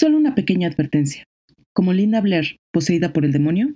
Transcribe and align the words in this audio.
Solo 0.00 0.16
una 0.16 0.34
pequeña 0.34 0.66
advertencia. 0.66 1.24
Como 1.74 1.92
Linda 1.92 2.22
Blair, 2.22 2.56
poseída 2.70 3.12
por 3.12 3.26
el 3.26 3.32
demonio, 3.32 3.74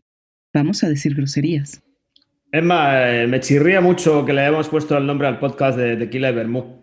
vamos 0.54 0.82
a 0.82 0.88
decir 0.88 1.14
groserías. 1.14 1.82
Emma, 2.50 3.10
eh, 3.10 3.26
me 3.26 3.40
chirría 3.40 3.82
mucho 3.82 4.24
que 4.24 4.32
le 4.32 4.40
hayamos 4.40 4.70
puesto 4.70 4.96
el 4.96 5.04
nombre 5.04 5.28
al 5.28 5.38
podcast 5.38 5.76
de 5.76 5.98
Tequila 5.98 6.30
y 6.30 6.34
Bermú. 6.34 6.82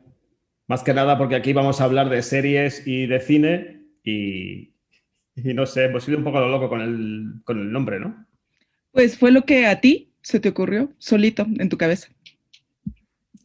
Más 0.67 0.83
que 0.83 0.93
nada 0.93 1.17
porque 1.17 1.33
aquí 1.33 1.53
vamos 1.53 1.81
a 1.81 1.85
hablar 1.85 2.09
de 2.09 2.21
series 2.21 2.85
y 2.85 3.07
de 3.07 3.19
cine 3.19 3.81
y, 4.03 4.75
y 5.35 5.53
no 5.55 5.65
sé, 5.65 5.85
hemos 5.85 6.07
ido 6.07 6.19
un 6.19 6.23
poco 6.23 6.39
lo 6.39 6.49
loco 6.49 6.69
con 6.69 6.81
el, 6.81 7.41
con 7.43 7.57
el 7.57 7.71
nombre, 7.71 7.99
¿no? 7.99 8.27
Pues 8.91 9.17
fue 9.17 9.31
lo 9.31 9.41
que 9.45 9.65
a 9.65 9.81
ti 9.81 10.13
se 10.21 10.39
te 10.39 10.49
ocurrió, 10.49 10.93
solito, 10.99 11.47
en 11.57 11.67
tu 11.67 11.79
cabeza. 11.79 12.09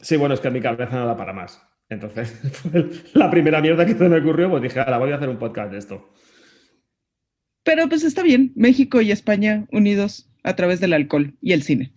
Sí, 0.02 0.18
bueno, 0.18 0.34
es 0.34 0.40
que 0.40 0.48
a 0.48 0.50
mi 0.50 0.60
cabeza 0.60 0.94
no 0.94 1.06
da 1.06 1.16
para 1.16 1.32
más. 1.32 1.65
Entonces, 1.88 2.34
la 3.14 3.30
primera 3.30 3.60
mierda 3.60 3.86
que 3.86 3.94
se 3.94 4.08
me 4.08 4.18
ocurrió, 4.18 4.50
pues 4.50 4.62
dije, 4.62 4.80
ahora 4.80 4.98
voy 4.98 5.12
a 5.12 5.16
hacer 5.16 5.28
un 5.28 5.38
podcast 5.38 5.72
de 5.72 5.78
esto. 5.78 6.12
Pero 7.62 7.88
pues 7.88 8.04
está 8.04 8.22
bien, 8.22 8.52
México 8.54 9.00
y 9.00 9.10
España 9.10 9.66
unidos 9.72 10.30
a 10.42 10.54
través 10.54 10.80
del 10.80 10.92
alcohol 10.92 11.34
y 11.40 11.52
el 11.52 11.62
cine. 11.62 11.92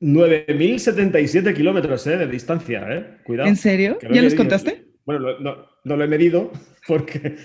9.077 0.00 1.54
kilómetros 1.54 2.06
eh, 2.06 2.18
de 2.18 2.26
distancia, 2.26 2.86
¿eh? 2.90 3.18
Cuidado. 3.24 3.48
¿En 3.48 3.56
serio? 3.56 3.98
¿Ya 4.12 4.20
los 4.20 4.34
contaste? 4.34 4.84
Bueno, 5.06 5.38
no, 5.40 5.66
no, 5.82 5.96
lo 5.96 6.04
he 6.04 6.08
medido 6.08 6.52
porque 6.86 7.36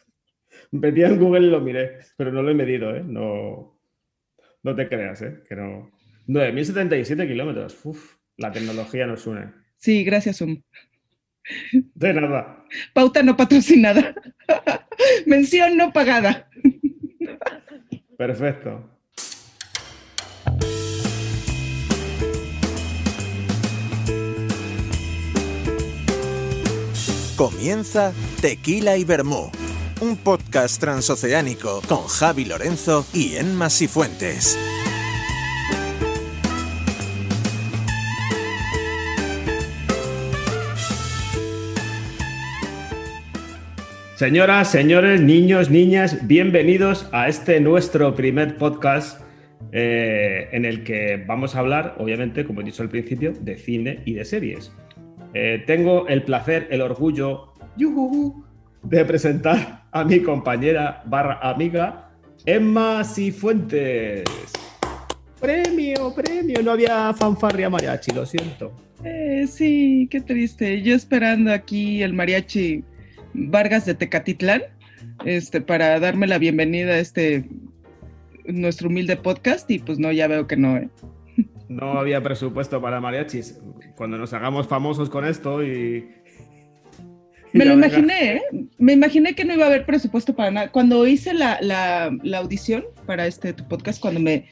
metí 0.72 1.02
en 1.02 1.18
Google 1.18 1.46
y 1.46 1.50
lo 1.50 1.62
miré, 1.62 2.00
pero 2.18 2.30
no 2.30 2.42
lo 2.42 2.50
he 2.50 2.54
medido, 2.54 2.94
¿eh? 2.94 3.02
No, 3.02 3.80
no 4.62 4.74
te 4.74 4.86
creas, 4.86 5.22
¿eh? 5.22 5.42
Que 5.48 5.56
no. 5.56 5.90
9.077 6.26 7.26
kilómetros. 7.26 7.80
Uf, 7.84 8.16
la 8.36 8.52
tecnología 8.52 9.06
nos 9.06 9.26
une. 9.26 9.46
Sí, 9.78 10.04
gracias, 10.04 10.38
Zoom. 10.38 10.60
De 11.94 12.12
nada. 12.12 12.64
Pauta 12.92 13.22
no 13.22 13.36
patrocinada. 13.36 14.14
Mención 15.26 15.76
no 15.76 15.92
pagada. 15.92 16.48
Perfecto. 18.16 18.98
Comienza 27.36 28.12
Tequila 28.40 28.96
y 28.96 29.04
Bermú, 29.04 29.52
un 30.00 30.16
podcast 30.16 30.80
transoceánico 30.80 31.80
con 31.86 32.04
Javi 32.08 32.44
Lorenzo 32.44 33.06
y 33.14 33.36
Enma 33.36 33.70
Sifuentes. 33.70 34.58
Señoras, 44.18 44.72
señores, 44.72 45.20
niños, 45.20 45.70
niñas, 45.70 46.26
bienvenidos 46.26 47.08
a 47.12 47.28
este 47.28 47.60
nuestro 47.60 48.16
primer 48.16 48.56
podcast 48.56 49.20
eh, 49.70 50.48
en 50.50 50.64
el 50.64 50.82
que 50.82 51.22
vamos 51.24 51.54
a 51.54 51.60
hablar, 51.60 51.94
obviamente, 52.00 52.44
como 52.44 52.60
he 52.60 52.64
dicho 52.64 52.82
al 52.82 52.88
principio, 52.88 53.32
de 53.40 53.56
cine 53.56 54.02
y 54.06 54.14
de 54.14 54.24
series. 54.24 54.72
Eh, 55.34 55.62
tengo 55.68 56.08
el 56.08 56.24
placer, 56.24 56.66
el 56.72 56.80
orgullo 56.80 57.52
de 58.82 59.04
presentar 59.04 59.84
a 59.92 60.02
mi 60.02 60.18
compañera 60.18 61.00
barra 61.06 61.38
amiga, 61.40 62.10
Emma 62.44 63.04
Cifuentes. 63.04 64.24
Premio, 65.40 66.12
premio, 66.12 66.60
no 66.64 66.72
había 66.72 67.14
fanfarria 67.14 67.70
mariachi, 67.70 68.10
lo 68.10 68.26
siento. 68.26 68.72
Eh, 69.04 69.46
sí, 69.48 70.08
qué 70.10 70.20
triste. 70.20 70.82
Yo 70.82 70.96
esperando 70.96 71.52
aquí 71.52 72.02
el 72.02 72.14
mariachi 72.14 72.82
Vargas 73.34 73.86
de 73.86 73.94
Tecatitlán, 73.94 74.62
este, 75.24 75.60
para 75.60 75.98
darme 76.00 76.26
la 76.26 76.38
bienvenida 76.38 76.92
a 76.92 76.98
este 76.98 77.44
nuestro 78.46 78.88
humilde 78.88 79.16
podcast 79.16 79.70
y 79.70 79.78
pues 79.78 79.98
no, 79.98 80.10
ya 80.10 80.26
veo 80.26 80.46
que 80.46 80.56
no, 80.56 80.76
¿eh? 80.76 80.88
No 81.68 81.98
había 81.98 82.22
presupuesto 82.22 82.80
para 82.80 83.00
mariachis. 83.00 83.60
Cuando 83.94 84.16
nos 84.16 84.32
hagamos 84.32 84.66
famosos 84.66 85.10
con 85.10 85.26
esto 85.26 85.62
y... 85.62 86.08
Me 87.52 87.64
lo 87.64 87.74
imaginé, 87.74 88.34
¿eh? 88.34 88.42
Me 88.78 88.92
imaginé 88.92 89.34
que 89.34 89.44
no 89.44 89.54
iba 89.54 89.64
a 89.64 89.68
haber 89.68 89.84
presupuesto 89.84 90.34
para 90.34 90.50
nada. 90.50 90.70
Cuando 90.70 91.06
hice 91.06 91.34
la, 91.34 91.58
la 91.60 92.38
audición 92.38 92.84
para 93.06 93.26
este 93.26 93.52
tu 93.52 93.66
podcast, 93.66 94.00
cuando 94.00 94.20
me 94.20 94.46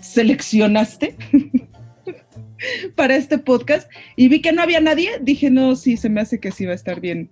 seleccionaste 0.00 1.16
para 2.94 3.16
este 3.16 3.38
podcast 3.38 3.90
y 4.16 4.28
vi 4.28 4.40
que 4.40 4.52
no 4.52 4.62
había 4.62 4.80
nadie, 4.80 5.18
dije, 5.20 5.50
no, 5.50 5.76
sí, 5.76 5.96
se 5.96 6.08
me 6.08 6.20
hace 6.20 6.40
que 6.40 6.52
sí 6.52 6.66
va 6.66 6.72
a 6.72 6.76
estar 6.76 7.00
bien, 7.00 7.30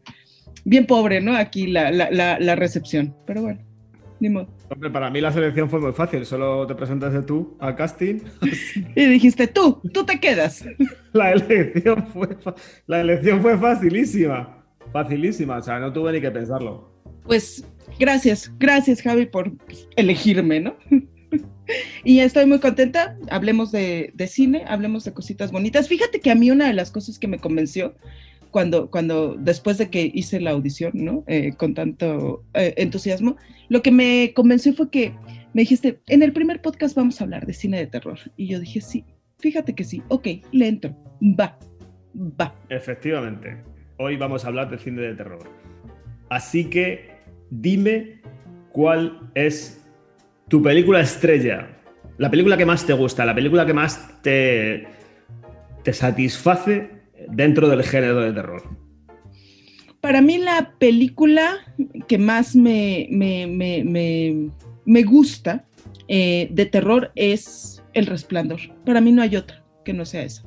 bien 0.64 0.86
pobre, 0.86 1.20
¿no? 1.20 1.36
Aquí 1.36 1.66
la, 1.66 1.90
la, 1.90 2.38
la, 2.38 2.54
recepción. 2.56 3.14
Pero 3.26 3.42
bueno, 3.42 3.60
ni 4.20 4.28
modo. 4.28 4.48
Hombre, 4.68 4.90
para 4.90 5.10
mí 5.10 5.20
la 5.20 5.32
selección 5.32 5.68
fue 5.68 5.80
muy 5.80 5.92
fácil. 5.92 6.24
Solo 6.24 6.66
te 6.66 6.74
presentaste 6.74 7.22
tú 7.22 7.56
al 7.60 7.76
casting. 7.76 8.20
y 8.96 9.06
dijiste, 9.06 9.46
tú, 9.46 9.80
tú 9.92 10.04
te 10.04 10.18
quedas. 10.20 10.64
La 11.12 11.32
elección 11.32 12.06
fue, 12.06 12.28
la 12.86 13.02
elección 13.02 13.42
fue 13.42 13.58
facilísima. 13.58 14.64
Facilísima. 14.92 15.58
O 15.58 15.62
sea, 15.62 15.78
no 15.78 15.92
tuve 15.92 16.12
ni 16.12 16.22
que 16.22 16.30
pensarlo. 16.30 16.90
Pues 17.24 17.66
gracias, 17.98 18.50
gracias 18.58 19.02
Javi 19.02 19.26
por 19.26 19.52
elegirme, 19.96 20.60
¿no? 20.60 20.74
y 22.04 22.20
estoy 22.20 22.46
muy 22.46 22.60
contenta. 22.60 23.18
Hablemos 23.30 23.72
de, 23.72 24.10
de, 24.14 24.26
cine, 24.26 24.64
hablemos 24.66 25.04
de 25.04 25.12
cositas 25.12 25.52
bonitas. 25.52 25.86
Fíjate 25.86 26.20
que 26.20 26.30
a 26.30 26.34
mí 26.34 26.50
una 26.50 26.66
de 26.66 26.72
las 26.72 26.90
cosas 26.90 27.18
que 27.18 27.28
me 27.28 27.38
convenció 27.38 27.94
cuando, 28.52 28.90
cuando 28.90 29.34
después 29.34 29.78
de 29.78 29.90
que 29.90 30.08
hice 30.14 30.40
la 30.40 30.50
audición, 30.50 30.92
¿no? 30.94 31.24
Eh, 31.26 31.54
con 31.56 31.74
tanto 31.74 32.44
eh, 32.54 32.74
entusiasmo, 32.76 33.36
lo 33.68 33.82
que 33.82 33.90
me 33.90 34.32
convenció 34.34 34.72
fue 34.74 34.90
que 34.90 35.14
me 35.54 35.62
dijiste, 35.62 36.00
en 36.06 36.22
el 36.22 36.32
primer 36.32 36.62
podcast 36.62 36.94
vamos 36.94 37.20
a 37.20 37.24
hablar 37.24 37.46
de 37.46 37.54
cine 37.54 37.78
de 37.78 37.86
terror. 37.86 38.18
Y 38.36 38.46
yo 38.46 38.60
dije, 38.60 38.80
sí, 38.80 39.04
fíjate 39.38 39.74
que 39.74 39.84
sí, 39.84 40.02
ok, 40.08 40.28
le 40.52 40.68
entro, 40.68 40.96
va, 41.20 41.58
va. 42.14 42.54
Efectivamente, 42.68 43.56
hoy 43.98 44.16
vamos 44.16 44.44
a 44.44 44.48
hablar 44.48 44.70
de 44.70 44.78
cine 44.78 45.02
de 45.02 45.14
terror. 45.14 45.42
Así 46.28 46.66
que 46.66 47.10
dime 47.50 48.20
cuál 48.70 49.30
es 49.34 49.84
tu 50.48 50.62
película 50.62 51.00
estrella, 51.00 51.68
la 52.18 52.30
película 52.30 52.56
que 52.56 52.66
más 52.66 52.86
te 52.86 52.92
gusta, 52.92 53.24
la 53.24 53.34
película 53.34 53.64
que 53.64 53.72
más 53.72 54.22
te, 54.22 54.86
te 55.82 55.92
satisface 55.92 57.01
dentro 57.30 57.68
del 57.68 57.82
género 57.82 58.20
de 58.20 58.32
terror? 58.32 58.62
Para 60.00 60.20
mí 60.20 60.38
la 60.38 60.74
película 60.78 61.58
que 62.08 62.18
más 62.18 62.56
me, 62.56 63.06
me, 63.10 65.02
gusta 65.04 65.64
eh, 66.08 66.48
de 66.50 66.66
terror 66.66 67.12
es 67.14 67.82
El 67.94 68.06
Resplandor. 68.06 68.60
Para 68.84 69.00
mí 69.00 69.12
no 69.12 69.22
hay 69.22 69.36
otra 69.36 69.64
que 69.84 69.92
no 69.92 70.04
sea 70.04 70.24
esa. 70.24 70.42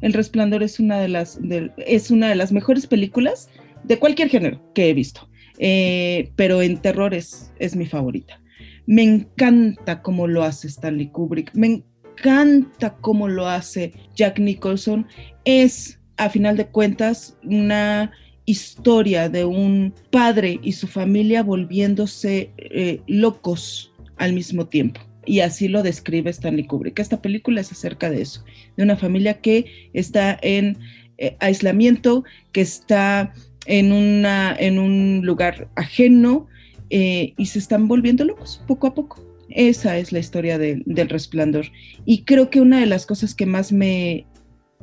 El 0.00 0.14
Resplandor 0.14 0.62
es 0.62 0.80
una 0.80 0.98
de 0.98 1.08
las, 1.08 1.38
es 1.76 2.10
una 2.10 2.28
de 2.28 2.36
las 2.36 2.52
mejores 2.52 2.86
películas 2.86 3.50
de 3.84 3.98
cualquier 3.98 4.28
género 4.28 4.62
que 4.74 4.88
he 4.88 4.94
visto, 4.94 5.28
eh, 5.58 6.30
pero 6.36 6.62
en 6.62 6.78
terror 6.78 7.12
es, 7.12 7.52
es 7.58 7.76
mi 7.76 7.86
favorita. 7.86 8.40
Me 8.86 9.02
encanta 9.02 10.00
cómo 10.00 10.26
lo 10.26 10.42
hace 10.42 10.68
Stanley 10.68 11.08
Kubrick, 11.08 11.54
me 11.54 11.84
encanta 12.16 12.96
cómo 12.96 13.28
lo 13.28 13.46
hace 13.46 13.92
Jack 14.14 14.38
Nicholson. 14.38 15.06
Es 15.44 15.95
a 16.16 16.30
final 16.30 16.56
de 16.56 16.66
cuentas 16.66 17.36
una 17.42 18.12
historia 18.46 19.28
de 19.28 19.44
un 19.44 19.92
padre 20.10 20.60
y 20.62 20.72
su 20.72 20.86
familia 20.86 21.42
volviéndose 21.42 22.50
eh, 22.56 23.00
locos 23.06 23.92
al 24.16 24.32
mismo 24.32 24.66
tiempo. 24.66 25.00
Y 25.26 25.40
así 25.40 25.66
lo 25.66 25.82
describe 25.82 26.30
Stanley 26.30 26.66
Kubrick. 26.66 26.98
Esta 27.00 27.20
película 27.20 27.60
es 27.60 27.72
acerca 27.72 28.08
de 28.08 28.22
eso, 28.22 28.44
de 28.76 28.84
una 28.84 28.96
familia 28.96 29.40
que 29.40 29.66
está 29.92 30.38
en 30.40 30.78
eh, 31.18 31.36
aislamiento, 31.40 32.24
que 32.52 32.60
está 32.60 33.34
en, 33.66 33.90
una, 33.92 34.54
en 34.56 34.78
un 34.78 35.22
lugar 35.24 35.68
ajeno 35.74 36.46
eh, 36.90 37.34
y 37.36 37.46
se 37.46 37.58
están 37.58 37.88
volviendo 37.88 38.24
locos 38.24 38.62
poco 38.68 38.86
a 38.86 38.94
poco. 38.94 39.20
Esa 39.48 39.98
es 39.98 40.12
la 40.12 40.20
historia 40.20 40.58
del 40.58 41.08
resplandor. 41.08 41.66
Y 42.04 42.22
creo 42.22 42.50
que 42.50 42.60
una 42.60 42.78
de 42.78 42.86
las 42.86 43.06
cosas 43.06 43.34
que 43.34 43.46
más 43.46 43.72
me, 43.72 44.26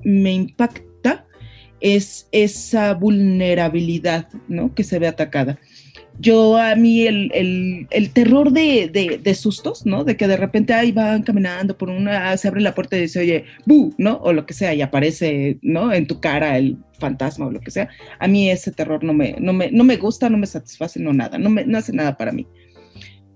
me 0.04 0.34
impacta 0.34 0.82
es 1.84 2.30
esa 2.32 2.94
vulnerabilidad, 2.94 4.30
¿no? 4.48 4.74
Que 4.74 4.86
se 4.86 5.00
ve 5.00 5.08
atacada. 5.08 5.60
Yo 6.18 6.58
a 6.58 6.76
mí 6.76 7.06
el, 7.06 8.10
terror 8.14 8.54
de, 8.54 9.36
sustos, 9.36 9.86
¿no? 9.86 10.06
De 10.06 10.16
que 10.16 10.28
de 10.28 10.38
repente 10.38 10.74
ahí 10.74 10.94
van 10.94 11.24
caminando 11.24 11.78
por 11.78 11.90
una, 11.90 12.38
se 12.38 12.48
abre 12.48 12.62
la 12.62 12.74
puerta 12.74 12.96
y 12.96 13.02
dice, 13.02 13.20
oye, 13.20 13.44
bu, 13.66 13.94
¿no? 13.98 14.18
O 14.24 14.32
lo 14.32 14.46
que 14.46 14.54
sea, 14.54 14.74
y 14.74 14.82
aparece, 14.82 15.58
¿no? 15.62 15.92
En 15.92 16.08
tu 16.08 16.22
cara 16.22 16.58
el 16.58 16.78
fantasma 17.00 17.48
o 17.48 17.52
lo 17.52 17.60
que 17.60 17.72
sea. 17.72 17.90
A 18.18 18.28
mí 18.30 18.50
ese 18.50 18.72
terror 18.72 19.04
no 19.04 19.14
me, 19.14 19.36
no 19.40 19.52
me, 19.52 19.70
no 19.70 19.84
me 19.84 19.98
gusta, 19.98 20.30
no 20.30 20.38
me 20.38 20.48
satisface, 20.48 21.02
no 21.02 21.12
nada, 21.12 21.38
no, 21.38 21.50
me, 21.50 21.66
no 21.66 21.78
hace 21.80 21.92
nada 21.92 22.16
para 22.16 22.32
mí. 22.32 22.48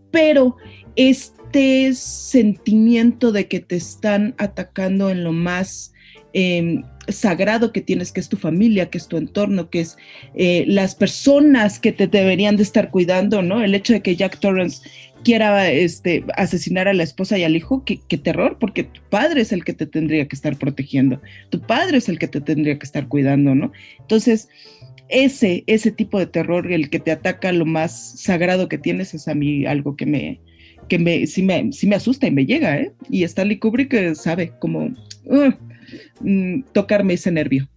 Pero 0.09 0.55
este 0.95 1.93
sentimiento 1.93 3.33
de 3.33 3.49
que 3.49 3.59
te 3.59 3.75
están 3.75 4.35
atacando 4.37 5.09
en 5.09 5.25
lo 5.25 5.33
más 5.33 5.93
em, 6.33 6.83
sagrado 7.07 7.71
que 7.71 7.81
tienes, 7.81 8.11
que 8.11 8.19
es 8.19 8.29
tu 8.29 8.37
familia, 8.37 8.89
que 8.89 8.97
es 8.97 9.07
tu 9.07 9.17
entorno, 9.17 9.69
que 9.69 9.81
es 9.81 9.97
eh, 10.35 10.65
las 10.67 10.95
personas 10.95 11.79
que 11.79 11.91
te 11.91 12.07
deberían 12.07 12.57
de 12.57 12.63
estar 12.63 12.91
cuidando, 12.91 13.41
¿no? 13.41 13.63
El 13.63 13.75
hecho 13.75 13.93
de 13.93 14.01
que 14.01 14.15
Jack 14.15 14.39
Torrance 14.39 14.87
quiera 15.23 15.69
este, 15.69 16.23
asesinar 16.35 16.87
a 16.87 16.93
la 16.93 17.03
esposa 17.03 17.37
y 17.37 17.43
al 17.43 17.55
hijo, 17.55 17.83
qué, 17.85 17.97
terror, 18.17 18.57
porque 18.59 18.83
tu 18.83 19.01
padre 19.09 19.41
es 19.41 19.51
el 19.51 19.63
que 19.63 19.73
te 19.73 19.85
tendría 19.85 20.27
que 20.27 20.35
estar 20.35 20.57
protegiendo, 20.57 21.21
tu 21.49 21.61
padre 21.61 21.97
es 21.97 22.09
el 22.09 22.19
que 22.19 22.27
te 22.27 22.41
tendría 22.41 22.77
que 22.77 22.85
estar 22.85 23.07
cuidando, 23.07 23.55
¿no? 23.55 23.71
Entonces, 23.99 24.49
ese, 25.09 25.63
ese 25.67 25.91
tipo 25.91 26.19
de 26.19 26.27
terror, 26.27 26.71
el 26.71 26.89
que 26.89 26.99
te 26.99 27.11
ataca 27.11 27.51
lo 27.51 27.65
más 27.65 28.19
sagrado 28.19 28.67
que 28.67 28.77
tienes, 28.77 29.13
es 29.13 29.27
a 29.27 29.35
mí 29.35 29.65
algo 29.65 29.95
que 29.95 30.05
me, 30.05 30.39
que 30.87 30.99
me, 30.99 31.25
sí 31.27 31.43
me, 31.43 31.71
sí 31.71 31.87
me 31.87 31.95
asusta 31.95 32.27
y 32.27 32.31
me 32.31 32.45
llega, 32.45 32.77
¿eh? 32.77 32.91
Y 33.09 33.23
Stanley 33.23 33.57
Kubrick 33.57 34.15
sabe 34.15 34.51
cómo 34.59 34.89
uh, 35.25 35.51
mm, 36.21 36.61
tocarme 36.73 37.13
ese 37.13 37.31
nervio. 37.31 37.67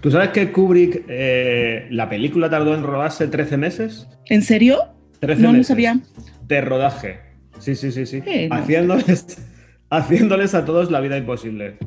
¿Tú 0.00 0.10
sabes 0.10 0.30
que 0.30 0.50
Kubrick, 0.50 1.04
eh, 1.08 1.86
la 1.90 2.08
película 2.08 2.50
tardó 2.50 2.74
en 2.74 2.82
rodarse 2.82 3.28
13 3.28 3.56
meses? 3.56 4.08
¿En 4.26 4.42
serio? 4.42 4.84
13 5.20 5.42
no, 5.42 5.52
meses. 5.52 5.58
No 5.58 5.74
sabía. 5.74 6.00
De 6.46 6.60
rodaje. 6.60 7.20
Sí, 7.58 7.74
sí, 7.74 7.92
sí, 7.92 8.06
sí. 8.06 8.22
haciéndoles, 8.50 9.38
haciéndoles 9.90 10.54
a 10.54 10.64
todos 10.64 10.90
la 10.90 11.00
vida 11.00 11.16
imposible. 11.16 11.78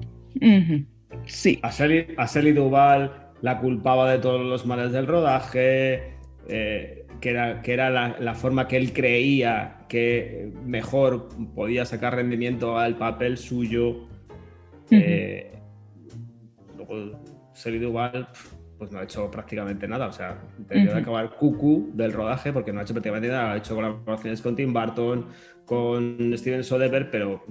Sí. 1.26 1.60
A 1.62 1.72
Sally, 1.72 2.08
a 2.18 2.28
Duval 2.54 3.30
la 3.42 3.60
culpaba 3.60 4.12
de 4.12 4.20
todos 4.20 4.46
los 4.46 4.66
males 4.66 4.92
del 4.92 5.08
rodaje, 5.08 6.14
eh, 6.48 7.06
que 7.22 7.30
era, 7.30 7.62
que 7.62 7.74
era 7.74 7.90
la, 7.90 8.34
forma 8.34 8.68
que 8.68 8.78
él 8.78 8.94
creía 8.94 9.78
que 9.88 10.52
mejor 10.66 11.30
podía 11.56 11.86
sacar 11.86 12.16
rendimiento 12.16 12.78
al 12.78 12.98
papel 12.98 13.38
suyo. 13.38 14.08
Eh, 14.92 15.52
luego 16.90 17.24
Sally 17.54 17.80
Duval 17.80 18.28
pues 18.80 18.92
no 18.92 19.00
ha 19.00 19.04
hecho 19.04 19.30
prácticamente 19.30 19.88
nada. 19.88 20.08
O 20.08 20.12
sea, 20.12 20.42
tendría 20.68 20.94
que 20.94 21.00
acabar 21.02 21.36
cucu 21.36 21.92
del 21.94 22.14
rodaje 22.14 22.54
porque 22.54 22.72
no 22.72 22.80
ha 22.80 22.84
hecho 22.84 22.94
prácticamente 22.94 23.28
nada. 23.28 23.54
Ha 23.54 23.58
hecho 23.58 23.76
colaboraciones 23.76 24.42
con 24.42 24.56
Tim 24.56 24.74
Burton, 24.74 25.28
con 25.66 26.34
Steven 26.36 26.64
Soderbergh, 26.64 27.12
pero 27.12 27.44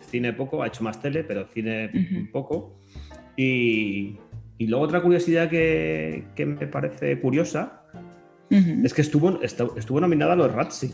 cine 0.00 0.32
poco. 0.32 0.62
Ha 0.62 0.66
hecho 0.66 0.82
más 0.82 1.00
tele, 1.00 1.22
pero 1.22 1.46
cine 1.46 2.28
poco. 2.32 2.80
Y, 3.36 4.18
luego 4.58 4.84
otra 4.84 5.00
curiosidad 5.00 5.48
que, 5.48 6.24
me 6.36 6.66
parece 6.66 7.18
curiosa 7.20 7.84
es 8.50 8.92
que 8.92 9.00
estuvo, 9.00 9.40
estuvo, 9.42 10.00
nominada 10.00 10.32
a 10.32 10.36
los 10.36 10.52
Razzie. 10.52 10.90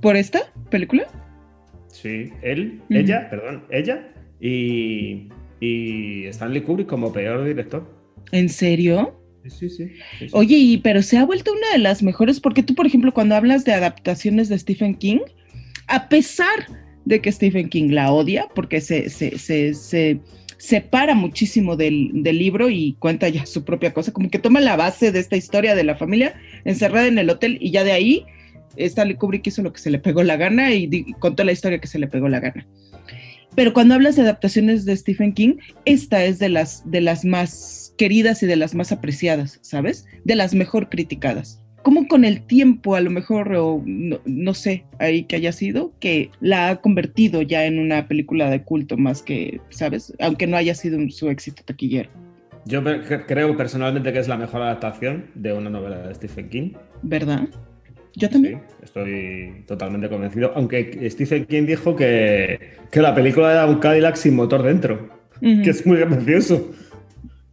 ¿Por 0.00 0.16
esta 0.16 0.52
película? 0.70 1.06
Sí, 1.88 2.32
él, 2.42 2.82
ella, 2.88 3.28
perdón, 3.28 3.64
ella 3.70 4.12
y, 4.38 5.28
y 5.60 6.24
Stanley 6.26 6.62
Kubrick 6.62 6.88
como 6.88 7.12
peor 7.12 7.44
director. 7.44 7.86
¿En 8.32 8.48
serio? 8.48 9.16
Sí, 9.48 9.70
sí, 9.70 9.90
Oye, 10.32 10.80
pero 10.82 11.02
se 11.02 11.16
ha 11.16 11.24
vuelto 11.24 11.52
una 11.52 11.72
de 11.72 11.78
las 11.78 12.02
mejores, 12.02 12.40
porque 12.40 12.62
tú, 12.62 12.74
por 12.74 12.86
ejemplo, 12.86 13.12
cuando 13.12 13.34
hablas 13.34 13.64
de 13.64 13.72
adaptaciones 13.72 14.48
de 14.48 14.58
Stephen 14.58 14.94
King, 14.94 15.20
a 15.86 16.08
pesar 16.08 16.66
de 17.04 17.20
que 17.20 17.32
Stephen 17.32 17.68
King 17.68 17.90
la 17.90 18.12
odia, 18.12 18.48
porque 18.54 18.80
se, 18.80 19.08
se, 19.08 20.20
separa 20.58 21.14
muchísimo 21.14 21.76
del, 21.76 22.12
libro 22.12 22.68
y 22.68 22.94
cuenta 22.98 23.28
ya 23.28 23.46
su 23.46 23.64
propia 23.64 23.94
cosa, 23.94 24.12
como 24.12 24.30
que 24.30 24.38
toma 24.38 24.60
la 24.60 24.76
base 24.76 25.10
de 25.10 25.20
esta 25.20 25.36
historia 25.36 25.74
de 25.74 25.84
la 25.84 25.96
familia 25.96 26.34
encerrada 26.64 27.06
en 27.06 27.18
el 27.18 27.30
hotel 27.30 27.56
y 27.60 27.70
ya 27.70 27.82
de 27.82 27.92
ahí 27.92 28.26
Stanley 28.76 29.16
Kubrick 29.16 29.46
hizo 29.46 29.62
lo 29.62 29.72
que 29.72 29.80
se 29.80 29.90
le 29.90 29.98
pegó 29.98 30.22
la 30.22 30.36
gana 30.36 30.72
y 30.72 31.12
contó 31.18 31.44
la 31.44 31.52
historia 31.52 31.80
que 31.80 31.88
se 31.88 31.98
le 31.98 32.06
pegó 32.06 32.28
la 32.28 32.40
gana. 32.40 32.66
Pero 33.54 33.72
cuando 33.72 33.94
hablas 33.94 34.16
de 34.16 34.22
adaptaciones 34.22 34.84
de 34.84 34.96
Stephen 34.96 35.32
King, 35.32 35.56
esta 35.84 36.24
es 36.24 36.38
de 36.38 36.48
las, 36.48 36.88
de 36.90 37.00
las 37.00 37.24
más 37.24 37.94
queridas 37.98 38.42
y 38.42 38.46
de 38.46 38.56
las 38.56 38.74
más 38.74 38.92
apreciadas, 38.92 39.58
¿sabes? 39.62 40.06
De 40.24 40.36
las 40.36 40.54
mejor 40.54 40.88
criticadas. 40.88 41.62
Como 41.82 42.06
con 42.08 42.24
el 42.24 42.42
tiempo, 42.42 42.94
a 42.94 43.00
lo 43.00 43.10
mejor, 43.10 43.54
o 43.54 43.82
no, 43.86 44.54
sé, 44.54 44.84
ahí 44.98 45.24
que 45.24 45.36
haya 45.36 45.52
sido, 45.52 45.94
que 45.98 46.30
la 46.40 46.68
ha 46.68 46.80
convertido 46.80 47.40
ya 47.42 47.64
en 47.64 47.78
una 47.78 48.06
película 48.06 48.50
de 48.50 48.62
culto 48.62 48.98
más 48.98 49.22
que, 49.22 49.60
¿sabes? 49.70 50.12
Aunque 50.20 50.46
no 50.46 50.56
haya 50.56 50.74
sido 50.74 50.98
su 51.08 51.30
éxito 51.30 51.62
taquillero. 51.64 52.10
Yo 52.66 52.82
creo 53.26 53.56
personalmente 53.56 54.12
que 54.12 54.18
es 54.18 54.28
la 54.28 54.36
mejor 54.36 54.60
adaptación 54.60 55.26
de 55.34 55.54
una 55.54 55.70
novela 55.70 56.06
de 56.06 56.14
Stephen 56.14 56.50
King. 56.50 56.72
¿Verdad? 57.02 57.48
Yo 58.16 58.28
también. 58.28 58.62
Sí, 58.68 58.74
estoy 58.82 59.64
totalmente 59.66 60.08
convencido. 60.08 60.52
Aunque 60.54 61.08
Stephen 61.10 61.46
King 61.46 61.66
dijo 61.66 61.94
que, 61.96 62.74
que 62.90 63.00
la 63.00 63.14
película 63.14 63.52
era 63.52 63.66
un 63.66 63.78
Cadillac 63.78 64.16
sin 64.16 64.34
motor 64.36 64.62
dentro, 64.62 65.10
que 65.40 65.70
es 65.70 65.86
muy 65.86 65.98
gracioso. 65.98 66.72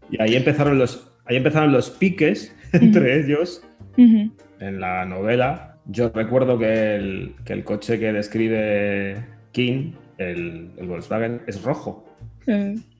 Y 0.09 0.21
ahí 0.21 0.35
empezaron 0.35 0.77
los, 0.77 1.11
ahí 1.25 1.37
empezaron 1.37 1.71
los 1.71 1.89
piques 1.89 2.55
entre 2.73 3.19
ellos 3.19 3.63
en 3.97 4.79
la 4.79 5.05
novela. 5.05 5.77
Yo 5.85 6.09
recuerdo 6.09 6.59
que 6.59 6.95
el, 6.95 7.35
que 7.45 7.53
el, 7.53 7.63
coche 7.63 7.97
que 7.97 8.11
describe 8.11 9.23
King, 9.53 9.93
el, 10.17 10.71
el 10.77 10.87
Volkswagen, 10.87 11.41
es 11.47 11.61
rojo. 11.63 12.05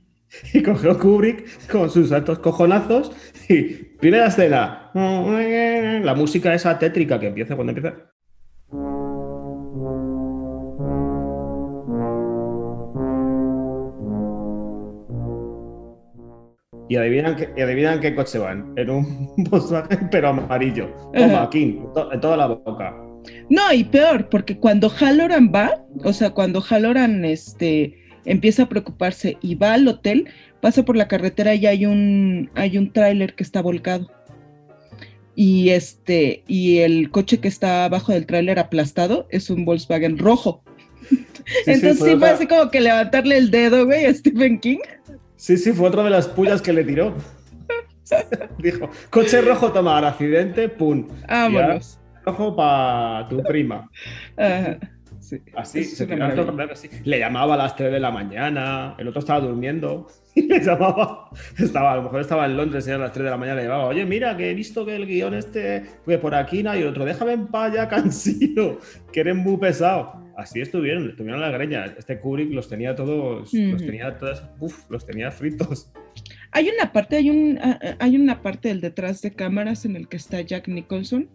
Y 0.53 0.61
cogió 0.61 0.99
Kubrick 0.99 1.67
con 1.71 1.89
sus 1.89 2.11
altos 2.11 2.39
cojonazos 2.39 3.13
y 3.49 3.61
primera 3.99 4.27
escena, 4.27 4.91
la 4.93 6.13
música 6.15 6.53
esa 6.53 6.77
tétrica 6.77 7.19
que 7.19 7.27
empieza 7.27 7.55
cuando 7.55 7.73
empieza. 7.73 7.95
Y 16.89 16.95
adivinan, 16.95 17.35
qué, 17.35 17.61
adivinan 17.61 17.99
qué 17.99 18.15
coche 18.15 18.39
van. 18.39 18.73
En 18.77 18.89
un 18.89 19.33
Volkswagen, 19.49 20.09
pero 20.09 20.29
amarillo. 20.29 20.89
Toma, 21.13 21.43
aquí, 21.43 21.81
en 22.13 22.21
toda 22.21 22.37
la 22.37 22.47
boca. 22.47 22.95
No, 23.49 23.73
y 23.73 23.83
peor, 23.83 24.29
porque 24.29 24.57
cuando 24.57 24.89
Halloran 24.89 25.51
va, 25.53 25.83
o 26.03 26.13
sea, 26.13 26.29
cuando 26.29 26.61
Halloran 26.61 27.25
este, 27.25 27.93
empieza 28.25 28.63
a 28.63 28.69
preocuparse 28.69 29.37
y 29.41 29.55
va 29.55 29.73
al 29.73 29.87
hotel, 29.87 30.29
pasa 30.61 30.83
por 30.83 30.95
la 30.95 31.07
carretera 31.07 31.55
y 31.55 31.65
hay 31.65 31.85
un, 31.85 32.49
hay 32.55 32.77
un 32.77 32.91
tráiler 32.91 33.35
que 33.35 33.43
está 33.43 33.61
volcado. 33.61 34.11
Y 35.35 35.69
este, 35.69 36.43
y 36.47 36.79
el 36.79 37.11
coche 37.11 37.39
que 37.39 37.47
está 37.47 37.85
abajo 37.85 38.11
del 38.11 38.25
tráiler 38.25 38.57
aplastado 38.57 39.27
es 39.29 39.49
un 39.49 39.65
Volkswagen 39.65 40.17
rojo. 40.17 40.63
Entonces 41.65 41.99
sí 41.99 42.15
fue 42.17 42.29
así 42.29 42.47
como 42.47 42.71
que 42.71 42.81
levantarle 42.81 43.37
el 43.37 43.51
dedo, 43.51 43.85
güey, 43.85 44.05
a 44.05 44.13
Stephen 44.13 44.59
King. 44.59 44.79
Sí, 45.35 45.57
sí, 45.57 45.71
fue 45.71 45.89
otra 45.89 46.03
de 46.03 46.09
las 46.09 46.27
pullas 46.27 46.61
que 46.61 46.73
le 46.73 46.83
tiró. 46.83 47.15
Dijo, 48.57 48.89
coche 49.11 49.41
rojo, 49.41 49.71
tomar 49.71 50.03
accidente, 50.05 50.69
pum. 50.69 51.07
Vámonos. 51.27 51.99
Rojo 52.25 52.55
para 52.55 53.27
tu 53.29 53.43
prima. 53.43 53.89
así, 55.55 55.83
se 55.83 56.07
así. 56.71 56.89
Le 57.03 57.19
llamaba 57.19 57.53
a 57.53 57.57
las 57.57 57.75
3 57.75 57.91
de 57.91 57.99
la 57.99 58.11
mañana, 58.11 58.95
el 58.97 59.07
otro 59.07 59.19
estaba 59.19 59.39
durmiendo 59.41 60.07
le 60.47 60.59
llamaba, 60.59 61.29
estaba, 61.57 61.93
a 61.93 61.95
lo 61.97 62.03
mejor 62.03 62.21
estaba 62.21 62.45
en 62.45 62.57
Londres 62.57 62.87
y 62.87 62.91
a 62.91 62.97
las 62.97 63.11
3 63.11 63.25
de 63.25 63.29
la 63.31 63.37
mañana 63.37 63.61
le 63.61 63.67
llamaba, 63.67 63.85
oye, 63.85 64.05
mira, 64.05 64.35
que 64.35 64.51
he 64.51 64.53
visto 64.53 64.85
que 64.85 64.95
el 64.95 65.05
guion 65.05 65.33
este 65.33 65.83
fue 66.05 66.17
por 66.17 66.35
aquí, 66.35 66.63
¿no? 66.63 66.75
y 66.75 66.81
el 66.81 66.87
otro, 66.87 67.05
déjame 67.05 67.33
en 67.33 67.47
paz 67.47 67.73
ya, 67.73 67.87
cansino, 67.89 68.77
que 69.11 69.19
eres 69.19 69.35
muy 69.35 69.57
pesado 69.57 70.27
así 70.37 70.61
estuvieron, 70.61 71.09
estuvieron 71.09 71.41
la 71.41 71.49
greña. 71.49 71.85
Este 71.97 72.19
Kubrick 72.19 72.51
los 72.53 72.69
tenía 72.69 72.95
todos, 72.95 73.51
los 73.53 73.85
tenía 73.85 74.17
todos, 74.17 74.43
uf, 74.59 74.89
los 74.89 75.05
tenía 75.05 75.31
fritos. 75.31 75.91
Hay 76.51 76.69
una 76.69 76.93
parte, 76.93 77.17
hay, 77.17 77.29
un, 77.29 77.59
ah, 77.61 77.79
ah, 77.81 77.95
hay 77.99 78.15
una 78.15 78.41
parte 78.41 78.69
del 78.69 78.79
detrás 78.79 79.21
de 79.21 79.33
cámaras 79.33 79.83
en 79.83 79.95
el 79.95 80.07
que 80.07 80.17
está 80.17 80.39
Jack 80.41 80.67
Nicholson 80.67 81.27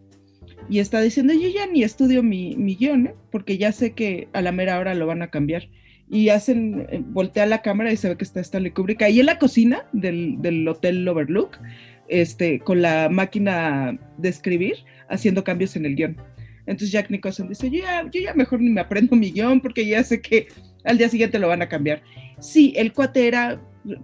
y 0.71 0.79
está 0.79 1.01
diciendo, 1.01 1.35
yo 1.35 1.49
ya 1.49 1.67
ni 1.67 1.83
estudio 1.83 2.23
mi, 2.23 2.57
mi 2.57 2.77
guion, 2.77 3.09
¿eh? 3.09 3.15
porque 3.31 3.59
ya 3.59 3.73
sé 3.73 3.93
que 3.93 4.29
a 4.33 4.41
la 4.41 4.53
mera 4.53 4.79
hora 4.79 4.95
lo 4.95 5.07
van 5.07 5.23
a 5.23 5.31
cambiar. 5.31 5.69
Y 6.13 6.29
hacen, 6.29 6.87
eh, 6.91 7.03
voltea 7.05 7.47
la 7.47 7.63
cámara 7.63 7.91
y 7.91 7.97
se 7.97 8.11
ve 8.11 8.17
que 8.19 8.25
está 8.25 8.41
Stanley 8.41 8.71
Kubrick 8.71 9.01
ahí 9.01 9.19
en 9.19 9.27
la 9.27 9.39
cocina 9.39 9.87
del, 9.93 10.37
del 10.43 10.69
Hotel 10.69 11.09
Overlook, 11.09 11.59
este, 12.09 12.61
con 12.61 12.83
la 12.83 13.09
máquina 13.09 13.99
de 14.19 14.29
escribir, 14.29 14.85
haciendo 15.09 15.43
cambios 15.43 15.75
en 15.75 15.87
el 15.87 15.97
guion. 15.97 16.17
Entonces 16.67 16.93
Jack 16.93 17.11
Nicholson 17.11 17.49
dice, 17.49 17.71
yo 17.71 17.81
ya, 17.81 18.09
yo 18.11 18.21
ya 18.21 18.35
mejor 18.35 18.61
ni 18.61 18.69
me 18.69 18.83
aprendo 18.83 19.17
mi 19.17 19.33
guion 19.33 19.61
porque 19.61 19.87
ya 19.87 20.05
sé 20.05 20.21
que 20.21 20.49
al 20.85 20.99
día 20.99 21.09
siguiente 21.09 21.39
lo 21.39 21.49
van 21.49 21.63
a 21.63 21.69
cambiar. 21.69 22.03
Sí, 22.39 22.75
el 22.77 22.93
cuate 22.93 23.27
era 23.27 23.61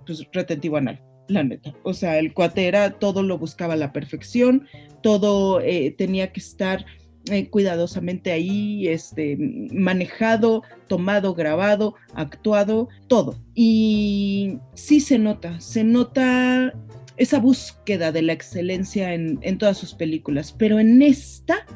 pues, 0.07 0.27
retentivo 0.33 0.79
anal, 0.79 1.01
la 1.29 1.45
neta. 1.45 1.75
O 1.83 1.93
sea, 1.93 2.19
el 2.19 2.33
cuate 2.33 2.67
era, 2.67 2.93
todo 2.93 3.23
lo 3.23 3.37
buscaba 3.37 3.75
a 3.75 3.77
la 3.77 3.93
perfección, 3.93 4.67
todo 5.03 5.61
eh, 5.61 5.95
tenía 5.97 6.33
que 6.33 6.41
estar 6.41 6.87
eh, 7.31 7.49
cuidadosamente 7.51 8.33
ahí, 8.33 8.89
este, 8.89 9.37
manejado, 9.73 10.63
tomado, 10.87 11.35
grabado, 11.35 11.95
actuado, 12.15 12.89
todo. 13.07 13.37
Y 13.55 14.59
sí 14.75 15.01
se 15.01 15.19
nota, 15.19 15.61
se 15.61 15.85
nota 15.85 16.73
esa 17.17 17.39
búsqueda 17.39 18.13
de 18.13 18.23
la 18.23 18.33
excelencia 18.33 19.15
en, 19.15 19.39
en 19.43 19.59
todas 19.59 19.77
sus 19.77 19.95
películas, 19.95 20.55
pero 20.57 20.79
en 20.79 21.03
esta 21.03 21.67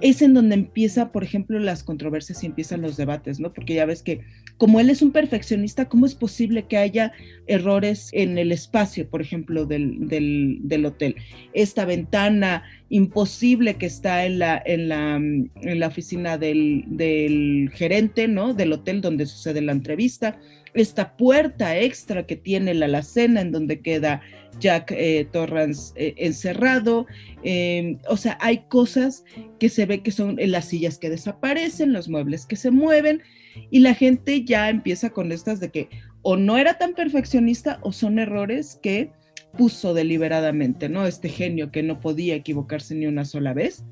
es 0.00 0.22
en 0.22 0.34
donde 0.34 0.54
empieza, 0.54 1.12
por 1.12 1.24
ejemplo, 1.24 1.58
las 1.58 1.82
controversias 1.82 2.42
y 2.42 2.46
empiezan 2.46 2.82
los 2.82 2.96
debates, 2.96 3.40
¿no? 3.40 3.52
Porque 3.52 3.74
ya 3.74 3.84
ves 3.84 4.02
que 4.02 4.22
como 4.60 4.78
él 4.78 4.90
es 4.90 5.00
un 5.00 5.10
perfeccionista, 5.10 5.88
¿cómo 5.88 6.04
es 6.04 6.14
posible 6.14 6.64
que 6.64 6.76
haya 6.76 7.12
errores 7.46 8.10
en 8.12 8.36
el 8.36 8.52
espacio, 8.52 9.08
por 9.08 9.22
ejemplo, 9.22 9.64
del, 9.64 10.06
del, 10.06 10.84
hotel? 10.84 11.16
Esta 11.54 11.86
ventana 11.86 12.64
imposible 12.90 13.76
que 13.76 13.86
está 13.86 14.26
en 14.26 14.38
la, 14.38 14.62
en 14.62 14.90
la, 14.90 15.16
en 15.16 15.80
la 15.80 15.86
oficina 15.86 16.36
del, 16.36 16.84
del 16.88 17.70
gerente, 17.72 18.28
¿no? 18.28 18.52
Del 18.52 18.74
hotel 18.74 19.00
donde 19.00 19.24
sucede 19.24 19.62
la 19.62 19.72
entrevista 19.72 20.38
esta 20.74 21.16
puerta 21.16 21.76
extra 21.76 22.26
que 22.26 22.36
tiene 22.36 22.74
la 22.74 22.86
alacena 22.86 23.40
en 23.40 23.50
donde 23.50 23.80
queda 23.80 24.20
Jack 24.60 24.92
eh, 24.92 25.26
Torrance 25.32 25.92
eh, 25.96 26.14
encerrado. 26.18 27.06
Em, 27.42 27.98
o 28.08 28.16
sea, 28.16 28.38
hay 28.40 28.58
cosas 28.68 29.24
que 29.58 29.68
se 29.68 29.86
ve 29.86 30.02
que 30.02 30.12
son 30.12 30.36
las 30.38 30.66
sillas 30.66 30.98
que 30.98 31.10
desaparecen, 31.10 31.92
los 31.92 32.08
muebles 32.08 32.46
que 32.46 32.56
se 32.56 32.70
mueven 32.70 33.22
y 33.70 33.80
la 33.80 33.94
gente 33.94 34.44
ya 34.44 34.68
empieza 34.68 35.10
con 35.10 35.32
estas 35.32 35.60
de 35.60 35.70
que 35.70 35.88
o 36.22 36.36
no 36.36 36.58
era 36.58 36.78
tan 36.78 36.94
perfeccionista 36.94 37.78
o 37.82 37.92
son 37.92 38.18
errores 38.18 38.78
que 38.82 39.10
puso 39.56 39.94
deliberadamente, 39.94 40.88
¿no? 40.88 41.06
Este 41.06 41.28
genio 41.28 41.70
que 41.70 41.82
no 41.82 42.00
podía 42.00 42.34
equivocarse 42.34 42.94
ni 42.94 43.06
una 43.06 43.24
sola 43.24 43.52
vez. 43.52 43.84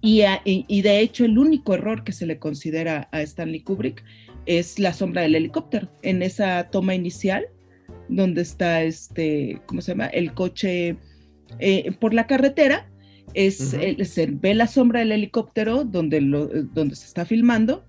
Y, 0.00 0.22
y 0.44 0.82
de 0.82 1.00
hecho 1.00 1.24
el 1.24 1.38
único 1.38 1.74
error 1.74 2.04
que 2.04 2.12
se 2.12 2.26
le 2.26 2.38
considera 2.38 3.08
a 3.12 3.22
Stanley 3.22 3.62
Kubrick 3.62 4.04
es 4.46 4.78
la 4.78 4.92
sombra 4.92 5.22
del 5.22 5.34
helicóptero. 5.34 5.88
En 6.02 6.22
esa 6.22 6.70
toma 6.70 6.94
inicial, 6.94 7.46
donde 8.08 8.42
está 8.42 8.82
este, 8.82 9.60
¿cómo 9.66 9.80
se 9.80 9.92
llama? 9.92 10.06
El 10.06 10.32
coche 10.32 10.96
eh, 11.58 11.92
por 11.98 12.14
la 12.14 12.26
carretera, 12.26 12.88
es, 13.34 13.56
se 13.58 14.26
ve 14.26 14.54
la 14.54 14.66
sombra 14.66 15.00
del 15.00 15.12
helicóptero 15.12 15.84
donde, 15.84 16.20
lo, 16.20 16.46
donde 16.46 16.96
se 16.96 17.06
está 17.06 17.24
filmando 17.24 17.84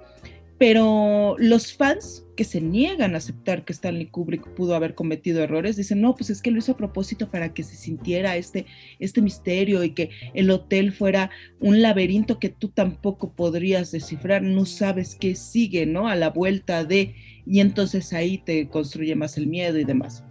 pero 0.57 1.35
los 1.37 1.73
fans 1.73 2.25
que 2.35 2.43
se 2.43 2.61
niegan 2.61 3.13
a 3.13 3.17
aceptar 3.17 3.65
que 3.65 3.73
Stanley 3.73 4.07
Kubrick 4.07 4.47
pudo 4.53 4.75
haber 4.75 4.95
cometido 4.95 5.43
errores, 5.43 5.75
dicen, 5.75 6.01
no, 6.01 6.15
pues 6.15 6.29
es 6.29 6.41
que 6.41 6.51
lo 6.51 6.59
hizo 6.59 6.73
a 6.73 6.77
propósito 6.77 7.29
para 7.29 7.53
que 7.53 7.63
se 7.63 7.75
sintiera 7.75 8.37
este, 8.37 8.65
este 8.99 9.21
misterio 9.21 9.83
y 9.83 9.91
que 9.91 10.11
el 10.33 10.49
hotel 10.49 10.91
fuera 10.93 11.31
un 11.59 11.81
laberinto 11.81 12.39
que 12.39 12.49
tú 12.49 12.69
tampoco 12.69 13.33
podrías 13.33 13.91
descifrar, 13.91 14.43
no 14.43 14.65
sabes 14.65 15.15
qué 15.19 15.35
sigue, 15.35 15.85
¿no? 15.85 16.07
A 16.07 16.15
la 16.15 16.29
vuelta 16.29 16.83
de, 16.85 17.15
y 17.45 17.59
entonces 17.59 18.13
ahí 18.13 18.37
te 18.37 18.67
construye 18.69 19.15
más 19.15 19.37
el 19.37 19.47
miedo 19.47 19.77
y 19.79 19.83
demás. 19.83 20.23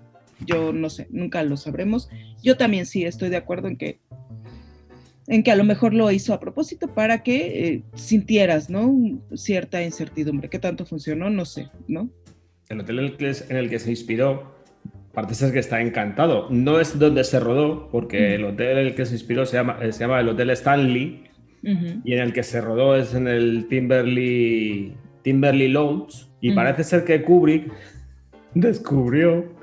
Yo 0.45 0.73
no 0.73 0.91
sé, 0.91 1.09
nunca 1.11 1.43
lo 1.43 1.57
sabremos. 1.57 2.09
Yo 2.43 2.57
también 2.57 2.87
sí 2.87 3.05
estoy 3.05 3.31
de 3.31 3.37
acuerdo 3.37 3.69
en 3.69 3.77
que 3.77 4.01
en 5.29 5.43
que 5.43 5.51
a 5.51 5.57
lo 5.57 5.65
mejor 5.65 5.95
lo 5.95 6.11
hizo 6.11 6.33
a 6.33 6.41
propósito 6.41 6.89
para 6.89 7.23
que 7.23 7.69
eh, 7.69 7.83
sintieras, 7.95 8.71
¿no? 8.71 8.95
Cierta 9.35 9.83
incertidumbre. 9.83 10.49
¿Qué 10.49 10.59
tanto 10.59 10.87
funcionó? 10.87 11.31
No 11.31 11.45
sé, 11.45 11.69
¿no? 11.89 12.09
El 12.69 12.81
hotel 12.81 12.99
en 12.99 13.57
el 13.57 13.69
que, 13.69 13.79
se 13.79 13.91
inspiró, 13.91 14.55
parece 15.13 15.35
ser 15.35 15.53
que 15.53 15.59
está 15.59 15.81
encantado. 15.81 16.49
No 16.51 16.81
es 16.81 16.99
donde 16.99 17.25
se 17.25 17.41
rodó, 17.41 17.89
porque 17.91 18.35
el 18.35 18.45
hotel 18.45 18.79
en 18.79 18.87
el 18.87 18.95
que 18.95 19.07
se 19.07 19.15
inspiró 19.15 19.47
se 19.47 19.57
llama, 19.57 19.79
eh, 19.83 19.93
se 19.93 20.01
llama 20.01 20.21
el 20.21 20.29
Hotel 20.29 20.51
Stanley, 20.51 21.25
y 21.63 22.13
en 22.13 22.21
el 22.21 22.33
que 22.33 22.45
se 22.45 22.61
rodó 22.61 22.95
es 22.95 23.13
en 23.13 23.27
el 23.27 23.67
Timberley, 23.69 24.95
Timberley 25.23 25.67
Lounge, 25.67 26.27
y 26.41 26.53
parece 26.53 26.85
ser 26.85 27.05
que 27.05 27.23
Kubrick 27.23 27.73
descubrió 28.55 29.56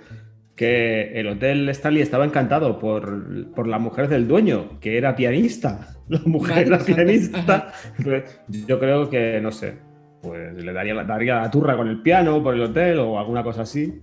que 0.56 1.20
el 1.20 1.28
Hotel 1.28 1.68
Stanley 1.70 2.02
estaba 2.02 2.26
encantado 2.26 2.78
por, 2.78 3.68
la 3.68 3.80
mujer 3.80 4.08
del 4.08 4.28
dueño, 4.28 4.80
que 4.80 4.98
era 4.98 5.16
pianista. 5.16 5.90
La 6.10 6.20
mujer 6.26 6.68
era 6.68 6.80
pianista. 6.80 7.74
yo 8.68 8.78
creo 8.78 9.10
que, 9.10 9.40
no 9.42 9.52
sé, 9.52 9.76
pues 10.22 10.54
le 10.54 10.74
daría, 10.74 10.94
daría 11.06 11.36
la 11.36 11.50
turra 11.50 11.78
con 11.78 11.88
el 11.88 12.02
piano 12.02 12.44
por 12.44 12.56
el 12.56 12.62
hotel 12.62 13.00
o 13.00 13.18
alguna 13.18 13.42
cosa 13.42 13.62
así. 13.62 14.02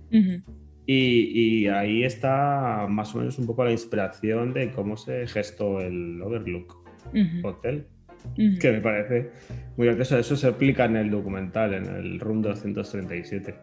y, 0.87 1.67
ahí 1.67 2.03
está 2.03 2.87
más 2.89 3.13
o 3.13 3.19
menos 3.19 3.37
un 3.37 3.45
poco 3.45 3.63
la 3.63 3.71
inspiración 3.71 4.51
de 4.51 4.71
cómo 4.71 4.97
se 4.97 5.27
gestó 5.27 5.79
el 5.79 6.19
Overlook 6.21 6.83
Hotel. 7.43 7.85
Que 8.59 8.71
me 8.71 8.81
parece 8.81 9.29
muy 9.77 9.85
gracioso. 9.85 10.17
Eso 10.17 10.35
se 10.35 10.47
explica 10.47 10.85
en 10.85 10.95
el 10.95 11.11
documental, 11.11 11.75
en 11.75 11.85
el 11.85 12.19
Room 12.19 12.41
237 12.41 13.55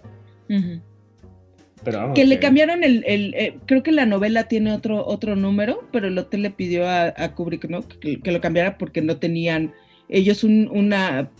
que 2.14 2.24
le 2.24 2.38
cambiaron 2.38 2.84
el, 2.84 3.04
eh, 3.06 3.58
creo 3.66 3.82
que 3.82 3.92
la 3.92 4.06
novela 4.06 4.44
tiene 4.44 4.72
otro, 4.72 5.06
otro 5.06 5.36
número, 5.36 5.86
pero 5.92 6.08
el 6.08 6.18
hotel 6.18 6.42
le 6.42 6.50
pidió 6.50 6.88
a, 6.88 7.12
Kubrick 7.34 7.68
¿no? 7.68 7.82
que, 7.86 8.20
lo 8.24 8.40
cambiara 8.40 8.78
porque 8.78 9.02
no 9.02 9.16
tenían 9.18 9.72
ellos 10.08 10.42
una, 10.42 11.30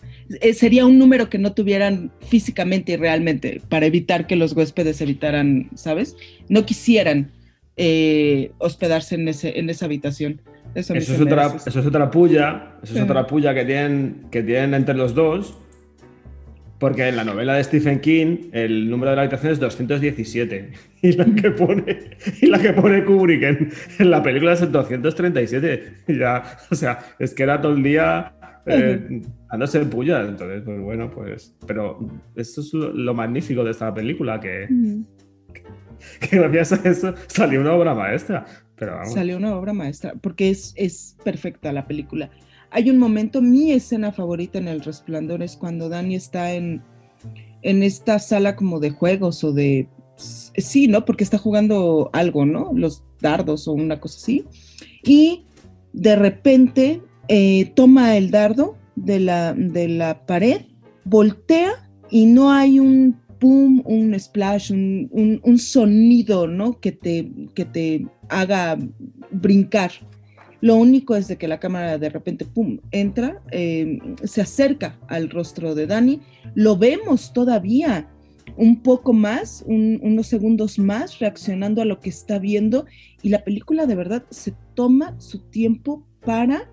eh, 0.41 0.53
sería 0.53 0.85
un 0.85 0.99
número 0.99 1.31
que 1.31 1.39
no 1.39 1.53
tuvieran 1.53 2.13
físicamente 2.21 2.93
y 2.93 2.97
realmente 2.97 3.63
para 3.69 3.87
evitar 3.87 4.27
que 4.27 4.37
los 4.37 4.53
huéspedes 4.53 5.01
evitaran, 5.01 5.71
¿sabes? 5.75 6.17
No 6.49 6.67
quisieran 6.67 7.31
eh, 7.77 8.53
hospedarse 8.59 9.15
en, 9.15 9.29
ese, 9.29 9.59
en 9.59 9.71
esa 9.71 9.87
habitación. 9.87 10.43
Eso, 10.75 10.95
es 10.95 11.09
otra, 11.19 11.47
eso, 11.67 11.81
es 11.81 11.87
otra, 11.87 12.11
puya, 12.11 12.75
eso 12.83 12.95
es 12.95 13.01
otra 13.01 13.27
puya 13.27 13.55
que 13.55 13.65
tienen, 13.65 14.27
que 14.31 14.43
tienen 14.43 14.75
entre 14.75 14.95
los 14.95 15.15
dos 15.15 15.57
porque 16.79 17.09
en 17.09 17.17
la 17.17 17.25
novela 17.25 17.55
de 17.55 17.65
Stephen 17.65 18.01
King 18.01 18.51
el 18.53 18.89
número 18.89 19.11
de 19.11 19.17
la 19.17 19.23
habitación 19.23 19.53
es 19.53 19.61
217 19.61 20.73
y 21.03 21.13
la 21.13 21.25
que 21.25 21.51
pone, 21.51 21.99
y 22.41 22.47
la 22.47 22.59
que 22.59 22.73
pone 22.73 23.05
Kubrick 23.05 23.43
en, 23.43 24.11
la 24.11 24.23
película 24.23 24.53
es 24.53 24.71
237. 24.71 25.93
ya, 26.09 26.43
o 26.71 26.75
sea, 26.75 27.01
es 27.19 27.35
que 27.35 27.43
era 27.43 27.61
todo 27.61 27.75
el 27.75 27.83
día 27.83 28.33
eh, 28.67 29.23
andándose 29.49 29.81
en 29.81 29.91
puya. 29.91 30.21
Entonces, 30.21 30.63
pues 30.65 30.81
bueno, 30.81 31.11
pues. 31.11 31.55
Pero 31.67 31.99
eso 32.37 32.61
es 32.61 32.73
lo, 32.73 33.15
magnífico 33.15 33.65
de 33.65 33.71
esta 33.71 33.93
película, 33.93 34.39
que, 34.41 34.69
que, 36.21 36.37
gracias 36.39 36.85
a 36.85 36.89
eso 36.89 37.15
salió 37.27 37.61
una 37.61 37.73
obra 37.73 37.95
maestra. 37.95 38.45
Pero 38.77 39.05
Salió 39.07 39.37
una 39.37 39.57
obra 39.57 39.73
maestra, 39.73 40.15
porque 40.21 40.51
es, 40.51 40.73
es 40.77 41.17
perfecta 41.25 41.73
la 41.73 41.87
película. 41.87 42.31
Hay 42.71 42.91
un 42.91 42.99
momento, 42.99 43.41
mi 43.41 43.73
escena 43.73 44.13
favorita 44.13 44.59
en 44.59 44.69
El 44.69 44.81
Resplandor 44.81 45.43
es 45.43 45.57
cuando 45.57 45.89
Dani 45.89 46.15
está 46.15 46.53
en, 46.53 46.83
en 47.63 47.83
esta 47.83 48.19
sala 48.19 48.57
como 48.57 48.81
de 48.81 48.91
juegos 48.91 49.43
o 49.45 49.53
de... 49.53 49.89
Sí, 50.17 50.89
¿no? 50.89 51.05
Porque 51.05 51.25
está 51.25 51.39
jugando 51.39 52.11
algo, 52.13 52.45
¿no? 52.45 52.73
Los 52.75 53.05
dardos 53.21 53.69
o 53.69 53.73
una 53.73 54.01
cosa 54.01 54.19
así. 54.19 54.45
Y 55.05 55.45
de 55.93 56.17
repente 56.17 57.03
eh, 57.29 57.73
toma 57.75 58.17
el 58.17 58.31
dardo 58.31 58.77
de 58.97 59.21
la, 59.21 59.55
de 59.55 59.89
la 59.89 60.27
pared, 60.27 60.63
voltea 61.05 61.89
y 62.11 62.27
no 62.27 62.51
hay 62.51 62.81
un 62.81 63.17
pum, 63.39 63.83
un 63.85 64.19
splash, 64.19 64.73
un, 64.73 65.41
un, 65.43 65.59
sonido, 65.59 66.47
¿no? 66.47 66.81
Que 66.81 66.93
te, 66.93 67.31
que 67.55 67.65
te 67.65 68.07
haga 68.29 68.79
brincar. 69.31 69.93
Lo 70.61 70.77
único 70.77 71.15
es 71.15 71.29
de 71.29 71.37
que 71.37 71.49
la 71.49 71.61
cámara 71.61 71.99
de 71.99 72.09
repente, 72.09 72.45
¡pum!, 72.45 72.79
entra, 72.91 73.41
em, 73.51 74.17
se 74.25 74.41
acerca 74.41 74.99
al 75.09 75.31
rostro 75.31 75.75
de 75.75 75.87
Dani, 75.87 76.21
lo 76.55 76.77
vemos 76.77 77.33
todavía 77.33 78.09
un 78.57 78.83
poco 78.83 79.13
más, 79.13 79.65
unos 79.67 80.27
segundos 80.27 80.79
más, 80.79 81.19
reaccionando 81.19 81.83
a 81.83 81.85
lo 81.85 82.01
que 82.01 82.09
está 82.09 82.39
viendo 82.39 82.87
y 83.23 83.29
la 83.29 83.45
película 83.45 83.87
de 83.87 83.95
verdad 83.95 84.25
se 84.31 84.55
toma 84.75 85.15
su 85.21 85.39
tiempo 85.39 86.05
para 86.25 86.69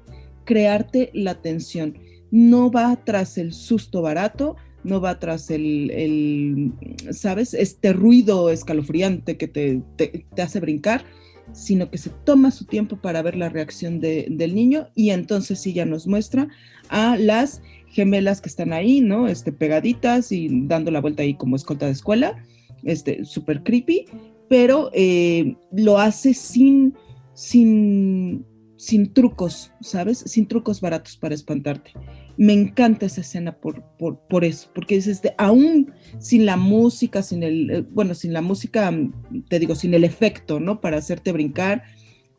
crearte 0.46 1.12
la 1.14 1.42
tensión. 1.42 1.98
No 2.32 2.72
va 2.72 2.96
tras 3.04 3.38
el 3.38 3.54
susto 3.54 4.02
barato, 4.02 4.56
no 4.84 5.02
va 5.02 5.20
tras 5.20 5.52
el, 5.52 6.72
¿sabes? 7.12 7.54
Este 7.54 7.94
ruido 7.94 8.50
escalofriante 8.50 9.38
que 9.38 9.48
te, 9.48 9.82
te 9.98 10.42
hace 10.42 10.60
brincar, 10.60 11.06
sino 11.56 11.90
que 11.90 11.98
se 11.98 12.10
toma 12.10 12.52
su 12.52 12.66
tiempo 12.66 12.98
para 12.98 13.22
ver 13.22 13.38
la 13.38 13.48
reacción 13.48 14.02
del 14.02 14.54
niño 14.54 14.90
y 14.94 15.12
entonces 15.12 15.60
sí 15.60 15.72
ya 15.72 15.86
nos 15.86 16.06
muestra 16.06 16.50
a 16.90 17.18
las 17.18 17.62
gemelas 17.88 18.42
que 18.42 18.50
están 18.50 18.74
ahí, 18.74 19.00
¿no? 19.00 19.30
Este, 19.30 19.54
pegaditas 19.54 20.34
y 20.34 20.50
dando 20.68 20.92
la 20.92 21.00
vuelta 21.00 21.24
ahí 21.24 21.34
como 21.36 21.56
escolta 21.56 21.86
de 21.86 21.94
escuela, 21.94 22.44
este, 22.84 23.24
súper 23.24 23.64
creepy, 23.64 24.06
pero 24.50 24.92
eh, 24.94 25.56
lo 25.72 25.98
hace 25.98 26.34
sin, 26.34 26.94
sin, 27.34 28.46
sin 28.76 29.14
trucos, 29.14 29.72
¿sabes? 29.80 30.20
Sin 30.20 30.48
trucos 30.48 30.82
baratos 30.82 31.16
para 31.16 31.36
espantarte 31.36 31.94
me 32.38 32.54
encanta 32.54 33.06
esa 33.06 33.22
escena 33.22 33.54
por, 33.54 33.84
por, 33.98 34.44
eso, 34.44 34.70
porque 34.74 34.96
es 34.96 35.08
este, 35.08 35.34
aún 35.38 35.94
sin 36.20 36.46
la 36.46 36.58
música, 36.58 37.22
sin 37.22 37.44
el, 37.44 37.72
eh, 37.72 37.86
bueno, 37.90 38.14
sin 38.14 38.34
la 38.34 38.42
música, 38.42 38.92
mm, 38.92 39.46
te 39.50 39.60
digo, 39.60 39.76
sin 39.76 39.94
el 39.94 40.04
efecto, 40.04 40.60
¿no? 40.60 40.82
Para 40.82 40.98
hacerte 40.98 41.32
brincar, 41.32 41.84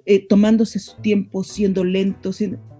eh, 0.05 0.27
tomándose 0.27 0.79
su 0.79 1.01
tiempo, 1.01 1.45
siendo 1.45 1.85
lento, 1.85 2.31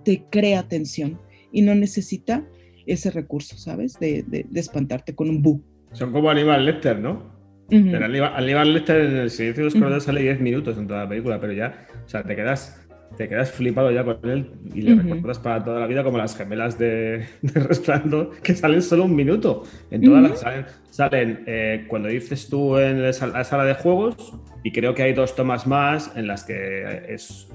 te 0.05 0.25
crea 0.31 0.69
tensión 0.69 1.19
y 1.53 1.63
no 1.63 1.75
necesita 1.75 2.47
ese 2.87 3.11
recurso, 3.11 3.57
¿sabes? 3.57 3.99
De, 3.99 4.25
de, 4.27 4.47
espantarte 4.61 5.15
con 5.15 5.29
un 5.29 5.43
bu. 5.43 5.63
Son 5.93 6.13
como 6.13 6.31
Aníbal 6.31 6.65
Lecter, 6.65 6.99
¿no? 6.99 7.35
Aníbal, 7.71 8.73
Lecter 8.75 9.01
en 9.01 9.17
el 9.17 9.31
silencio 9.31 9.65
de 9.65 9.71
los 9.71 9.75
uh 9.75 10.01
sale 10.01 10.23
10 10.23 10.41
minutos 10.41 10.79
en 10.79 10.87
toda 10.87 11.03
la 11.03 11.09
película, 11.09 11.41
pero 11.41 11.53
ya, 11.53 11.89
o 12.05 12.09
sea, 12.09 12.23
te 12.23 12.37
quedas 12.37 12.86
te 13.17 13.29
quedas 13.29 13.51
flipado 13.51 13.91
ya 13.91 14.05
con 14.05 14.19
él 14.29 14.51
y 14.75 14.83
le 14.83 14.95
recuerdas 14.95 15.39
para 15.39 15.65
toda 15.65 15.81
la 15.81 15.87
vida 15.87 16.05
como 16.05 16.19
las 16.19 16.37
gemelas 16.37 16.79
de, 16.79 17.27
de 17.43 17.61
Resplandor 17.61 18.41
que 18.43 18.55
salen 18.55 18.83
solo 18.83 19.05
un 19.05 19.17
minuto. 19.17 19.65
En 19.91 20.03
todas 20.03 20.23
las 20.23 20.41
salen, 20.41 20.67
salen 20.91 21.45
eh, 21.47 21.85
cuando 21.89 22.09
dices 22.09 22.49
tú 22.49 22.79
en 22.79 23.03
la 23.03 23.13
sala 23.13 23.65
de 23.65 23.75
juegos 23.75 24.35
y 24.63 24.73
creo 24.73 24.95
que 24.95 25.03
hay 25.03 25.13
dos 25.13 25.35
tomas 25.35 25.67
más 25.67 26.13
en 26.17 26.27
las 26.27 26.45
que 26.45 27.05
es, 27.09 27.49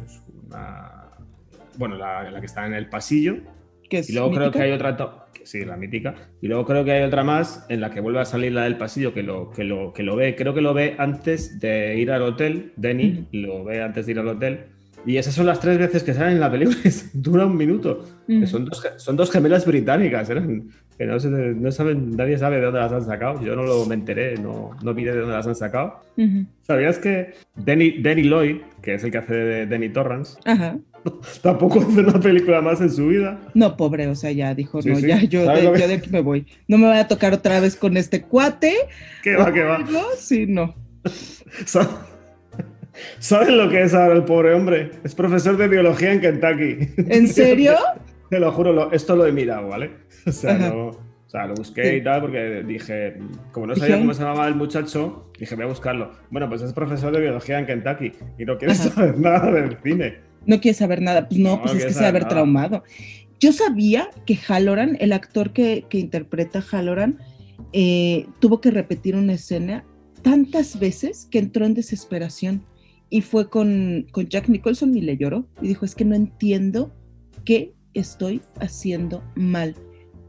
una... 0.48 1.10
Bueno, 1.78 1.96
la, 1.96 2.30
la, 2.30 2.40
que 2.40 2.46
está 2.46 2.66
en 2.66 2.74
el 2.74 2.90
pasillo. 2.90 3.38
y 3.90 4.14
luego 4.14 4.32
creo 4.32 4.52
que 4.52 4.62
hay 4.62 4.72
otra 4.72 4.96
sí, 5.44 5.66
la 5.66 5.78
mítica. 5.78 6.16
Y 6.42 6.48
luego 6.48 6.66
creo 6.66 6.84
que 6.86 6.92
hay 6.92 7.04
otra 7.04 7.24
más 7.24 7.66
en 7.70 7.82
la 7.82 7.92
que 7.92 8.00
vuelve 8.00 8.20
a 8.20 8.26
salir 8.26 8.52
la 8.52 8.64
del 8.64 8.78
pasillo 8.78 9.14
que 9.14 9.24
lo, 9.24 9.52
que 9.52 9.64
lo, 9.64 9.94
que 9.94 10.04
lo 10.04 10.16
ve. 10.16 10.36
Creo 10.36 10.54
que 10.54 10.62
lo 10.62 10.74
ve 10.74 10.96
antes 10.98 11.60
de 11.60 11.98
ir 11.98 12.12
al 12.12 12.22
hotel. 12.22 12.74
Denny 12.76 13.28
lo 13.32 13.64
ve 13.64 13.82
antes 13.82 14.06
de 14.06 14.12
ir 14.14 14.20
al 14.20 14.28
hotel. 14.28 14.66
Y 15.06 15.18
esas 15.18 15.34
son 15.34 15.46
las 15.46 15.60
tres 15.60 15.78
veces 15.78 16.04
que 16.04 16.14
salen 16.14 16.34
en 16.34 16.40
la 16.40 16.52
película, 16.52 16.78
dura 17.14 17.46
un 17.46 17.58
minuto. 17.58 18.06
son, 18.46 18.66
dos, 18.66 18.88
son 18.98 19.16
dos 19.16 19.32
gemelas 19.32 19.66
británicas, 19.66 20.30
eran, 20.30 20.70
que 20.98 21.06
no, 21.06 21.16
no, 21.16 21.72
saben, 21.72 22.16
nadie 22.16 22.38
sabe 22.38 22.58
de 22.58 22.64
dónde 22.64 22.80
las 22.80 22.92
han 22.92 23.04
sacado. 23.04 23.44
Yo 23.44 23.56
no 23.56 23.64
lo 23.64 23.86
me 23.86 23.96
enteré, 23.96 24.36
no, 24.38 24.72
no 24.84 24.94
vi 24.94 25.04
de 25.04 25.16
dónde 25.16 25.34
las 25.34 25.48
han 25.48 25.56
sacado. 25.56 26.02
¿Sabías 26.62 27.00
que 27.00 27.34
Danny, 27.56 28.02
Danny, 28.02 28.24
Lloyd, 28.24 28.58
que 28.84 28.94
es 28.94 29.04
el 29.04 29.12
que 29.12 29.18
hace 29.18 29.34
de 29.34 29.66
Danny 29.66 29.90
Torrance, 29.90 30.38
tampoco 31.42 31.80
hace 31.80 32.02
una 32.02 32.20
película 32.20 32.62
más 32.62 32.82
en 32.82 32.92
su 32.92 33.08
vida? 33.08 33.40
No, 33.56 33.76
pobre, 33.76 34.08
o 34.08 34.16
sea, 34.16 34.32
ya 34.32 34.54
dijo, 34.54 34.80
no, 34.86 35.00
ya 35.00 35.24
yo 35.24 35.46
de, 35.46 35.94
aquí 35.96 36.12
me 36.12 36.22
voy. 36.22 36.46
No 36.68 36.78
me 36.78 36.88
voy 36.88 36.98
a 36.98 37.08
tocar 37.08 37.34
otra 37.34 37.60
vez 37.60 37.76
con 37.76 37.98
este 37.98 38.22
cuate. 38.22 38.76
¿Qué 39.24 39.36
va, 39.36 39.52
qué 39.52 39.64
va? 39.64 39.84
Sí, 40.18 40.46
no. 40.48 40.76
¿Saben 43.20 43.58
lo 43.58 43.70
que 43.70 43.84
es 43.84 43.94
ahora 43.94 44.16
el 44.16 44.24
pobre 44.24 44.54
hombre? 44.54 44.92
Es 45.04 45.16
profesor 45.16 45.58
de 45.58 45.68
biología 45.68 46.14
en 46.14 46.22
Kentucky. 46.22 46.90
¿En 46.98 47.28
serio? 47.30 47.76
Te 48.30 48.40
lo 48.40 48.52
juro, 48.52 48.92
esto 48.92 49.16
lo 49.16 49.26
he 49.26 49.32
mirado, 49.32 49.68
¿vale? 49.68 49.92
O 50.28 50.32
sea, 50.32 50.56
no, 50.56 50.88
o 50.88 51.30
sea, 51.30 51.48
lo 51.48 51.56
busqué 51.56 51.96
y 51.96 52.04
tal 52.04 52.22
porque 52.22 52.64
dije, 52.68 53.18
como 53.52 53.68
no 53.68 53.76
sabía 53.76 53.98
cómo 53.98 54.14
se 54.14 54.22
llamaba 54.22 54.48
el 54.48 54.56
muchacho, 54.56 55.32
dije, 55.40 55.56
voy 55.56 55.64
a 55.64 55.68
buscarlo. 55.70 56.12
Bueno, 56.30 56.48
pues 56.48 56.62
es 56.62 56.74
profesor 56.74 57.12
de 57.12 57.22
biología 57.22 57.58
en 57.58 57.66
Kentucky 57.66 58.12
y 58.38 58.46
no 58.46 58.58
quiere 58.58 58.76
saber 58.76 59.18
nada 59.20 59.52
del 59.52 59.78
cine. 59.82 60.20
No 60.46 60.60
quiere 60.60 60.78
saber 60.78 61.02
nada. 61.02 61.28
Pues 61.28 61.40
no, 61.40 61.60
pues 61.62 61.76
es 61.76 61.86
que 61.86 61.94
se 61.94 62.06
haber 62.06 62.28
traumado. 62.28 62.84
Yo 63.40 63.52
sabía 63.52 64.10
que 64.28 64.36
Halloran, 64.36 64.98
el 65.00 65.14
actor 65.14 65.54
que, 65.54 65.86
que 65.90 65.98
interpreta 65.98 66.62
Halloran, 66.62 67.18
eh, 67.74 68.28
tuvo 68.40 68.62
que 68.62 68.70
repetir 68.70 69.16
una 69.16 69.34
escena 69.34 69.86
tantas 70.22 70.80
veces 70.80 71.28
que 71.32 71.40
entró 71.40 71.66
en 71.66 71.74
desesperación 71.74 72.66
y 73.12 73.22
fue 73.22 73.50
con, 73.50 74.08
con, 74.14 74.28
Jack 74.30 74.48
Nicholson 74.48 74.98
y 74.98 75.02
le 75.02 75.18
lloró 75.18 75.46
y 75.62 75.68
dijo, 75.68 75.86
es 75.86 75.94
que 75.96 76.06
no 76.06 76.16
entiendo 76.16 76.96
qué 77.44 77.76
estoy 77.94 78.42
haciendo 78.60 79.22
mal. 79.36 79.76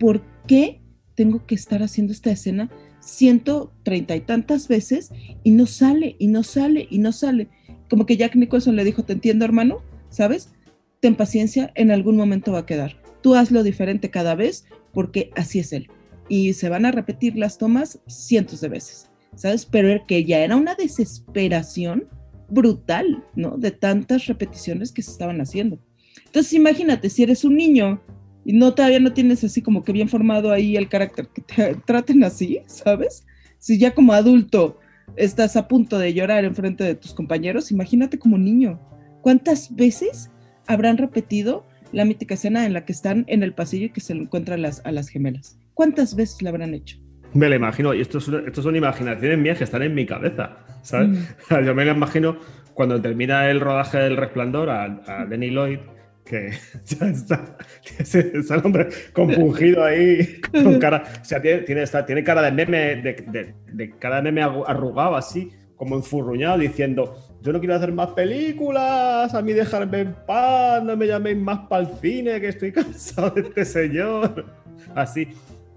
¿Por 0.00 0.20
qué 0.48 0.82
tengo 1.14 1.46
que 1.46 1.54
estar 1.54 1.82
haciendo 1.82 2.12
esta 2.12 2.32
escena 2.32 2.70
ciento 3.00 3.72
treinta 3.84 4.16
y 4.16 4.20
tantas 4.20 4.66
veces 4.66 5.12
y 5.44 5.52
no 5.52 5.66
sale 5.66 6.16
y 6.18 6.26
no 6.26 6.42
sale 6.42 6.88
y 6.90 6.98
no 6.98 7.12
sale? 7.12 7.48
Como 7.88 8.04
que 8.04 8.16
Jack 8.16 8.34
Nicholson 8.34 8.74
le 8.74 8.84
dijo, 8.84 9.04
te 9.04 9.12
entiendo 9.12 9.44
hermano, 9.44 9.78
¿sabes? 10.10 10.52
Ten 10.98 11.14
paciencia, 11.14 11.72
en 11.76 11.92
algún 11.92 12.16
momento 12.16 12.50
va 12.50 12.60
a 12.60 12.66
quedar. 12.66 13.00
Tú 13.22 13.36
hazlo 13.36 13.62
diferente 13.62 14.10
cada 14.10 14.34
vez 14.34 14.64
porque 14.92 15.30
así 15.36 15.60
es 15.60 15.72
él. 15.72 15.88
Y 16.28 16.54
se 16.54 16.68
van 16.68 16.84
a 16.84 16.90
repetir 16.90 17.36
las 17.36 17.58
tomas 17.58 18.00
cientos 18.08 18.60
de 18.60 18.68
veces, 18.68 19.08
¿sabes? 19.36 19.66
Pero 19.66 20.04
que 20.04 20.24
ya 20.24 20.40
era 20.40 20.56
una 20.56 20.74
desesperación 20.74 22.08
brutal, 22.52 23.24
¿no? 23.34 23.56
De 23.56 23.70
tantas 23.70 24.26
repeticiones 24.26 24.92
que 24.92 25.02
se 25.02 25.10
estaban 25.10 25.40
haciendo. 25.40 25.78
Entonces, 26.26 26.52
imagínate, 26.52 27.08
si 27.08 27.22
eres 27.22 27.44
un 27.44 27.56
niño 27.56 28.00
y 28.44 28.52
no 28.52 28.74
todavía 28.74 29.00
no 29.00 29.12
tienes 29.12 29.42
así 29.44 29.62
como 29.62 29.82
que 29.82 29.92
bien 29.92 30.08
formado 30.08 30.52
ahí 30.52 30.76
el 30.76 30.88
carácter, 30.88 31.28
que 31.28 31.42
te 31.42 31.74
traten 31.86 32.22
así, 32.24 32.60
¿sabes? 32.66 33.26
Si 33.58 33.78
ya 33.78 33.94
como 33.94 34.12
adulto 34.12 34.78
estás 35.16 35.56
a 35.56 35.66
punto 35.66 35.98
de 35.98 36.12
llorar 36.12 36.44
en 36.44 36.54
frente 36.54 36.84
de 36.84 36.94
tus 36.94 37.14
compañeros, 37.14 37.70
imagínate 37.70 38.18
como 38.18 38.36
niño. 38.36 38.80
¿Cuántas 39.22 39.74
veces 39.74 40.30
habrán 40.66 40.98
repetido 40.98 41.66
la 41.92 42.04
mítica 42.04 42.34
escena 42.34 42.66
en 42.66 42.72
la 42.72 42.84
que 42.84 42.92
están 42.92 43.24
en 43.28 43.42
el 43.42 43.54
pasillo 43.54 43.86
y 43.86 43.90
que 43.90 44.00
se 44.00 44.12
encuentran 44.12 44.60
las, 44.60 44.84
a 44.84 44.92
las 44.92 45.08
gemelas? 45.08 45.58
¿Cuántas 45.74 46.16
veces 46.16 46.42
la 46.42 46.50
habrán 46.50 46.74
hecho? 46.74 46.98
Me 47.32 47.48
lo 47.48 47.54
imagino, 47.54 47.94
y 47.94 48.00
esto, 48.02 48.18
esto 48.18 48.62
son 48.62 48.76
imaginaciones 48.76 49.38
mías 49.38 49.56
que 49.56 49.64
están 49.64 49.82
en 49.82 49.94
mi 49.94 50.04
cabeza, 50.04 50.58
¿sabes? 50.82 51.08
Mm. 51.08 51.64
Yo 51.64 51.74
me 51.74 51.84
lo 51.84 51.92
imagino 51.92 52.36
cuando 52.74 53.00
termina 53.00 53.50
el 53.50 53.60
rodaje 53.60 53.98
del 53.98 54.16
Resplandor 54.16 54.70
a, 54.70 54.84
a 55.06 55.26
Denny 55.26 55.50
Lloyd, 55.50 55.78
que 56.24 56.52
ya 56.84 57.06
está, 57.08 57.56
ese 57.98 58.32
hombre 58.62 58.88
compungido 59.12 59.84
ahí, 59.84 60.40
con 60.40 60.78
cara, 60.80 61.02
o 61.20 61.24
sea, 61.24 61.40
tiene, 61.40 61.62
tiene, 61.62 61.84
tiene 62.06 62.24
cara 62.24 62.42
de 62.42 62.52
meme, 62.52 62.96
de, 62.96 63.54
de, 63.72 63.90
cara 63.98 64.16
de 64.16 64.22
meme 64.22 64.42
arrugado 64.42 65.16
así, 65.16 65.50
como 65.76 65.96
enfurruñado, 65.96 66.58
diciendo, 66.58 67.16
yo 67.40 67.52
no 67.52 67.58
quiero 67.58 67.74
hacer 67.74 67.92
más 67.92 68.08
películas, 68.08 69.34
a 69.34 69.42
mí 69.42 69.52
dejarme 69.52 70.00
en 70.00 70.14
paz, 70.26 70.82
no 70.84 70.96
me 70.96 71.06
llaméis 71.06 71.36
más 71.36 71.66
para 71.68 71.82
el 71.82 71.88
cine, 72.00 72.40
que 72.40 72.48
estoy 72.48 72.72
cansado 72.72 73.30
de 73.30 73.42
este 73.42 73.64
señor, 73.64 74.46
así. 74.94 75.28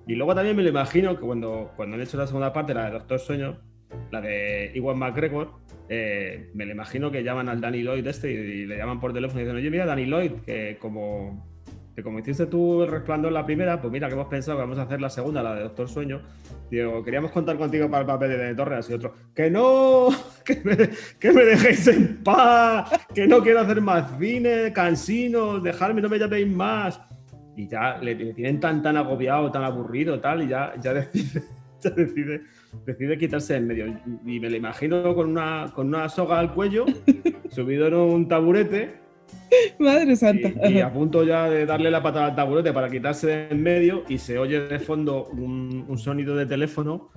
Y 0.07 0.13
luego 0.13 0.35
también 0.35 0.55
me 0.55 0.61
lo 0.61 0.69
imagino 0.69 1.15
que 1.15 1.25
cuando, 1.25 1.71
cuando 1.75 1.95
han 1.95 2.01
hecho 2.03 2.17
la 2.17 2.27
segunda 2.27 2.53
parte, 2.53 2.75
la 2.75 2.85
de 2.85 2.91
Doctor 2.91 3.19
Sueño, 3.19 3.57
la 4.11 4.21
de 4.21 4.71
Iwan 4.75 4.97
McGregor, 4.97 5.51
eh, 5.89 6.49
me 6.53 6.65
lo 6.65 6.71
imagino 6.71 7.11
que 7.11 7.23
llaman 7.23 7.49
al 7.49 7.61
Danny 7.61 7.83
Lloyd 7.83 8.05
este 8.07 8.31
y, 8.31 8.65
le 8.65 8.77
llaman 8.77 8.99
por 8.99 9.13
teléfono 9.13 9.39
y 9.39 9.43
dicen, 9.43 9.57
oye, 9.57 9.69
mira, 9.69 9.85
Danny 9.85 10.05
Lloyd, 10.05 10.31
que 10.45 10.77
como, 10.79 11.47
que 11.95 12.03
como 12.03 12.19
hiciste 12.19 12.47
tú 12.47 12.83
el 12.83 12.89
resplandor 12.89 13.31
la 13.31 13.45
primera, 13.45 13.79
pues 13.79 13.91
mira 13.91 14.07
que 14.07 14.13
hemos 14.13 14.27
pensado 14.27 14.57
que 14.57 14.63
vamos 14.63 14.79
a 14.79 14.83
hacer 14.83 14.99
la 14.99 15.09
segunda, 15.09 15.43
la 15.43 15.55
de 15.55 15.61
Doctor 15.61 15.87
Sueño. 15.87 16.21
Digo, 16.69 17.03
queríamos 17.03 17.31
contar 17.31 17.57
contigo 17.57 17.89
para 17.89 18.01
el 18.01 18.07
papel 18.07 18.29
de 18.29 18.55
Torres 18.55 18.89
y 18.89 18.93
otro, 18.93 19.13
que 19.35 19.49
no, 19.51 20.09
que 20.45 20.61
me, 20.63 20.89
que 21.19 21.31
me 21.31 21.45
dejéis 21.45 21.87
en 21.87 22.23
paz, 22.23 23.07
que 23.13 23.27
no 23.27 23.41
quiero 23.41 23.61
hacer 23.61 23.81
más 23.81 24.17
cine, 24.19 24.73
cansinos, 24.73 25.61
dejarme, 25.63 26.01
no 26.01 26.09
me 26.09 26.19
llaméis 26.19 26.47
más 26.47 26.99
y 27.55 27.67
ya 27.67 27.97
le, 27.97 28.15
tienen 28.33 28.59
tan, 28.59 28.81
tan 28.81 28.97
agobiado, 28.97 29.51
tan 29.51 29.63
aburrido, 29.63 30.19
tal, 30.19 30.43
y 30.43 30.47
ya, 30.47 30.73
ya 30.79 30.93
decide, 30.93 31.43
decide, 31.95 32.41
decide 32.85 33.17
quitarse 33.17 33.55
en 33.55 33.67
medio. 33.67 33.87
Y, 34.25 34.39
me 34.39 34.49
lo 34.49 34.55
imagino 34.55 35.15
con 35.15 35.29
una, 35.29 35.71
con 35.73 35.87
una 35.87 36.09
soga 36.09 36.39
al 36.39 36.53
cuello, 36.53 36.85
subido 37.49 37.87
en 37.87 37.93
un 37.95 38.27
taburete. 38.27 39.05
Madre 39.79 40.15
santa. 40.15 40.51
Y, 40.69 40.79
a 40.79 40.91
punto 40.91 41.23
ya 41.23 41.49
de 41.49 41.65
darle 41.65 41.91
la 41.91 42.01
patada 42.01 42.27
al 42.27 42.35
taburete 42.35 42.73
para 42.73 42.89
quitarse 42.89 43.27
de 43.27 43.47
en 43.49 43.63
medio 43.63 44.03
y 44.07 44.17
se 44.17 44.37
oye 44.37 44.61
de 44.61 44.79
fondo 44.79 45.25
un, 45.25 45.85
un 45.87 45.97
sonido 45.97 46.35
de 46.35 46.45
teléfono 46.45 47.11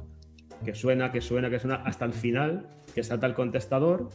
que 0.64 0.74
suena, 0.74 1.12
que 1.12 1.20
suena, 1.20 1.50
que 1.50 1.58
suena 1.58 1.76
hasta 1.76 2.04
el 2.04 2.12
final, 2.12 2.68
que 2.94 3.02
salta 3.02 3.26
el 3.26 3.34
contestador 3.34 4.08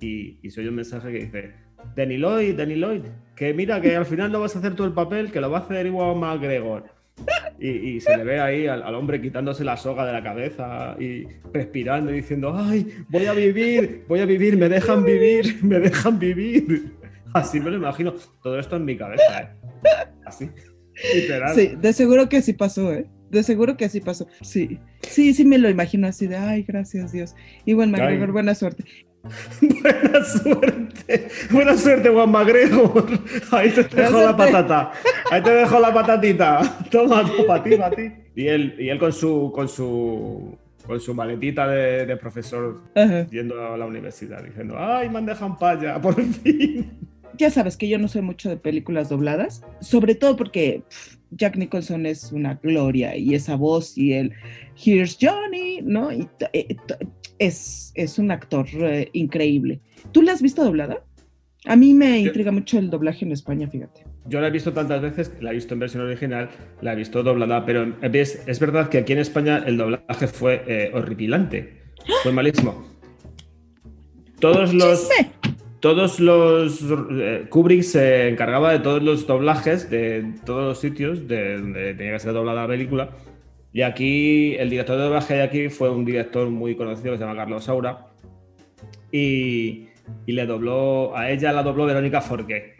y, 0.00 0.38
y 0.42 0.50
se 0.50 0.60
oye 0.60 0.68
un 0.68 0.76
mensaje 0.76 1.12
que 1.12 1.18
dice 1.18 1.66
Danny 1.94 2.18
Lloyd, 2.18 2.56
Danny 2.56 2.74
Lloyd, 2.76 3.02
que 3.34 3.54
mira 3.54 3.80
que 3.80 3.96
al 3.96 4.06
final 4.06 4.32
no 4.32 4.40
vas 4.40 4.56
a 4.56 4.58
hacer 4.58 4.74
tú 4.74 4.84
el 4.84 4.92
papel, 4.92 5.30
que 5.30 5.40
lo 5.40 5.50
va 5.50 5.58
a 5.58 5.60
hacer 5.62 5.86
igual 5.86 6.16
McGregor. 6.16 6.95
Y, 7.58 7.68
y 7.68 8.00
se 8.00 8.16
le 8.16 8.24
ve 8.24 8.40
ahí 8.40 8.66
al, 8.66 8.94
hombre 8.94 9.20
quitándose 9.20 9.64
la 9.64 9.76
soga 9.76 10.04
de 10.04 10.12
la 10.12 10.22
cabeza 10.22 10.96
y 10.98 11.24
respirando 11.52 12.12
y 12.12 12.16
diciendo, 12.16 12.54
ay, 12.54 12.86
voy 13.08 13.26
a 13.26 13.32
vivir, 13.32 14.04
voy 14.08 14.20
a 14.20 14.26
vivir, 14.26 14.56
me 14.56 14.68
dejan 14.68 15.04
vivir, 15.04 15.58
me 15.62 15.80
dejan 15.80 16.18
vivir. 16.18 16.92
Así 17.34 17.60
me 17.60 17.70
lo 17.70 17.76
imagino, 17.76 18.14
todo 18.42 18.58
esto 18.58 18.76
en 18.76 18.84
mi 18.84 18.96
cabeza, 18.96 19.40
¿eh? 19.40 19.48
Así, 20.24 20.50
literal. 21.14 21.54
Sí, 21.54 21.72
de 21.80 21.92
seguro 21.92 22.28
que 22.28 22.38
así 22.38 22.52
pasó, 22.52 22.92
¿eh? 22.92 23.06
De 23.30 23.42
seguro 23.42 23.76
que 23.76 23.84
así 23.84 24.00
pasó. 24.00 24.26
Sí, 24.40 24.78
sí, 25.02 25.34
sí 25.34 25.44
me 25.44 25.58
lo 25.58 25.68
imagino 25.68 26.06
así 26.06 26.26
de, 26.26 26.36
ay, 26.36 26.62
gracias 26.62 27.12
Dios. 27.12 27.34
Igual 27.64 27.90
McGregor, 27.90 28.32
buena 28.32 28.54
suerte. 28.54 28.84
Buena 29.60 30.24
suerte. 30.24 31.28
Buena 31.50 31.76
suerte, 31.76 32.08
Juan 32.08 32.30
Magregor. 32.30 33.06
Ahí 33.50 33.70
te 33.70 33.82
dejo 33.84 34.20
la 34.20 34.36
patata. 34.36 34.92
Ahí 35.30 35.42
te 35.42 35.50
dejo 35.50 35.80
la 35.80 35.92
patatita. 35.92 36.86
Toma, 36.90 37.24
para 37.46 37.62
ti, 37.62 37.76
para 37.76 37.96
ti. 37.96 38.12
Y 38.34 38.48
él, 38.48 38.76
y 38.78 38.88
él 38.88 38.98
con 38.98 39.12
su 39.12 39.50
con 39.54 39.68
su 39.68 40.56
con 40.86 41.00
su 41.00 41.14
maletita 41.14 41.66
de, 41.66 42.16
profesor 42.16 42.80
yendo 43.30 43.60
a 43.60 43.76
la 43.76 43.86
universidad, 43.86 44.44
diciendo, 44.44 44.76
ay, 44.78 45.10
me 45.10 45.18
han 45.18 45.26
dejado 45.26 45.56
paya, 45.58 46.00
por 46.00 46.14
fin. 46.22 46.90
Ya 47.36 47.50
sabes 47.50 47.76
que 47.76 47.88
yo 47.88 47.98
no 47.98 48.08
soy 48.08 48.22
mucho 48.22 48.48
de 48.48 48.56
películas 48.56 49.08
dobladas, 49.08 49.62
sobre 49.80 50.14
todo 50.14 50.36
porque 50.36 50.84
Jack 51.32 51.56
Nicholson 51.56 52.06
es 52.06 52.32
una 52.32 52.54
gloria 52.54 53.16
y 53.16 53.34
esa 53.34 53.56
voz 53.56 53.98
y 53.98 54.14
el 54.14 54.32
Here's 54.82 55.18
Johnny, 55.20 55.80
¿no? 55.82 56.12
Y, 56.12 56.28
eh, 56.52 56.76
es, 57.38 57.92
es 57.94 58.18
un 58.18 58.30
actor 58.30 58.66
eh, 58.72 59.10
increíble. 59.12 59.80
¿Tú 60.12 60.22
la 60.22 60.32
has 60.32 60.42
visto 60.42 60.64
doblada? 60.64 61.02
A 61.66 61.74
mí 61.74 61.94
me 61.94 62.20
intriga 62.20 62.52
mucho 62.52 62.78
el 62.78 62.90
doblaje 62.90 63.24
en 63.24 63.32
España, 63.32 63.68
fíjate. 63.68 64.04
Yo 64.28 64.40
la 64.40 64.48
he 64.48 64.50
visto 64.50 64.72
tantas 64.72 65.02
veces, 65.02 65.32
la 65.40 65.50
he 65.50 65.54
visto 65.54 65.74
en 65.74 65.80
versión 65.80 66.04
original, 66.04 66.48
la 66.80 66.92
he 66.92 66.96
visto 66.96 67.22
doblada, 67.22 67.66
pero 67.66 67.96
es, 68.02 68.42
es 68.46 68.60
verdad 68.60 68.88
que 68.88 68.98
aquí 68.98 69.12
en 69.12 69.18
España 69.18 69.64
el 69.66 69.76
doblaje 69.76 70.26
fue 70.28 70.62
eh, 70.66 70.90
horripilante, 70.94 71.82
fue 72.22 72.32
malísimo. 72.32 72.86
Todos 74.38 74.74
los... 74.74 75.08
todos 75.80 76.20
los. 76.20 76.84
eh, 77.10 77.46
Kubrick 77.48 77.82
se 77.82 78.28
encargaba 78.28 78.72
de 78.72 78.80
todos 78.80 79.02
los 79.02 79.26
doblajes 79.26 79.90
de 79.90 80.34
todos 80.44 80.64
los 80.68 80.80
sitios 80.80 81.26
de 81.26 81.58
donde 81.58 81.94
tenía 81.94 82.12
que 82.12 82.20
ser 82.20 82.32
doblada 82.32 82.62
la 82.62 82.68
película. 82.68 83.10
Y 83.72 83.82
aquí, 83.82 84.54
el 84.56 84.70
director 84.70 84.96
de 84.96 85.02
doblaje 85.04 85.34
de 85.34 85.42
aquí 85.42 85.68
fue 85.68 85.90
un 85.90 86.04
director 86.04 86.48
muy 86.48 86.74
conocido 86.76 87.12
que 87.12 87.18
se 87.18 87.24
llama 87.24 87.36
Carlos 87.36 87.64
Saura. 87.64 88.06
Y, 89.12 89.88
y 90.26 90.32
le 90.32 90.46
dobló. 90.46 91.16
A 91.16 91.30
ella 91.30 91.52
la 91.52 91.62
dobló 91.62 91.86
Verónica 91.86 92.20
Forqué, 92.20 92.76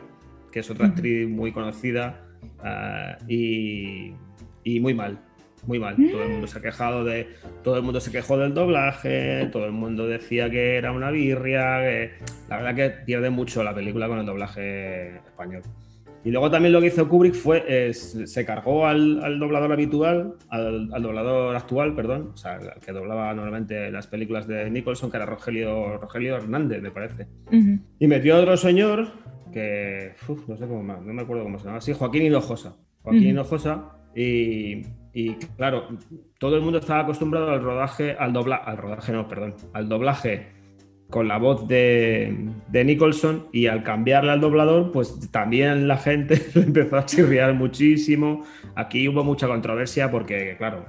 que 0.50 0.60
es 0.60 0.70
otra 0.70 0.86
actriz 0.86 1.28
muy 1.28 1.52
conocida. 1.52 2.22
ah, 2.62 3.16
y, 3.28 4.12
y 4.64 4.80
muy 4.80 4.94
mal. 4.94 5.18
Muy 5.66 5.78
mal. 5.80 5.96
Todo 5.96 6.22
el 6.22 6.28
mundo 6.30 6.46
se 6.46 6.58
ha 6.58 6.62
quejado 6.62 7.04
de. 7.04 7.28
Todo 7.64 7.76
el 7.76 7.82
mundo 7.82 8.00
se 8.00 8.12
quejó 8.12 8.38
del 8.38 8.54
doblaje. 8.54 9.48
Todo 9.52 9.66
el 9.66 9.72
mundo 9.72 10.06
decía 10.06 10.48
que 10.48 10.76
era 10.76 10.92
una 10.92 11.10
birria. 11.10 11.80
que- 11.80 12.10
la 12.48 12.56
verdad 12.58 12.74
que 12.74 12.90
pierde 13.04 13.30
mucho 13.30 13.62
la 13.64 13.74
película 13.74 14.06
con 14.08 14.18
el 14.20 14.26
doblaje 14.26 15.16
español. 15.16 15.62
Y 16.26 16.30
luego 16.32 16.50
también 16.50 16.72
lo 16.72 16.80
que 16.80 16.88
hizo 16.88 17.08
Kubrick 17.08 17.34
fue, 17.34 17.88
es- 17.88 18.18
se 18.24 18.44
cargó 18.44 18.84
al, 18.84 19.22
al 19.22 19.38
doblador 19.38 19.70
habitual, 19.72 20.34
al, 20.48 20.90
al 20.92 21.00
doblador 21.02 21.54
actual, 21.54 21.94
perdón, 21.94 22.30
o 22.34 22.36
sea, 22.36 22.58
que 22.84 22.90
doblaba 22.90 23.32
normalmente 23.32 23.92
las 23.92 24.08
películas 24.08 24.48
de 24.48 24.68
Nicholson, 24.68 25.08
que 25.08 25.18
era 25.18 25.26
Rogelio, 25.26 25.98
Rogelio 25.98 26.34
Hernández, 26.36 26.82
me 26.82 26.90
parece. 26.90 27.28
Y 28.00 28.06
metió 28.08 28.34
a 28.34 28.40
otro 28.40 28.56
señor 28.56 29.06
que, 29.52 30.14
uf, 30.26 30.48
no 30.48 30.56
sé 30.56 30.66
cómo, 30.66 30.82
más, 30.82 31.00
no 31.00 31.12
me 31.14 31.22
acuerdo 31.22 31.44
cómo 31.44 31.60
se 31.60 31.66
llama, 31.66 31.80
sí, 31.80 31.92
Joaquín 31.92 32.24
Hinojosa. 32.24 32.74
Joaquín. 33.02 33.28
Hinojosa, 33.28 33.92
y, 34.16 34.82
y, 35.12 35.34
claro, 35.56 35.86
todo 36.40 36.56
el 36.56 36.62
mundo 36.62 36.78
estaba 36.80 37.02
acostumbrado 37.02 37.50
al 37.52 37.62
rodaje, 37.62 38.16
al 38.18 38.32
doblaje, 38.32 38.62
al 38.68 38.76
rodaje 38.78 39.12
no, 39.12 39.28
perdón, 39.28 39.54
al 39.74 39.88
doblaje 39.88 40.55
con 41.10 41.28
la 41.28 41.38
voz 41.38 41.68
de, 41.68 42.36
de 42.68 42.84
Nicholson 42.84 43.46
y 43.52 43.66
al 43.68 43.82
cambiarle 43.84 44.32
al 44.32 44.40
doblador, 44.40 44.90
pues 44.92 45.30
también 45.30 45.86
la 45.86 45.96
gente 45.98 46.40
empezó 46.56 46.96
a 46.96 47.06
chirriar 47.06 47.54
muchísimo. 47.54 48.44
Aquí 48.74 49.06
hubo 49.08 49.22
mucha 49.22 49.46
controversia 49.46 50.10
porque, 50.10 50.56
claro, 50.58 50.86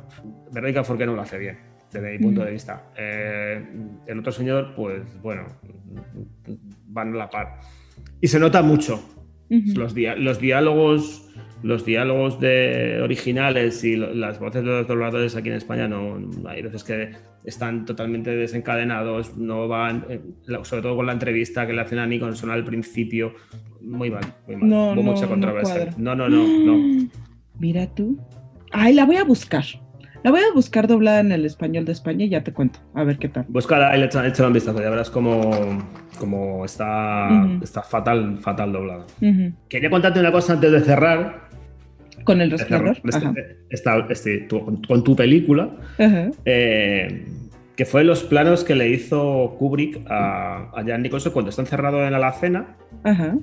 Verónica 0.51 0.83
Forqué 0.83 1.05
no 1.05 1.13
lo 1.15 1.21
hace 1.21 1.37
bien, 1.37 1.57
desde 1.91 2.11
mi 2.13 2.19
punto 2.19 2.41
Mm. 2.41 2.45
de 2.45 2.51
vista. 2.51 2.91
Eh, 2.97 3.63
el 4.07 4.19
otro 4.19 4.31
señor, 4.31 4.73
pues 4.75 5.03
bueno, 5.21 5.43
van 6.87 7.13
a 7.13 7.17
la 7.17 7.29
par. 7.29 7.59
Y 8.21 8.27
se 8.27 8.39
nota 8.39 8.61
mucho. 8.61 8.99
Los, 9.49 9.93
dia- 9.95 10.15
los 10.15 10.39
diálogos 10.41 11.29
los 11.63 11.85
diálogos 11.85 12.39
de 12.39 12.99
originales 13.01 13.83
y 13.83 13.95
las 13.95 14.39
voces 14.39 14.63
de 14.63 14.69
los 14.69 14.87
dobladores 14.87 15.35
aquí 15.35 15.49
en 15.49 15.55
España 15.55 15.87
no, 15.87 16.19
no- 16.19 16.49
hay 16.49 16.61
veces 16.61 16.83
que 16.83 17.11
están 17.43 17.85
totalmente 17.85 18.35
desencadenados, 18.35 19.37
no 19.37 19.67
van, 19.67 20.05
eh, 20.09 20.21
sobre 20.63 20.81
todo 20.81 20.95
con 20.97 21.05
la 21.05 21.13
entrevista 21.13 21.65
que 21.65 21.73
le 21.73 21.81
hacen 21.81 21.99
a 21.99 22.05
Nicholson 22.05 22.51
al 22.51 22.63
principio, 22.63 23.33
muy 23.81 24.09
mal, 24.11 24.23
muy 24.47 24.55
mal. 24.57 24.69
No, 24.69 24.85
Hubo 24.91 24.95
no, 24.95 25.01
mucha 25.03 25.21
no 25.23 25.29
controversia. 25.29 25.89
No, 25.97 26.15
no, 26.15 26.27
no, 26.29 26.45
no. 26.65 27.07
Mira 27.59 27.87
tú. 27.87 28.17
Ay, 28.71 28.93
la 28.93 29.05
voy 29.05 29.15
a 29.15 29.23
buscar. 29.23 29.63
La 30.23 30.31
voy 30.31 30.41
a 30.41 30.53
buscar 30.53 30.87
doblada 30.87 31.21
en 31.21 31.31
el 31.31 31.45
español 31.45 31.85
de 31.85 31.93
España 31.93 32.25
y 32.25 32.29
ya 32.29 32.43
te 32.43 32.51
cuento. 32.51 32.79
A 32.93 33.03
ver 33.03 33.17
qué 33.17 33.29
tal. 33.29 33.45
Busca 33.47 33.89
ahí 33.89 33.99
le 33.99 34.09
un 34.45 34.53
vistazo, 34.53 34.81
ya 34.81 34.89
verás 34.89 35.09
cómo, 35.09 35.51
cómo 36.19 36.65
está, 36.65 37.29
está 37.61 37.81
fatal, 37.81 38.37
fatal 38.39 38.73
doblado. 38.73 39.05
Ujú. 39.21 39.53
Quería 39.69 39.89
contarte 39.89 40.19
una 40.19 40.31
cosa 40.31 40.53
antes 40.53 40.71
de 40.71 40.81
cerrar. 40.81 41.46
Con 42.27 42.41
el 42.41 42.51
resplandor. 42.51 42.97
este- 43.03 43.57
esta- 43.69 44.05
este, 44.09 44.37
tu- 44.41 44.81
con 44.87 45.03
tu 45.03 45.15
película. 45.15 45.71
Eh, 46.45 47.25
que 47.75 47.85
fue 47.85 48.03
los 48.03 48.23
planos 48.23 48.63
que 48.63 48.75
le 48.75 48.89
hizo 48.89 49.55
Kubrick 49.59 50.01
a, 50.09 50.71
a 50.75 50.83
Jan 50.85 51.01
Nicholson 51.03 51.31
cuando 51.31 51.49
está 51.49 51.61
encerrado 51.61 52.03
en 52.05 52.11
la 52.11 52.17
alacena. 52.17 52.75
Ajá. 53.03 53.35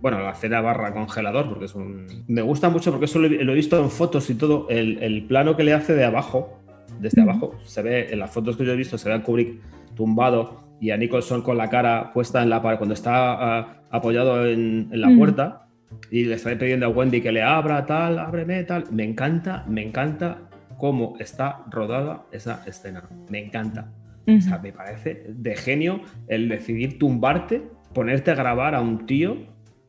Bueno, 0.00 0.18
la 0.18 0.30
alacena 0.30 0.60
barra 0.60 0.92
congelador, 0.94 1.48
porque 1.48 1.66
es 1.66 1.74
un. 1.74 2.06
Me 2.26 2.42
gusta 2.42 2.70
mucho 2.70 2.90
porque 2.90 3.04
eso 3.04 3.18
lo, 3.18 3.26
he 3.26 3.54
visto 3.54 3.78
en 3.78 3.90
fotos 3.90 4.28
y 4.30 4.34
todo. 4.34 4.66
El, 4.70 4.98
el 5.02 5.24
plano 5.24 5.56
que 5.56 5.62
le 5.64 5.74
hace 5.74 5.94
de 5.94 6.04
abajo, 6.04 6.58
desde 7.00 7.20
Ujú. 7.20 7.30
abajo, 7.30 7.54
se 7.64 7.82
ve 7.82 8.08
en 8.12 8.18
las 8.18 8.30
fotos 8.30 8.56
que 8.56 8.64
yo 8.64 8.72
he 8.72 8.76
visto, 8.76 8.96
se 8.98 9.08
ve 9.08 9.14
a 9.14 9.22
Kubrick 9.22 9.60
tumbado 9.94 10.62
y 10.80 10.90
a 10.90 10.96
Nicholson 10.96 11.42
con 11.42 11.56
la 11.58 11.68
cara 11.70 12.12
puesta 12.12 12.42
en 12.42 12.48
la 12.50 12.60
pared 12.62 12.78
cuando 12.78 12.94
está 12.94 13.12
ah, 13.58 13.82
apoyado 13.90 14.46
en, 14.48 14.88
en 14.90 15.00
la 15.00 15.10
puerta 15.16 15.61
y 16.10 16.24
le 16.24 16.34
está 16.34 16.56
pidiendo 16.58 16.86
a 16.86 16.88
Wendy 16.90 17.20
que 17.20 17.32
le 17.32 17.42
abra, 17.42 17.86
tal, 17.86 18.18
ábreme, 18.18 18.62
tal. 18.64 18.84
Me 18.92 19.04
encanta, 19.04 19.64
me 19.68 19.82
encanta 19.82 20.48
cómo 20.78 21.14
está 21.20 21.64
rodada 21.70 22.24
esa 22.32 22.62
escena. 22.66 23.04
Me 23.30 23.38
encanta. 23.44 23.92
O 24.26 24.40
sea, 24.40 24.58
me 24.58 24.72
parece 24.72 25.24
de 25.28 25.56
genio 25.56 26.00
el 26.28 26.48
decidir 26.48 26.98
tumbarte, 26.98 27.62
ponerte 27.92 28.30
a 28.30 28.34
grabar 28.36 28.74
a 28.74 28.80
un 28.80 29.04
tío 29.06 29.36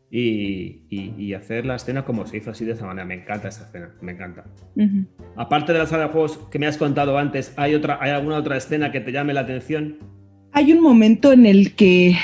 y, 0.09 0.85
y- 0.89 1.13
y 1.17 1.33
hacer 1.33 1.65
la 1.65 1.75
escena 1.75 2.03
como 2.05 2.25
se 2.25 2.37
hizo 2.37 2.51
así 2.51 2.65
de 2.65 2.73
esa 2.73 2.85
manera. 2.85 3.05
Me 3.05 3.15
encanta 3.15 3.47
esa 3.49 3.65
escena, 3.65 3.89
me 4.01 4.11
encanta. 4.13 4.43
Ujú. 4.75 5.05
Aparte 5.35 5.73
de 5.73 5.79
la 5.79 5.85
sala 5.87 6.03
de 6.07 6.09
juegos 6.09 6.37
que 6.51 6.59
me 6.59 6.67
has 6.67 6.77
contado 6.77 7.17
antes, 7.17 7.53
¿hay, 7.57 7.73
otra, 7.75 7.97
¿hay 8.01 8.11
alguna 8.11 8.37
otra 8.37 8.57
escena 8.57 8.91
que 8.91 9.01
te 9.01 9.11
llame 9.11 9.33
la 9.33 9.41
atención? 9.41 9.97
Hay 10.51 10.71
un 10.71 10.81
momento 10.81 11.31
en 11.33 11.45
el 11.47 11.73
que, 11.75 12.15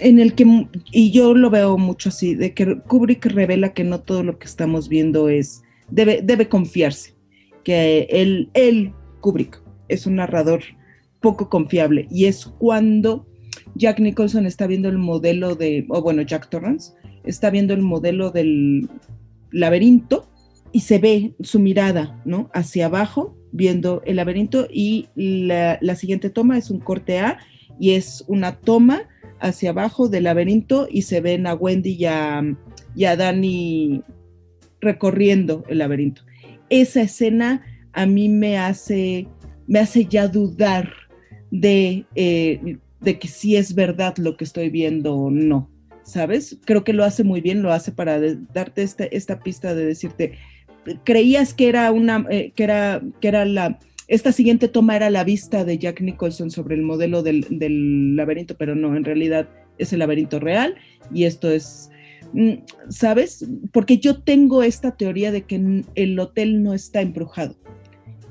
en 0.00 0.20
el 0.20 0.34
que, 0.34 0.66
y 0.92 1.10
yo 1.10 1.34
lo 1.34 1.50
veo 1.50 1.78
mucho 1.78 2.08
así, 2.08 2.34
de 2.34 2.54
que 2.54 2.80
Kubrick 2.80 3.26
revela 3.26 3.72
que 3.72 3.84
no 3.84 4.00
todo 4.00 4.22
lo 4.22 4.38
que 4.38 4.46
estamos 4.46 4.88
viendo 4.88 5.28
es, 5.28 5.62
debe, 5.90 6.20
debe 6.22 6.48
confiarse, 6.48 7.14
que 7.64 8.06
él, 8.10 8.50
él, 8.54 8.92
Kubrick, 9.20 9.62
es 9.88 10.06
un 10.06 10.16
narrador 10.16 10.62
poco 11.20 11.48
confiable 11.48 12.06
y 12.10 12.26
es 12.26 12.46
cuando 12.46 13.26
Jack 13.74 14.00
Nicholson 14.00 14.46
está 14.46 14.66
viendo 14.66 14.88
el 14.88 14.98
modelo 14.98 15.54
de, 15.54 15.86
o 15.88 16.02
bueno, 16.02 16.22
Jack 16.22 16.48
Torrance 16.48 16.92
está 17.24 17.50
viendo 17.50 17.74
el 17.74 17.82
modelo 17.82 18.30
del 18.30 18.88
laberinto 19.50 20.28
y 20.72 20.80
se 20.80 20.98
ve 20.98 21.34
su 21.40 21.58
mirada, 21.58 22.20
¿no? 22.24 22.50
Hacia 22.52 22.86
abajo, 22.86 23.36
viendo 23.52 24.02
el 24.04 24.16
laberinto 24.16 24.68
y 24.70 25.08
la, 25.14 25.78
la 25.80 25.96
siguiente 25.96 26.30
toma 26.30 26.58
es 26.58 26.70
un 26.70 26.80
corte 26.80 27.18
A 27.18 27.38
y 27.80 27.92
es 27.92 28.24
una 28.28 28.56
toma 28.56 29.08
hacia 29.40 29.70
abajo 29.70 30.08
del 30.08 30.24
laberinto 30.24 30.88
y 30.90 31.02
se 31.02 31.20
ven 31.20 31.46
a 31.46 31.54
Wendy 31.54 31.92
y 31.92 32.04
a, 32.06 32.42
y 32.94 33.04
a 33.04 33.16
Danny 33.16 34.02
recorriendo 34.80 35.64
el 35.68 35.78
laberinto. 35.78 36.22
Esa 36.70 37.02
escena 37.02 37.62
a 37.92 38.06
mí 38.06 38.28
me 38.28 38.58
hace, 38.58 39.26
me 39.66 39.78
hace 39.78 40.04
ya 40.04 40.28
dudar 40.28 40.92
de, 41.50 42.04
eh, 42.14 42.78
de 43.00 43.18
que 43.18 43.28
si 43.28 43.56
es 43.56 43.74
verdad 43.74 44.16
lo 44.18 44.36
que 44.36 44.44
estoy 44.44 44.70
viendo 44.70 45.14
o 45.14 45.30
no, 45.30 45.70
¿sabes? 46.02 46.58
Creo 46.64 46.84
que 46.84 46.92
lo 46.92 47.04
hace 47.04 47.24
muy 47.24 47.40
bien, 47.40 47.62
lo 47.62 47.72
hace 47.72 47.92
para 47.92 48.20
darte 48.52 48.82
esta, 48.82 49.04
esta 49.04 49.40
pista 49.40 49.74
de 49.74 49.86
decirte, 49.86 50.32
creías 51.04 51.54
que 51.54 51.68
era 51.68 51.90
una, 51.92 52.26
eh, 52.30 52.52
que 52.54 52.64
era, 52.64 53.02
que 53.20 53.28
era 53.28 53.44
la, 53.44 53.78
esta 54.08 54.32
siguiente 54.32 54.68
toma 54.68 54.96
era 54.96 55.10
la 55.10 55.22
vista 55.22 55.64
de 55.64 55.78
Jack 55.78 56.00
Nicholson 56.00 56.50
sobre 56.50 56.74
el 56.74 56.82
modelo 56.82 57.22
del, 57.22 57.46
del 57.50 58.16
laberinto, 58.16 58.56
pero 58.56 58.74
no, 58.74 58.96
en 58.96 59.04
realidad 59.04 59.48
es 59.76 59.92
el 59.92 60.00
laberinto 60.00 60.40
real 60.40 60.76
y 61.12 61.24
esto 61.24 61.50
es, 61.50 61.90
mm, 62.32 62.54
¿sabes? 62.88 63.46
Porque 63.70 63.98
yo 63.98 64.22
tengo 64.22 64.62
esta 64.62 64.96
teoría 64.96 65.30
de 65.30 65.42
que 65.42 65.84
el 65.94 66.18
hotel 66.18 66.62
no 66.62 66.72
está 66.72 67.02
embrujado. 67.02 67.56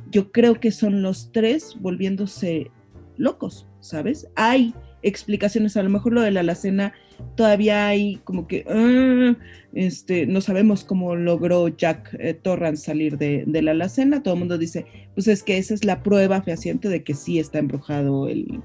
Yo 0.10 0.32
creo 0.32 0.60
que 0.60 0.72
son 0.72 1.04
los 1.04 1.32
tres 1.32 1.78
volviéndose 1.80 2.72
locos, 3.18 3.68
¿sabes? 3.80 4.28
Hay 4.36 4.74
explicaciones, 5.04 5.78
a 5.78 5.84
lo 5.84 5.90
mejor 5.90 6.14
lo 6.14 6.22
de 6.22 6.32
la 6.32 6.40
alacena 6.40 6.94
todavía 7.36 7.88
hay 7.88 8.18
como 8.24 8.48
que 8.48 8.66
ah, 8.68 9.36
este, 9.74 10.26
no 10.26 10.42
sabemos 10.42 10.84
cómo 10.84 11.16
logró 11.16 11.68
Jack 11.68 12.16
eh, 12.20 12.34
Torrance 12.34 12.86
salir 12.86 13.18
de, 13.18 13.46
la 13.62 13.72
alacena. 13.72 14.24
Todo 14.24 14.34
el 14.34 14.40
mundo 14.40 14.58
dice, 14.58 14.86
pues 15.14 15.28
es 15.28 15.44
que 15.44 15.58
esa 15.58 15.74
es 15.74 15.86
la 15.86 16.04
prueba 16.04 16.42
fehaciente 16.42 16.90
de 16.90 17.04
que 17.04 17.14
sí 17.14 17.40
está 17.40 17.60
embrujado 17.60 18.28
el, 18.28 18.62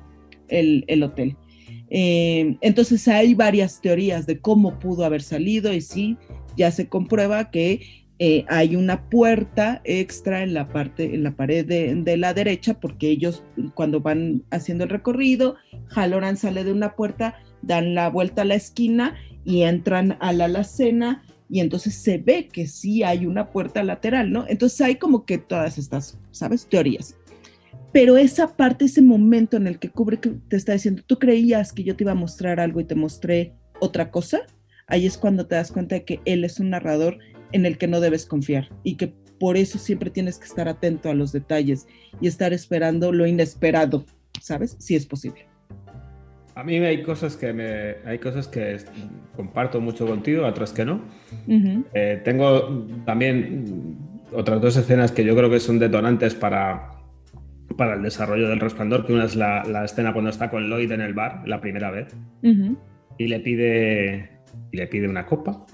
el, 0.48 0.84
el 0.86 1.02
hotel. 1.02 1.36
Eh, 1.90 2.56
entonces 2.62 3.06
hay 3.08 3.34
varias 3.34 3.80
teorías 3.82 4.26
de 4.26 4.40
cómo 4.40 4.78
pudo 4.78 5.04
haber 5.04 5.22
salido 5.22 5.72
y 5.72 5.82
sí, 5.82 6.16
ya 6.56 6.70
se 6.70 6.88
comprueba 6.88 7.50
que 7.50 7.80
eh, 8.18 8.44
hay 8.48 8.76
una 8.76 9.10
puerta 9.10 9.82
extra 9.84 10.42
en 10.42 10.54
la 10.54 10.68
parte, 10.68 11.14
en 11.14 11.24
la 11.24 11.34
pared 11.34 11.66
de, 11.66 11.94
de 11.94 12.16
la 12.16 12.32
derecha, 12.32 12.80
porque 12.80 13.10
ellos 13.10 13.42
cuando 13.74 14.00
van 14.00 14.44
haciendo 14.50 14.84
el 14.84 14.90
recorrido, 14.90 15.56
Halloran 15.88 16.36
sale 16.36 16.64
de 16.64 16.72
una 16.72 16.94
puerta, 16.94 17.34
dan 17.62 17.94
la 17.94 18.10
vuelta 18.10 18.42
a 18.42 18.44
la 18.44 18.54
esquina 18.54 19.16
y 19.44 19.62
entran 19.62 20.16
a 20.20 20.32
la 20.32 20.44
alacena 20.44 21.24
y 21.48 21.60
entonces 21.60 21.94
se 21.94 22.18
ve 22.18 22.48
que 22.48 22.66
sí 22.66 23.02
hay 23.02 23.26
una 23.26 23.50
puerta 23.50 23.82
lateral, 23.82 24.32
¿no? 24.32 24.46
Entonces 24.48 24.80
hay 24.80 24.96
como 24.96 25.26
que 25.26 25.38
todas 25.38 25.76
estas, 25.76 26.18
¿sabes? 26.30 26.66
Teorías. 26.66 27.16
Pero 27.92 28.16
esa 28.16 28.56
parte, 28.56 28.86
ese 28.86 29.02
momento 29.02 29.58
en 29.58 29.66
el 29.66 29.78
que 29.78 29.90
Kubrick 29.90 30.48
te 30.48 30.56
está 30.56 30.72
diciendo, 30.72 31.02
tú 31.06 31.18
creías 31.18 31.74
que 31.74 31.84
yo 31.84 31.94
te 31.94 32.04
iba 32.04 32.12
a 32.12 32.16
mostrar 32.16 32.58
algo 32.58 32.80
y 32.80 32.84
te 32.84 32.94
mostré 32.94 33.54
otra 33.80 34.10
cosa, 34.10 34.40
ahí 34.86 35.04
es 35.04 35.18
cuando 35.18 35.46
te 35.46 35.56
das 35.56 35.70
cuenta 35.70 35.96
de 35.96 36.04
que 36.04 36.20
él 36.24 36.44
es 36.44 36.58
un 36.58 36.70
narrador 36.70 37.18
en 37.52 37.66
el 37.66 37.76
que 37.76 37.86
no 37.86 38.00
debes 38.00 38.24
confiar 38.24 38.70
y 38.82 38.96
que 38.96 39.12
por 39.38 39.58
eso 39.58 39.78
siempre 39.78 40.08
tienes 40.08 40.38
que 40.38 40.46
estar 40.46 40.68
atento 40.68 41.10
a 41.10 41.14
los 41.14 41.32
detalles 41.32 41.86
y 42.20 42.28
estar 42.28 42.54
esperando 42.54 43.12
lo 43.12 43.26
inesperado, 43.26 44.06
¿sabes? 44.40 44.76
Si 44.78 44.96
es 44.96 45.04
posible. 45.04 45.51
A 46.54 46.62
mí 46.64 46.76
hay 46.76 47.02
cosas 47.02 47.36
que 47.36 47.52
me, 47.52 47.96
hay 48.04 48.18
cosas 48.18 48.46
que 48.46 48.76
comparto 49.34 49.80
mucho 49.80 50.06
contigo, 50.06 50.46
otras 50.46 50.72
que 50.72 50.84
no. 50.84 51.00
Eh, 51.94 52.20
tengo 52.24 52.86
también 53.06 53.96
otras 54.32 54.60
dos 54.60 54.76
escenas 54.76 55.12
que 55.12 55.24
yo 55.24 55.34
creo 55.34 55.50
que 55.50 55.60
son 55.60 55.78
detonantes 55.78 56.34
para, 56.34 56.90
para 57.76 57.94
el 57.94 58.02
desarrollo 58.02 58.48
del 58.48 58.60
resplandor, 58.60 59.06
que 59.06 59.14
una 59.14 59.24
es 59.24 59.36
la, 59.36 59.62
escena 59.84 60.12
cuando 60.12 60.30
está 60.30 60.50
con 60.50 60.68
Lloyd 60.68 60.92
en 60.92 61.00
el 61.00 61.14
bar, 61.14 61.42
la 61.46 61.60
primera 61.60 61.90
vez, 61.90 62.14
y 62.42 63.28
le 63.28 63.40
pide 63.40 64.30
y 64.70 64.76
le 64.76 64.86
pide 64.86 65.08
una 65.08 65.24
copa. 65.24 65.64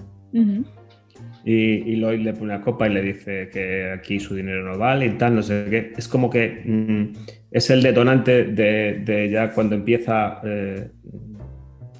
Y, 1.49 1.93
y, 1.93 1.95
Lloyd 1.95 2.19
le 2.19 2.33
pone 2.33 2.53
una 2.53 2.61
copa 2.61 2.87
y 2.87 2.93
le 2.93 3.01
dice 3.01 3.49
que 3.51 3.91
aquí 3.91 4.19
su 4.19 4.35
dinero 4.35 4.71
no 4.71 4.77
vale 4.77 5.07
y 5.07 5.09
tal, 5.17 5.33
no 5.33 5.41
sé 5.41 5.65
qué. 5.67 5.93
Es 5.97 6.07
como 6.07 6.29
que 6.29 6.61
mm, 6.63 7.35
es 7.49 7.71
el 7.71 7.81
detonante 7.81 8.43
de, 8.43 9.29
ya 9.31 9.51
cuando 9.51 9.73
empieza 9.73 10.41
eh, 10.43 10.91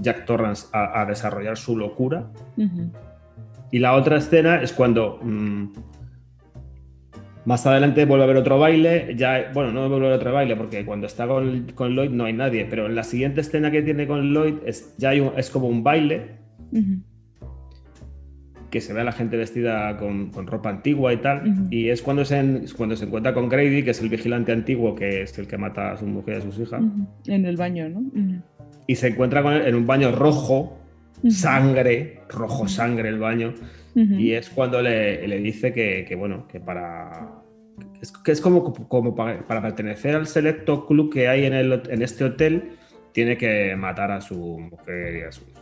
Jack 0.02 0.26
Torrance 0.26 0.68
a, 0.72 1.04
desarrollar 1.06 1.58
su 1.58 1.76
locura. 1.76 2.30
Y 3.72 3.80
la 3.80 3.96
otra 3.96 4.18
escena 4.18 4.62
es 4.62 4.72
cuando 4.72 5.20
mm, 5.24 5.66
más 7.46 7.66
adelante 7.66 8.06
vuelve 8.06 8.26
a 8.26 8.26
haber 8.26 8.38
otro 8.38 8.60
baile, 8.60 9.16
ya, 9.18 9.50
bueno, 9.52 9.72
no 9.72 9.90
vuelve 9.90 10.06
a 10.06 10.10
haber 10.10 10.20
otro 10.20 10.34
baile 10.34 10.56
porque 10.56 10.86
cuando 10.86 11.08
está 11.08 11.28
con, 11.28 11.72
con, 11.74 11.96
Lloyd 11.96 12.12
no 12.12 12.26
hay 12.26 12.34
nadie, 12.34 12.68
pero 12.70 12.86
en 12.86 12.94
la 12.94 13.04
siguiente 13.04 13.42
escena 13.42 13.72
que 13.72 13.82
tiene 13.82 14.06
con 14.06 14.32
Lloyd 14.32 14.58
es, 14.64 14.96
ya 15.00 15.10
hay 15.10 15.28
es 15.38 15.50
como 15.50 15.68
un 15.68 15.84
baile 15.84 16.38
que 18.69 18.82
se 18.82 18.93
ve 18.93 19.01
a 19.01 19.03
la 19.03 19.12
gente 19.12 19.38
vestida 19.38 19.97
con, 19.97 20.32
ropa 20.45 20.69
antigua 20.69 21.13
y 21.13 21.17
tal, 21.17 21.67
y 21.71 21.89
es 21.89 22.01
cuando 22.01 22.25
se, 22.25 22.62
cuando 22.77 22.95
se 22.95 23.05
encuentra 23.05 23.34
con 23.34 23.49
Grady, 23.49 23.84
que 23.84 23.91
es 23.91 24.01
el 24.01 24.10
vigilante 24.10 24.51
antiguo, 24.51 24.95
que 24.95 25.23
es 25.23 25.38
el 25.39 25.47
que 25.47 25.58
mata 25.58 25.91
a 25.91 25.97
su 25.97 26.05
mujer 26.05 26.36
y 26.36 26.38
a 26.38 26.41
sus 26.41 26.60
hijas. 26.60 26.82
En 27.27 27.45
el 27.45 27.58
baño, 27.58 27.89
¿no? 27.89 28.03
Y 28.88 28.95
se 28.95 29.08
encuentra 29.08 29.41
con 29.43 29.53
él 29.53 29.67
en 29.67 29.75
un 29.75 29.88
baño 29.88 30.12
rojo, 30.12 30.77
sangre, 31.29 32.21
rojo 32.29 32.67
sangre 32.67 33.10
el 33.10 33.19
baño, 33.19 33.53
y 33.95 34.32
es 34.32 34.49
cuando 34.49 34.82
le, 34.82 35.27
le 35.27 35.39
dice 35.39 35.73
que, 35.73 36.05
que, 36.08 36.15
bueno, 36.15 36.47
que 36.47 36.60
para... 36.60 37.36
Es, 38.01 38.12
que 38.12 38.32
es 38.32 38.39
como, 38.39 38.73
como 38.88 39.15
para, 39.15 39.62
pertenecer 39.62 40.15
al 40.15 40.27
selecto 40.27 40.86
club 40.86 41.12
que 41.12 41.27
hay 41.27 41.45
en, 41.45 41.53
el, 41.53 41.82
en 41.89 42.01
este 42.01 42.23
hotel, 42.23 42.71
tiene 43.13 43.38
que 43.38 43.75
matar 43.75 44.12
a 44.12 44.21
su 44.21 44.36
mujer 44.60 45.15
y 45.17 45.21
a 45.21 45.32
su 45.32 45.43
hija 45.49 45.60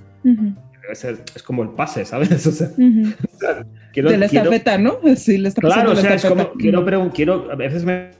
es, 0.91 1.43
como 1.43 1.63
el 1.63 1.69
pase, 1.69 2.05
¿sabes? 2.05 2.47
O 2.47 2.51
sea, 2.51 3.65
de 3.93 4.17
la 4.17 4.25
estafeta, 4.25 4.77
¿no? 4.77 4.99
Sí, 5.15 5.37
le 5.37 5.49
está 5.49 5.61
Claro, 5.61 5.91
o 5.91 5.95
sea, 5.95 6.15
es 6.15 6.25
como, 6.25 6.53
quiero, 6.53 7.11
quiero, 7.13 7.51
a 7.51 7.55
veces 7.55 7.83
me 7.85 8.11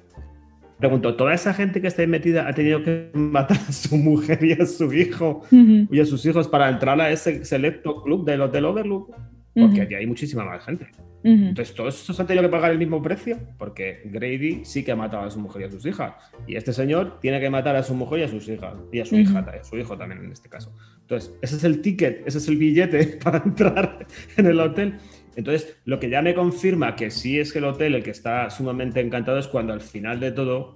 pregunto, 0.80 1.16
¿toda 1.16 1.34
esa 1.34 1.54
gente 1.54 1.82
que 1.82 1.88
está 1.88 2.02
ahí 2.02 2.08
metida 2.08 2.48
ha 2.48 2.54
tenido 2.54 2.84
que 2.84 3.10
matar 3.14 3.58
a 3.68 3.72
su 3.72 3.98
mujer 3.98 4.44
y 4.44 4.54
a 4.54 4.66
su 4.66 4.94
hijo 4.94 5.44
y 5.52 6.00
a 6.00 6.06
sus 6.06 6.26
hijos 6.26 6.48
para 6.48 6.70
entrar 6.70 7.00
a 7.02 7.12
ese 7.12 7.46
selecto 7.46 8.02
club 8.04 8.26
del 8.26 8.42
Hotel 8.42 8.66
Overlook? 8.66 9.16
Porque 9.54 9.82
aquí 9.82 9.96
hay 9.96 10.06
muchísima 10.06 10.46
más 10.46 10.64
gente. 10.64 10.88
Entonces, 11.24 11.76
¿todos 11.76 12.00
estos 12.00 12.20
han 12.20 12.28
tenido 12.28 12.44
que 12.44 12.50
pagar 12.50 12.72
el 12.72 12.78
mismo 12.78 13.02
precio? 13.02 13.38
Porque 13.58 14.02
Grady 14.06 14.64
sí 14.64 14.84
que 14.84 14.92
ha 14.92 14.96
matado 14.96 15.24
a 15.24 15.32
su 15.32 15.40
mujer 15.40 15.64
y 15.64 15.66
a 15.66 15.72
sus 15.72 15.86
hijas. 15.86 16.14
Y 16.46 16.56
este 16.56 16.72
señor 16.72 17.20
tiene 17.20 17.40
que 17.40 17.50
matar 17.50 17.76
a 17.76 17.84
su 17.84 17.94
mujer 17.96 18.20
y 18.20 18.24
a 18.24 18.28
sus 18.28 18.48
hijas. 18.48 18.76
Y 18.92 19.00
a 19.00 19.06
su 19.06 19.16
hija, 19.16 19.40
a 19.40 19.64
su 19.64 19.78
hijo 19.78 19.98
también 19.98 20.24
en 20.24 20.32
este 20.32 20.48
caso. 20.48 20.74
Entonces, 21.08 21.34
ese 21.42 21.56
es 21.56 21.64
el 21.64 21.82
ticket, 21.82 22.28
ese 22.28 22.38
es 22.40 22.50
el 22.50 22.58
billete 22.58 23.18
para 23.24 23.42
entrar 23.42 24.06
en 24.36 24.46
el 24.46 24.60
hotel. 24.60 24.98
Entonces, 25.38 25.78
lo 25.86 26.00
que 26.00 26.10
ya 26.10 26.22
me 26.22 26.34
confirma 26.34 26.98
que 26.98 27.12
sí 27.12 27.40
es 27.40 27.54
que 27.54 27.60
el 27.60 27.66
hotel 27.66 27.96
el 27.96 28.04
que 28.04 28.12
está 28.12 28.50
sumamente 28.50 29.00
encantado 29.00 29.40
es 29.40 29.48
cuando 29.48 29.72
al 29.72 29.80
final 29.80 30.20
de 30.20 30.34
todo 30.34 30.76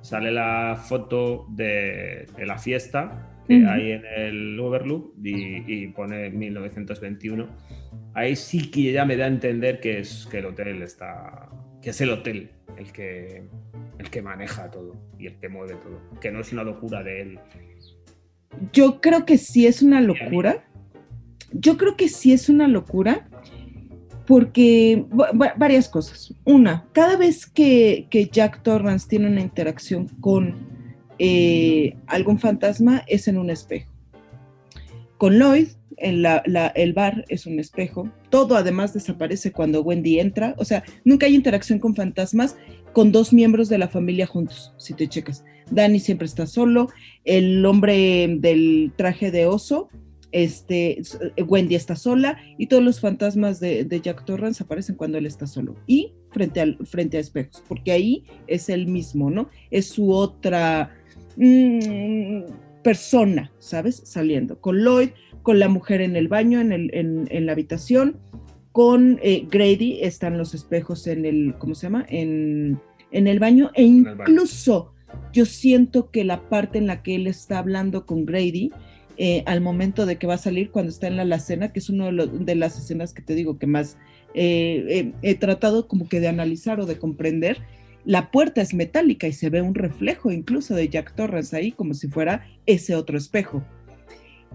sale 0.00 0.30
la 0.30 0.76
foto 0.76 1.46
de, 1.50 2.26
la 2.38 2.58
fiesta 2.58 3.28
que 3.48 3.66
hay 3.66 3.90
en 3.90 4.04
el 4.06 4.60
Overlook 4.60 5.14
y, 5.20 5.64
y, 5.66 5.88
pone 5.88 6.30
1921. 6.30 7.48
Ahí 8.14 8.36
sí 8.36 8.70
que 8.70 8.92
ya 8.92 9.04
me 9.04 9.16
da 9.16 9.24
a 9.24 9.28
entender 9.28 9.80
que 9.80 9.98
es 9.98 10.28
que 10.30 10.38
el 10.38 10.46
hotel 10.46 10.80
está, 10.82 11.48
que 11.80 11.90
es 11.90 12.00
el 12.00 12.10
hotel 12.10 12.50
el 12.76 12.92
que, 12.92 13.42
el 13.98 14.10
que 14.10 14.22
maneja 14.22 14.70
todo 14.70 14.96
y 15.18 15.26
el 15.26 15.38
que 15.38 15.48
mueve 15.48 15.74
todo, 15.74 16.00
que 16.20 16.30
no 16.30 16.40
es 16.40 16.52
una 16.52 16.64
locura 16.64 17.02
de 17.02 17.22
él. 17.22 17.40
Yo 18.72 19.00
creo 19.00 19.24
que 19.24 19.38
sí 19.38 19.66
es 19.66 19.82
una 19.82 20.00
locura. 20.00 20.64
Yo 21.52 21.76
creo 21.76 21.96
que 21.96 22.08
sí 22.08 22.32
es 22.32 22.48
una 22.48 22.68
locura 22.68 23.28
porque 24.26 25.04
varias 25.56 25.88
cosas. 25.88 26.34
Una, 26.44 26.86
cada 26.92 27.16
vez 27.16 27.46
que, 27.46 28.06
Jack 28.32 28.62
Torrance 28.62 29.08
tiene 29.08 29.28
una 29.28 29.40
interacción 29.40 30.08
con 30.20 30.56
eh, 31.18 31.96
algún 32.06 32.38
fantasma 32.38 33.02
es 33.06 33.28
en 33.28 33.38
un 33.38 33.50
espejo. 33.50 33.90
Con 35.18 35.38
Lloyd, 35.38 35.68
en 35.98 36.24
el 36.74 36.92
bar 36.94 37.24
es 37.28 37.46
un 37.46 37.58
espejo. 37.58 38.10
Todo 38.30 38.56
además 38.56 38.92
desaparece 38.92 39.52
cuando 39.52 39.82
Wendy 39.82 40.18
entra. 40.18 40.54
O 40.58 40.64
sea, 40.64 40.82
nunca 41.04 41.26
hay 41.26 41.34
interacción 41.34 41.78
con 41.78 41.94
fantasmas 41.94 42.56
con 42.92 43.12
dos 43.12 43.32
miembros 43.32 43.68
de 43.68 43.78
la 43.78 43.88
familia 43.88 44.26
juntos, 44.26 44.72
si 44.78 44.94
te 44.94 45.08
checas. 45.08 45.44
Danny 45.72 46.00
siempre 46.00 46.26
está 46.26 46.46
solo. 46.46 46.88
El 47.24 47.64
hombre 47.66 48.36
del 48.38 48.92
traje 48.96 49.30
de 49.30 49.46
oso 49.46 49.88
este, 50.32 51.02
eh, 51.36 51.42
Wendy 51.42 51.74
está 51.74 51.94
sola 51.94 52.38
y 52.58 52.66
todos 52.66 52.82
los 52.82 53.00
fantasmas 53.00 53.60
de, 53.60 54.00
Jack 54.02 54.24
Torrance 54.24 54.62
aparecen 54.62 54.96
cuando 54.96 55.18
él 55.18 55.26
está 55.26 55.46
solo 55.46 55.76
y 55.86 56.14
frente, 56.30 56.60
al, 56.60 56.78
frente 56.86 57.18
a 57.18 57.20
espejos, 57.20 57.62
porque 57.68 57.92
ahí 57.92 58.24
es 58.46 58.70
el 58.70 58.86
mismo, 58.86 59.30
¿no? 59.30 59.50
Es 59.70 59.88
su 59.88 60.10
otra 60.10 60.94
mm, 61.36 62.44
persona, 62.82 63.52
¿sabes? 63.58 64.02
Saliendo 64.04 64.58
con 64.60 64.82
Lloyd, 64.82 65.10
con 65.42 65.58
la 65.58 65.68
mujer 65.68 66.00
en 66.00 66.16
el 66.16 66.28
baño, 66.28 66.60
en, 66.60 66.72
el, 66.72 66.90
en, 66.92 67.46
la 67.46 67.52
habitación, 67.52 68.16
con 68.72 69.20
eh, 69.22 69.46
Grady 69.50 69.98
están 70.00 70.38
los 70.38 70.54
espejos 70.54 71.06
en 71.06 71.26
el, 71.26 71.54
¿cómo 71.58 71.74
se 71.74 71.86
llama? 71.86 72.06
En, 72.08 72.80
el 73.10 73.38
baño 73.38 73.70
e 73.74 73.82
incluso 73.82 74.91
yo 75.32 75.44
siento 75.46 76.10
que 76.10 76.24
la 76.24 76.48
parte 76.48 76.78
en 76.78 76.86
la 76.86 77.02
que 77.02 77.14
él 77.14 77.26
está 77.26 77.58
hablando 77.58 78.06
con 78.06 78.26
Grady, 78.26 78.70
eh, 79.18 79.42
al 79.46 79.60
momento 79.60 80.06
de 80.06 80.16
que 80.16 80.26
va 80.26 80.34
a 80.34 80.38
salir 80.38 80.70
cuando 80.70 80.90
está 80.90 81.06
en 81.06 81.16
la 81.16 81.22
alacena, 81.22 81.72
que 81.72 81.78
es 81.78 81.90
una 81.90 82.10
de, 82.10 82.54
las 82.54 82.78
escenas 82.78 83.12
que 83.12 83.22
te 83.22 83.34
digo 83.34 83.58
que 83.58 83.66
más 83.66 83.98
eh, 84.34 85.12
he 85.22 85.34
tratado 85.34 85.86
como 85.86 86.08
que 86.08 86.20
de 86.20 86.28
analizar 86.28 86.80
o 86.80 86.86
de 86.86 86.98
comprender. 86.98 87.58
La 88.04 88.30
puerta 88.30 88.60
es 88.62 88.74
metálica 88.74 89.28
y 89.28 89.32
se 89.32 89.48
ve 89.48 89.62
un 89.62 89.74
reflejo 89.74 90.32
incluso 90.32 90.74
de 90.74 90.88
Jack 90.88 91.14
Torrance 91.14 91.54
ahí 91.56 91.72
como 91.72 91.94
si 91.94 92.08
fuera 92.08 92.46
ese 92.66 92.96
otro 92.96 93.16
espejo. 93.16 93.62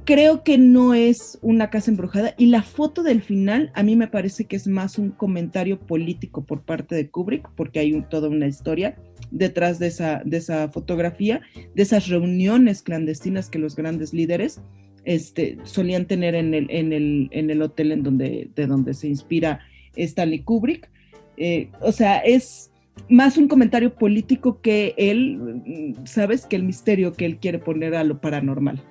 Creo 0.08 0.42
que 0.42 0.58
no 0.58 0.94
es 0.94 1.38
una 1.42 1.70
casa 1.70 1.92
embrujada 1.92 2.34
y 2.38 2.46
la 2.46 2.64
foto 2.64 3.04
del 3.04 3.22
final 3.22 3.74
a 3.76 3.84
mí 3.84 3.98
me 3.98 4.08
parece 4.08 4.46
que 4.46 4.56
es 4.56 4.66
más 4.66 4.98
un 4.98 5.10
comentario 5.10 5.82
político 5.82 6.46
por 6.46 6.62
parte 6.62 6.96
de 6.96 7.10
Kubrick 7.10 7.50
porque 7.58 7.80
hay 7.80 8.02
toda 8.10 8.30
una 8.30 8.48
historia 8.48 8.96
detrás 9.32 9.80
de 9.80 9.88
esa, 9.88 10.22
de 10.24 10.38
esa 10.38 10.70
fotografía, 10.70 11.42
de 11.76 11.84
esas 11.84 12.08
reuniones 12.08 12.84
clandestinas 12.84 13.50
que 13.50 13.60
los 13.60 13.76
grandes 13.76 14.14
líderes 14.14 14.62
este, 15.04 15.58
solían 15.64 16.06
tener 16.06 16.36
en 16.36 16.54
el, 16.54 16.68
en 16.70 16.94
el, 16.94 17.28
en 17.32 17.50
el 17.50 17.62
hotel 17.62 17.92
en 17.92 18.04
donde, 18.04 18.50
de 18.56 18.66
donde 18.66 18.94
se 18.94 19.10
inspira 19.10 19.60
Stanley 19.98 20.40
Kubrick. 20.40 20.90
Eh, 21.36 21.68
o 21.82 21.92
sea, 21.92 22.20
es 22.20 22.72
más 23.10 23.38
un 23.38 23.50
comentario 23.50 23.94
político 23.94 24.62
que 24.62 24.94
él, 24.96 25.94
sabes, 26.06 26.46
que 26.46 26.56
el 26.56 26.64
misterio 26.64 27.12
que 27.12 27.26
él 27.26 27.40
quiere 27.40 27.60
poner 27.60 27.94
a 27.94 28.06
lo 28.06 28.22
paranormal. 28.22 28.82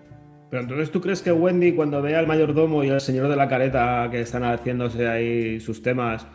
Pero 0.51 0.63
entonces 0.63 0.91
tú 0.91 1.01
crees 1.01 1.23
que 1.23 1.33
Wendy 1.33 1.73
cuando 1.73 2.01
ve 2.03 2.15
al 2.15 2.27
mayordomo 2.27 2.85
y 2.85 2.91
al 2.91 3.01
señor 3.01 3.29
de 3.29 3.37
la 3.37 3.49
careta 3.49 4.09
que 4.11 4.21
están 4.21 4.45
haciéndose 4.45 5.09
ahí 5.09 5.61
sus 5.61 5.83
temas, 5.83 6.27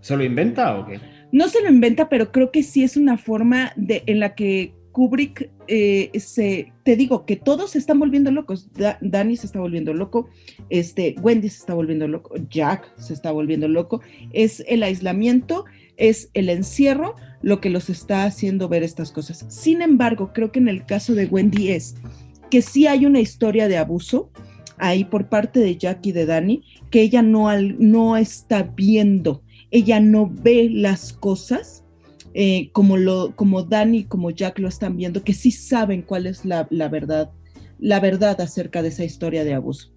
¿se 0.00 0.16
lo 0.16 0.22
inventa 0.22 0.78
o 0.78 0.86
qué? 0.86 1.00
no 1.32 1.48
se 1.48 1.62
lo 1.62 1.70
inventa, 1.70 2.08
pero 2.08 2.32
creo 2.32 2.50
que 2.50 2.62
sí 2.62 2.82
es 2.82 2.96
una 2.96 3.16
forma 3.16 3.72
de, 3.76 4.02
en 4.06 4.20
la 4.20 4.34
que 4.34 4.74
Kubrick 4.92 5.50
eh, 5.68 6.10
se, 6.18 6.72
te 6.82 6.96
digo 6.96 7.24
que 7.24 7.36
todos 7.36 7.70
se 7.70 7.78
están 7.78 7.98
volviendo 8.00 8.32
locos. 8.32 8.68
Danny 9.00 9.36
se 9.36 9.46
está 9.46 9.60
volviendo 9.60 9.94
loco, 9.94 10.28
este, 10.68 11.14
Wendy 11.20 11.48
se 11.48 11.58
está 11.58 11.74
volviendo 11.74 12.08
loco, 12.08 12.34
Jack 12.48 12.92
se 12.98 13.14
está 13.14 13.30
volviendo 13.30 13.68
loco. 13.68 14.00
Es 14.32 14.64
el 14.66 14.82
aislamiento, 14.82 15.64
es 15.96 16.30
el 16.34 16.48
encierro 16.48 17.14
lo 17.42 17.60
que 17.60 17.70
los 17.70 17.88
está 17.88 18.24
haciendo 18.24 18.68
ver 18.68 18.82
estas 18.82 19.12
cosas. 19.12 19.46
Sin 19.48 19.80
embargo, 19.82 20.32
creo 20.34 20.50
que 20.50 20.58
en 20.58 20.68
el 20.68 20.84
caso 20.84 21.14
de 21.14 21.26
Wendy 21.26 21.70
es 21.70 21.94
que 22.50 22.62
sí 22.62 22.86
hay 22.86 23.06
una 23.06 23.20
historia 23.20 23.68
de 23.68 23.78
abuso 23.78 24.30
ahí 24.78 25.04
por 25.04 25.28
parte 25.28 25.60
de 25.60 25.76
Jack 25.76 26.06
y 26.06 26.12
de 26.12 26.26
Danny 26.26 26.64
que 26.90 27.02
ella 27.02 27.22
no, 27.22 27.48
no 27.78 28.16
está 28.16 28.62
viendo 28.62 29.42
ella 29.70 30.00
no 30.00 30.28
ve 30.30 30.68
las 30.70 31.12
cosas 31.12 31.84
eh, 32.32 32.70
como, 32.72 32.96
lo, 32.96 33.34
como 33.34 33.62
Dani, 33.62 34.04
como 34.04 34.30
Jack 34.30 34.58
lo 34.58 34.68
están 34.68 34.96
viendo, 34.96 35.24
que 35.24 35.32
sí 35.32 35.50
saben 35.50 36.02
cuál 36.02 36.26
es 36.26 36.44
la, 36.44 36.64
verdad, 36.88 37.30
la 37.78 37.98
verdad 37.98 38.40
acerca 38.40 38.82
de 38.82 38.88
esa 38.88 39.04
historia 39.04 39.44
de 39.44 39.54
abuso. 39.54 39.90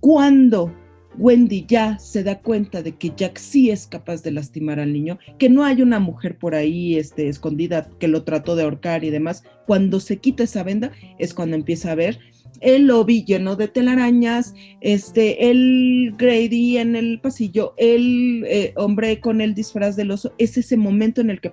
Cuando 0.00 0.72
Wendy 1.18 1.64
ya 1.66 1.98
se 1.98 2.22
da 2.22 2.38
cuenta 2.38 2.82
de 2.82 2.92
que 2.92 3.12
Jack 3.16 3.38
sí 3.38 3.70
es 3.70 3.86
capaz 3.86 4.22
de 4.22 4.30
lastimar 4.30 4.80
al 4.80 4.92
niño, 4.92 5.18
que 5.38 5.48
no 5.48 5.64
hay 5.64 5.82
una 5.82 5.98
mujer 5.98 6.36
por 6.38 6.54
ahí 6.54 6.96
este, 6.96 7.28
escondida 7.28 7.88
que 7.98 8.08
lo 8.08 8.24
trató 8.24 8.56
de 8.56 8.64
ahorcar 8.64 9.04
y 9.04 9.10
demás. 9.10 9.44
Cuando 9.66 10.00
se 10.00 10.18
quita 10.18 10.44
esa 10.44 10.62
venda 10.62 10.92
es 11.18 11.34
cuando 11.34 11.56
empieza 11.56 11.92
a 11.92 11.94
ver 11.94 12.18
el 12.60 12.86
lobby 12.86 13.24
lleno 13.24 13.56
de 13.56 13.68
telarañas, 13.68 14.54
este, 14.80 15.50
el 15.50 16.14
Grady 16.16 16.78
en 16.78 16.96
el 16.96 17.20
pasillo, 17.20 17.74
el 17.76 18.44
eh, 18.46 18.72
hombre 18.76 19.20
con 19.20 19.40
el 19.40 19.54
disfraz 19.54 19.96
del 19.96 20.10
oso. 20.10 20.32
Es 20.38 20.56
ese 20.56 20.76
momento 20.76 21.20
en 21.20 21.30
el 21.30 21.40
que 21.40 21.52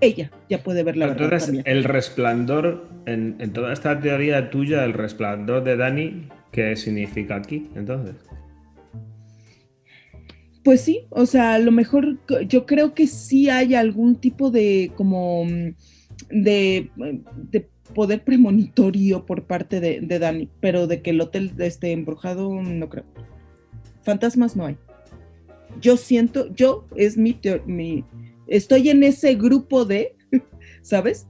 ella 0.00 0.30
ya 0.48 0.62
puede 0.62 0.82
ver 0.82 0.96
la 0.96 1.08
verdad. 1.08 1.24
Entonces, 1.24 1.62
el 1.64 1.84
resplandor, 1.84 2.88
en, 3.06 3.36
en 3.38 3.52
toda 3.52 3.72
esta 3.72 4.00
teoría 4.00 4.50
tuya, 4.50 4.84
el 4.84 4.92
resplandor 4.92 5.64
de 5.64 5.76
Dani, 5.76 6.28
¿qué 6.52 6.76
significa 6.76 7.36
aquí 7.36 7.68
entonces? 7.74 8.16
Pues 10.62 10.82
sí, 10.82 11.06
o 11.10 11.24
sea, 11.24 11.54
a 11.54 11.58
lo 11.58 11.72
mejor 11.72 12.18
yo 12.46 12.66
creo 12.66 12.92
que 12.92 13.06
sí 13.06 13.48
hay 13.48 13.74
algún 13.74 14.16
tipo 14.16 14.50
de 14.50 14.92
como 14.94 15.44
mm, 15.46 15.74
de, 16.30 16.90
poder 17.94 18.22
premonitorio 18.22 19.26
por 19.26 19.44
parte 19.44 19.80
de, 19.80 20.18
Dani, 20.18 20.48
pero 20.60 20.86
de 20.86 21.02
que 21.02 21.10
el 21.10 21.20
hotel 21.20 21.52
esté 21.58 21.92
embrujado, 21.92 22.52
no 22.62 22.88
creo. 22.88 23.04
Fantasmas 24.02 24.54
no 24.54 24.66
hay. 24.66 24.76
Yo 25.80 25.96
siento, 25.96 26.52
yo 26.54 26.86
es 26.94 27.16
mi, 27.16 27.38
mi 27.66 28.04
estoy 28.46 28.90
en 28.90 29.02
ese 29.02 29.34
grupo 29.34 29.84
de, 29.84 30.14
¿sabes? 30.82 31.26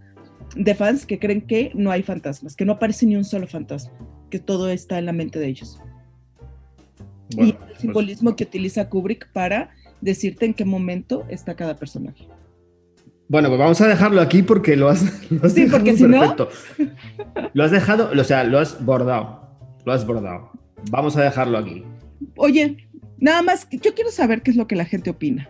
De 0.56 0.74
fans 0.74 1.06
que 1.06 1.18
creen 1.18 1.42
que 1.42 1.70
no 1.74 1.90
hay 1.90 2.02
fantasmas, 2.02 2.56
que 2.56 2.64
no 2.64 2.72
aparece 2.72 3.06
ni 3.06 3.16
un 3.16 3.24
solo 3.24 3.46
fantasma, 3.46 3.92
que 4.28 4.38
todo 4.40 4.68
está 4.70 4.98
en 4.98 5.06
la 5.06 5.12
mente 5.12 5.38
de 5.38 5.46
ellos 5.46 5.80
y 7.36 7.50
el 7.50 7.54
pues, 7.54 7.78
simbolismo 7.78 8.36
que 8.36 8.44
utiliza 8.44 8.88
Kubrick 8.88 9.30
para 9.32 9.70
decirte 10.00 10.46
en 10.46 10.54
qué 10.54 10.64
momento 10.64 11.24
está 11.28 11.54
cada 11.54 11.76
personaje. 11.76 12.26
Bueno, 13.28 13.48
pues 13.48 13.60
vamos 13.60 13.80
a 13.80 13.86
dejarlo 13.86 14.20
aquí 14.20 14.42
porque 14.42 14.76
lo 14.76 14.88
has, 14.88 15.04
lo 15.30 15.48
sí, 15.48 15.66
porque 15.70 15.96
si 15.96 16.04
perfecto. 16.06 16.48
no... 16.78 17.50
Lo 17.52 17.64
has 17.64 17.70
dejado, 17.70 18.10
o 18.12 18.24
sea, 18.24 18.44
lo 18.44 18.58
has 18.58 18.84
bordado. 18.84 19.48
Lo 19.84 19.92
has 19.92 20.06
bordado. 20.06 20.50
Vamos 20.90 21.16
a 21.16 21.22
dejarlo 21.22 21.58
aquí. 21.58 21.84
Oye, 22.36 22.88
nada 23.18 23.42
más, 23.42 23.68
yo 23.70 23.94
quiero 23.94 24.10
saber 24.10 24.42
qué 24.42 24.50
es 24.50 24.56
lo 24.56 24.66
que 24.66 24.76
la 24.76 24.84
gente 24.84 25.10
opina 25.10 25.48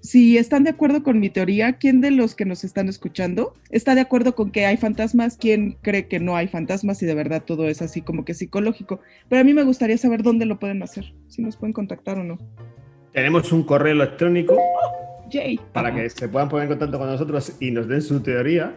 si 0.00 0.38
están 0.38 0.64
de 0.64 0.70
acuerdo 0.70 1.02
con 1.02 1.20
mi 1.20 1.30
teoría, 1.30 1.74
¿quién 1.74 2.00
de 2.00 2.10
los 2.10 2.34
que 2.34 2.44
nos 2.44 2.64
están 2.64 2.88
escuchando 2.88 3.54
está 3.70 3.94
de 3.94 4.00
acuerdo 4.00 4.34
con 4.34 4.50
que 4.50 4.66
hay 4.66 4.76
fantasmas? 4.76 5.36
¿Quién 5.36 5.78
cree 5.82 6.08
que 6.08 6.18
no 6.20 6.36
hay 6.36 6.48
fantasmas 6.48 7.02
y 7.02 7.06
de 7.06 7.14
verdad 7.14 7.42
todo 7.44 7.68
es 7.68 7.82
así 7.82 8.02
como 8.02 8.24
que 8.24 8.34
psicológico? 8.34 9.00
Pero 9.28 9.40
a 9.40 9.44
mí 9.44 9.54
me 9.54 9.64
gustaría 9.64 9.98
saber 9.98 10.22
dónde 10.22 10.46
lo 10.46 10.58
pueden 10.58 10.82
hacer, 10.82 11.12
si 11.26 11.42
nos 11.42 11.56
pueden 11.56 11.72
contactar 11.72 12.18
o 12.18 12.24
no. 12.24 12.38
Tenemos 13.12 13.52
un 13.52 13.64
correo 13.64 13.92
electrónico 13.92 14.56
para 15.72 15.94
que 15.94 16.08
se 16.08 16.26
puedan 16.28 16.48
poner 16.48 16.64
en 16.64 16.70
contacto 16.70 16.98
con 16.98 17.08
nosotros 17.08 17.56
y 17.60 17.70
nos 17.70 17.86
den 17.88 18.00
su 18.02 18.20
teoría, 18.20 18.76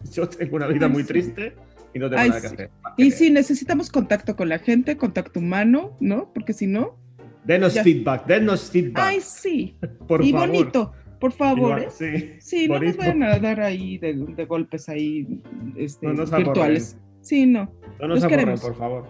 yo 0.12 0.28
tengo 0.28 0.56
una 0.56 0.66
vida 0.66 0.88
muy 0.88 1.04
triste 1.04 1.54
y 1.94 1.98
no 1.98 2.10
tengo 2.10 2.22
nada 2.28 2.40
que 2.40 2.46
hacer. 2.46 2.70
Y 2.96 3.10
si 3.10 3.30
necesitamos 3.30 3.90
contacto 3.90 4.36
con 4.36 4.48
la 4.48 4.58
gente, 4.58 4.96
contacto 4.96 5.40
humano, 5.40 5.96
¿no? 6.00 6.32
Porque 6.32 6.52
si 6.52 6.66
no... 6.66 6.98
Denos 7.44 7.78
feedback, 7.80 8.26
denos 8.26 8.70
feedback. 8.70 9.02
Ay, 9.02 9.20
sí. 9.20 9.76
Por 10.06 10.22
y 10.22 10.30
bonito, 10.30 10.92
por 11.18 11.32
favor. 11.32 11.80
¿eh? 11.80 11.88
sí, 11.90 12.32
sí 12.38 12.68
no 12.68 12.78
nos 12.78 12.96
vayan 12.96 13.22
a 13.22 13.38
dar 13.38 13.60
ahí 13.60 13.98
de, 13.98 14.14
golpes 14.46 14.88
ahí 14.88 15.42
este, 15.76 16.06
virtuales. 16.06 16.98
Sí, 17.22 17.46
no. 17.46 17.70
No 17.98 18.08
nos 18.08 18.24
queremos. 18.26 18.60
por 18.60 18.76
favor. 18.76 19.06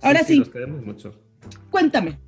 Ahora 0.00 0.24
sí. 0.24 0.40
Nos 0.40 0.48
queremos 0.48 0.84
mucho. 0.84 1.12
Cuéntame. 1.70 2.18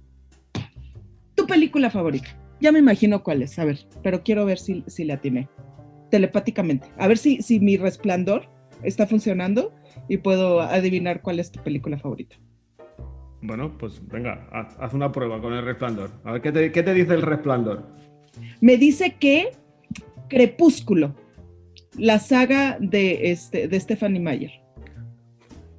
¿Tu 1.35 1.47
película 1.47 1.91
favorita? 1.91 2.29
Ya 2.65 2.73
me 2.73 2.79
imagino 2.79 3.23
cuál 3.23 3.43
es, 3.43 3.59
a 3.59 3.67
ver, 3.67 3.81
pero 4.03 4.23
quiero 4.23 4.47
ver 4.47 4.59
si, 4.59 4.85
si 4.87 5.05
le 5.05 5.13
atiné 5.13 5.51
telepáticamente. 6.11 6.89
A 6.97 7.07
ver 7.09 7.19
si, 7.19 7.43
si 7.43 7.61
mi 7.61 7.77
resplandor 7.77 8.49
está 8.83 9.07
funcionando 9.07 9.75
y 10.09 10.17
puedo 10.17 10.63
adivinar 10.63 11.21
cuál 11.21 11.41
es 11.41 11.53
tu 11.53 11.63
película 11.63 11.99
favorita. 11.99 12.37
Bueno, 13.43 13.77
pues 13.77 14.01
venga, 14.09 14.49
haz, 14.51 14.95
una 14.95 15.13
prueba 15.13 15.43
con 15.43 15.53
el 15.53 15.63
resplandor. 15.63 16.09
A 16.25 16.33
ver, 16.33 16.41
¿qué 16.41 16.53
te, 16.53 16.73
¿qué 16.73 16.83
te, 16.83 16.95
dice 16.95 17.13
el 17.13 17.21
resplandor? 17.21 17.87
Me 18.63 18.79
dice 18.79 19.17
que 19.21 19.51
Crepúsculo, 20.31 21.15
la 21.99 22.19
saga 22.19 22.79
de, 22.81 23.31
este, 23.31 23.69
de 23.69 23.79
Stephanie 23.79 24.21
Mayer. 24.21 24.53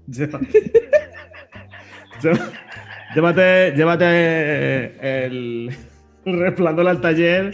llévate, 3.15 3.71
llévate 3.76 5.26
el, 5.26 5.76
resplandor 6.26 6.88
al 6.88 7.02
taller. 7.02 7.52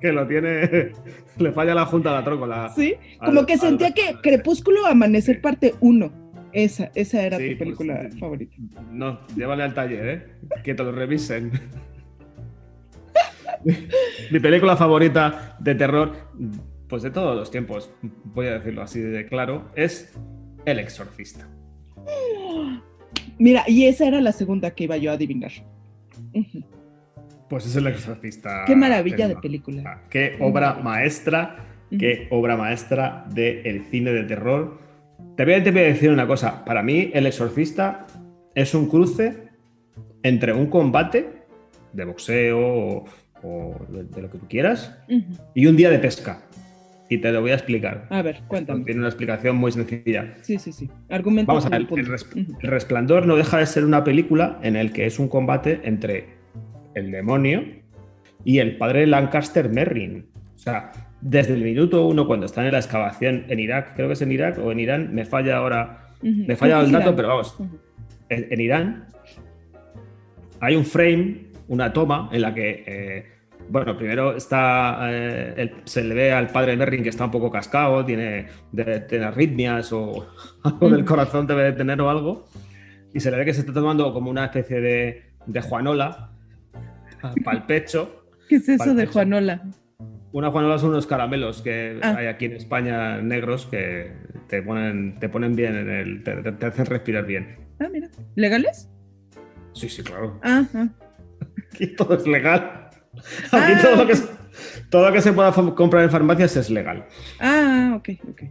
Que, 0.00 0.12
lo 0.12 0.26
tiene. 0.26 0.92
Le 1.38 1.52
falla 1.52 1.74
la 1.74 1.86
junta 1.86 2.10
a 2.10 2.20
la 2.20 2.24
trócola. 2.24 2.72
Sí, 2.74 2.94
como 3.24 3.46
que 3.46 3.56
sentía 3.56 3.92
que 3.92 4.16
Crepúsculo 4.22 4.86
Amanecer 4.86 5.40
parte 5.40 5.74
1. 5.80 6.24
Esa, 6.52 6.92
esa 6.94 7.22
era 7.22 7.36
tu 7.36 7.44
pues, 7.44 7.58
película 7.58 8.08
favorita. 8.20 8.56
No, 8.92 9.26
llévale 9.34 9.64
al 9.64 9.74
taller, 9.74 10.08
¿eh? 10.08 10.24
Que 10.62 10.74
te 10.74 10.84
lo 10.84 10.92
revisen. 10.92 11.50
Mi 14.30 14.40
película 14.40 14.76
favorita 14.76 15.56
de 15.58 15.74
terror, 15.74 16.12
pues 16.88 17.02
de 17.02 17.10
todos 17.10 17.36
los 17.36 17.50
tiempos, 17.50 17.90
voy 18.24 18.46
a 18.46 18.58
decirlo 18.58 18.82
así 18.82 19.00
de 19.00 19.26
claro, 19.26 19.70
es 19.74 20.14
El 20.64 20.78
Exorcista. 20.78 21.48
Mira, 23.38 23.64
y 23.66 23.86
esa 23.86 24.06
era 24.06 24.20
la 24.20 24.32
segunda 24.32 24.72
que 24.72 24.84
iba 24.84 24.96
yo 24.96 25.10
a 25.10 25.14
adivinar. 25.14 25.50
Pues 27.48 27.66
es 27.66 27.76
el 27.76 27.86
exorcista. 27.86 28.64
Qué 28.66 28.74
maravilla 28.74 29.28
de 29.28 29.36
película. 29.36 29.82
Ah, 29.86 30.02
qué 30.10 30.36
obra 30.40 30.74
maestra, 30.82 31.56
qué 31.90 32.26
obra 32.30 32.56
maestra 32.56 33.26
del 33.30 33.84
cine 33.90 34.12
de 34.12 34.24
terror. 34.24 34.78
Te 35.36 35.44
voy, 35.44 35.54
a, 35.54 35.60
decir 35.60 36.10
una 36.10 36.26
cosa. 36.26 36.64
Para 36.64 36.82
mí, 36.82 37.10
el 37.12 37.26
exorcista 37.26 38.06
es 38.54 38.74
un 38.74 38.88
cruce 38.88 39.48
entre 40.22 40.52
un 40.52 40.66
combate 40.66 41.44
de 41.92 42.04
boxeo 42.04 43.04
o, 43.42 43.86
de, 43.88 44.22
lo 44.22 44.30
que 44.30 44.38
tú 44.38 44.46
quieras 44.48 44.98
y 45.54 45.66
un 45.66 45.76
día 45.76 45.90
de 45.90 45.98
pesca. 45.98 46.40
Y 47.08 47.18
te 47.18 47.30
lo 47.32 47.42
voy 47.42 47.50
a 47.50 47.54
explicar. 47.54 48.06
A 48.10 48.22
ver, 48.22 48.40
cuéntame. 48.48 48.84
tiene 48.84 49.00
una 49.00 49.08
explicación 49.08 49.56
muy 49.56 49.72
sencilla. 49.72 50.34
Sí, 50.40 50.58
sí, 50.58 50.72
sí. 50.72 50.90
Argumento. 51.10 51.48
Vamos 51.48 51.66
a 51.66 51.68
ver, 51.68 51.86
el, 51.90 52.06
Resplandor 52.60 53.26
no 53.26 53.36
deja 53.36 53.58
de 53.58 53.66
ser 53.66 53.84
una 53.84 54.04
película 54.04 54.58
en 54.62 54.76
el 54.76 54.92
que 54.92 55.06
es 55.06 55.18
un 55.18 55.28
combate 55.28 55.80
entre 55.84 56.28
el 56.94 57.10
demonio 57.10 57.62
y 58.44 58.58
el 58.58 58.78
padre 58.78 59.06
Lancaster 59.06 59.68
Merrin. 59.68 60.26
O 60.54 60.58
sea, 60.58 60.92
desde 61.20 61.54
el 61.54 61.62
minuto 61.62 62.06
uno, 62.06 62.26
cuando 62.26 62.46
están 62.46 62.66
en 62.66 62.72
la 62.72 62.78
excavación 62.78 63.44
en 63.48 63.58
Irak, 63.60 63.94
creo 63.94 64.08
que 64.08 64.14
es 64.14 64.22
en 64.22 64.32
Irak 64.32 64.58
o 64.58 64.72
en 64.72 64.80
Irán, 64.80 65.14
me 65.14 65.24
falla 65.24 65.56
ahora, 65.56 66.10
me 66.22 66.56
falla 66.56 66.80
el 66.80 66.92
dato, 66.92 67.14
pero 67.14 67.28
vamos, 67.28 67.56
en, 68.28 68.60
Irán 68.60 69.06
hay 70.60 70.76
un 70.76 70.84
frame, 70.84 71.46
una 71.68 71.92
toma 71.92 72.28
en 72.32 72.42
la 72.42 72.54
que 72.54 72.84
eh, 72.86 73.33
bueno, 73.68 73.96
primero 73.96 74.36
está, 74.36 74.98
eh, 75.10 75.74
se 75.84 76.04
le 76.04 76.14
ve 76.14 76.32
al 76.32 76.48
padre 76.48 76.76
Merrin 76.76 77.02
que 77.02 77.08
está 77.08 77.24
un 77.24 77.30
poco 77.30 77.50
cascado, 77.50 78.04
tiene, 78.04 78.48
de, 78.72 79.24
arritmias 79.24 79.92
o 79.92 80.26
algo 80.64 80.90
del 80.90 81.04
corazón 81.04 81.46
debe 81.46 81.64
de 81.64 81.72
tener 81.72 82.00
o 82.00 82.10
algo, 82.10 82.46
y 83.12 83.20
se 83.20 83.30
le 83.30 83.36
ve 83.38 83.44
que 83.44 83.54
se 83.54 83.60
está 83.60 83.72
tomando 83.72 84.12
como 84.12 84.30
una 84.30 84.46
especie 84.46 84.80
de, 84.80 85.22
de 85.46 85.60
juanola 85.60 86.30
para 87.44 87.58
el 87.58 87.64
pecho, 87.64 88.20
¿Qué 88.48 88.56
es 88.56 88.68
eso 88.68 88.94
de. 88.94 89.06
Juanola? 89.06 89.62
Una 90.32 90.50
Juanola 90.50 90.78
son 90.78 90.90
unos 90.90 91.06
caramelos 91.06 91.62
que 91.62 91.98
Ah. 92.02 92.16
hay 92.18 92.26
aquí 92.26 92.46
en 92.46 92.52
España 92.54 93.18
negros 93.22 93.66
que 93.66 94.12
te 94.48 94.62
ponen, 94.62 95.18
te 95.20 95.28
ponen 95.28 95.54
bien 95.54 95.76
en 95.76 95.88
el. 95.90 96.22
Te 96.22 96.66
hacen 96.66 96.86
respirar 96.86 97.24
bien. 97.24 97.56
Ah, 97.80 97.88
mira. 97.90 98.08
¿Legales? 98.34 98.90
Sí, 99.72 99.88
sí, 99.88 100.02
claro. 100.02 100.38
Ah, 100.42 100.64
ah. 100.74 100.88
Aquí 101.72 101.94
todo 101.94 102.16
es 102.16 102.26
legal. 102.26 102.83
Aquí 103.52 103.72
Ah, 103.76 103.78
todo, 103.82 103.96
lo 103.96 104.02
ok. 104.02 104.08
que, 104.08 104.16
se- 104.16 104.28
todo 104.90 105.06
lo 105.08 105.12
que 105.12 105.20
se 105.20 105.32
pueda 105.32 105.52
comprar 105.52 106.04
en 106.04 106.10
farmacias 106.10 106.56
es 106.56 106.70
legal. 106.70 107.06
Ah, 107.40 107.94
ok, 107.96 108.08
ok. 108.30 108.42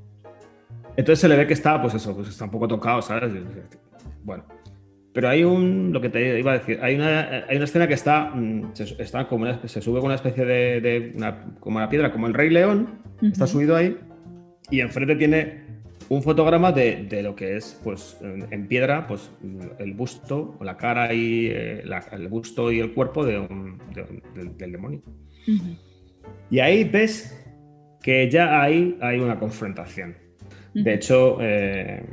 Entonces 0.96 1.20
se 1.20 1.28
le 1.28 1.36
ve 1.38 1.48
que 1.48 1.54
está, 1.54 1.82
pues 1.82 1.94
eso, 1.96 2.16
pues 2.16 2.30
está 2.30 2.46
un 2.46 2.52
poco 2.52 2.68
tocado, 2.68 3.02
¿sabes? 3.02 3.32
Bueno. 4.24 4.44
Pero 5.14 5.30
hay 5.30 5.44
un, 5.44 5.92
lo 5.94 6.02
que 6.02 6.10
te 6.10 6.40
iba 6.40 6.54
a 6.54 6.58
decir, 6.58 6.80
hay 6.82 6.96
una, 6.96 7.46
hay 7.48 7.56
una 7.56 7.66
escena 7.66 7.88
que 7.88 7.94
está, 7.94 8.32
mm, 8.34 8.72
se, 8.74 8.84
está 9.02 9.28
como 9.28 9.44
una- 9.44 9.60
se 9.68 9.80
sube 9.82 10.00
con 10.00 10.06
una 10.08 10.16
especie 10.16 10.44
de, 10.44 10.82
de 10.82 11.14
una, 11.16 11.46
como 11.60 11.78
una 11.78 11.88
piedra, 11.88 12.12
como 12.12 12.26
el 12.28 12.34
Rey 12.34 12.50
León, 12.50 13.00
está 13.22 13.46
subido 13.46 13.76
ahí, 13.76 13.96
y 14.72 14.82
enfrente 14.82 15.16
tiene 15.16 15.64
un 16.16 16.24
fotograma 16.24 16.72
de, 16.72 17.06
de 17.10 17.24
lo 17.24 17.36
que 17.36 17.58
es, 17.58 17.80
pues, 17.84 18.18
en, 18.22 18.68
piedra, 18.68 19.08
pues, 19.08 19.32
el 19.80 19.94
busto, 19.94 20.56
o 20.60 20.64
la 20.64 20.78
cara 20.78 21.14
y 21.14 21.48
eh, 21.52 21.82
la- 21.86 22.04
el 22.12 22.28
busto 22.28 22.72
y 22.72 22.80
el 22.80 22.94
cuerpo 22.94 23.26
de 23.26 23.40
un- 23.40 23.78
de 23.94 24.02
un- 24.04 24.24
del- 24.36 24.58
del 24.58 24.72
demonio. 24.72 25.02
Y 26.50 26.60
ahí 26.60 26.84
ves 26.84 27.40
que 28.02 28.30
ya 28.30 28.62
ahí 28.62 28.98
hay 29.02 29.20
una 29.20 29.40
confrontación. 29.40 30.16
De 30.74 30.94
hecho, 30.94 31.38
eh, 31.42 32.04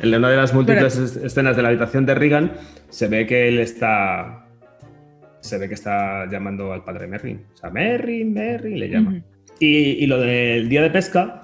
en 0.00 0.14
una 0.14 0.30
de 0.30 0.36
las 0.36 0.54
múltiples 0.54 0.96
es- 0.96 1.16
escenas 1.16 1.56
de 1.56 1.62
la 1.62 1.68
habitación 1.68 2.06
de 2.06 2.14
Regan, 2.14 2.52
se 2.88 3.08
ve 3.08 3.26
que 3.26 3.48
él 3.48 3.58
está. 3.58 4.46
Se 5.40 5.58
ve 5.58 5.68
que 5.68 5.74
está 5.74 6.26
llamando 6.30 6.72
al 6.72 6.84
padre 6.84 7.06
Merrin. 7.08 7.40
O 7.52 7.56
sea, 7.56 7.70
Merrin, 7.70 8.32
Merrin, 8.32 8.78
le 8.78 8.88
llama. 8.88 9.10
Ujú. 9.10 9.22
Y, 9.58 9.76
y 10.04 10.06
lo 10.06 10.20
del 10.20 10.68
día 10.68 10.82
de 10.82 10.90
pesca 10.90 11.41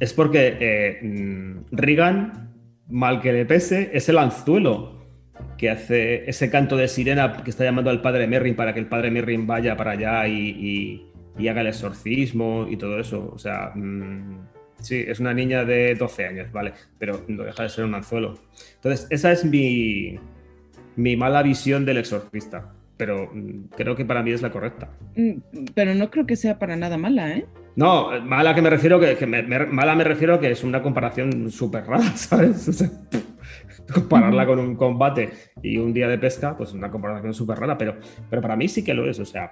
es 0.00 0.12
porque 0.12 0.56
eh, 0.60 1.00
mm, 1.02 1.66
Regan, 1.72 2.52
mal 2.88 3.20
que 3.20 3.32
le 3.32 3.46
pese, 3.46 3.90
es 3.92 4.08
el 4.08 4.18
anzuelo 4.18 4.96
que 5.58 5.70
hace 5.70 6.28
ese 6.28 6.50
canto 6.50 6.76
de 6.76 6.88
sirena 6.88 7.42
que 7.42 7.50
está 7.50 7.64
llamando 7.64 7.90
al 7.90 8.00
padre 8.00 8.26
Merrin 8.26 8.56
para 8.56 8.72
que 8.72 8.80
el 8.80 8.86
padre 8.86 9.10
Merrin 9.10 9.46
vaya 9.46 9.76
para 9.76 9.92
allá 9.92 10.26
y, 10.28 11.12
haga 11.48 11.60
el 11.60 11.66
exorcismo 11.68 12.66
y 12.70 12.76
todo 12.76 12.98
eso. 12.98 13.30
O 13.34 13.38
sea, 13.38 13.72
mm, 13.74 14.46
sí, 14.80 15.04
es 15.06 15.20
una 15.20 15.34
niña 15.34 15.64
de 15.64 15.94
12 15.94 16.26
años, 16.26 16.52
¿vale? 16.52 16.72
Pero 16.98 17.24
no 17.28 17.44
deja 17.44 17.62
de 17.64 17.68
ser 17.68 17.84
un 17.84 17.94
anzuelo. 17.94 18.34
Entonces, 18.76 19.06
esa 19.10 19.32
es 19.32 19.44
mi 19.44 20.18
mala 20.96 21.42
visión 21.42 21.84
del 21.84 21.98
exorcista. 21.98 22.75
Pero 22.96 23.30
mm, 23.32 23.68
creo 23.76 23.94
que 23.96 24.04
para 24.04 24.22
mí 24.22 24.30
es 24.32 24.42
la 24.42 24.50
correcta. 24.50 24.90
Mm, 25.16 25.64
Pero 25.74 25.94
no 25.94 26.10
creo 26.10 26.26
que 26.26 26.36
sea 26.36 26.58
para 26.58 26.76
nada 26.76 26.96
mala, 26.96 27.30
¿eh? 27.36 27.46
No, 27.76 28.10
mala 28.22 28.54
que 28.54 28.62
me 28.62 28.70
refiero 28.70 28.98
que, 28.98 29.16
que 29.16 29.26
me- 29.26 29.42
me- 29.42 29.66
mala 29.66 29.94
me 29.94 30.04
refiero 30.04 30.40
que 30.40 30.50
es 30.50 30.64
una 30.64 30.80
comparación 30.82 31.50
súper 31.50 31.84
rara, 31.86 32.04
¿sabes? 32.16 32.68
O 32.68 32.72
sea, 32.72 32.88
compararla 33.92 34.46
con 34.46 34.58
un 34.58 34.76
combate 34.76 35.30
y 35.62 35.76
un 35.76 35.92
día 35.92 36.08
de 36.08 36.18
pesca, 36.18 36.56
pues 36.56 36.70
es 36.70 36.74
una 36.74 36.90
comparación 36.90 37.34
súper 37.34 37.58
rara, 37.58 37.76
pero, 37.78 37.96
pero 38.30 38.42
para 38.42 38.56
mí 38.56 38.66
sí 38.68 38.82
que 38.82 38.94
lo 38.94 39.08
es, 39.08 39.18
o 39.20 39.24
sea. 39.24 39.50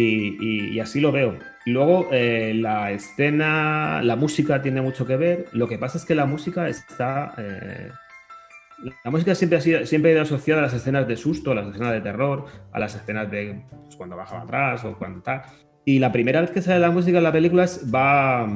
Y, 0.00 0.78
así 0.78 1.00
lo 1.00 1.10
veo. 1.10 1.36
Luego, 1.66 2.08
eh, 2.12 2.54
la 2.54 2.92
escena, 2.92 4.00
la 4.02 4.14
música 4.16 4.62
tiene 4.62 4.80
mucho 4.80 5.06
que 5.06 5.16
ver. 5.16 5.46
Lo 5.52 5.66
que 5.66 5.78
pasa 5.78 5.98
es 5.98 6.04
que 6.04 6.14
la 6.14 6.26
música 6.26 6.68
está. 6.68 7.34
eh, 7.38 7.88
la 9.04 9.10
música 9.10 9.34
siempre 9.34 9.58
ha, 9.58 9.60
sido, 9.60 9.84
siempre 9.86 10.12
ha 10.12 10.14
ido 10.14 10.22
asociada 10.22 10.60
a 10.60 10.64
las 10.64 10.74
escenas 10.74 11.08
de 11.08 11.16
susto, 11.16 11.50
a 11.50 11.56
las 11.56 11.66
escenas 11.66 11.92
de 11.92 12.00
terror, 12.00 12.44
a 12.72 12.78
las 12.78 12.94
escenas 12.94 13.28
de 13.28 13.60
pues, 13.70 13.96
cuando 13.96 14.16
bajaba 14.16 14.42
atrás 14.42 14.84
o 14.84 14.96
cuando 14.96 15.20
tal. 15.20 15.42
Y 15.84 15.98
la 15.98 16.12
primera 16.12 16.40
vez 16.40 16.52
que 16.52 16.62
sale 16.62 16.78
la 16.78 16.92
música 16.92 17.18
en 17.18 17.24
la 17.24 17.32
película 17.32 17.64
es, 17.64 17.84
va, 17.92 18.46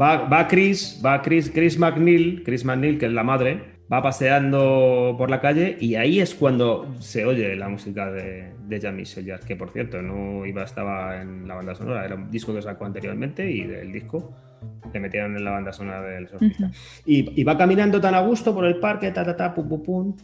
va, 0.00 0.28
va 0.28 0.46
Chris, 0.46 1.02
va 1.04 1.20
Chris, 1.20 1.50
Chris 1.50 1.78
McNeil, 1.78 2.44
Chris 2.44 2.64
McNeil, 2.64 2.98
que 2.98 3.06
es 3.06 3.12
la 3.12 3.24
madre, 3.24 3.80
va 3.92 4.02
paseando 4.02 5.16
por 5.18 5.30
la 5.30 5.40
calle 5.40 5.76
y 5.80 5.96
ahí 5.96 6.20
es 6.20 6.34
cuando 6.34 6.94
se 7.00 7.24
oye 7.24 7.56
la 7.56 7.68
música 7.68 8.10
de, 8.12 8.49
de 8.70 8.80
Jean-Michel 8.80 9.26
Jarre, 9.26 9.46
que 9.46 9.56
por 9.56 9.70
cierto 9.70 10.00
no 10.00 10.46
iba, 10.46 10.62
estaba 10.62 11.20
en 11.20 11.46
la 11.46 11.56
banda 11.56 11.74
sonora, 11.74 12.04
era 12.04 12.14
un 12.14 12.30
disco 12.30 12.54
que 12.54 12.62
sacó 12.62 12.86
anteriormente 12.86 13.50
y 13.50 13.64
del 13.64 13.92
disco 13.92 14.32
le 14.92 15.00
metieron 15.00 15.36
en 15.36 15.44
la 15.44 15.50
banda 15.50 15.72
sonora 15.72 16.02
del 16.02 16.24
Exorcista. 16.24 16.66
Ujú. 16.66 16.74
Y, 17.06 17.40
y 17.40 17.44
va 17.44 17.58
caminando 17.58 18.00
tan 18.00 18.14
a 18.14 18.20
gusto 18.20 18.54
por 18.54 18.64
el 18.64 18.78
parque, 18.78 19.10
ta, 19.10 19.24
ta, 19.24 19.36
ta, 19.36 19.54
pum, 19.54 19.68
pum, 19.68 19.82
pum, 19.82 20.16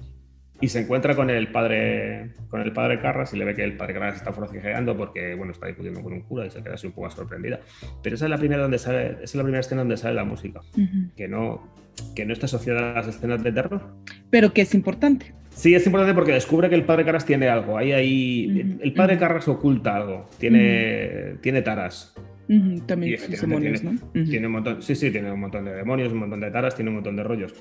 y 0.61 0.69
se 0.69 0.81
encuentra 0.81 1.15
con 1.15 1.29
el 1.29 1.49
padre 1.49 2.33
con 2.49 2.63
el 2.63 2.73
padre 2.73 2.99
Carras 2.99 3.35
y 3.35 3.37
le 3.37 3.45
ve 3.45 3.55
que 3.55 3.63
el 3.63 3.77
padre 3.77 3.95
Carras 3.95 4.17
está 4.17 4.33
forcejeando 4.33 4.97
porque 4.97 5.35
bueno 5.35 5.53
está 5.53 5.67
discutiendo 5.67 6.03
con 6.03 6.15
un 6.15 6.23
cura 6.23 6.47
y 6.47 6.51
se 6.51 6.63
queda 6.63 6.75
así 6.75 6.87
un 6.87 6.95
poco 6.95 7.11
sorprendida. 7.11 7.61
Pero 8.03 8.17
esa 8.17 8.25
es 8.25 8.31
la 8.31 8.39
primera 8.39 8.63
donde 8.63 8.79
sale, 8.79 9.11
esa 9.11 9.25
es 9.25 9.35
la 9.35 9.43
primera 9.43 9.61
escena 9.61 9.83
donde 9.83 9.97
sale 9.99 10.15
la 10.15 10.25
música, 10.25 10.61
Ujú. 10.73 11.11
que 11.15 11.29
no 11.29 11.75
que 12.15 12.25
no 12.25 12.33
está 12.33 12.47
asociada 12.47 12.93
a 12.93 12.95
las 12.95 13.09
escenas 13.09 13.43
de 13.43 13.53
terror. 13.53 13.83
Pero 14.31 14.53
que 14.53 14.63
es 14.63 14.75
importante. 14.75 15.35
Sí, 15.57 15.75
es 15.75 15.87
importante 15.87 16.15
porque 16.15 16.33
descubre 16.33 16.69
que 16.69 16.75
el 16.75 16.85
padre 16.85 17.05
Carras 17.07 17.25
tiene 17.25 17.49
algo. 17.49 17.79
Ahí, 17.79 17.91
ahí 17.93 18.47
Ujú, 18.75 18.83
el 18.83 18.93
padre 18.93 19.15
ujú. 19.15 19.21
Carras 19.21 19.49
oculta 19.49 19.97
algo. 19.97 20.29
Tiene, 20.39 21.37
tiene 21.41 21.63
taras. 21.63 22.15
Ujú, 22.49 22.75
Y 22.77 22.81
También 22.83 23.19
sus 23.19 23.41
demonios, 23.41 23.83
¿no? 23.83 23.91
Ujú. 23.93 24.31
Tiene 24.31 24.47
un 24.47 24.53
montón, 24.53 24.83
sí, 24.83 24.95
sí, 24.95 25.11
tiene 25.11 25.33
un 25.33 25.41
montón 25.41 25.65
de 25.65 25.73
demonios, 25.73 26.13
un 26.13 26.19
montón 26.19 26.41
de 26.41 26.51
taras, 26.51 26.75
tiene 26.77 26.91
un 26.91 26.97
montón 26.97 27.17
de 27.17 27.23
rollos. 27.25 27.55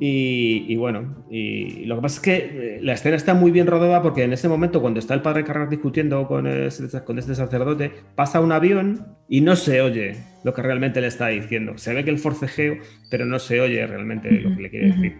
Y, 0.00 0.64
y 0.68 0.76
bueno, 0.76 1.24
y 1.30 1.84
lo 1.84 1.96
que 1.96 2.02
pasa 2.02 2.16
es 2.16 2.20
que 2.20 2.36
eh, 2.36 2.78
la 2.82 2.94
escena 2.94 3.14
está 3.16 3.32
muy 3.34 3.52
bien 3.52 3.66
rodada 3.68 4.02
porque 4.02 4.24
en 4.24 4.32
ese 4.32 4.48
momento, 4.48 4.80
cuando 4.80 4.98
está 4.98 5.14
el 5.14 5.22
padre 5.22 5.44
Carras 5.44 5.70
discutiendo 5.70 6.26
con, 6.26 6.46
ese- 6.48 7.04
con 7.04 7.18
este 7.18 7.34
sacerdote, 7.36 7.92
pasa 8.16 8.40
un 8.40 8.50
avión 8.52 9.06
y 9.28 9.40
no 9.40 9.54
se 9.56 9.80
oye 9.82 10.16
lo 10.42 10.52
que 10.54 10.62
realmente 10.62 11.00
le 11.00 11.06
está 11.08 11.28
diciendo. 11.28 11.78
Se 11.78 11.94
ve 11.94 12.04
que 12.04 12.10
el 12.10 12.18
forcejeo, 12.18 12.76
pero 13.10 13.24
no 13.24 13.38
se 13.38 13.60
oye 13.60 13.86
realmente 13.86 14.30
lo 14.32 14.56
que 14.56 14.62
le 14.62 14.70
quiere 14.70 14.86
decir. 14.86 15.16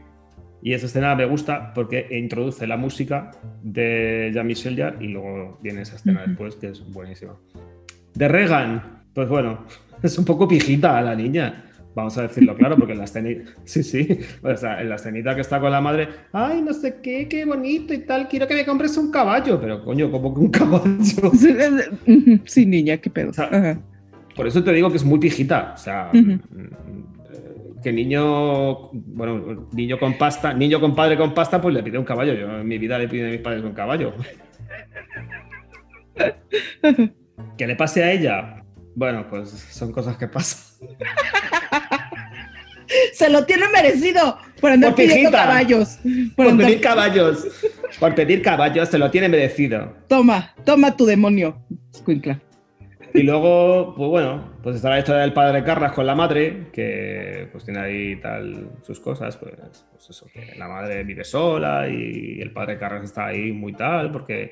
Y 0.65 0.73
esa 0.73 0.87
escena 0.87 1.15
me 1.15 1.27
gusta 1.27 1.75
porque 1.75 2.07
introduce 2.11 2.67
la 2.67 2.79
música 2.79 3.31
de 3.63 4.31
Jean-Michel 4.33 4.75
Jarre 4.79 5.05
y 5.05 5.09
luego 5.09 5.59
viene 5.63 5.83
esa 5.83 5.97
escena 5.97 6.21
Ujú. 6.21 6.29
después 6.31 6.57
que 6.57 6.69
es 6.69 6.91
buenísima. 6.91 7.35
De 8.15 8.29
Regan, 8.29 9.03
pues 9.13 9.29
bueno, 9.29 9.67
es 10.03 10.17
un 10.19 10.25
poco 10.25 10.49
pijita 10.49 11.03
la 11.03 11.15
niña. 11.15 11.67
Vamos 11.95 12.17
a 12.17 12.23
decirlo 12.23 12.57
claro, 12.57 12.77
porque 12.79 12.93
en 12.95 12.99
la 12.99 13.05
escenita, 13.05 13.53
sí, 13.65 13.83
sí, 13.83 14.09
o 14.43 14.57
sea, 14.57 14.81
en 14.81 14.89
la 14.89 14.95
escenita 14.95 15.35
que 15.35 15.43
está 15.43 15.61
con 15.61 15.71
la 15.71 15.83
madre, 15.83 16.09
ay, 16.33 16.63
no 16.63 16.73
sé 16.73 16.97
qué, 17.03 17.29
qué 17.29 17.45
bonito 17.45 17.93
y 17.93 17.99
tal, 17.99 18.27
quiero 18.27 18.49
que 18.49 18.55
me 18.55 18.65
compres 18.65 18.97
un 18.97 19.11
caballo, 19.11 19.61
pero 19.61 19.85
coño, 19.85 20.11
como 20.11 20.33
que 20.33 20.41
un 20.41 20.49
caballo. 20.51 21.31
Sí, 22.47 22.65
niña, 22.65 22.97
qué 22.97 23.11
pedo. 23.11 23.31
O 23.31 23.33
sea. 23.35 23.79
Por 24.35 24.47
eso 24.47 24.65
te 24.65 24.73
digo 24.73 24.91
que 24.91 24.97
es 24.97 25.05
muy 25.05 25.19
pijita, 25.19 25.75
o 25.75 25.79
sea, 25.79 26.09
Ujú. 26.09 26.21
mm, 26.21 26.33
eh, 26.33 27.05
que 27.85 27.93
niño, 27.93 28.89
bueno, 28.93 29.69
niño 29.73 29.99
con 29.99 30.15
pasta, 30.19 30.53
niño 30.55 30.81
con 30.81 30.95
padre 30.97 31.17
con 31.19 31.35
pasta, 31.35 31.61
pues 31.61 31.75
le 31.75 31.83
pide 31.83 31.99
un 31.99 32.05
caballo. 32.05 32.33
Yo 32.33 32.59
en 32.61 32.67
mi 32.67 32.79
vida 32.79 32.99
le 32.99 33.07
pido 33.09 33.29
a 33.29 33.31
mis 33.31 33.41
padres 33.41 33.63
un 33.63 33.75
caballo. 33.75 34.15
Que 37.59 37.67
le 37.67 37.75
pase 37.77 38.03
a 38.03 38.11
ella, 38.13 38.65
bueno, 38.95 39.27
pues 39.29 39.51
son 39.51 39.91
cosas 39.93 40.17
que 40.17 40.27
pasan. 40.29 40.89
Se 43.13 43.29
lo 43.29 43.45
tiene 43.45 43.67
merecido 43.69 44.39
por 44.61 44.71
andar 44.73 44.91
Por 44.91 44.97
pidiendo 44.99 45.31
pijita. 45.31 45.45
caballos. 45.47 45.99
Por 46.37 46.37
Por 46.37 46.47
andar- 46.47 46.67
pedir 46.67 46.81
caballos, 46.81 47.47
por 47.99 48.15
pedir 48.15 48.43
caballos, 48.43 48.89
se 48.89 48.99
lo 48.99 49.11
tiene 49.11 49.29
merecido. 49.29 49.97
Toma, 50.09 50.55
toma 50.65 50.97
tu 50.97 51.07
demonio, 51.07 51.59
escuincla. 51.93 52.41
Y 53.17 53.23
luego, 53.23 53.95
pues 53.97 54.11
bueno, 54.11 54.55
pues 54.63 54.75
está 54.77 54.91
la 54.91 54.99
historia 54.99 55.23
del 55.23 55.33
padre 55.33 55.63
Carras 55.63 55.93
con 55.93 56.05
la 56.05 56.17
madre, 56.17 56.67
que 56.73 57.49
pues 57.53 57.65
tiene 57.65 57.79
ahí 57.81 58.17
tal 58.17 58.71
sus 58.83 58.99
cosas, 58.99 59.37
pues, 59.37 59.55
pues 59.93 60.11
eso, 60.11 60.27
que 60.35 60.57
la 60.59 60.67
madre 60.67 61.05
vive 61.05 61.23
sola 61.25 61.89
y 61.89 62.41
el 62.41 62.51
padre 62.51 62.77
Carras 62.77 63.05
está 63.05 63.27
ahí 63.27 63.53
muy 63.53 63.73
tal, 63.73 64.11
porque 64.11 64.51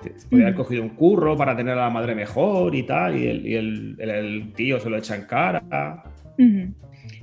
se 0.00 0.28
podía 0.28 0.44
haber 0.44 0.54
cogido 0.54 0.82
un 0.84 0.90
curro 0.90 1.36
para 1.36 1.56
tener 1.56 1.74
a 1.76 1.80
la 1.86 1.90
madre 1.90 2.14
mejor 2.14 2.74
y 2.76 2.84
tal, 2.84 3.16
y 3.18 3.26
el, 3.26 3.46
y 3.46 3.54
el- 3.56 3.96
el- 3.98 4.10
el 4.10 4.52
tío 4.52 4.78
se 4.78 4.88
lo 4.88 4.96
echa 4.96 5.16
en 5.16 5.22
cara. 5.24 6.04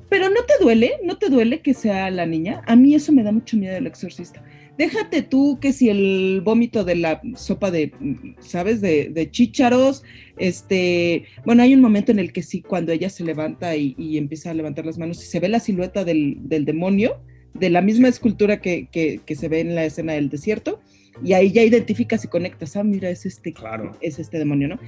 Pero 0.10 0.30
no 0.30 0.42
te 0.46 0.62
duele, 0.62 0.94
no 1.04 1.18
te 1.18 1.30
duele 1.30 1.62
que 1.62 1.74
sea 1.74 2.12
la 2.12 2.26
niña. 2.26 2.62
A 2.68 2.76
mí 2.76 2.94
eso 2.94 3.14
me 3.14 3.24
da 3.24 3.32
mucho 3.32 3.56
miedo 3.56 3.74
del 3.74 3.88
exorcista. 3.88 4.44
Déjate 4.78 5.22
tú 5.22 5.58
que 5.62 5.72
si 5.72 5.90
el 5.90 6.42
vómito 6.44 6.84
de 6.84 6.96
la 6.96 7.22
sopa 7.36 7.72
de, 7.72 7.94
¿sabes? 8.40 8.82
De, 8.82 9.10
de 9.10 9.32
chícharos, 9.32 10.04
este, 10.38 11.26
bueno, 11.46 11.64
hay 11.64 11.74
un 11.74 11.82
momento 11.82 12.12
en 12.12 12.20
el 12.20 12.34
que 12.34 12.44
sí, 12.44 12.62
cuando 12.62 12.92
ella 12.92 13.10
se 13.10 13.24
levanta 13.24 13.76
y, 13.78 13.96
y 13.98 14.18
empieza 14.18 14.52
a 14.52 14.54
levantar 14.54 14.86
las 14.86 14.98
manos 14.98 15.24
y 15.24 15.28
se 15.28 15.40
ve 15.40 15.48
la 15.48 15.60
silueta 15.62 16.04
del, 16.04 16.38
del 16.42 16.66
demonio, 16.66 17.22
de 17.54 17.70
la 17.70 17.82
misma 17.82 18.10
escultura 18.10 18.60
que, 18.62 18.90
que- 18.92 19.22
que 19.26 19.36
se 19.36 19.48
ve 19.48 19.62
en 19.62 19.76
la 19.76 19.86
escena 19.86 20.12
del 20.14 20.30
desierto, 20.30 20.82
y 21.24 21.32
ahí 21.32 21.54
ya 21.54 21.64
identificas 21.64 22.26
y 22.26 22.28
conectas, 22.28 22.76
ah, 22.76 22.84
mira, 22.84 23.10
es 23.10 23.26
este, 23.26 23.54
Claro. 23.54 23.94
es 24.02 24.20
este 24.20 24.38
demonio, 24.40 24.68
¿no? 24.68 24.80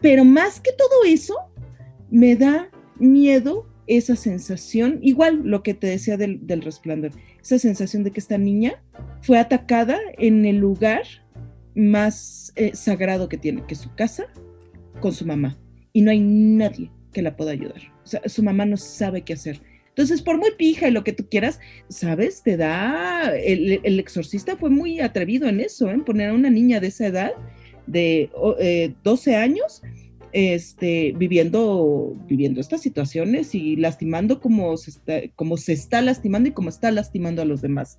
Pero 0.00 0.24
más 0.24 0.60
que 0.60 0.70
todo 0.72 1.04
eso, 1.04 1.34
me 2.10 2.36
da 2.36 2.70
miedo 3.00 3.66
esa 3.86 4.16
sensación, 4.16 4.98
igual 5.02 5.42
lo 5.44 5.62
que 5.62 5.74
te 5.74 5.86
decía 5.86 6.16
del, 6.16 6.62
resplandor, 6.62 7.12
esa 7.40 7.58
sensación 7.58 8.04
de 8.04 8.10
que 8.10 8.20
esta 8.20 8.38
niña 8.38 8.82
fue 9.22 9.38
atacada 9.38 9.98
en 10.18 10.44
el 10.46 10.56
lugar 10.56 11.02
más 11.74 12.52
eh, 12.56 12.74
sagrado 12.74 13.28
que 13.28 13.36
tiene, 13.36 13.64
que 13.66 13.74
es 13.74 13.80
su 13.80 13.94
casa, 13.94 14.26
con 15.00 15.12
su 15.12 15.26
mamá. 15.26 15.58
Y 15.92 16.02
no 16.02 16.10
hay 16.10 16.20
nadie 16.20 16.90
que 17.12 17.22
la 17.22 17.36
pueda 17.36 17.52
ayudar. 17.52 17.80
O 18.04 18.06
sea, 18.06 18.22
su 18.26 18.42
mamá 18.42 18.64
no 18.66 18.76
sabe 18.76 19.22
qué 19.22 19.34
hacer. 19.34 19.60
Entonces, 19.88 20.22
por 20.22 20.38
muy 20.38 20.50
pija 20.58 20.88
y 20.88 20.90
lo 20.90 21.04
que 21.04 21.12
tú 21.12 21.28
quieras, 21.28 21.60
¿sabes? 21.88 22.42
Te 22.42 22.56
da, 22.56 23.32
el, 23.36 24.00
exorcista 24.00 24.56
fue 24.56 24.68
muy 24.68 25.00
atrevido 25.00 25.48
en 25.48 25.60
eso, 25.60 25.88
en 25.88 26.04
poner 26.04 26.30
a 26.30 26.34
una 26.34 26.50
niña 26.50 26.80
de 26.80 26.88
esa 26.88 27.06
edad, 27.06 27.32
de 27.86 28.28
12 29.04 29.30
eh, 29.30 29.36
años, 29.36 29.82
este, 30.34 31.14
viviendo, 31.16 32.16
viviendo 32.26 32.60
estas 32.60 32.82
situaciones 32.82 33.54
y 33.54 33.76
lastimando 33.76 34.40
como 34.40 34.76
se, 34.76 34.90
está, 34.90 35.20
como 35.36 35.56
se 35.56 35.72
está 35.72 36.02
lastimando 36.02 36.48
y 36.48 36.52
como 36.52 36.68
está 36.68 36.90
lastimando 36.90 37.40
a 37.40 37.44
los 37.44 37.62
demás. 37.62 37.98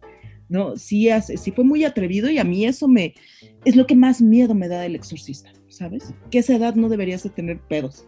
¿no? 0.50 0.76
Sí, 0.76 1.10
hace, 1.10 1.38
sí 1.38 1.52
fue 1.52 1.64
muy 1.64 1.86
atrevido 1.86 2.30
y 2.30 2.38
a 2.38 2.44
mí 2.44 2.66
eso 2.66 2.90
me 2.90 3.16
es 3.64 3.78
lo 3.78 3.88
que 3.88 3.96
más 3.96 4.22
miedo 4.22 4.54
me 4.54 4.68
da 4.68 4.82
del 4.82 4.96
exorcista, 4.96 5.54
¿sabes? 5.70 6.14
Que 6.30 6.40
esa 6.40 6.56
edad 6.56 6.76
no 6.76 6.90
deberías 6.90 7.24
de 7.24 7.30
tener 7.30 7.60
pedos. 7.62 8.06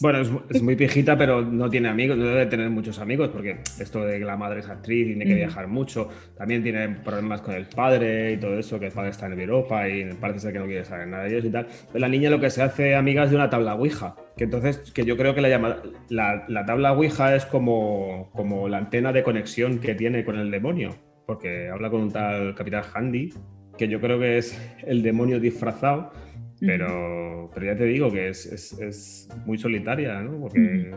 Bueno, 0.00 0.20
es, 0.48 0.62
muy 0.62 0.74
viejita, 0.74 1.16
pero 1.16 1.42
no 1.42 1.68
tiene 1.70 1.88
amigos, 1.88 2.16
no 2.16 2.24
debe 2.24 2.46
tener 2.46 2.70
muchos 2.70 2.98
amigos, 2.98 3.28
porque 3.28 3.58
esto 3.78 4.04
de 4.04 4.18
que 4.18 4.24
la 4.24 4.36
madre 4.36 4.60
es 4.60 4.68
actriz, 4.68 5.06
tiene 5.06 5.24
que 5.24 5.34
viajar 5.34 5.68
mucho, 5.68 6.08
también 6.36 6.62
tiene 6.62 6.88
problemas 6.88 7.40
con 7.40 7.54
el 7.54 7.66
padre 7.66 8.32
y 8.32 8.36
todo 8.36 8.58
eso, 8.58 8.80
que 8.80 8.86
el 8.86 8.92
padre 8.92 9.10
está 9.10 9.26
en 9.26 9.38
Europa 9.40 9.88
y 9.88 10.12
parece 10.14 10.40
ser 10.40 10.52
que 10.52 10.58
no 10.58 10.66
quiere 10.66 10.84
saber 10.84 11.06
nada 11.08 11.24
de 11.24 11.30
ellos 11.30 11.44
y 11.44 11.50
tal. 11.50 11.68
la 11.94 12.08
niña 12.08 12.30
lo 12.30 12.40
que 12.40 12.50
se 12.50 12.62
hace 12.62 12.94
amigas 12.94 13.30
de 13.30 13.36
una 13.36 13.50
tabla 13.50 13.74
Ouija, 13.74 14.16
que 14.36 14.44
entonces, 14.44 14.90
que 14.92 15.04
yo 15.04 15.16
creo 15.16 15.34
que 15.34 15.40
la, 15.40 15.48
llama, 15.48 15.76
la, 16.08 16.44
la 16.48 16.64
tabla 16.64 16.92
Ouija 16.92 17.36
es 17.36 17.46
como, 17.46 18.30
como 18.32 18.68
la 18.68 18.78
antena 18.78 19.12
de 19.12 19.22
conexión 19.22 19.78
que 19.78 19.94
tiene 19.94 20.24
con 20.24 20.36
el 20.36 20.50
demonio, 20.50 20.96
porque 21.26 21.68
habla 21.68 21.90
con 21.90 22.00
un 22.00 22.10
tal 22.10 22.54
Capitán 22.54 22.82
Handy, 22.92 23.32
que 23.78 23.88
yo 23.88 24.00
creo 24.00 24.18
que 24.18 24.38
es 24.38 24.60
el 24.82 25.02
demonio 25.02 25.38
disfrazado 25.38 26.12
pero, 26.60 27.50
pero 27.54 27.66
ya 27.66 27.76
te 27.76 27.84
digo 27.84 28.10
que 28.10 28.28
es, 28.28 28.46
es, 28.46 29.28
muy 29.46 29.58
solitaria, 29.58 30.20
¿no? 30.20 30.40
Porque 30.40 30.90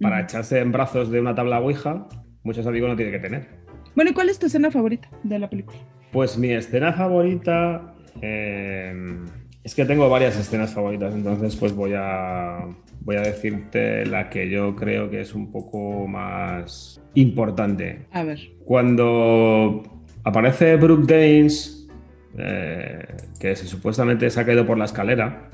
para 0.00 0.20
echarse 0.20 0.58
en 0.60 0.72
brazos 0.72 1.10
de 1.10 1.20
una 1.20 1.34
tabla 1.34 1.60
Ouija, 1.60 2.08
muchos 2.42 2.66
amigos 2.66 2.90
no 2.90 2.96
tiene 2.96 3.12
que 3.12 3.18
tener. 3.18 3.48
Bueno, 3.94 4.10
¿y 4.10 4.14
cuál 4.14 4.28
es 4.28 4.38
tu 4.38 4.46
escena 4.46 4.70
favorita 4.70 5.08
de 5.22 5.38
la 5.38 5.50
película? 5.50 5.78
Pues 6.12 6.38
mi 6.38 6.50
escena 6.52 6.92
favorita. 6.92 7.94
Em, 8.20 9.26
es 9.62 9.74
que 9.74 9.84
tengo 9.84 10.08
varias 10.08 10.36
escenas 10.38 10.72
favoritas, 10.72 11.14
entonces 11.14 11.54
pues 11.56 11.74
voy 11.74 11.92
a, 11.94 12.64
voy 13.00 13.16
a 13.16 13.20
decirte 13.20 14.06
la 14.06 14.30
que 14.30 14.48
yo 14.48 14.74
creo 14.74 15.10
que 15.10 15.20
es 15.20 15.34
un 15.34 15.52
poco 15.52 16.06
más 16.06 17.02
importante. 17.14 18.06
A 18.12 18.24
ver. 18.24 18.40
Cuando 18.64 19.82
aparece 20.24 20.76
Brooke 20.76 21.06
Danes 21.06 21.77
eh, 22.38 23.16
que 23.40 23.56
se 23.56 23.66
supuestamente 23.66 24.30
se 24.30 24.40
ha 24.40 24.46
caído 24.46 24.64
por 24.64 24.78
la 24.78 24.84
escalera 24.84 25.50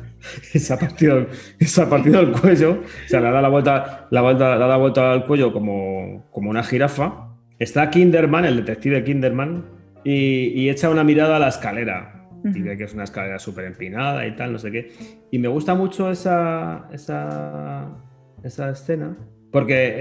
y 0.52 0.58
se 0.60 0.72
ha 0.72 0.78
partido, 0.78 1.26
se 1.60 1.82
ha 1.82 1.88
partido 1.88 2.20
el 2.20 2.32
cuello, 2.32 2.82
o 2.82 3.08
sea, 3.08 3.20
le 3.20 3.28
ha 3.28 3.30
dado 3.30 3.42
la 3.42 3.48
vuelta, 3.48 4.06
la 4.10 4.20
vuelta, 4.20 4.56
le 4.56 4.64
ha 4.64 4.76
vuelta 4.76 5.12
al 5.12 5.24
cuello 5.24 5.52
como, 5.52 6.26
como 6.30 6.50
una 6.50 6.62
jirafa. 6.62 7.30
Está 7.58 7.88
Kinderman, 7.90 8.44
el 8.44 8.56
detective 8.56 9.04
Kinderman, 9.04 9.64
y, 10.04 10.68
echa 10.68 10.90
una 10.90 11.04
mirada 11.04 11.36
a 11.36 11.38
la 11.38 11.48
escalera 11.48 12.28
y 12.44 12.60
ve 12.60 12.76
que 12.76 12.84
es 12.84 12.92
una 12.92 13.04
escalera 13.04 13.38
súper 13.38 13.64
empinada 13.64 14.26
y 14.26 14.36
tal, 14.36 14.52
no 14.52 14.58
sé 14.58 14.70
qué. 14.70 14.92
Y 15.30 15.38
me 15.38 15.48
gusta 15.48 15.74
mucho 15.74 16.10
esa, 16.10 16.88
esa, 16.92 17.88
esa 18.42 18.70
escena 18.70 19.16
porque 19.54 19.94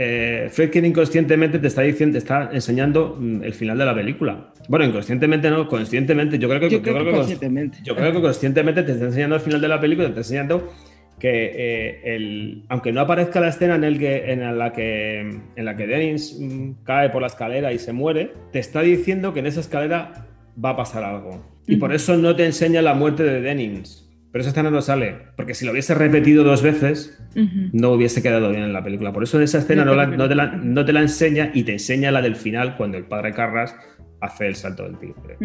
eh, 0.46 0.50
Fredkin 0.50 0.84
inconscientemente 0.84 1.60
te 1.60 1.68
está 1.68 1.84
diciendo, 1.84 2.14
te 2.14 2.18
está 2.18 2.50
enseñando 2.52 3.16
mm, 3.20 3.44
el 3.44 3.54
final 3.54 3.78
de 3.78 3.86
la 3.86 3.94
película. 3.94 4.52
Bueno, 4.68 4.84
inconscientemente 4.84 5.48
no, 5.52 5.68
conscientemente. 5.68 6.40
Yo 6.40 6.50
creo 6.50 6.60
que, 6.60 6.82
conscientemente. 6.82 7.78
Yo 7.84 7.96
creo 7.96 8.12
que 8.14 8.20
conscientemente 8.20 8.82
te 8.82 8.94
está 8.94 9.06
enseñando 9.06 9.36
el 9.36 9.42
final 9.42 9.62
de 9.62 9.68
la 9.68 9.80
película, 9.80 10.08
te 10.08 10.10
está 10.10 10.22
enseñando 10.22 10.74
que 11.20 11.52
eh, 11.54 12.16
el, 12.16 12.66
aunque 12.68 12.92
no 12.92 13.02
aparezca 13.02 13.40
la 13.40 13.50
escena 13.50 13.76
en, 13.76 13.84
el 13.84 14.00
que, 14.00 14.32
en 14.32 14.58
la 14.58 14.74
que 14.74 15.20
en 15.20 15.66
la 15.66 15.78
que 15.78 15.86
Dennis 15.86 16.36
mm, 16.42 16.84
cae 16.84 17.12
por 17.12 17.22
la 17.22 17.28
escalera 17.28 17.72
y 17.72 17.78
se 17.78 17.94
muere, 17.94 18.34
te 18.52 18.58
está 18.58 18.82
diciendo 18.82 19.36
que 19.36 19.42
en 19.42 19.46
esa 19.46 19.60
escalera 19.60 20.26
va 20.66 20.72
a 20.72 20.78
pasar 20.78 21.04
algo. 21.04 21.46
Y 21.68 21.76
por 21.76 21.94
eso 21.94 22.18
no 22.18 22.36
te 22.36 22.44
enseña 22.44 22.82
la 22.82 22.96
muerte 22.96 23.22
de 23.22 23.40
Dennings. 23.40 24.03
Pero 24.34 24.42
esa 24.42 24.50
escena 24.50 24.72
no 24.72 24.82
sale, 24.82 25.16
porque 25.36 25.54
si 25.54 25.64
lo 25.64 25.72
hubiese 25.72 25.94
repetido 25.94 26.44
dos 26.44 26.64
veces, 26.64 27.24
no 27.72 27.92
hubiese 27.92 28.24
quedado 28.24 28.50
bien 28.50 28.64
en 28.64 28.74
la 28.74 28.84
película. 28.84 29.14
Por 29.14 29.22
eso 29.22 29.40
esa 29.40 29.60
escena 29.60 29.86
no, 29.86 30.28
te 30.28 30.94
la, 30.94 31.02
enseña 31.02 31.52
y 31.54 31.62
te 31.62 31.74
enseña 31.74 32.10
la 32.10 32.20
del 32.24 32.36
final, 32.36 32.76
cuando 32.76 32.98
el 32.98 33.04
padre 33.04 33.32
Carras 33.32 33.76
hace 34.22 34.48
el 34.48 34.56
salto 34.56 34.86
del 34.86 34.98
tigre. 34.98 35.38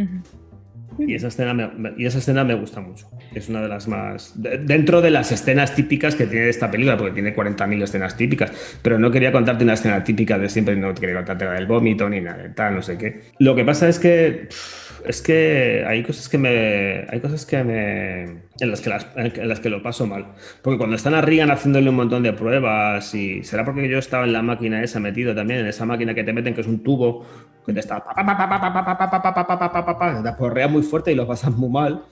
Y 0.98 1.14
esa, 1.14 1.28
escena 1.28 1.52
me, 1.52 1.92
y 1.98 2.06
esa 2.06 2.16
escena 2.16 2.44
me 2.44 2.54
gusta 2.54 2.80
mucho. 2.80 3.10
Es 3.34 3.50
una 3.50 3.60
de 3.60 3.68
las 3.68 3.88
más. 3.88 4.32
dentro 4.36 5.02
de 5.02 5.10
las 5.10 5.32
escenas 5.32 5.74
típicas 5.74 6.14
que 6.14 6.26
tiene 6.26 6.48
esta 6.48 6.70
película, 6.70 6.96
porque 6.96 7.12
tiene 7.12 7.36
40.000 7.36 7.82
escenas 7.82 8.16
típicas, 8.16 8.78
pero 8.80 8.98
no 8.98 9.10
quería 9.10 9.32
contarte 9.32 9.64
una 9.64 9.74
escena 9.74 10.02
típica 10.02 10.38
de 10.38 10.48
siempre, 10.48 10.74
no 10.76 10.94
quería 10.94 11.16
contarte 11.16 11.44
la 11.44 11.52
del 11.52 11.66
vómito 11.66 12.08
ni 12.08 12.22
nada 12.22 12.42
de 12.42 12.48
tal, 12.48 12.76
no 12.76 12.80
sé 12.80 12.96
qué. 12.96 13.20
Lo 13.38 13.54
que 13.54 13.66
pasa 13.66 13.86
es 13.86 13.98
que 13.98 14.48
es 15.08 15.22
que 15.22 15.84
hay 15.86 16.02
cosas 16.02 16.28
que 16.28 16.36
me. 16.36 17.06
Hay 17.08 17.20
cosas 17.20 17.46
que 17.46 17.64
me. 17.64 18.24
En 18.60 18.70
las 18.70 18.82
que, 18.82 18.90
las, 18.90 19.06
en 19.16 19.48
las 19.48 19.58
que 19.58 19.70
lo 19.70 19.82
paso 19.82 20.06
mal. 20.06 20.34
Porque 20.62 20.76
cuando 20.76 20.96
están 20.96 21.14
a 21.14 21.22
Regan 21.22 21.50
haciéndole 21.50 21.88
un 21.88 21.96
montón 21.96 22.22
de 22.22 22.34
pruebas, 22.34 23.14
y 23.14 23.42
será 23.42 23.64
porque 23.64 23.88
yo 23.88 23.98
estaba 23.98 24.24
en 24.24 24.34
la 24.34 24.42
máquina 24.42 24.82
esa 24.82 25.00
metido 25.00 25.34
también, 25.34 25.60
en 25.60 25.66
esa 25.66 25.86
máquina 25.86 26.14
que 26.14 26.24
te 26.24 26.34
meten, 26.34 26.52
que 26.54 26.60
es 26.60 26.66
un 26.66 26.82
tubo, 26.82 27.24
que 27.64 27.72
te 27.72 27.80
está. 27.80 28.04
Te 30.22 30.32
porrea 30.32 30.68
muy 30.68 30.82
fuerte 30.82 31.10
y 31.10 31.14
lo 31.14 31.26
pasas 31.26 31.56
muy 31.56 31.70
mal. 31.70 32.02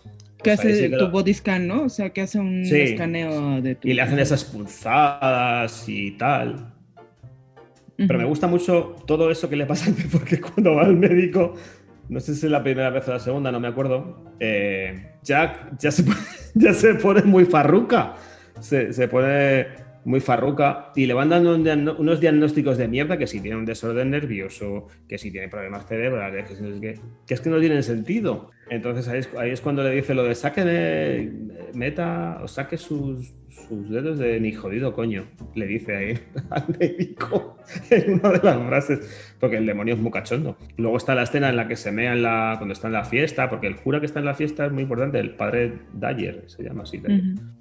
Que 0.42 0.52
hace 0.52 0.88
tu 0.88 1.08
body 1.08 1.34
scan, 1.34 1.66
¿no? 1.66 1.82
O 1.82 1.88
sea, 1.90 2.10
que 2.10 2.22
hace 2.22 2.38
un 2.38 2.64
escaneo 2.64 3.60
de 3.60 3.74
tu. 3.74 3.88
Y 3.88 3.92
le 3.92 4.00
hacen 4.00 4.18
esas 4.18 4.42
pulsadas 4.42 5.86
y 5.86 6.12
tal. 6.12 6.72
Pero 7.98 8.18
me 8.18 8.24
gusta 8.26 8.46
mucho 8.46 8.96
todo 9.06 9.30
eso 9.30 9.48
que 9.48 9.56
le 9.56 9.66
pasa 9.66 9.90
porque 10.12 10.40
cuando 10.40 10.74
va 10.74 10.84
al 10.84 10.96
médico 10.96 11.54
no 12.08 12.20
sé 12.20 12.34
si 12.34 12.46
es 12.46 12.52
la 12.52 12.62
primera 12.62 12.90
vez 12.90 13.06
o 13.08 13.12
la 13.12 13.18
segunda, 13.18 13.50
no 13.50 13.60
me 13.60 13.68
acuerdo, 13.68 14.24
eh, 14.40 15.14
Jack 15.22 15.78
ya 15.78 15.90
se, 15.90 16.04
ya 16.54 16.72
se 16.72 16.94
pone 16.94 17.22
muy 17.22 17.44
farruca. 17.44 18.14
Se, 18.60 18.92
se, 18.92 19.06
pone 19.08 19.66
muy 20.06 20.20
farruca 20.20 20.92
y 20.94 21.04
le 21.04 21.12
van 21.12 21.28
dando 21.28 21.54
unos 21.54 22.20
diagnósticos 22.20 22.78
de 22.78 22.88
mierda 22.88 23.18
que 23.18 23.26
si 23.26 23.40
tiene 23.40 23.58
un 23.58 23.66
desorden 23.66 24.10
nervioso, 24.10 24.86
que 25.06 25.18
si 25.18 25.30
tiene 25.30 25.48
problemas 25.48 25.86
cerebrales, 25.86 26.48
que, 26.48 27.00
que 27.26 27.34
es 27.34 27.40
que 27.40 27.50
no 27.50 27.60
tienen 27.60 27.82
sentido. 27.82 28.50
Entonces 28.68 29.08
ahí 29.08 29.20
es, 29.20 29.30
ahí 29.38 29.50
es, 29.50 29.60
cuando 29.60 29.82
le 29.82 29.90
dice 29.90 30.14
lo 30.14 30.24
de 30.24 30.34
saque 30.34 31.30
meta 31.72 32.40
o 32.42 32.48
saque 32.48 32.76
sus, 32.76 33.32
sus 33.48 33.90
dedos 33.90 34.18
de 34.18 34.40
mi 34.40 34.52
jodido 34.52 34.92
coño, 34.92 35.24
le 35.54 35.66
dice 35.66 35.96
ahí 35.96 36.18
al 36.50 36.64
médico 36.78 37.58
en 37.90 38.14
una 38.14 38.30
de 38.30 38.40
las 38.42 38.66
frases, 38.66 39.34
porque 39.40 39.56
el 39.56 39.66
demonio 39.66 39.94
es 39.94 40.00
muy 40.00 40.10
cachondo. 40.10 40.56
Luego 40.76 40.96
está 40.96 41.14
la 41.14 41.22
escena 41.22 41.48
en 41.48 41.56
la 41.56 41.68
que 41.68 41.76
se 41.76 41.92
mea 41.92 42.12
en 42.12 42.22
la, 42.22 42.54
cuando 42.58 42.72
está 42.72 42.88
en 42.88 42.94
la 42.94 43.04
fiesta, 43.04 43.48
porque 43.48 43.66
el 43.66 43.76
cura 43.76 44.00
que 44.00 44.06
está 44.06 44.18
en 44.18 44.26
la 44.26 44.34
fiesta 44.34 44.66
es 44.66 44.72
muy 44.72 44.82
importante, 44.82 45.18
el 45.18 45.36
padre 45.36 45.72
Dyer, 45.92 46.44
se 46.46 46.62
llama 46.62 46.82
así. 46.82 47.00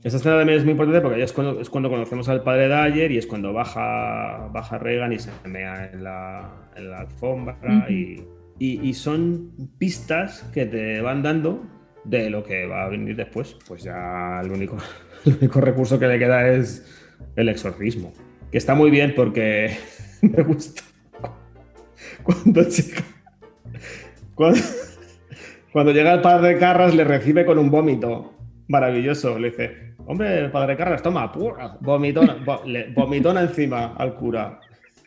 Esa 0.04 0.18
escena 0.18 0.38
también 0.38 0.58
es 0.58 0.64
muy 0.64 0.72
importante 0.72 1.02
porque 1.02 1.22
es 1.22 1.34
cuando, 1.34 1.62
es 1.62 1.70
cuando 1.70 1.90
conocemos 1.90 2.28
al 2.30 2.44
padre 2.44 2.68
Dyer 2.68 3.12
y 3.12 3.18
es 3.18 3.28
cuando 3.28 3.54
baja, 3.54 4.50
baja 4.52 4.78
Reagan 4.78 5.14
y 5.14 5.20
se 5.20 5.32
mea 5.48 5.92
en 5.92 6.04
la, 6.04 6.70
en 6.76 6.90
la 6.90 7.00
alfombra 7.00 7.58
y, 7.90 8.24
y, 8.58 8.94
son 8.94 9.52
pistas 9.78 10.44
que 10.54 10.66
te 10.66 11.02
van 11.02 11.22
dando 11.22 11.66
de 12.06 12.30
lo 12.30 12.44
que 12.44 12.66
va 12.66 12.86
a 12.86 12.90
venir 12.90 13.16
después. 13.16 13.58
Pues 13.68 13.84
ya 13.84 14.42
el 14.44 14.52
único, 14.52 14.78
el 15.26 15.50
recurso 15.50 16.00
que 16.00 16.08
le 16.08 16.20
queda 16.20 16.48
es 16.50 16.86
el 17.36 17.50
exorcismo. 17.50 18.14
Que 18.52 18.58
está 18.58 18.76
muy 18.76 18.92
bien 18.92 19.14
porque 19.16 19.78
me 20.22 20.44
gusta. 20.44 20.82
Cuando 22.24 22.62
llega, 22.64 23.04
cuando, 25.72 25.92
llega 25.92 26.14
el 26.14 26.22
padre 26.22 26.58
Carras 26.58 26.96
le 26.96 27.04
recibe 27.04 27.46
con 27.46 27.60
un 27.60 27.70
vómito 27.70 28.34
maravilloso. 28.68 29.38
Le 29.38 29.50
dice, 29.50 29.96
hombre, 30.06 30.50
padre 30.50 30.78
Carras, 30.78 31.04
toma, 31.04 31.32
vomitona, 31.82 32.38
vomitona 32.96 33.42
encima 33.42 33.96
al 33.96 34.16
cura. 34.16 34.60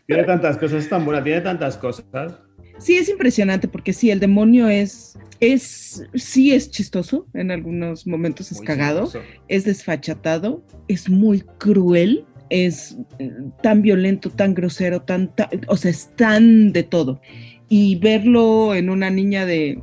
Tiene 0.07 0.25
tantas 0.25 0.57
cosas, 0.59 0.89
tan 0.89 1.05
buena, 1.05 1.23
tiene 1.23 1.41
tantas 1.41 1.77
cosas. 1.77 2.48
Sí, 2.79 2.97
es 2.97 3.09
impresionante 3.09 3.69
porque 3.69 3.93
sí, 3.93 4.11
el 4.11 4.21
demonio 4.21 4.69
es, 4.69 5.19
es, 5.41 6.05
sí 6.15 6.53
es 6.53 6.71
chistoso, 6.71 7.27
en 7.35 7.51
algunos 7.51 8.07
momentos 8.07 8.53
es 8.53 8.61
cagado, 8.61 9.11
es 9.49 9.65
desfachatado, 9.65 10.65
es 10.87 11.09
muy 11.09 11.41
cruel, 11.59 12.25
es 12.51 12.97
eh, 13.19 13.33
tan 13.63 13.83
violento, 13.83 14.31
tan 14.31 14.55
grosero, 14.55 15.03
tan, 15.03 15.33
o 15.67 15.77
sea, 15.77 15.91
es 15.91 16.15
tan 16.17 16.73
de 16.73 16.83
todo. 16.83 17.21
Y 17.69 17.97
verlo 17.97 18.75
en 18.75 18.91
una 18.91 19.11
niña 19.11 19.45
de 19.45 19.83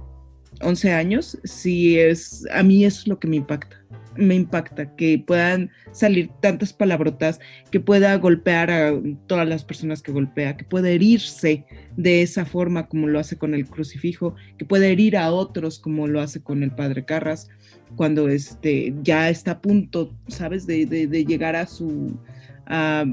11 0.61 0.93
años, 0.93 1.37
sí 1.43 1.99
es, 1.99 2.45
a 2.51 2.63
mí 2.63 2.85
es 2.85 3.07
lo 3.07 3.19
que 3.19 3.27
me 3.27 3.35
impacta. 3.35 3.84
Me 4.17 4.35
impacta 4.35 4.95
que 4.95 5.19
puedan 5.19 5.71
salir 5.91 6.29
tantas 6.41 6.73
palabrotas, 6.73 7.39
que 7.71 7.79
pueda 7.79 8.15
golpear 8.17 8.71
a 8.71 8.93
todas 9.27 9.47
las 9.47 9.63
personas 9.63 10.01
que 10.01 10.11
golpea, 10.11 10.57
que 10.57 10.63
pueda 10.63 10.89
herirse 10.89 11.65
de 11.95 12.21
esa 12.21 12.45
forma 12.45 12.87
como 12.87 13.07
lo 13.07 13.19
hace 13.19 13.37
con 13.37 13.53
el 13.53 13.67
crucifijo, 13.67 14.35
que 14.57 14.65
pueda 14.65 14.87
herir 14.87 15.17
a 15.17 15.31
otros 15.31 15.79
como 15.79 16.07
lo 16.07 16.21
hace 16.21 16.41
con 16.41 16.63
el 16.63 16.71
padre 16.71 17.05
Carras, 17.05 17.49
cuando 17.95 18.29
este, 18.29 18.93
ya 19.01 19.29
está 19.29 19.51
a 19.51 19.61
punto, 19.61 20.15
¿sabes?, 20.27 20.65
de, 20.67 20.85
llegar 21.25 21.55
a 21.55 21.65
su... 21.65 22.19
A, 22.67 23.05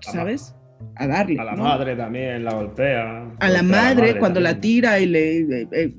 ¿Sabes? 0.00 0.54
A 0.94 1.06
darle. 1.06 1.38
A 1.40 1.44
la 1.44 1.56
madre 1.56 1.96
también 1.96 2.44
la 2.44 2.54
golpea. 2.54 3.30
A 3.38 3.48
la 3.48 3.62
madre, 3.62 4.18
cuando 4.18 4.40
la 4.40 4.60
tira 4.60 4.98
y 4.98 5.06
le... 5.06 5.38
Eh, 5.40 5.68
eh, 5.72 5.94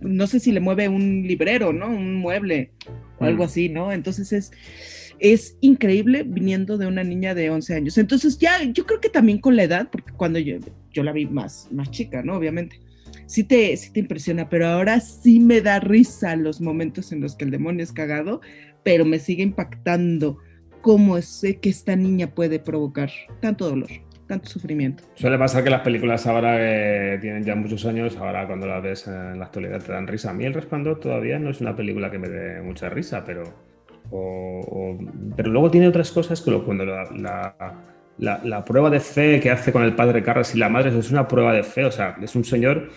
no 0.00 0.26
sé 0.26 0.40
si 0.40 0.52
le 0.52 0.60
mueve 0.60 0.88
un 0.88 1.22
librero, 1.26 1.72
¿no? 1.72 1.86
Un 1.86 2.16
mueble 2.16 2.72
o 3.22 3.26
algo 3.26 3.44
mm. 3.44 3.46
así, 3.46 3.68
¿no? 3.68 3.92
Entonces 3.92 4.32
es, 4.32 4.52
es 5.18 5.56
increíble 5.60 6.24
viniendo 6.24 6.78
de 6.78 6.86
una 6.86 7.04
niña 7.04 7.34
de 7.34 7.50
11 7.50 7.74
años. 7.74 7.98
Entonces 7.98 8.38
ya, 8.38 8.62
yo 8.64 8.86
creo 8.86 9.00
que 9.00 9.08
también 9.08 9.38
con 9.38 9.56
la 9.56 9.62
edad, 9.64 9.88
porque 9.90 10.12
cuando 10.12 10.38
yo, 10.38 10.56
yo 10.92 11.02
la 11.02 11.12
vi 11.12 11.26
más, 11.26 11.68
más 11.70 11.90
chica, 11.90 12.22
¿no? 12.22 12.36
Obviamente. 12.36 12.80
Sí 13.26 13.44
te, 13.44 13.74
sí 13.76 13.92
te 13.92 14.00
impresiona, 14.00 14.48
pero 14.48 14.66
ahora 14.66 15.00
sí 15.00 15.40
me 15.40 15.62
da 15.62 15.80
risa 15.80 16.36
los 16.36 16.60
momentos 16.60 17.12
en 17.12 17.20
los 17.20 17.34
que 17.34 17.44
el 17.44 17.50
demonio 17.50 17.82
es 17.82 17.92
cagado, 17.92 18.40
pero 18.82 19.04
me 19.04 19.18
sigue 19.18 19.42
impactando 19.42 20.38
cómo 20.82 21.16
es 21.16 21.42
que 21.60 21.70
esta 21.70 21.96
niña 21.96 22.34
puede 22.34 22.58
provocar 22.58 23.10
tanto 23.40 23.70
dolor 23.70 23.90
tanto 24.26 24.48
sufrimiento. 24.48 25.04
Suele 25.14 25.38
pasar 25.38 25.64
que 25.64 25.70
las 25.70 25.82
películas 25.82 26.26
ahora 26.26 26.56
que 26.56 27.18
tienen 27.20 27.44
ya 27.44 27.54
muchos 27.54 27.84
años, 27.86 28.16
ahora 28.16 28.46
cuando 28.46 28.66
las 28.66 28.82
ves 28.82 29.06
en 29.06 29.38
la 29.38 29.46
actualidad 29.46 29.82
te 29.82 29.92
dan 29.92 30.06
risa. 30.06 30.30
A 30.30 30.32
mí 30.32 30.44
El 30.44 30.54
Resplandor 30.54 31.00
todavía 31.00 31.38
no 31.38 31.50
es 31.50 31.60
una 31.60 31.76
película 31.76 32.10
que 32.10 32.18
me 32.18 32.28
dé 32.28 32.62
mucha 32.62 32.88
risa, 32.88 33.24
pero, 33.24 33.44
pero 35.36 35.50
luego 35.50 35.70
tiene 35.70 35.88
otras 35.88 36.10
cosas 36.10 36.40
que 36.40 36.52
cuando 36.60 36.84
la, 36.84 37.54
la, 38.18 38.64
prueba 38.64 38.90
de 38.90 39.00
fe 39.00 39.40
que 39.40 39.50
hace 39.50 39.72
con 39.72 39.82
el 39.82 39.94
padre 39.94 40.22
Carras 40.22 40.54
y 40.54 40.58
la 40.58 40.68
madre 40.68 40.96
es 40.96 41.10
una 41.10 41.26
prueba 41.26 41.52
de 41.52 41.62
fe, 41.62 41.84
o 41.84 41.90
sea, 41.90 42.16
es 42.22 42.34
un 42.34 42.44
señor 42.44 42.90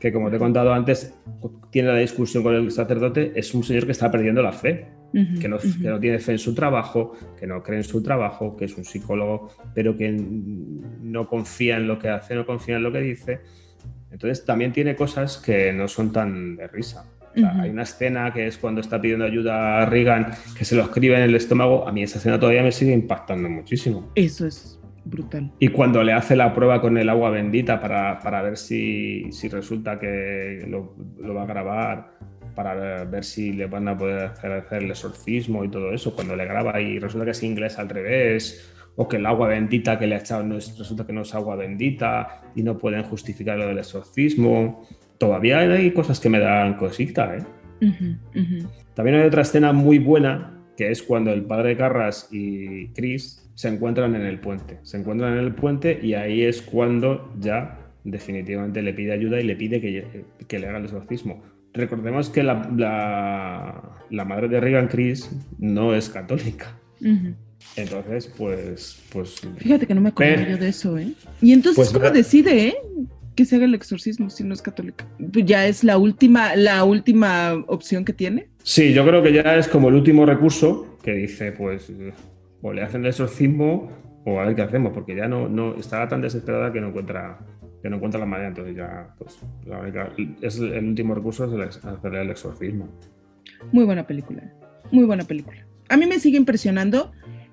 que 0.00 0.12
como 0.12 0.30
te 0.30 0.36
he 0.36 0.38
contado 0.38 0.72
antes, 0.72 1.14
tiene 1.70 1.88
la 1.88 1.98
discusión 1.98 2.42
con 2.42 2.54
el 2.54 2.70
sacerdote, 2.70 3.32
es 3.34 3.52
un 3.52 3.64
señor 3.64 3.84
que 3.84 3.92
está 3.92 4.10
perdiendo 4.10 4.42
la 4.42 4.52
fe 4.52 4.86
que, 5.12 5.48
no, 5.48 5.58
tiene 6.00 6.18
fe 6.18 6.32
en 6.32 6.38
su 6.38 6.54
trabajo, 6.54 7.12
que 7.38 7.46
no 7.46 7.62
cree 7.62 7.78
en 7.78 7.84
su 7.84 8.02
trabajo, 8.02 8.56
que 8.56 8.66
es 8.66 8.76
un 8.76 8.84
psicólogo, 8.84 9.50
pero 9.74 9.96
que 9.96 10.10
no 10.10 11.28
confía 11.28 11.76
en 11.76 11.88
lo 11.88 11.98
que 11.98 12.08
hace, 12.08 12.34
no 12.34 12.44
confía 12.44 12.76
en 12.76 12.82
lo 12.82 12.92
que 12.92 13.00
dice. 13.00 13.40
Entonces 14.10 14.44
también 14.44 14.72
tiene 14.72 14.94
cosas 14.94 15.38
que 15.38 15.72
no 15.72 15.88
son 15.88 16.12
tan 16.12 16.56
de 16.56 16.66
risa. 16.68 17.04
Hay 17.36 17.70
una 17.70 17.82
escena 17.82 18.32
que 18.32 18.46
es 18.46 18.58
cuando 18.58 18.80
está 18.80 19.00
pidiendo 19.00 19.24
ayuda 19.24 19.82
a 19.82 19.86
Reagan, 19.86 20.32
que 20.56 20.64
se 20.64 20.74
lo 20.74 20.82
escribe 20.82 21.16
en 21.16 21.22
el 21.22 21.34
estómago. 21.34 21.86
A 21.86 21.92
mí 21.92 22.02
esa 22.02 22.18
escena 22.18 22.38
todavía 22.38 22.62
me 22.62 22.72
sigue 22.72 22.92
impactando 22.92 23.48
muchísimo. 23.48 24.10
Eso 24.16 24.46
es 24.46 24.80
brutal. 25.04 25.52
Y 25.60 25.68
cuando 25.68 26.02
le 26.02 26.12
hace 26.12 26.34
la 26.34 26.52
prueba 26.52 26.80
con 26.80 26.98
el 26.98 27.08
agua 27.08 27.30
bendita 27.30 27.80
para, 27.80 28.18
para 28.18 28.42
ver 28.42 28.56
si, 28.56 29.30
si, 29.30 29.48
resulta 29.48 30.00
que 30.00 30.66
lo, 30.68 30.96
lo 31.18 31.34
va 31.34 31.44
a 31.44 31.46
grabar 31.46 32.18
para 32.58 33.04
ver 33.04 33.22
si 33.22 33.52
le 33.52 33.66
van 33.66 33.86
a 33.86 33.96
poder 33.96 34.32
hacer, 34.32 34.82
el 34.82 34.90
exorcismo 34.90 35.64
y 35.64 35.68
todo 35.68 35.92
eso, 35.92 36.12
cuando 36.16 36.34
le 36.34 36.44
graba 36.44 36.80
y 36.80 36.98
resulta 36.98 37.24
que 37.24 37.30
es 37.30 37.44
inglés 37.44 37.78
al 37.78 37.88
revés, 37.88 38.74
o 38.96 39.06
que 39.06 39.18
el 39.18 39.26
agua 39.26 39.46
bendita 39.46 39.96
que 39.96 40.08
le 40.08 40.16
ha 40.16 40.18
echado 40.18 40.42
no 40.42 40.58
es, 40.58 40.76
resulta 40.76 41.06
que 41.06 41.12
no 41.12 41.22
es 41.22 41.32
agua 41.36 41.54
bendita 41.54 42.42
y 42.56 42.64
no 42.64 42.76
pueden 42.76 43.04
justificar 43.04 43.58
lo 43.58 43.68
del 43.68 43.78
exorcismo. 43.78 44.88
Todavía 45.18 45.60
hay 45.60 45.92
cosas 45.92 46.18
que 46.18 46.28
me 46.28 46.40
dan 46.40 46.74
cosita, 46.74 47.36
¿eh? 47.36 47.44
También 48.94 49.18
hay 49.18 49.28
otra 49.28 49.42
escena 49.42 49.72
muy 49.72 50.00
buena, 50.00 50.58
que 50.76 50.90
es 50.90 51.00
cuando 51.00 51.32
el 51.32 51.44
padre 51.44 51.76
Carras 51.76 52.28
y 52.32 52.88
Chris 52.88 53.48
se 53.54 53.68
encuentran 53.68 54.16
en 54.16 54.22
el 54.22 54.40
puente. 54.40 54.80
Se 54.82 54.96
encuentran 54.96 55.34
en 55.34 55.44
el 55.44 55.54
puente 55.54 55.96
y 56.02 56.14
ahí 56.14 56.42
es 56.42 56.60
cuando 56.60 57.32
ya 57.38 57.78
definitivamente 58.02 58.82
le 58.82 58.94
pide 58.94 59.12
ayuda 59.12 59.40
y 59.40 59.44
le 59.44 59.54
pide 59.54 59.80
que, 59.80 60.24
que 60.48 60.58
le 60.58 60.66
haga 60.66 60.78
el 60.78 60.86
exorcismo 60.86 61.40
recordemos 61.74 62.30
que 62.30 62.42
la, 62.42 62.68
la, 64.10 64.24
madre 64.24 64.48
de 64.48 64.60
Reagan, 64.60 64.88
Chris, 64.88 65.30
no 65.58 65.94
es 65.94 66.08
católica. 66.08 66.76
Entonces, 67.76 68.32
pues, 68.36 69.02
pues. 69.12 69.40
Fíjate 69.58 69.86
que 69.86 69.94
no 69.94 70.00
me 70.00 70.08
acuerdo 70.10 70.48
yo 70.48 70.56
de 70.56 70.68
eso, 70.68 70.98
¿eh? 70.98 71.12
Y 71.40 71.52
entonces, 71.52 71.76
pues 71.76 71.92
¿cómo 71.92 72.10
decide, 72.10 72.68
eh? 72.68 72.76
Que 73.34 73.44
se 73.44 73.56
haga 73.56 73.66
el 73.66 73.74
exorcismo 73.74 74.30
si 74.30 74.42
no 74.42 74.54
es 74.54 74.62
católica. 74.62 75.06
Pues 75.32 75.44
ya 75.44 75.66
es 75.66 75.84
la 75.84 75.98
última, 75.98 76.56
la 76.56 76.84
última 76.84 77.54
opción 77.68 78.04
que 78.04 78.12
tiene. 78.12 78.48
Sí, 78.62 78.92
yo 78.92 79.06
creo 79.06 79.22
que 79.22 79.32
ya 79.32 79.56
es 79.56 79.68
como 79.68 79.88
el 79.88 79.94
último 79.94 80.26
recurso 80.26 80.98
que 81.02 81.12
dice, 81.12 81.52
pues, 81.52 81.92
o 82.62 82.72
le 82.72 82.82
hacen 82.82 83.02
el 83.02 83.08
exorcismo 83.08 83.90
o 84.24 84.40
a 84.40 84.46
ver 84.46 84.56
qué 84.56 84.62
hacemos, 84.62 84.92
porque 84.92 85.14
ya 85.14 85.28
no, 85.28 85.48
no 85.48 85.76
estará 85.76 86.08
tan 86.08 86.20
desesperada 86.20 86.72
que 86.72 86.80
no 86.80 86.88
encuentra 86.88 87.38
que 87.88 87.90
no 87.90 87.96
encuentra 87.96 88.20
la 88.20 88.26
manera, 88.26 88.48
entonces 88.48 88.76
ya, 88.76 89.08
pues, 89.18 89.38
la 89.66 89.80
única, 89.80 90.12
es 90.42 90.58
el 90.58 90.84
último 90.84 91.14
recurso 91.14 91.44
es 91.62 91.84
hacer 91.84 92.14
el 92.14 92.30
exorcismo. 92.30 92.88
Muy 93.72 93.84
buena 93.84 94.06
película, 94.06 94.42
muy 94.92 95.04
buena 95.04 95.24
película. 95.24 95.66
A 95.88 95.96
mí 95.96 96.06
me 96.06 96.20
sigue 96.20 96.36
impresionando, 96.36 97.12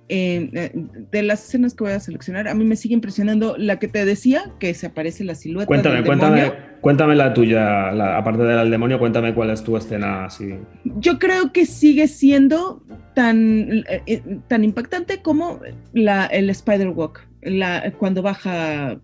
eh, 0.10 0.50
eh, 0.54 0.72
de 1.12 1.24
las 1.24 1.46
escenas 1.46 1.74
que 1.74 1.86
voy 1.86 1.94
a 1.94 2.00
seleccionar, 2.00 2.48
a 2.48 2.54
mí 2.54 2.66
me 2.66 2.76
sigue 2.76 2.94
impresionando 2.94 3.56
la 3.58 3.80
que 3.80 3.88
te 3.88 4.04
decía, 4.04 4.52
que 4.60 4.74
se 4.74 4.88
aparece 4.88 5.24
la 5.24 5.36
silueta 5.36 5.68
cuéntame, 5.68 5.96
del 5.96 6.06
cuéntame, 6.06 6.42
demonio. 6.42 6.66
Cuéntame 6.82 7.16
la 7.16 7.34
tuya, 7.34 8.18
aparte 8.18 8.44
del 8.44 8.70
demonio, 8.70 9.00
cuéntame 9.00 9.34
cuál 9.34 9.50
es 9.50 9.64
tu 9.64 9.76
escena 9.78 10.26
así. 10.26 10.54
Yo 10.84 11.18
creo 11.18 11.52
que 11.52 11.66
sigue 11.66 12.08
siendo 12.08 12.84
tan, 13.16 13.84
eh, 14.06 14.22
tan 14.48 14.64
impactante 14.64 15.22
como 15.22 15.62
la, 15.94 16.26
el 16.28 16.50
Spider 16.52 16.90
Walk, 16.90 17.26
la, 17.42 17.92
cuando 17.98 18.22
baja 18.22 19.00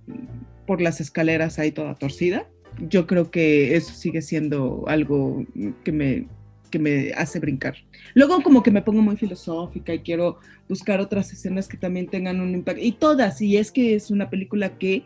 por 0.72 0.80
las 0.80 1.01
escaleras 1.01 1.59
ahí 1.59 1.74
toda 1.74 1.95
torcida. 1.95 2.47
Yo 2.88 3.05
creo 3.05 3.30
que 3.30 3.76
eso 3.76 3.93
sigue 3.93 4.22
siendo 4.22 4.86
algo 4.88 5.45
que 5.84 5.91
me, 5.91 6.28
que 6.69 6.80
me 6.80 7.11
hace 7.11 7.41
brincar. 7.41 7.76
Luego 8.13 8.41
como 8.41 8.63
que 8.63 8.72
me 8.72 8.82
pongo 8.82 9.01
muy 9.01 9.17
filosófica 9.17 9.93
y 9.93 9.99
quiero 9.99 10.39
buscar 10.69 11.01
otras 11.01 11.34
escenas 11.34 11.67
que 11.67 11.76
también 11.76 12.07
tengan 12.07 12.39
un 12.39 12.55
impacto. 12.55 12.82
Y 12.82 12.93
todas, 12.93 13.41
y 13.41 13.57
es 13.57 13.69
que 13.69 13.95
es 13.95 14.11
una 14.11 14.30
película 14.30 14.78
que 14.78 15.03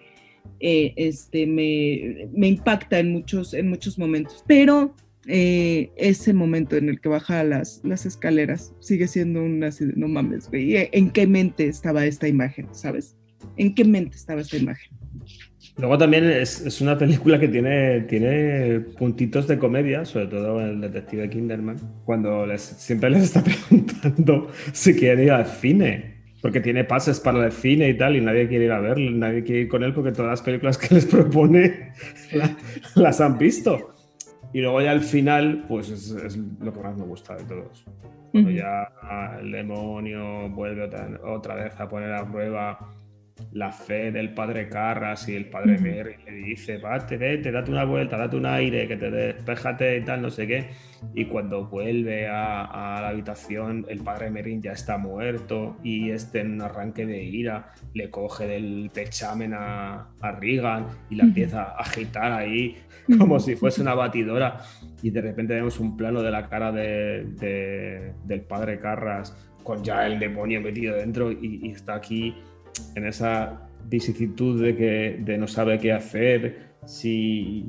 eh, 0.59 0.93
este, 0.97 1.47
me, 1.47 2.27
me, 2.31 2.47
impacta 2.47 2.99
en 2.99 3.11
muchos, 3.11 3.55
en 3.55 3.67
muchos 3.67 3.97
momentos. 3.97 4.43
Pero 4.45 4.93
eh, 5.25 5.89
ese 5.95 6.31
momento 6.31 6.75
en 6.75 6.89
el 6.89 7.01
que 7.01 7.09
baja 7.09 7.43
las, 7.43 7.81
las 7.83 8.05
escaleras 8.05 8.71
sigue 8.81 9.07
siendo 9.07 9.41
un 9.41 9.63
así 9.63 9.85
no 9.95 10.07
mames, 10.07 10.47
güey, 10.47 10.87
¿en 10.91 11.09
qué 11.09 11.25
mente 11.25 11.65
estaba 11.65 12.05
esta 12.05 12.27
imagen, 12.27 12.67
sabes? 12.71 13.15
¿En 13.57 13.73
qué 13.73 13.83
mente 13.83 14.15
estaba 14.15 14.41
esta 14.41 14.57
imagen? 14.57 15.04
Luego 15.77 15.97
también 15.97 16.23
es, 16.23 16.79
una 16.79 16.97
película 16.97 17.37
que 17.37 17.49
tiene, 17.49 18.01
tiene 18.01 18.79
puntitos 18.97 19.45
de 19.47 19.57
comedia, 19.57 20.05
sobre 20.05 20.27
todo 20.27 20.61
el 20.61 20.79
detective 20.79 21.29
Kinderman, 21.29 21.77
cuando 22.05 22.45
les, 22.45 22.61
siempre 22.61 23.09
les 23.09 23.23
está 23.23 23.43
preguntando 23.69 24.49
si 24.71 24.95
quieren 24.95 25.25
ir 25.25 25.31
al 25.31 25.45
cine, 25.45 26.15
porque 26.41 26.61
tiene 26.61 26.85
pases 26.85 27.19
para 27.19 27.45
el 27.45 27.51
cine 27.51 27.89
y 27.89 27.97
tal, 27.97 28.15
y 28.15 28.21
nadie 28.21 28.47
quiere 28.47 28.65
ir 28.65 28.71
a 28.71 28.79
verlo, 28.79 29.11
nadie 29.11 29.43
quiere 29.43 29.61
ir 29.63 29.67
con 29.67 29.83
él 29.83 29.93
porque 29.93 30.13
todas 30.13 30.31
las 30.31 30.41
películas 30.41 30.77
que 30.77 30.95
les 30.95 31.05
propone 31.05 31.91
las 32.95 33.19
han 33.19 33.37
visto. 33.37 33.95
Y 34.53 34.61
luego 34.61 34.79
ya 34.79 34.91
al 34.91 35.01
final, 35.01 35.65
pues 35.67 35.89
es, 35.89 36.37
lo 36.61 36.71
que 36.71 36.79
más 36.79 36.95
me 36.95 37.03
gusta 37.03 37.35
de 37.35 37.43
todos. 37.43 37.85
Cuando 38.31 38.51
ya 38.51 38.89
el 39.41 39.51
demonio 39.51 40.49
vuelve 40.49 40.89
otra 41.25 41.55
vez 41.55 41.73
a 41.77 41.89
poner 41.89 42.13
a 42.13 42.29
prueba 42.29 42.95
la 43.51 43.71
fe 43.71 44.11
del 44.11 44.33
padre 44.33 44.69
Carras 44.69 45.27
y 45.27 45.35
el 45.35 45.45
padre 45.45 45.77
Merry 45.77 46.15
le 46.25 46.31
dice, 46.31 46.77
vete, 46.77 47.17
vete, 47.17 47.51
date 47.51 47.71
una 47.71 47.83
vuelta, 47.83 48.17
date 48.17 48.37
un 48.37 48.45
aire, 48.45 48.87
que 48.87 48.95
te 48.95 49.11
despejate 49.11 49.97
y 49.97 50.01
tal, 50.03 50.21
no 50.21 50.29
sé 50.29 50.47
qué. 50.47 50.69
Y 51.13 51.25
cuando 51.25 51.65
vuelve 51.65 52.27
a, 52.27 52.99
la 53.01 53.09
habitación, 53.09 53.85
el 53.89 53.99
padre 53.99 54.29
Merry 54.29 54.59
ya 54.61 54.71
está 54.71 54.97
muerto 54.97 55.77
y 55.83 56.11
este 56.11 56.41
en 56.41 56.53
un 56.53 56.61
arranque 56.61 57.05
de 57.05 57.23
ira 57.23 57.73
le 57.93 58.09
coge 58.09 58.47
del 58.47 58.89
pechamen 58.93 59.53
a, 59.53 60.09
a 60.21 60.31
Regan 60.31 60.87
y 61.09 61.15
la 61.15 61.25
empieza 61.25 61.63
a 61.63 61.81
agitar 61.81 62.31
ahí 62.31 62.77
como 63.17 63.39
si 63.39 63.55
fuese 63.55 63.81
una 63.81 63.95
batidora. 63.95 64.59
Y 65.01 65.09
de 65.11 65.21
repente 65.21 65.53
vemos 65.53 65.79
un 65.79 65.97
plano 65.97 66.21
de 66.21 66.31
la 66.31 66.47
cara 66.47 66.71
de, 66.71 68.13
del 68.23 68.41
padre 68.41 68.79
Carras 68.79 69.35
con 69.63 69.83
ya 69.83 70.05
el 70.05 70.19
demonio 70.19 70.61
metido 70.61 70.95
dentro 70.95 71.31
y 71.31 71.71
está 71.71 71.95
aquí 71.95 72.35
en 72.95 73.05
esa 73.05 73.69
vicisitud 73.87 74.61
de 74.61 74.75
que 74.75 75.17
de 75.19 75.37
no 75.37 75.47
sabe 75.47 75.79
qué 75.79 75.91
hacer, 75.91 76.75
si, 76.85 77.65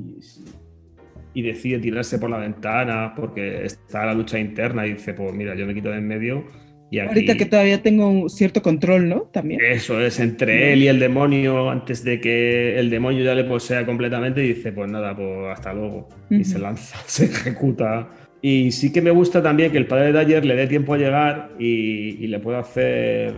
y 1.33 1.41
decide 1.41 1.79
tirarse 1.79 2.17
por 2.17 2.29
la 2.29 2.37
ventana 2.37 3.13
porque 3.15 3.63
está 3.63 4.05
la 4.05 4.13
lucha 4.13 4.39
interna 4.39 4.87
y 4.87 4.93
dice, 4.93 5.13
pues 5.13 5.33
mira, 5.33 5.55
yo 5.55 5.65
me 5.65 5.73
quito 5.73 5.89
de 5.89 5.97
en 5.97 6.07
medio. 6.07 6.45
Y 6.89 6.99
Ahorita 6.99 7.35
que 7.35 7.45
todavía 7.45 7.83
tengo 7.83 8.07
un 8.07 8.29
cierto 8.29 8.61
control, 8.61 9.09
¿no? 9.09 9.23
También. 9.33 9.59
Eso 9.61 9.99
es, 9.99 10.21
entre 10.21 10.71
él 10.71 10.83
y 10.83 10.87
el 10.87 10.99
demonio, 10.99 11.69
antes 11.69 12.03
de 12.03 12.21
que 12.21 12.79
el 12.79 12.89
demonio 12.89 13.25
ya 13.25 13.35
le 13.35 13.43
posea 13.43 13.85
completamente, 13.85 14.39
dice, 14.39 14.71
pues 14.71 14.89
nada, 14.89 15.13
pues 15.13 15.49
hasta 15.51 15.73
luego. 15.73 16.07
Y 16.29 16.45
se 16.45 16.59
lanza, 16.59 16.97
se 17.05 17.25
ejecuta. 17.25 18.09
Y 18.41 18.71
sí 18.71 18.93
que 18.93 19.01
me 19.01 19.11
gusta 19.11 19.43
también 19.43 19.71
que 19.71 19.77
el 19.77 19.85
padre 19.85 20.13
de 20.13 20.19
ayer 20.19 20.45
le 20.45 20.55
dé 20.55 20.67
tiempo 20.67 20.93
a 20.93 20.97
llegar 20.97 21.51
y, 21.59 22.23
y 22.23 22.27
le 22.27 22.39
pueda 22.39 22.59
hacer 22.59 23.33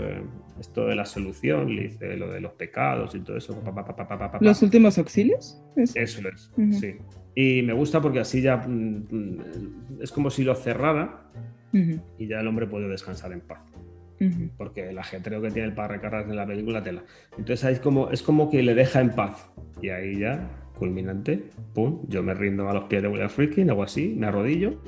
esto 0.59 0.87
de 0.87 0.95
la 0.95 1.05
solución, 1.05 1.75
le 1.75 1.83
dice 1.83 2.15
lo 2.17 2.31
de 2.31 2.41
los 2.41 2.53
pecados 2.53 3.15
y 3.15 3.19
todo 3.19 3.37
eso. 3.37 3.61
¿Los 4.41 4.61
últimos 4.61 4.97
auxilios? 4.97 5.61
Eso 5.75 6.21
es, 6.27 6.51
sí. 6.79 6.95
Y 7.35 7.61
me 7.61 7.73
gusta 7.73 8.01
porque 8.01 8.19
así 8.19 8.41
ya 8.41 8.57
mm, 8.57 9.07
mm, 9.09 10.01
es 10.01 10.11
como 10.11 10.29
si 10.29 10.43
lo 10.43 10.55
cerrara 10.55 11.23
y 11.71 12.27
ya 12.27 12.39
el 12.39 12.47
hombre 12.47 12.67
puede 12.67 12.87
descansar 12.87 13.31
en 13.31 13.41
paz. 13.41 13.59
Porque 14.57 14.89
el 14.89 14.97
ajetreo 14.97 15.41
que 15.41 15.49
tiene 15.49 15.69
el 15.69 15.73
padre 15.73 16.01
Carras 16.01 16.27
en 16.27 16.35
la 16.35 16.45
película 16.45 16.83
tela. 16.83 17.03
Entonces 17.37 17.63
ahí 17.63 17.73
es 17.75 17.79
como, 17.79 18.09
es 18.09 18.21
como 18.21 18.49
que 18.49 18.61
le 18.61 18.75
deja 18.75 18.99
en 18.99 19.11
paz. 19.11 19.49
Y 19.81 19.89
ahí 19.89 20.19
ya, 20.19 20.49
culminante, 20.77 21.45
pum, 21.73 22.01
yo 22.09 22.21
me 22.21 22.33
rindo 22.33 22.69
a 22.69 22.73
los 22.73 22.83
pies 22.85 23.01
de 23.01 23.07
William 23.07 23.29
Friedkin, 23.29 23.69
algo 23.69 23.83
así, 23.83 24.13
me 24.17 24.27
arrodillo 24.27 24.81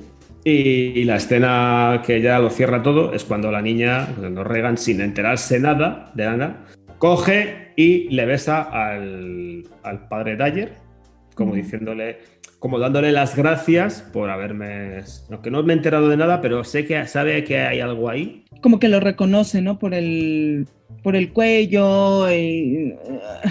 y, 0.44 1.04
la 1.04 1.16
escena 1.16 2.02
que 2.04 2.20
ya 2.20 2.38
lo 2.38 2.50
cierra 2.50 2.82
todo 2.82 3.12
es 3.12 3.24
cuando 3.24 3.52
la 3.52 3.62
niña, 3.62 4.08
cuando 4.18 4.42
Regan, 4.42 4.76
sin 4.76 5.00
enterarse 5.00 5.60
nada 5.60 6.10
de 6.14 6.24
nada, 6.24 6.64
coge 6.98 7.72
y 7.76 8.08
le 8.10 8.26
besa 8.26 8.62
al, 8.62 9.64
padre 10.08 10.36
Dyer, 10.36 10.72
como 11.34 11.54
diciéndole, 11.54 12.18
como 12.58 12.78
dándole 12.78 13.12
las 13.12 13.36
gracias 13.36 14.02
por 14.12 14.30
haberme. 14.30 15.00
Aunque 15.30 15.50
no 15.50 15.62
me 15.62 15.72
he 15.72 15.76
enterado 15.76 16.08
de 16.08 16.16
nada, 16.16 16.40
pero 16.40 16.64
sé 16.64 16.84
que 16.86 17.06
sabe 17.06 17.44
que 17.44 17.58
hay 17.60 17.80
algo 17.80 18.08
ahí. 18.10 18.44
Como 18.60 18.78
que 18.78 18.88
lo 18.88 19.00
reconoce, 19.00 19.62
¿no? 19.62 19.78
Por 19.78 19.94
el, 19.94 20.66
por 21.02 21.14
el 21.14 21.32
cuello. 21.32 22.30
Y... 22.32 22.94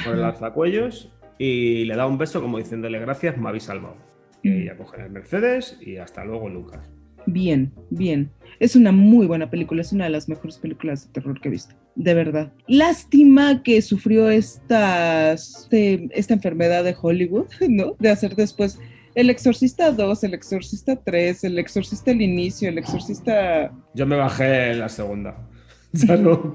Por 0.03 0.15
el 0.15 0.23
alzacuellos. 0.23 1.09
Y 1.37 1.85
le 1.85 1.95
da 1.95 2.05
un 2.05 2.17
beso 2.17 2.41
como 2.41 2.57
diciéndole 2.57 2.99
gracias, 2.99 3.37
me 3.37 3.49
habéis 3.49 3.63
salvado. 3.63 4.10
Y 4.43 4.67
a 4.69 4.77
coger 4.77 5.01
el 5.01 5.11
Mercedes 5.11 5.77
y 5.81 5.97
hasta 5.97 6.25
luego, 6.25 6.49
Lucas. 6.49 6.89
Bien, 7.25 7.71
bien. 7.89 8.31
Es 8.59 8.75
una 8.75 8.91
muy 8.91 9.27
buena 9.27 9.49
película, 9.49 9.81
es 9.81 9.91
una 9.91 10.05
de 10.05 10.11
las 10.11 10.27
mejores 10.27 10.57
películas 10.57 11.07
de 11.07 11.13
terror 11.13 11.39
que 11.39 11.49
he 11.49 11.51
visto, 11.51 11.75
de 11.95 12.13
verdad. 12.13 12.51
Lástima 12.67 13.63
que 13.63 13.81
sufrió 13.81 14.29
esta, 14.29 15.33
este, 15.33 16.09
esta 16.11 16.33
enfermedad 16.33 16.83
de 16.83 16.95
Hollywood, 16.99 17.47
¿no? 17.69 17.95
De 17.99 18.09
hacer 18.09 18.35
después 18.35 18.79
El 19.15 19.29
Exorcista 19.29 19.91
2, 19.91 20.23
El 20.23 20.33
Exorcista 20.33 20.95
3, 20.95 21.43
El 21.43 21.59
Exorcista 21.59 22.11
el 22.11 22.21
inicio, 22.21 22.69
El 22.69 22.77
Exorcista... 22.77 23.71
Yo 23.93 24.05
me 24.05 24.15
bajé 24.15 24.71
en 24.71 24.79
la 24.79 24.89
segunda. 24.89 25.35
Ya 25.93 26.15
no, 26.15 26.53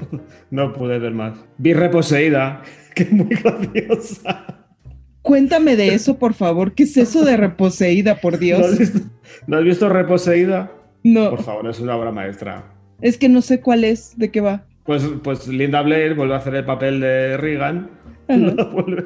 no 0.50 0.72
pude 0.72 0.98
ver 0.98 1.12
más. 1.12 1.38
Vi 1.58 1.74
Reposeída, 1.74 2.62
que 2.94 3.02
es 3.02 3.12
muy 3.12 3.26
graciosa. 3.26 4.65
Cuéntame 5.26 5.74
de 5.74 5.88
eso, 5.88 6.20
por 6.20 6.34
favor. 6.34 6.72
¿Qué 6.72 6.84
es 6.84 6.96
eso 6.96 7.24
de 7.24 7.36
reposeída, 7.36 8.20
por 8.20 8.38
Dios? 8.38 8.64
¿No 9.48 9.56
has 9.56 9.64
visto, 9.64 9.88
Reposeída? 9.88 10.70
No. 11.02 11.30
Por 11.30 11.42
favor, 11.42 11.68
es 11.68 11.80
una 11.80 11.96
obra 11.96 12.12
maestra. 12.12 12.72
Es 13.00 13.18
que 13.18 13.28
no 13.28 13.42
sé 13.42 13.60
cuál 13.60 13.82
es, 13.82 14.16
de 14.16 14.30
qué 14.30 14.40
va. 14.40 14.66
Pues, 14.84 15.04
pues 15.24 15.48
Linda 15.48 15.82
Blair 15.82 16.14
vuelve 16.14 16.34
a 16.34 16.36
hacer 16.36 16.54
el 16.54 16.64
papel 16.64 17.00
de 17.00 17.36
Regan. 17.38 17.90
La 18.28 18.64
vuelve, 18.66 19.04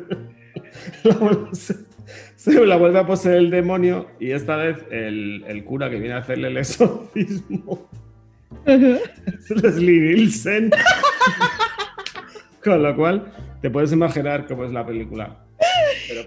se, 2.36 2.66
la 2.66 2.76
vuelve 2.76 2.98
a 2.98 3.06
poseer 3.06 3.36
el 3.36 3.50
demonio 3.50 4.08
y 4.20 4.32
esta 4.32 4.56
vez 4.56 4.76
el, 4.90 5.64
cura 5.64 5.88
que 5.88 5.98
viene 5.98 6.16
a 6.16 6.18
hacerle 6.18 6.48
el 6.48 6.58
exorcismo 6.58 7.88
es 8.66 9.50
Leslie 9.50 10.00
Nielsen. 10.00 10.70
Con 12.62 12.82
lo 12.82 12.94
cual, 12.94 13.32
te 13.62 13.70
puedes 13.70 13.92
imaginar 13.92 14.46
cómo 14.46 14.64
es 14.64 14.72
la 14.72 14.84
película 14.84 15.46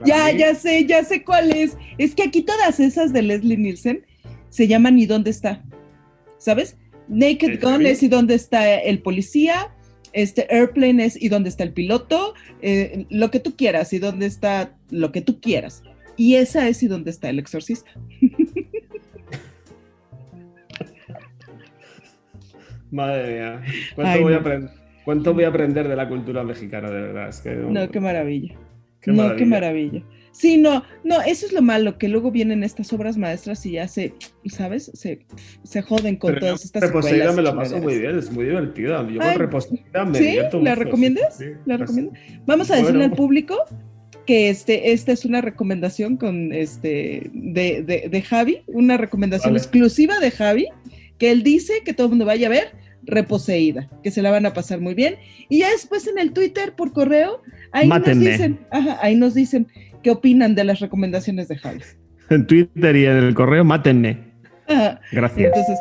ya, 0.06 0.32
ya 0.32 0.56
sé, 0.56 0.86
ya 0.86 1.04
sé 1.04 1.24
cuál 1.24 1.52
es. 1.52 1.78
Es 1.98 2.16
que 2.16 2.24
aquí 2.24 2.42
todas 2.42 2.80
esas 2.80 3.14
de 3.14 3.22
Leslie 3.22 3.58
Nielsen 3.58 4.06
se 4.50 4.68
llaman 4.68 4.98
¿Y 5.00 5.06
dónde 5.06 5.30
está? 5.32 5.64
¿Sabes? 6.38 6.78
Naked 7.08 7.62
Gun 7.62 7.86
es 7.86 8.02
¿Y 8.04 8.08
dónde 8.08 8.36
está 8.36 8.76
el 8.76 9.02
policía? 9.02 9.74
Este 10.14 10.48
Airplane 10.50 11.06
es 11.06 11.22
¿Y 11.22 11.30
dónde 11.30 11.50
está 11.50 11.64
el 11.64 11.74
piloto? 11.74 12.34
Eh, 12.62 13.06
lo 13.10 13.32
que 13.32 13.40
tú 13.40 13.56
quieras, 13.56 13.94
¿Y 13.94 14.00
dónde 14.00 14.26
está 14.26 14.76
lo 14.90 15.12
que 15.12 15.22
tú 15.22 15.42
quieras? 15.42 15.84
Y 16.16 16.36
esa 16.36 16.68
es 16.68 16.84
¿Y 16.84 16.88
dónde 16.88 17.10
está 17.12 17.30
el 17.30 17.40
exorcista? 17.40 17.92
Madre 22.92 23.34
mía. 23.34 23.64
¿Cuánto, 23.96 24.22
voy, 24.22 24.34
a 24.34 24.38
aprender? 24.38 24.70
¿Cuánto 25.04 25.34
voy 25.34 25.46
a 25.46 25.48
aprender 25.48 25.88
de 25.88 25.96
la 25.96 26.08
cultura 26.08 26.44
mexicana, 26.44 26.92
de 26.92 27.02
verdad? 27.02 27.34
no, 27.70 27.90
qué 27.90 28.00
maravilla 28.00 28.56
no, 29.12 29.36
qué 29.36 29.46
maravilla. 29.46 30.04
Sí, 30.34 30.58
no, 30.58 30.84
no, 31.04 31.22
eso 31.22 31.46
es 31.46 31.54
lo 31.54 31.62
malo, 31.62 32.00
que 32.00 32.08
luego 32.08 32.32
vienen 32.32 32.64
estas 32.64 32.92
obras 32.92 33.18
maestras 33.18 33.64
y 33.68 33.74
ya 33.74 33.88
se, 33.88 34.16
¿sabes? 34.48 34.90
Se, 34.96 35.20
se 35.64 35.82
joden 35.84 36.16
con 36.16 36.40
todas 36.40 36.66
estas 36.66 36.82
Reposeída 36.82 37.32
me 37.34 37.44
lo 37.44 37.56
paso 37.56 37.78
muy 37.78 38.00
bien, 38.00 38.18
es 38.18 38.32
muy 38.32 38.46
divertida. 38.46 39.08
Yo 39.08 39.20
con 39.20 39.36
Reposeída 39.36 40.06
me 40.06 40.18
¿Sí? 40.18 40.38
¿La 40.64 40.74
recomiendas? 40.74 41.38
Sí, 41.38 41.46
¿La 41.66 41.78
recomiendo? 41.78 42.14
Vamos 42.48 42.72
a 42.72 42.78
decirle 42.78 43.06
al 43.06 43.12
público 43.12 43.56
que 44.26 44.50
este, 44.50 44.92
esta 44.92 45.12
es 45.12 45.24
una 45.24 45.40
recomendación 45.42 46.18
con 46.18 46.52
este 46.52 47.30
de, 47.32 47.84
de, 47.84 48.10
de 48.10 48.22
Javi, 48.24 48.64
una 48.66 48.98
recomendación 48.98 49.56
exclusiva 49.56 50.20
de 50.20 50.32
Javi, 50.32 50.68
que 51.20 51.30
él 51.30 51.44
dice 51.44 51.84
que 51.86 51.94
todo 51.94 52.08
el 52.08 52.12
mundo 52.12 52.26
vaya 52.26 52.48
a 52.48 52.50
ver 52.50 52.84
reposeída, 53.06 53.90
que 54.02 54.12
se 54.12 54.22
la 54.22 54.32
van 54.32 54.46
a 54.46 54.54
pasar 54.54 54.80
muy 54.80 54.94
bien. 54.94 55.18
Y 55.50 55.60
ya 55.60 55.70
después 55.70 56.08
en 56.08 56.18
el 56.18 56.32
Twitter, 56.32 56.74
por 56.76 56.94
correo, 56.94 57.42
ahí 57.74 57.88
nos 57.88 58.20
dicen, 58.20 58.60
ahí 59.02 59.16
nos 59.16 59.34
dicen 59.34 59.68
qué 60.02 60.12
opinan 60.12 60.56
de 60.56 60.64
las 60.64 60.80
recomendaciones 60.80 61.48
de 61.48 61.58
Javi. 61.58 61.80
En 62.30 62.48
Twitter 62.48 62.96
y 62.96 63.06
en 63.06 63.18
el 63.18 63.34
correo, 63.34 63.66
mátenme. 63.66 64.18
Gracias. 65.12 65.46
Entonces, 65.46 65.78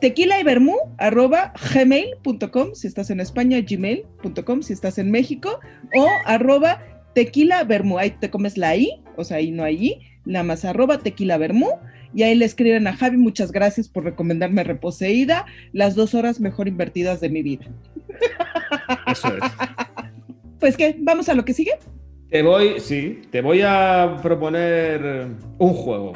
tequila 0.00 0.38
y 0.38 0.44
arroba 0.98 1.54
gmail.com 1.74 2.74
si 2.74 2.86
estás 2.86 3.10
en 3.10 3.18
España, 3.18 3.58
gmail.com 3.60 4.62
si 4.62 4.74
estás 4.74 4.98
en 4.98 5.10
México, 5.10 5.58
o 5.96 6.08
arroba 6.26 6.82
tequila 7.14 7.66
ahí 7.98 8.10
te 8.20 8.30
comes 8.30 8.58
la 8.58 8.76
I, 8.76 9.02
o 9.16 9.24
sea, 9.24 9.38
ahí 9.38 9.50
no 9.50 9.64
hay 9.64 9.86
I, 9.86 10.00
nada 10.26 10.44
más 10.44 10.66
arroba 10.66 10.98
tequila 10.98 11.38
y 12.14 12.22
ahí 12.22 12.34
le 12.34 12.44
escriben 12.44 12.86
a 12.86 12.96
Javi, 12.96 13.16
muchas 13.16 13.52
gracias 13.52 13.88
por 13.88 14.04
recomendarme 14.04 14.64
Reposeída, 14.64 15.44
las 15.72 15.94
dos 15.94 16.14
horas 16.14 16.40
mejor 16.40 16.68
invertidas 16.68 17.20
de 17.20 17.28
mi 17.28 17.42
vida. 17.42 17.66
Eso 19.06 19.28
es. 19.28 19.42
Pues 20.60 20.76
qué, 20.76 20.96
vamos 20.98 21.28
a 21.28 21.34
lo 21.34 21.44
que 21.44 21.54
sigue. 21.54 21.72
Te 22.30 22.42
voy, 22.42 22.80
sí, 22.80 23.22
te 23.30 23.40
voy 23.40 23.62
a 23.62 24.18
proponer 24.22 25.28
un 25.58 25.74
juego. 25.74 26.12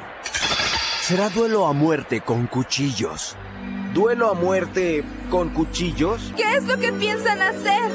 Será 1.02 1.28
duelo 1.28 1.66
a 1.66 1.72
muerte 1.72 2.20
con 2.20 2.46
cuchillos. 2.46 3.36
¿Duelo 3.94 4.30
a 4.30 4.34
muerte 4.34 5.02
con 5.30 5.50
cuchillos? 5.50 6.32
¿Qué 6.36 6.56
es 6.56 6.66
lo 6.66 6.78
que 6.78 6.92
piensan 6.92 7.40
hacer? 7.40 7.90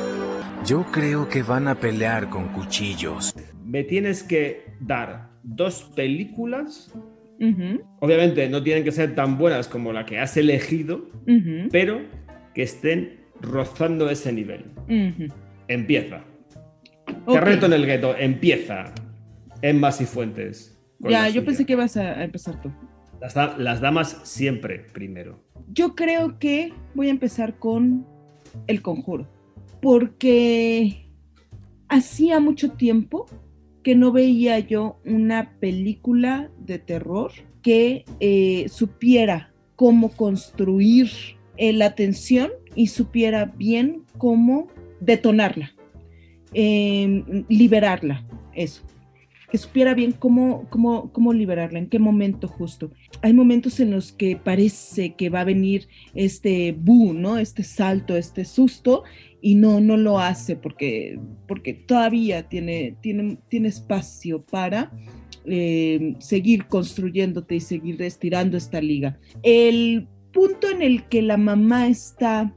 Yo 0.65 0.85
creo 0.91 1.29
que 1.29 1.43
van 1.43 1.67
a 1.67 1.75
pelear 1.75 2.29
con 2.29 2.49
cuchillos. 2.49 3.33
Me 3.63 3.83
tienes 3.83 4.23
que 4.23 4.65
dar 4.79 5.29
dos 5.43 5.91
películas 5.95 6.91
Obviamente 7.99 8.47
no 8.49 8.63
tienen 8.63 8.83
que 8.83 8.91
ser 8.91 9.15
tan 9.15 9.37
buenas 9.37 9.67
como 9.67 9.91
la 9.91 10.05
que 10.05 10.19
has 10.19 10.37
elegido, 10.37 11.09
pero 11.71 12.01
que 12.53 12.63
estén 12.63 13.25
rozando 13.41 14.09
ese 14.09 14.31
nivel. 14.31 14.65
Empieza. 15.67 16.23
Te 17.27 17.41
reto 17.41 17.65
en 17.65 17.73
el 17.73 17.85
gueto, 17.85 18.15
empieza. 18.17 18.93
En 19.61 19.79
Más 19.79 19.99
y 20.01 20.05
Fuentes. 20.05 20.77
Ya, 20.99 21.29
yo 21.29 21.43
pensé 21.43 21.65
que 21.65 21.73
ibas 21.73 21.97
a, 21.97 22.23
empezar 22.23 22.61
tú. 22.61 22.71
Las, 23.19 23.35
las, 23.57 23.81
damas 23.81 24.19
siempre 24.23 24.85
primero. 24.93 25.43
Yo 25.71 25.95
creo 25.95 26.37
que 26.39 26.73
voy 26.93 27.07
a 27.07 27.11
empezar 27.11 27.57
con 27.57 28.05
El 28.67 28.81
Conjuro, 28.81 29.27
porque 29.81 31.09
hacía 31.87 32.39
mucho 32.39 32.71
tiempo 32.71 33.25
que 33.85 33.95
no 33.95 34.11
veía 34.11 34.57
yo 34.57 34.99
una 35.05 35.53
película 35.59 36.49
de 36.59 36.79
terror 36.79 37.31
que 37.61 38.03
eh, 38.19 38.65
supiera 38.67 39.53
cómo 39.75 40.09
construir 40.09 41.11
eh, 41.57 41.71
la 41.71 41.93
tensión 41.93 42.49
y 42.75 42.87
supiera 42.87 43.45
bien 43.45 44.03
cómo 44.17 44.69
detonarla, 45.01 45.74
em, 46.55 47.43
liberarla, 47.49 48.25
eso. 48.53 48.81
Que 49.51 49.57
supiera 49.57 49.93
bien 49.93 50.13
cómo, 50.13 50.67
cómo, 50.69 51.11
cómo 51.11 51.33
liberarla, 51.33 51.79
en 51.79 51.87
qué 51.87 51.99
momento 51.99 52.47
justo. 52.47 52.91
Hay 53.21 53.33
momentos 53.33 53.79
en 53.79 53.91
los 53.91 54.11
que 54.11 54.37
parece 54.37 55.13
que 55.15 55.29
va 55.29 55.41
a 55.41 55.43
venir 55.43 55.87
este 56.13 56.71
boom, 56.71 57.21
¿no? 57.21 57.37
Este 57.37 57.63
salto, 57.63 58.15
este 58.15 58.45
susto, 58.45 59.03
y 59.41 59.55
no, 59.55 59.81
no 59.81 59.97
lo 59.97 60.19
hace 60.19 60.55
porque, 60.55 61.19
porque 61.47 61.73
todavía 61.73 62.49
tiene, 62.49 62.95
tiene, 63.01 63.37
tiene 63.49 63.67
espacio 63.67 64.41
para 64.43 64.91
eh, 65.45 66.15
seguir 66.17 66.65
construyéndote 66.65 67.55
y 67.55 67.59
seguir 67.59 68.01
estirando 68.01 68.57
esta 68.57 68.81
liga. 68.81 69.19
El 69.43 70.07
punto 70.33 70.69
en 70.69 70.81
el 70.81 71.07
que 71.07 71.21
la 71.21 71.37
mamá 71.37 71.87
está 71.87 72.55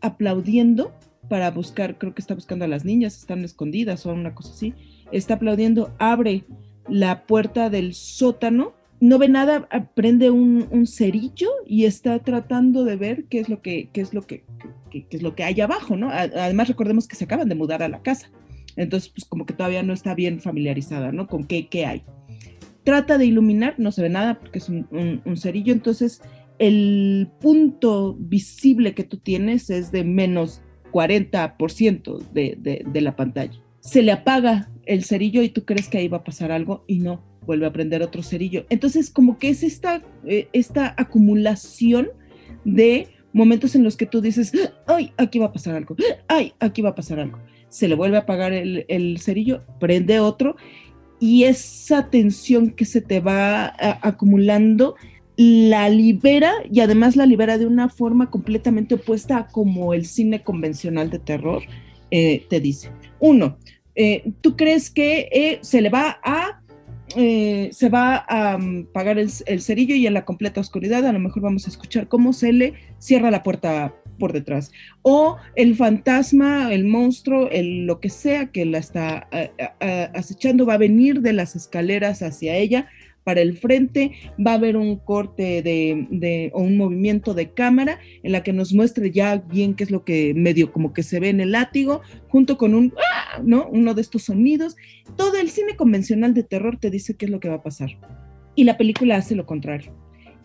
aplaudiendo 0.00 0.92
para 1.28 1.50
buscar, 1.50 1.98
creo 1.98 2.14
que 2.14 2.20
está 2.20 2.34
buscando 2.34 2.64
a 2.64 2.68
las 2.68 2.84
niñas, 2.84 3.16
están 3.16 3.44
escondidas 3.44 4.06
o 4.06 4.12
una 4.12 4.34
cosa 4.34 4.52
así, 4.52 4.74
está 5.12 5.34
aplaudiendo, 5.34 5.94
abre 5.98 6.44
la 6.88 7.26
puerta 7.26 7.70
del 7.70 7.94
sótano 7.94 8.78
no 9.00 9.18
ve 9.18 9.28
nada, 9.28 9.68
prende 9.94 10.30
un, 10.30 10.86
cerillo 10.86 11.48
y 11.66 11.84
está 11.84 12.18
tratando 12.20 12.84
de 12.84 12.96
ver 12.96 13.24
qué 13.24 13.38
es 13.38 13.48
lo 13.48 13.62
que, 13.62 13.90
qué 13.92 14.00
es 14.00 14.12
lo 14.12 14.22
que, 14.22 14.44
qué, 14.90 15.06
es 15.10 15.22
lo 15.22 15.34
que 15.34 15.44
hay 15.44 15.60
abajo, 15.60 15.96
¿no? 15.96 16.10
Además, 16.10 16.68
recordemos 16.68 17.06
que 17.06 17.16
se 17.16 17.24
acaban 17.24 17.48
de 17.48 17.54
mudar 17.54 17.82
a 17.82 17.88
la 17.88 18.02
casa. 18.02 18.30
Entonces, 18.76 19.10
pues 19.10 19.24
como 19.24 19.46
que 19.46 19.54
todavía 19.54 19.82
no 19.82 19.92
está 19.92 20.14
bien 20.14 20.40
familiarizada, 20.40 21.12
¿no? 21.12 21.26
Con 21.28 21.44
qué, 21.44 21.68
qué 21.68 21.86
hay. 21.86 22.02
Trata 22.84 23.18
de 23.18 23.26
iluminar, 23.26 23.74
no 23.78 23.92
se 23.92 24.02
ve 24.02 24.08
nada 24.08 24.38
porque 24.38 24.58
es 24.58 24.68
un 24.68 25.36
cerillo, 25.36 25.72
entonces 25.72 26.22
el 26.58 27.28
punto 27.40 28.16
visible 28.18 28.94
que 28.94 29.04
tú 29.04 29.18
tienes 29.18 29.70
es 29.70 29.92
de 29.92 30.04
menos 30.04 30.62
40% 30.92 32.18
de, 32.32 32.56
de, 32.58 32.84
de, 32.86 33.00
la 33.00 33.16
pantalla. 33.16 33.58
Se 33.80 34.02
le 34.02 34.12
apaga 34.12 34.70
el 34.86 35.04
cerillo 35.04 35.42
y 35.42 35.48
tú 35.48 35.64
crees 35.64 35.88
que 35.88 35.98
ahí 35.98 36.08
va 36.08 36.18
a 36.18 36.24
pasar 36.24 36.52
algo 36.52 36.84
y 36.86 36.98
no, 36.98 37.22
vuelve 37.46 37.66
a 37.66 37.72
prender 37.72 38.02
otro 38.02 38.22
cerillo. 38.22 38.66
Entonces, 38.70 39.10
como 39.10 39.38
que 39.38 39.50
es 39.50 39.62
esta, 39.62 40.02
eh, 40.26 40.48
esta 40.52 40.94
acumulación 40.96 42.08
de 42.64 43.08
momentos 43.32 43.74
en 43.74 43.84
los 43.84 43.96
que 43.96 44.06
tú 44.06 44.20
dices, 44.20 44.52
ay, 44.86 45.12
aquí 45.16 45.38
va 45.38 45.46
a 45.46 45.52
pasar 45.52 45.74
algo, 45.74 45.96
ay, 46.28 46.52
aquí 46.60 46.82
va 46.82 46.90
a 46.90 46.94
pasar 46.94 47.20
algo. 47.20 47.38
Se 47.68 47.88
le 47.88 47.94
vuelve 47.94 48.16
a 48.16 48.20
apagar 48.20 48.52
el, 48.52 48.84
el 48.88 49.18
cerillo, 49.18 49.64
prende 49.78 50.20
otro 50.20 50.56
y 51.20 51.44
esa 51.44 52.10
tensión 52.10 52.70
que 52.70 52.84
se 52.84 53.00
te 53.00 53.20
va 53.20 53.66
a, 53.66 53.98
acumulando 54.02 54.94
la 55.38 55.88
libera 55.88 56.52
y 56.68 56.80
además 56.80 57.14
la 57.14 57.24
libera 57.24 57.58
de 57.58 57.66
una 57.66 57.88
forma 57.88 58.28
completamente 58.28 58.96
opuesta 58.96 59.38
a 59.38 59.46
como 59.46 59.94
el 59.94 60.04
cine 60.04 60.42
convencional 60.42 61.10
de 61.10 61.20
terror 61.20 61.62
eh, 62.10 62.44
te 62.50 62.58
dice. 62.58 62.90
Uno, 63.20 63.56
eh, 63.94 64.32
¿tú 64.40 64.56
crees 64.56 64.90
que 64.90 65.28
eh, 65.30 65.58
se 65.60 65.80
le 65.80 65.90
va 65.90 66.18
a 66.24 66.60
eh, 67.16 67.70
se 67.72 67.88
va 67.88 68.16
a 68.16 68.56
um, 68.56 68.84
pagar 68.84 69.18
el, 69.18 69.30
cerillo 69.30 69.94
y 69.94 70.06
en 70.06 70.12
la 70.12 70.24
completa 70.24 70.60
oscuridad 70.60 71.06
a 71.06 71.12
lo 71.12 71.18
mejor 71.18 71.42
vamos 71.42 71.66
a 71.66 71.70
escuchar 71.70 72.06
cómo 72.06 72.34
se 72.34 72.52
le 72.52 72.74
cierra 72.98 73.30
la 73.30 73.42
puerta 73.44 73.94
por 74.18 74.32
detrás. 74.32 74.72
O 75.02 75.36
el 75.54 75.76
fantasma, 75.76 76.72
el 76.72 76.84
monstruo, 76.84 77.48
el, 77.50 77.86
lo 77.86 78.00
que 78.00 78.10
sea 78.10 78.46
que 78.52 78.66
la 78.66 78.78
está 78.78 79.28
acechando 80.14 80.66
va 80.66 80.74
a 80.74 80.78
venir 80.78 81.20
de 81.20 81.32
las 81.32 81.56
escaleras 81.56 82.22
hacia 82.22 82.56
ella 82.56 82.88
para 83.28 83.42
el 83.42 83.58
frente, 83.58 84.12
va 84.38 84.52
a 84.52 84.54
haber 84.54 84.78
un 84.78 84.96
corte 84.96 85.60
de, 85.60 86.50
o 86.54 86.62
un 86.62 86.78
movimiento 86.78 87.34
de 87.34 87.52
cámara 87.52 87.98
en 88.22 88.32
la 88.32 88.42
que 88.42 88.54
nos 88.54 88.72
muestre 88.72 89.10
ya 89.10 89.36
bien 89.36 89.74
qué 89.74 89.84
es 89.84 89.90
lo 89.90 90.02
que 90.02 90.32
medio 90.32 90.72
como 90.72 90.94
que 90.94 91.02
se 91.02 91.20
ve 91.20 91.28
en 91.28 91.40
el 91.40 91.52
látigo, 91.52 92.00
junto 92.30 92.56
con 92.56 92.74
un, 92.74 92.94
¡ah! 92.96 93.42
¿no? 93.44 93.68
Uno 93.68 93.92
de 93.92 94.00
estos 94.00 94.22
sonidos. 94.22 94.76
Todo 95.16 95.36
el 95.36 95.50
cine 95.50 95.76
convencional 95.76 96.32
de 96.32 96.42
terror 96.42 96.78
te 96.78 96.88
dice 96.88 97.18
qué 97.18 97.26
es 97.26 97.30
lo 97.30 97.38
que 97.38 97.50
va 97.50 97.56
a 97.56 97.62
pasar. 97.62 97.90
Y 98.54 98.64
la 98.64 98.78
película 98.78 99.16
hace 99.16 99.36
lo 99.36 99.44
contrario, 99.44 99.94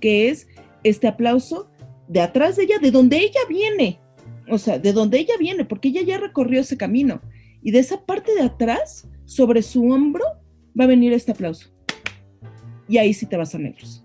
que 0.02 0.28
es 0.28 0.50
este 0.84 1.08
aplauso 1.08 1.72
de 2.10 2.20
atrás 2.20 2.58
de 2.58 2.64
ella, 2.64 2.80
de 2.80 2.92
donde 2.92 3.16
ella 3.16 3.40
viene, 3.48 4.02
o 4.50 4.58
sea, 4.58 4.78
de 4.78 4.92
donde 4.92 5.20
ella 5.20 5.36
viene, 5.40 5.64
porque 5.64 5.88
ella 5.88 6.02
ya 6.02 6.18
recorrió 6.18 6.60
ese 6.60 6.76
camino. 6.76 7.22
Y 7.62 7.72
de 7.72 7.80
esa 7.80 8.06
parte 8.06 8.36
de 8.36 8.42
atrás, 8.42 9.08
sobre 9.24 9.62
su 9.62 9.88
hombro, 9.88 10.26
va 10.78 10.84
a 10.84 10.88
venir 10.88 11.14
este 11.14 11.32
aplauso 11.32 11.73
y 12.88 12.98
ahí 12.98 13.14
sí 13.14 13.26
te 13.26 13.38
vas 13.38 13.56
a 13.56 13.60
negros. 13.60 14.04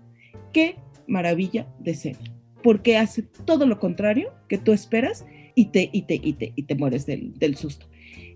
Qué 0.53 0.75
maravilla 1.07 1.67
de 1.79 1.93
serie, 1.95 2.31
porque 2.63 2.97
hace 2.97 3.23
todo 3.23 3.65
lo 3.65 3.79
contrario 3.79 4.33
que 4.47 4.57
tú 4.57 4.73
esperas 4.73 5.25
y 5.55 5.65
te, 5.65 5.89
y 5.91 6.03
te, 6.03 6.15
y 6.15 6.33
te, 6.33 6.53
y 6.55 6.63
te 6.63 6.75
mueres 6.75 7.05
del, 7.05 7.37
del 7.37 7.55
susto. 7.55 7.87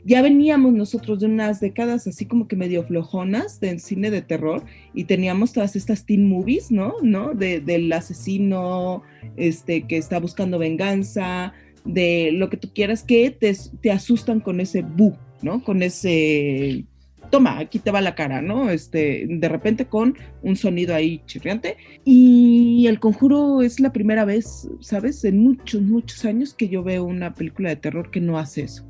Ya 0.06 0.22
veníamos 0.22 0.74
nosotros 0.74 1.22
de 1.22 1.28
unas 1.28 1.62
décadas 1.62 2.08
así 2.08 2.26
como 2.26 2.48
que 2.48 2.58
medio 2.58 2.84
flojonas 2.84 3.62
del 3.62 3.80
cine 3.80 4.12
de 4.12 4.22
terror 4.22 4.64
y 4.94 5.06
teníamos 5.06 5.54
todas 5.54 5.78
estas 5.78 6.06
teen 6.06 6.28
movies, 6.28 6.72
¿no? 6.72 6.96
¿No? 7.02 7.34
De, 7.34 7.62
del 7.62 7.92
asesino 7.94 9.04
este, 9.38 9.84
que 9.84 9.96
está 9.98 10.20
buscando 10.20 10.60
venganza, 10.60 11.54
de 11.86 12.32
lo 12.34 12.50
que 12.50 12.58
tú 12.58 12.74
quieras, 12.74 13.04
que 13.04 13.32
te, 13.32 13.56
te 13.82 13.92
asustan 13.92 14.42
con 14.42 14.60
ese 14.60 14.82
bu, 14.82 15.16
¿no? 15.42 15.64
Con 15.64 15.82
ese 15.82 16.86
toma, 17.34 17.58
aquí 17.58 17.80
te 17.80 17.90
va 17.90 18.00
la 18.00 18.14
cara, 18.14 18.44
¿no? 18.44 18.70
Este, 18.70 19.26
de 19.28 19.50
repente 19.50 19.88
con 19.88 20.16
un 20.44 20.56
sonido 20.56 20.94
ahí 20.94 21.24
chirriante. 21.26 21.78
Y 22.06 22.86
El 22.88 23.00
Conjuro 23.00 23.64
es 23.64 23.80
la 23.80 23.92
primera 23.92 24.24
vez, 24.24 24.70
¿sabes? 24.82 25.26
En 25.26 25.40
muchos, 25.40 25.82
muchos 25.82 26.26
años 26.26 26.54
que 26.54 26.70
yo 26.70 26.84
veo 26.84 27.04
una 27.04 27.34
película 27.34 27.70
de 27.70 27.78
terror 27.78 28.12
que 28.12 28.22
no 28.22 28.38
hace 28.38 28.66
eso. 28.66 28.88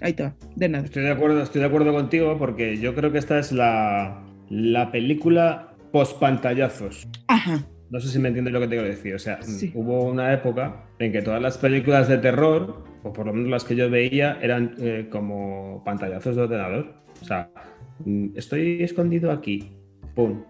Ahí 0.00 0.12
te 0.12 0.24
va, 0.24 0.34
de 0.56 0.68
nada. 0.68 0.84
Estoy 0.86 1.04
de 1.04 1.12
acuerdo, 1.12 1.40
estoy 1.40 1.60
de 1.60 1.68
acuerdo 1.68 1.92
contigo 1.92 2.36
porque 2.36 2.78
yo 2.78 2.96
creo 2.96 3.12
que 3.12 3.18
esta 3.18 3.38
es 3.38 3.52
la, 3.52 4.24
la 4.50 4.90
película 4.90 5.76
post 5.92 6.18
pantallazos. 6.18 7.06
Ajá. 7.28 7.64
No 7.90 8.00
sé 8.00 8.08
si 8.08 8.18
me 8.18 8.26
entiendes 8.26 8.52
lo 8.52 8.58
que 8.58 8.66
te 8.66 8.74
quiero 8.74 8.88
decir. 8.88 9.14
O 9.14 9.20
sea, 9.20 9.40
sí. 9.40 9.70
hubo 9.72 10.02
una 10.02 10.32
época 10.32 10.84
en 10.98 11.12
que 11.12 11.22
todas 11.22 11.40
las 11.40 11.58
películas 11.58 12.08
de 12.08 12.18
terror, 12.18 12.82
o 13.04 13.12
por 13.12 13.26
lo 13.26 13.32
menos 13.32 13.50
las 13.50 13.62
que 13.62 13.76
yo 13.76 13.88
veía, 13.88 14.36
eran 14.42 14.74
eh, 14.80 15.06
como 15.12 15.84
pantallazos 15.84 16.34
de 16.34 16.42
ordenador. 16.42 16.92
O 17.22 17.24
sea, 17.24 17.48
Mm, 17.48 17.73
estoy 18.34 18.82
escondido 18.82 19.30
aquí, 19.30 19.70
pum, 20.14 20.42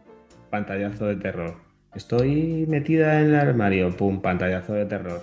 pantallazo 0.51 1.07
de 1.07 1.17
terror. 1.17 1.55
Estoy 1.95 2.67
metida 2.69 3.21
en 3.21 3.29
el 3.29 3.35
armario, 3.37 3.91
pum, 3.97 4.21
pantallazo 4.21 4.75
de 4.75 4.87
terror. 4.87 5.21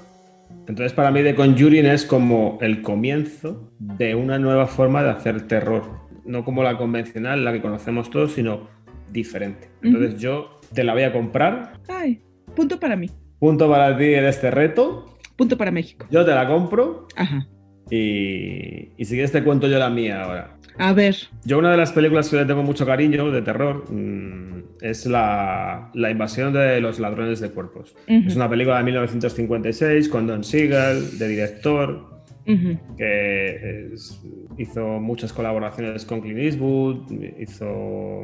Entonces 0.68 0.94
para 0.94 1.12
mí 1.12 1.22
The 1.24 1.36
Conjuring 1.36 1.86
es 1.86 2.06
como 2.06 2.58
el 2.62 2.82
comienzo 2.82 3.72
de 3.80 4.16
una 4.16 4.40
nueva 4.40 4.68
forma 4.68 5.04
de 5.04 5.10
hacer 5.10 5.48
terror. 5.48 5.84
No 6.26 6.46
como 6.46 6.64
la 6.64 6.78
convencional, 6.78 7.44
la 7.44 7.52
que 7.52 7.62
conocemos 7.62 8.10
todos, 8.10 8.34
sino 8.34 8.68
diferente. 9.12 9.70
Entonces 9.82 10.14
uh 10.14 10.18
-huh. 10.18 10.20
yo 10.20 10.60
te 10.74 10.84
la 10.84 10.94
voy 10.94 11.04
a 11.04 11.12
comprar. 11.12 11.74
Ay, 11.90 12.22
punto 12.56 12.80
para 12.80 12.96
mí. 12.96 13.10
Punto 13.40 13.70
para 13.70 13.98
ti 13.98 14.14
en 14.14 14.26
este 14.26 14.52
reto. 14.52 15.18
Punto 15.36 15.58
para 15.58 15.72
México. 15.72 16.06
Yo 16.12 16.24
te 16.24 16.32
la 16.32 16.48
compro. 16.48 17.08
Ajá. 17.16 17.48
Y, 17.90 18.92
y 18.96 19.06
si 19.06 19.16
quieres 19.16 19.32
te 19.32 19.44
cuento 19.44 19.68
yo 19.68 19.80
la 19.80 19.90
mía 19.90 20.24
ahora. 20.24 20.58
A 20.78 20.94
ver. 20.94 21.16
Yo 21.46 21.60
una 21.60 21.72
de 21.72 21.78
las 21.78 21.92
películas 21.92 22.30
que 22.30 22.38
le 22.38 22.46
tengo 22.46 22.64
mucho 22.64 22.86
cariño 22.86 23.32
de 23.32 23.42
terror 23.42 23.86
mmm, 23.92 24.62
es 24.82 25.06
la, 25.06 25.92
la, 25.94 26.10
invasión 26.10 26.54
de 26.54 26.82
los 26.82 27.00
ladrones 27.00 27.40
de 27.40 27.50
cuerpos. 27.50 27.96
Uh 28.08 28.14
-huh. 28.14 28.28
Es 28.28 28.36
una 28.36 28.50
película 28.50 28.78
de 28.78 28.84
1956 28.84 30.10
con 30.10 30.28
Don 30.28 30.44
Siegel, 30.44 31.18
de 31.20 31.28
director, 31.28 32.24
uh 32.48 32.52
-huh. 32.52 32.80
que 32.98 33.94
es, 33.94 34.22
hizo 34.58 35.00
muchas 35.00 35.34
colaboraciones 35.34 36.06
con 36.06 36.22
Clint 36.22 36.40
Eastwood, 36.40 37.12
hizo 37.40 38.24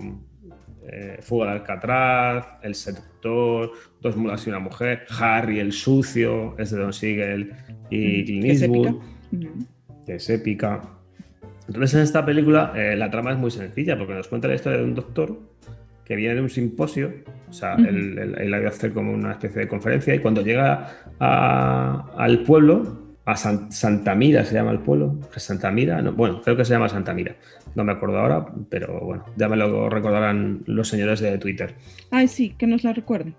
eh, 0.89 1.17
Fuga 1.21 1.47
de 1.47 1.51
Alcatraz, 1.51 2.47
El 2.63 2.75
Seductor, 2.75 3.71
Dos 4.01 4.15
mulas 4.15 4.45
y 4.47 4.49
una 4.49 4.59
mujer, 4.59 5.05
Harry 5.19 5.59
el 5.59 5.73
sucio, 5.73 6.55
es 6.57 6.71
de 6.71 6.79
Don 6.79 6.93
Siegel 6.93 7.51
y 7.89 8.23
Clint 8.25 8.45
Eastwood, 8.45 9.01
que 10.05 10.15
es 10.15 10.29
épica. 10.29 10.96
Entonces 11.67 11.93
en 11.95 12.01
esta 12.01 12.25
película 12.25 12.73
eh, 12.75 12.95
la 12.95 13.09
trama 13.09 13.31
es 13.31 13.37
muy 13.37 13.51
sencilla 13.51 13.97
porque 13.97 14.13
nos 14.13 14.27
cuenta 14.27 14.47
la 14.47 14.55
historia 14.55 14.79
de 14.79 14.85
un 14.85 14.95
doctor 14.95 15.37
que 16.05 16.15
viene 16.15 16.35
de 16.35 16.41
un 16.41 16.49
simposio, 16.49 17.11
o 17.49 17.53
sea, 17.53 17.75
uh 17.75 17.79
-huh. 17.79 17.87
él, 17.89 18.17
él, 18.17 18.35
él, 18.39 18.53
había 18.53 18.69
hacer 18.69 18.93
como 18.93 19.11
una 19.11 19.33
especie 19.33 19.59
de 19.61 19.67
conferencia 19.67 20.15
y 20.15 20.19
cuando 20.19 20.41
llega 20.41 20.89
a, 21.19 22.11
al 22.17 22.43
pueblo, 22.43 23.07
a 23.25 23.35
San, 23.35 23.69
Santa 23.73 24.15
Mira 24.15 24.45
se 24.45 24.53
llama 24.53 24.71
el 24.71 24.79
pueblo, 24.79 25.19
Santa 25.35 25.69
Mira, 25.69 26.01
no, 26.01 26.13
bueno, 26.13 26.41
creo 26.41 26.55
que 26.55 26.63
se 26.63 26.73
llama 26.73 26.87
Santa 26.87 27.13
Mira, 27.13 27.35
no 27.75 27.83
me 27.83 27.91
acuerdo 27.91 28.19
ahora, 28.19 28.45
pero 28.69 29.01
bueno, 29.01 29.25
ya 29.35 29.49
me 29.49 29.57
lo 29.57 29.89
recordarán 29.89 30.61
los 30.65 30.87
señores 30.87 31.19
de 31.19 31.37
Twitter. 31.37 31.75
Ay, 32.09 32.29
sí, 32.29 32.55
que 32.57 32.67
nos 32.67 32.85
la 32.85 32.93
recuerden. 32.93 33.35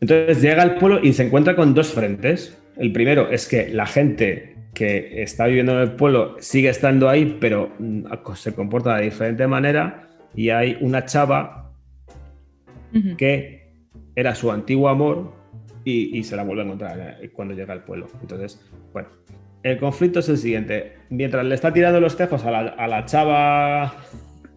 Entonces 0.00 0.40
llega 0.40 0.62
al 0.62 0.76
pueblo 0.76 1.00
y 1.02 1.14
se 1.14 1.24
encuentra 1.24 1.56
con 1.56 1.74
dos 1.74 1.92
frentes. 1.92 2.56
El 2.76 2.92
primero 2.92 3.28
es 3.28 3.48
que 3.48 3.70
la 3.70 3.86
gente 3.86 4.53
que 4.74 5.22
está 5.22 5.46
viviendo 5.46 5.72
en 5.72 5.78
el 5.78 5.92
pueblo 5.92 6.36
sigue 6.40 6.68
estando 6.68 7.08
ahí, 7.08 7.38
pero 7.40 7.70
mm, 7.78 8.04
se 8.34 8.54
comporta 8.54 8.96
de 8.96 9.04
diferente 9.04 9.46
manera. 9.46 10.08
Y 10.34 10.50
hay 10.50 10.76
una 10.80 11.04
chava 11.04 11.72
uh 12.92 12.96
-huh. 12.96 13.16
que 13.16 13.72
era 14.16 14.34
su 14.34 14.50
antiguo 14.50 14.88
amor 14.88 15.32
y, 15.84 16.18
y, 16.18 16.24
se 16.24 16.34
la 16.36 16.42
vuelve 16.42 16.62
a 16.62 16.64
encontrar 16.64 17.18
eh, 17.20 17.30
cuando 17.32 17.54
llega 17.54 17.72
al 17.72 17.84
pueblo. 17.84 18.08
Entonces, 18.20 18.60
bueno, 18.92 19.08
el 19.62 19.78
conflicto 19.78 20.18
es 20.18 20.28
el 20.28 20.38
siguiente. 20.38 20.96
Mientras 21.08 21.44
le 21.44 21.54
está 21.54 21.72
tirando 21.72 22.00
los 22.00 22.16
tejos 22.16 22.44
a 22.44 22.50
la, 22.50 22.58
a 22.58 22.88
la 22.88 23.04
chava 23.04 23.94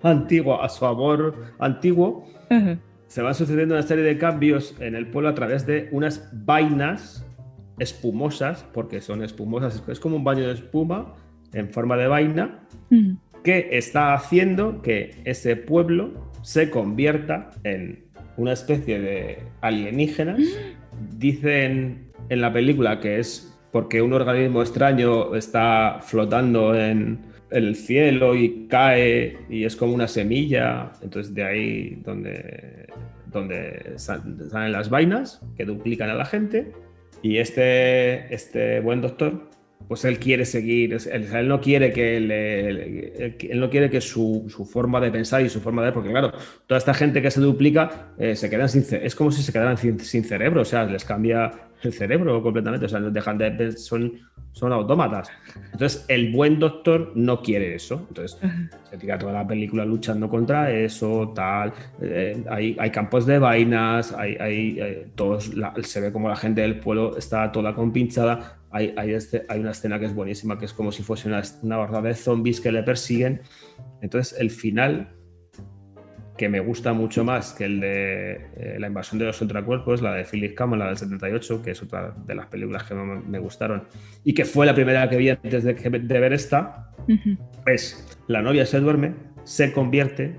antigua, 0.02 0.66
a 0.66 0.70
su 0.70 0.86
amor 0.86 1.54
antiguo, 1.60 2.26
uh 2.50 2.54
-huh. 2.54 2.80
se 3.08 3.22
van 3.22 3.36
sucediendo 3.36 3.76
una 3.76 3.84
serie 3.84 4.04
de 4.04 4.18
cambios 4.18 4.76
en 4.80 4.96
el 4.96 5.08
pueblo 5.08 5.30
a 5.30 5.36
través 5.36 5.66
de 5.68 5.90
unas 5.92 6.30
vainas 6.34 7.27
espumosas, 7.80 8.66
porque 8.74 9.02
son 9.02 9.24
espumosas, 9.24 9.84
es 9.88 10.00
como 10.00 10.16
un 10.16 10.24
baño 10.24 10.48
de 10.48 10.54
espuma 10.54 11.14
en 11.54 11.70
forma 11.70 11.98
de 11.98 12.08
vaina, 12.08 12.60
mm. 12.90 13.12
que 13.44 13.70
está 13.72 14.14
haciendo 14.14 14.82
que 14.82 15.22
ese 15.26 15.56
pueblo 15.56 16.32
se 16.42 16.70
convierta 16.70 17.52
en 17.64 18.06
una 18.38 18.54
especie 18.54 19.00
de 19.00 19.40
alienígenas. 19.62 20.40
Mm. 20.40 21.20
Dicen 21.20 22.12
en 22.30 22.42
la 22.42 22.52
película 22.52 23.00
que 23.00 23.20
es 23.20 23.54
porque 23.72 24.02
un 24.02 24.14
organismo 24.14 24.62
extraño 24.62 25.36
está 25.36 26.00
flotando 26.02 26.76
en, 26.76 27.20
el 27.50 27.76
cielo 27.76 28.36
y 28.36 28.68
cae 28.68 29.38
y 29.50 29.64
es 29.64 29.76
como 29.76 29.94
una 29.94 30.08
semilla. 30.08 30.92
Entonces 31.02 31.34
de 31.34 31.44
ahí 31.44 32.02
donde, 32.04 32.88
donde 33.28 33.94
salen 33.98 34.72
las 34.72 34.90
vainas 34.90 35.42
que 35.56 35.66
duplican 35.66 36.10
a 36.10 36.16
la 36.16 36.26
gente. 36.26 36.74
Y 37.22 37.38
este, 37.38 38.34
este 38.34 38.80
buen 38.80 39.02
doctor 39.02 39.50
pues 39.88 40.04
él 40.04 40.20
quiere 40.20 40.46
seguir, 40.46 40.98
él, 41.12 41.48
no 41.48 41.62
quiere 41.62 41.94
que 41.94 42.18
él, 42.18 43.60
no 43.60 43.70
quiere 43.70 43.90
que 43.90 44.02
su, 44.02 44.46
forma 44.70 45.00
de 45.00 45.12
pensar 45.12 45.42
y 45.42 45.50
su 45.50 45.62
forma 45.62 45.86
de 45.86 45.94
porque 45.94 46.10
claro, 46.10 46.34
toda 46.66 46.78
esta 46.78 46.94
gente 46.94 47.22
que 47.22 47.32
se 47.32 47.40
duplica 47.40 48.12
eh, 48.18 48.36
se 48.36 48.50
quedan 48.50 48.68
sin, 48.68 48.84
es 49.02 49.16
como 49.16 49.32
si 49.32 49.42
se 49.42 49.54
quedaran 49.54 49.78
sin, 49.78 50.24
cerebro, 50.26 50.62
o 50.62 50.66
sea, 50.66 50.84
les 50.86 51.06
cambia 51.06 51.67
el 51.84 51.94
cerebro 51.94 52.42
completamente, 52.42 52.86
o 52.86 52.90
sea, 52.90 53.00
dejan 53.00 53.38
de, 53.38 53.72
son, 53.74 54.14
son 54.52 54.72
autómatas. 54.72 55.30
Entonces, 55.72 56.06
el 56.08 56.32
buen 56.32 56.60
doctor 56.60 57.12
no 57.16 57.42
quiere 57.42 57.76
eso, 57.76 58.06
entonces 58.10 58.40
se 58.90 58.98
tira 58.98 59.18
toda 59.18 59.34
la 59.34 59.48
película 59.48 59.86
luchando 59.86 60.30
contra 60.30 60.72
eso, 60.72 61.34
tal, 61.36 61.74
eh, 62.02 62.44
hay, 62.50 62.92
campos 62.92 63.26
de 63.26 63.40
vainas, 63.40 64.14
hay, 64.14 64.36
hay, 64.40 64.80
eh, 64.80 65.08
todos, 65.16 65.52
se 65.84 66.02
ve 66.02 66.12
como 66.12 66.30
la 66.30 66.36
gente 66.36 66.62
del 66.62 66.80
pueblo 66.80 67.18
está 67.18 67.52
toda 67.52 67.76
compinchada, 67.76 68.58
hay, 68.70 68.94
este, 69.14 69.46
hay, 69.50 69.60
una 69.60 69.72
escena 69.72 69.98
que 70.00 70.06
es 70.06 70.14
buenísima, 70.14 70.60
que 70.60 70.66
es 70.66 70.74
como 70.74 70.92
si 70.92 71.02
fuese 71.02 71.28
una, 71.28 71.42
una 71.64 71.78
barra 71.78 72.02
de 72.02 72.14
zombies 72.14 72.62
que 72.62 72.72
le 72.72 72.84
persiguen. 72.84 73.42
Entonces, 74.02 74.40
el 74.40 74.52
final, 74.52 75.10
que 76.38 76.50
me 76.50 76.60
gusta 76.60 76.94
mucho 76.94 77.24
más 77.24 77.54
que 77.54 77.66
el 77.66 77.80
de 77.80 78.32
eh, 78.56 78.78
La 78.80 78.88
invasión 78.88 79.20
de 79.20 79.26
los 79.26 79.42
ultracuerpos, 79.42 80.02
la 80.02 80.14
de 80.14 80.24
Philip 80.24 80.56
Kamen, 80.56 80.80
la 80.80 80.88
del 80.88 80.98
78, 80.98 81.62
que 81.62 81.72
es 81.72 81.82
otra 81.82 82.14
de 82.26 82.36
las 82.36 82.46
películas 82.48 82.84
que 82.84 82.94
me, 82.94 83.22
me 83.22 83.40
gustaron, 83.40 83.84
y 84.24 84.34
que 84.34 84.46
fue 84.46 84.66
la 84.66 84.76
primera 84.76 85.10
que 85.10 85.18
vi 85.18 85.30
antes 85.30 85.64
de, 85.64 85.74
de 85.74 86.20
ver 86.20 86.34
esta, 86.34 86.94
es 87.66 88.18
la 88.28 88.42
novia 88.42 88.66
se 88.66 88.80
duerme, 88.80 89.14
se 89.44 89.72
convierte, 89.72 90.36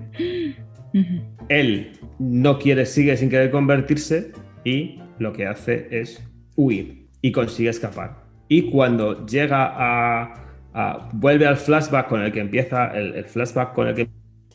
él 1.49 1.91
no 2.19 2.59
quiere, 2.59 2.85
sigue 2.85 3.17
sin 3.17 3.29
querer 3.29 3.51
convertirse, 3.51 4.31
y 4.63 4.99
lo 5.19 5.33
que 5.33 5.47
hace 5.47 5.87
es 5.91 6.23
huir 6.55 7.07
y 7.21 7.31
consigue 7.31 7.69
escapar. 7.69 8.23
Y 8.47 8.71
cuando 8.71 9.25
llega 9.25 9.73
a, 9.77 11.09
vuelve 11.13 11.45
al 11.45 11.57
flashback 11.57 12.07
con 12.07 12.21
el 12.21 12.31
que 12.31 12.39
empieza, 12.39 12.87
el, 12.97 13.25
flashback 13.25 13.73
con 13.73 13.87
el 13.87 13.95
que 13.95 14.09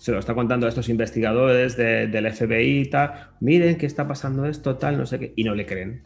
se 0.04 0.12
lo 0.12 0.18
está 0.18 0.34
contando 0.34 0.66
a 0.66 0.68
estos 0.68 0.90
investigadores 0.90 1.78
del 1.78 2.30
FBI 2.30 2.80
y 2.80 2.84
tal, 2.90 3.30
miren 3.40 3.78
que 3.78 3.86
está 3.86 4.06
pasando 4.06 4.44
esto, 4.44 4.76
tal, 4.76 4.98
no 4.98 5.06
sé 5.06 5.18
qué, 5.18 5.32
y 5.34 5.44
no 5.44 5.54
le 5.54 5.64
creen. 5.64 6.02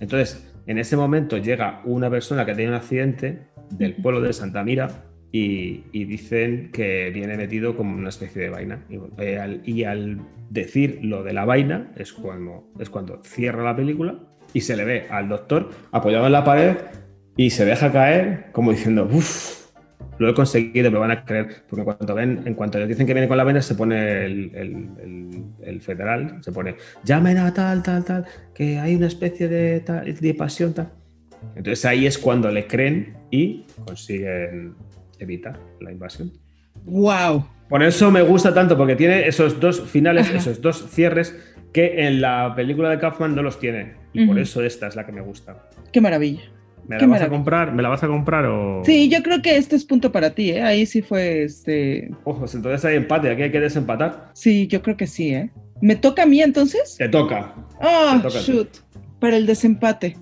Entonces, 0.00 0.46
en 0.66 0.76
ese 0.76 0.98
momento 0.98 1.38
llega 1.38 1.80
una 1.86 2.10
persona 2.10 2.44
que 2.44 2.54
tiene 2.54 2.72
un 2.72 2.76
accidente 2.76 3.46
del 3.70 3.94
pueblo 3.94 4.20
de 4.20 4.34
Santa 4.34 4.62
Mira 4.64 5.06
y, 5.32 5.78
dicen 6.04 6.72
que 6.74 7.08
viene 7.08 7.38
metido 7.38 7.74
como 7.74 7.96
una 7.96 8.10
especie 8.10 8.42
de 8.42 8.50
vaina. 8.50 8.84
Y, 8.90 8.98
eh, 9.16 9.38
al, 9.38 9.62
y, 9.64 9.84
al, 9.84 10.20
decir 10.50 10.98
lo 11.00 11.22
de 11.22 11.32
la 11.32 11.46
vaina 11.46 11.90
es 11.96 12.12
cuando, 12.12 12.70
es 12.78 12.90
cuando 12.90 13.22
cierra 13.24 13.64
la 13.64 13.74
película 13.74 14.18
y 14.52 14.60
se 14.60 14.76
le 14.76 14.84
ve 14.84 15.06
al 15.08 15.30
doctor 15.30 15.70
apoyado 15.90 16.26
en 16.26 16.32
la 16.32 16.44
pared 16.44 16.76
y 17.34 17.48
se 17.48 17.64
deja 17.64 17.90
caer 17.90 18.50
como 18.52 18.72
diciendo, 18.72 19.08
uff, 19.10 19.65
lo 20.18 20.30
he 20.30 20.34
conseguido, 20.34 20.90
me 20.90 20.98
van 20.98 21.10
a 21.10 21.24
creer. 21.24 21.64
Porque 21.68 21.80
en 21.80 21.84
cuanto, 21.84 22.14
ven, 22.14 22.42
en 22.44 22.54
cuanto 22.54 22.78
le 22.78 22.86
dicen 22.86 23.06
que 23.06 23.14
viene 23.14 23.28
con 23.28 23.36
la 23.36 23.44
vena, 23.44 23.62
se 23.62 23.74
pone 23.74 24.24
el, 24.24 25.80
federal, 25.80 26.38
se 26.40 26.52
pone, 26.52 26.76
llamen 27.04 27.38
a 27.38 27.52
tal, 27.52 27.82
tal, 27.82 28.04
tal, 28.04 28.24
que 28.54 28.78
hay 28.78 28.94
una 28.94 29.06
especie 29.06 29.48
de, 29.48 29.80
de 29.80 30.34
pasión, 30.34 30.72
tal. 30.72 30.90
Entonces 31.54 31.84
ahí 31.84 32.06
es 32.06 32.18
cuando 32.18 32.50
le 32.50 32.66
creen 32.66 33.16
y 33.30 33.66
consiguen 33.84 34.74
evitar 35.18 35.58
la 35.80 35.92
invasión. 35.92 36.32
¡Wow! 36.84 37.46
Por 37.68 37.82
eso 37.82 38.10
me 38.10 38.22
gusta 38.22 38.54
tanto, 38.54 38.76
porque 38.76 38.94
tiene 38.94 39.26
esos 39.26 39.58
dos 39.58 39.80
finales, 39.82 40.30
esos 40.30 40.60
dos 40.60 40.88
cierres 40.90 41.34
que 41.72 42.06
en 42.06 42.20
la 42.20 42.54
película 42.54 42.90
de 42.90 42.98
Kaufman 42.98 43.34
no 43.34 43.42
los 43.42 43.58
tiene. 43.58 43.94
Y 44.12 44.26
por 44.26 44.38
eso 44.38 44.62
esta 44.62 44.86
es 44.86 44.96
la 44.96 45.04
que 45.04 45.12
me 45.12 45.20
gusta. 45.20 45.68
Qué 45.92 46.00
maravilla. 46.00 46.42
¿Me 46.88 46.98
la 46.98 47.06
vas 47.06 47.22
a 47.22 47.28
comprar? 47.28 47.72
¿Me 47.72 47.82
la 47.82 47.88
vas 47.88 48.02
a 48.02 48.08
comprar 48.08 48.44
o...? 48.46 48.82
Sí, 48.84 49.08
yo 49.08 49.22
creo 49.22 49.42
que 49.42 49.56
este 49.56 49.76
es 49.76 49.84
punto 49.84 50.12
para 50.12 50.34
ti, 50.34 50.50
¿eh? 50.50 50.62
Ahí 50.62 50.86
sí 50.86 51.02
fue 51.02 51.44
este... 51.44 52.10
Ojos, 52.24 52.54
entonces 52.54 52.84
hay 52.84 52.96
empate, 52.96 53.30
aquí 53.30 53.42
hay 53.42 53.50
que 53.50 53.60
desempatar. 53.60 54.30
Sí, 54.34 54.66
yo 54.66 54.82
creo 54.82 54.96
que 54.96 55.06
sí, 55.06 55.34
¿eh? 55.34 55.50
¿Me 55.80 55.96
toca 55.96 56.22
a 56.22 56.26
mí 56.26 56.40
entonces? 56.40 56.96
Te 56.96 57.08
toca. 57.08 57.54
Ah, 57.80 58.22
shoot. 58.28 58.68
Para 59.20 59.36
el 59.36 59.46
desempate. 59.46 60.16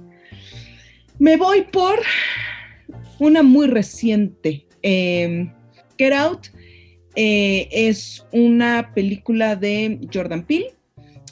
Me 1.18 1.36
voy 1.36 1.62
por 1.62 2.00
una 3.18 3.42
muy 3.42 3.66
reciente. 3.66 4.66
Eh, 4.82 5.50
Get 5.96 6.12
Out 6.12 6.48
eh, 7.14 7.68
es 7.70 8.26
una 8.32 8.92
película 8.94 9.56
de 9.56 10.00
Jordan 10.12 10.44
Peele 10.44 10.74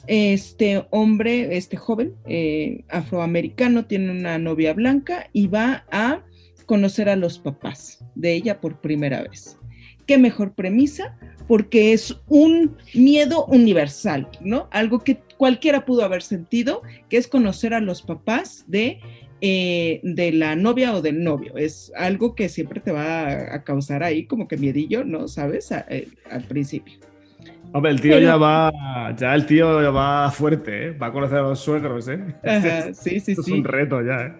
este 0.07 0.85
hombre, 0.89 1.55
este 1.57 1.77
joven 1.77 2.15
eh, 2.25 2.83
afroamericano, 2.89 3.85
tiene 3.85 4.11
una 4.11 4.37
novia 4.37 4.73
blanca 4.73 5.29
y 5.33 5.47
va 5.47 5.85
a 5.91 6.23
conocer 6.65 7.09
a 7.09 7.15
los 7.15 7.39
papás 7.39 8.03
de 8.15 8.33
ella 8.33 8.59
por 8.59 8.81
primera 8.81 9.23
vez. 9.23 9.57
¿Qué 10.05 10.17
mejor 10.17 10.53
premisa? 10.53 11.17
Porque 11.47 11.93
es 11.93 12.17
un 12.27 12.75
miedo 12.93 13.45
universal, 13.45 14.29
¿no? 14.41 14.67
Algo 14.71 14.99
que 14.99 15.19
cualquiera 15.37 15.85
pudo 15.85 16.03
haber 16.03 16.21
sentido, 16.21 16.81
que 17.09 17.17
es 17.17 17.27
conocer 17.27 17.73
a 17.73 17.79
los 17.79 18.01
papás 18.01 18.65
de, 18.67 18.99
eh, 19.39 20.01
de 20.03 20.31
la 20.33 20.55
novia 20.55 20.93
o 20.93 21.01
del 21.01 21.23
novio. 21.23 21.57
Es 21.57 21.91
algo 21.95 22.35
que 22.35 22.49
siempre 22.49 22.81
te 22.81 22.91
va 22.91 23.53
a, 23.53 23.63
causar 23.63 24.03
ahí 24.03 24.25
como 24.25 24.47
que 24.47 24.57
miedillo, 24.57 25.05
¿no? 25.05 25.29
¿Sabes? 25.29 25.71
Eh, 25.71 26.09
al 26.29 26.43
principio. 26.43 27.12
Hombre, 27.73 27.91
el 27.91 28.01
tío 28.01 28.19
ya 28.19 28.37
va, 28.37 28.71
ya 29.17 29.33
el 29.33 29.45
tío 29.47 29.91
va 29.91 30.29
fuerte, 30.31 30.87
¿eh? 30.87 30.91
va 30.91 31.07
a 31.07 31.11
conocer 31.11 31.39
a 31.39 31.41
los 31.41 31.59
suegros, 31.59 32.07
¿eh? 32.07 32.19
sí, 32.93 33.19
sí, 33.19 33.31
Es 33.31 33.47
un 33.47 33.63
reto 33.63 34.01
ya, 34.01 34.27
¿eh? 34.27 34.33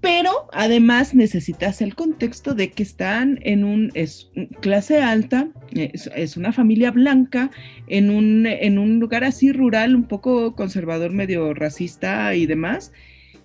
Pero 0.00 0.48
además 0.52 1.14
necesitas 1.14 1.80
el 1.80 1.94
contexto 1.94 2.54
de 2.54 2.70
que 2.70 2.82
están 2.82 3.40
en 3.42 3.64
un 3.64 3.90
es, 3.94 4.30
clase 4.60 5.00
alta, 5.00 5.48
es, 5.72 6.36
una 6.36 6.52
familia 6.52 6.90
blanca, 6.90 7.50
en 7.88 8.10
un, 8.10 8.46
en 8.46 8.78
un 8.78 9.00
lugar 9.00 9.24
así 9.24 9.52
rural, 9.52 9.96
un 9.96 10.04
poco 10.04 10.54
conservador, 10.54 11.10
medio 11.12 11.54
racista 11.54 12.34
y 12.34 12.46
demás. 12.46 12.92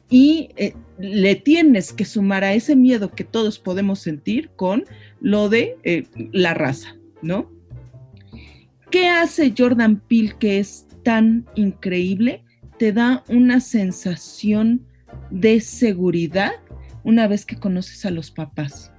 Y 0.10 0.50
eh, 0.58 0.74
le 1.00 1.36
tienes 1.36 1.94
que 1.94 2.06
sumar 2.06 2.44
a 2.44 2.54
ese 2.54 2.76
miedo 2.76 3.12
que 3.12 3.24
todos 3.24 3.58
podemos 3.58 4.00
sentir 4.00 4.52
con 4.56 4.84
lo 5.20 5.50
de 5.50 5.78
eh, 5.84 6.04
la 6.32 6.54
raza, 6.54 6.96
¿no? 7.22 7.50
¿Qué 8.92 9.08
hace 9.08 9.54
Jordan 9.58 10.02
Peele 10.02 10.36
que 10.38 10.60
es 10.60 10.86
tan 11.04 11.46
increíble? 11.56 12.44
Te 12.78 12.92
da 12.92 13.24
una 13.30 13.62
sensación 13.62 14.86
de 15.30 15.62
seguridad 15.62 16.52
una 17.06 17.28
vez 17.30 17.46
que 17.46 17.56
conoces 17.56 18.06
a 18.06 18.12
los 18.12 18.32
papás. 18.32 18.92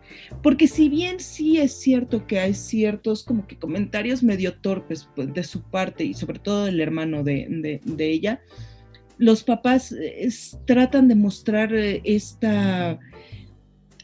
Porque 0.42 0.66
si 0.66 0.88
bien 0.88 1.20
sí 1.20 1.58
es 1.58 1.78
cierto 1.78 2.26
que 2.26 2.40
hay 2.40 2.54
ciertos 2.54 3.22
como 3.22 3.46
que 3.46 3.58
comentarios 3.58 4.22
medio 4.22 4.54
torpes 4.54 5.10
pues, 5.14 5.32
de 5.34 5.44
su 5.44 5.62
parte 5.62 6.04
y 6.04 6.14
sobre 6.14 6.38
todo 6.38 6.64
del 6.64 6.80
hermano 6.80 7.22
de, 7.22 7.80
ella, 7.98 8.40
los 9.18 9.44
papás 9.44 9.94
tratan 10.64 11.08
de 11.08 11.16
mostrar 11.16 11.74
eh, 11.74 12.00
esta, 12.04 12.98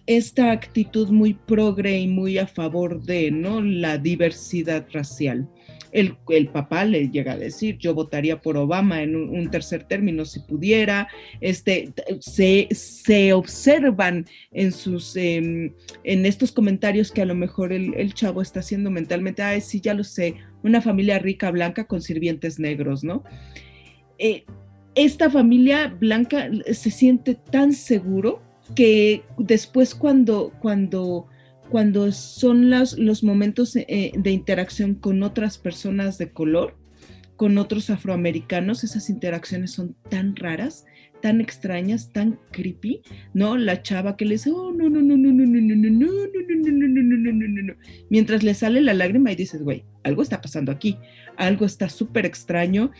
esta 0.07 0.53
actitud 0.53 1.09
muy 1.09 1.33
progre 1.33 1.99
y 1.99 2.09
muy 2.09 2.37
a 2.37 2.47
favor 2.47 3.03
de 3.03 3.31
¿no? 3.31 3.63
la 3.63 3.97
diversidad 3.97 4.87
racial. 4.93 5.49
El, 5.93 6.49
papá 6.49 6.85
le 6.85 7.09
llega 7.09 7.33
a 7.33 7.37
decir, 7.39 7.79
yo 7.79 7.95
votaría 7.95 8.41
por 8.41 8.57
Obama 8.57 9.03
en 9.03 9.17
un, 9.17 9.51
tercer 9.51 9.85
término 9.85 10.25
si 10.25 10.41
pudiera. 10.41 11.09
Este, 11.41 11.93
se, 12.21 13.33
observan 13.33 14.27
en, 14.53 14.73
sus, 14.73 15.17
em, 15.17 15.73
en 16.05 16.27
estos 16.27 16.53
comentarios 16.53 17.11
que 17.11 17.23
a 17.23 17.27
lo 17.27 17.35
mejor 17.35 17.73
el, 17.73 18.15
chavo 18.15 18.43
está 18.43 18.61
haciendo 18.61 18.91
mentalmente, 18.91 19.43
ay, 19.43 19.61
sí, 19.61 19.81
ya 19.81 19.95
lo 19.95 20.05
sé, 20.05 20.35
una 20.63 20.81
familia 20.81 21.19
rica 21.19 21.51
blanca 21.51 21.87
con 21.87 22.03
sirvientes 22.03 22.59
negros, 22.59 23.05
¿no? 23.05 23.25
Eh, 24.19 24.45
esta 24.95 25.31
familia 25.31 25.95
blanca 26.01 26.51
se 26.73 26.91
siente 26.91 27.35
tan 27.35 27.73
seguro 27.73 28.43
que 28.75 29.23
después 29.39 29.95
cuando, 29.95 30.53
cuando 30.61 31.27
cuando 31.71 32.11
son 32.13 32.71
los, 32.71 32.99
los 32.99 33.23
momentos 33.23 33.77
eh, 33.77 34.13
de 34.17 34.31
interacción 34.31 34.95
con 34.95 35.23
otras 35.23 35.59
personas 35.59 36.19
de 36.19 36.31
color, 36.33 36.77
con 37.37 37.59
otros 37.59 37.91
afroamericanos, 37.91 38.85
esas 38.85 39.11
interacciones 39.11 39.71
son 39.73 39.95
tan 40.11 40.35
raras, 40.35 40.87
tan 41.21 41.41
extrañas, 41.41 42.13
tan 42.13 42.39
creepy, 42.53 43.03
¿no? 43.35 43.57
La 43.57 43.83
chava 43.83 44.17
que 44.17 44.25
le 44.25 44.33
dice, 44.35 44.51
oh, 44.51 44.73
no, 44.73 44.89
no, 44.89 45.01
no, 45.01 45.17
no, 45.17 45.33
no, 45.33 45.47
no, 45.47 45.61
no, 45.61 45.77
no, 45.77 45.77
no, 45.77 45.77
no, 45.77 45.97
no, 45.97 46.19
no, 46.29 46.89
no, 46.89 47.03
no, 47.03 47.33
no, 47.33 47.49
no, 47.49 47.63
no, 47.63 47.75
mientras 48.11 48.43
le 48.43 48.55
sale 48.55 48.81
la 48.81 48.95
lágrima 48.95 49.33
y 49.33 49.37
dices, 49.37 49.63
güey, 49.63 49.85
algo 50.03 50.23
está 50.23 50.41
pasando 50.41 50.73
aquí, 50.73 50.99
algo 51.39 51.65
está 51.65 51.89
súper 51.89 52.27
extraño. 52.27 52.91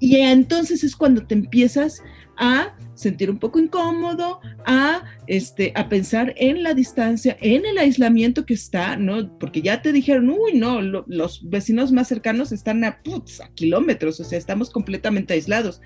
Y 0.00 0.16
entonces 0.16 0.82
es 0.82 0.96
cuando 0.96 1.26
te 1.26 1.34
empiezas 1.34 2.02
a 2.36 2.74
sentir 2.94 3.30
un 3.30 3.38
poco 3.38 3.58
incómodo, 3.58 4.40
a, 4.64 5.04
este, 5.26 5.72
a 5.76 5.88
pensar 5.88 6.34
en 6.36 6.62
la 6.62 6.74
distancia, 6.74 7.36
en 7.40 7.64
el 7.66 7.78
aislamiento 7.78 8.46
que 8.46 8.54
está, 8.54 8.96
¿no? 8.96 9.38
Porque 9.38 9.62
ya 9.62 9.82
te 9.82 9.92
dijeron, 9.92 10.30
uy, 10.30 10.54
no, 10.54 10.80
los 10.80 11.48
vecinos 11.48 11.92
más 11.92 12.08
cercanos 12.08 12.52
están 12.52 12.84
a, 12.84 12.88
a 12.88 13.54
kilómetros, 13.54 14.18
o 14.20 14.24
sea, 14.24 14.38
estamos 14.38 14.70
completamente 14.70 15.34
aislados 15.34 15.80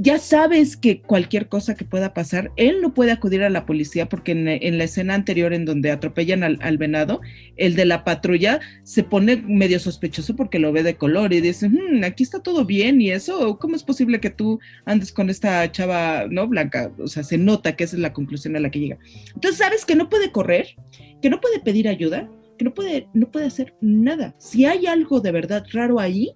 ya 0.00 0.18
sabes 0.18 0.76
que 0.76 1.02
cualquier 1.02 1.48
cosa 1.48 1.74
que 1.74 1.84
pueda 1.84 2.14
pasar, 2.14 2.52
él 2.56 2.80
no 2.80 2.94
puede 2.94 3.10
acudir 3.10 3.42
a 3.42 3.50
la 3.50 3.66
policía 3.66 4.08
porque 4.08 4.32
en, 4.32 4.78
la 4.78 4.84
escena 4.84 5.14
anterior 5.14 5.52
en 5.52 5.64
donde 5.64 5.90
atropellan 5.90 6.44
al, 6.44 6.78
venado, 6.78 7.20
el 7.56 7.74
de 7.74 7.84
la 7.84 8.04
patrulla 8.04 8.60
se 8.84 9.02
pone 9.02 9.36
medio 9.36 9.80
sospechoso 9.80 10.36
porque 10.36 10.60
lo 10.60 10.72
ve 10.72 10.84
de 10.84 10.96
color 10.96 11.32
y 11.32 11.40
dice, 11.40 11.68
hmm, 11.68 12.04
aquí 12.04 12.22
está 12.22 12.40
todo 12.40 12.64
bien 12.64 13.00
y 13.00 13.10
eso, 13.10 13.58
¿cómo 13.58 13.74
es 13.74 13.82
posible 13.82 14.20
que 14.20 14.30
tú 14.30 14.60
andes 14.84 15.10
con 15.10 15.30
esta 15.30 15.70
chava 15.72 16.26
no 16.30 16.46
blanca? 16.46 16.92
O 16.98 17.08
sea, 17.08 17.24
se 17.24 17.36
nota 17.36 17.74
que 17.74 17.84
esa 17.84 17.96
es 17.96 18.02
la 18.02 18.12
conclusión 18.12 18.54
a 18.54 18.60
la 18.60 18.70
que 18.70 18.78
llega. 18.78 18.98
Entonces, 19.34 19.58
¿sabes 19.58 19.84
que 19.84 19.96
no 19.96 20.08
puede 20.08 20.30
correr? 20.30 20.76
Que 21.20 21.28
no 21.28 21.40
puede 21.40 21.58
pedir 21.58 21.88
ayuda, 21.88 22.30
que 22.56 22.64
no 22.64 22.72
puede, 22.72 23.08
no 23.14 23.32
puede 23.32 23.46
hacer 23.46 23.74
nada. 23.80 24.36
Si 24.38 24.64
hay 24.64 24.86
algo 24.86 25.20
de 25.20 25.32
verdad 25.32 25.64
raro 25.72 25.98
ahí, 25.98 26.30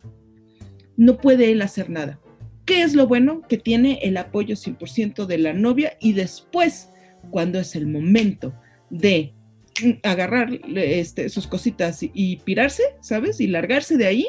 no 0.96 1.16
puede 1.16 1.52
él 1.52 1.62
hacer 1.62 1.88
nada 1.88 2.18
¿Qué 2.64 2.82
es 2.82 2.94
lo 2.94 3.06
bueno? 3.06 3.42
Que 3.48 3.58
tiene 3.58 3.98
el 4.02 4.16
apoyo 4.16 4.54
100% 4.54 5.26
de 5.26 5.38
la 5.38 5.52
novia 5.52 5.96
y 6.00 6.12
después, 6.12 6.90
cuando 7.30 7.58
es 7.58 7.74
el 7.74 7.86
momento 7.86 8.54
de 8.90 9.34
agarrar 10.02 10.60
este, 10.76 11.28
sus 11.28 11.46
cositas 11.46 12.00
y 12.02 12.36
pirarse, 12.36 12.82
¿sabes? 13.00 13.40
Y 13.40 13.46
largarse 13.46 13.96
de 13.96 14.06
ahí, 14.06 14.26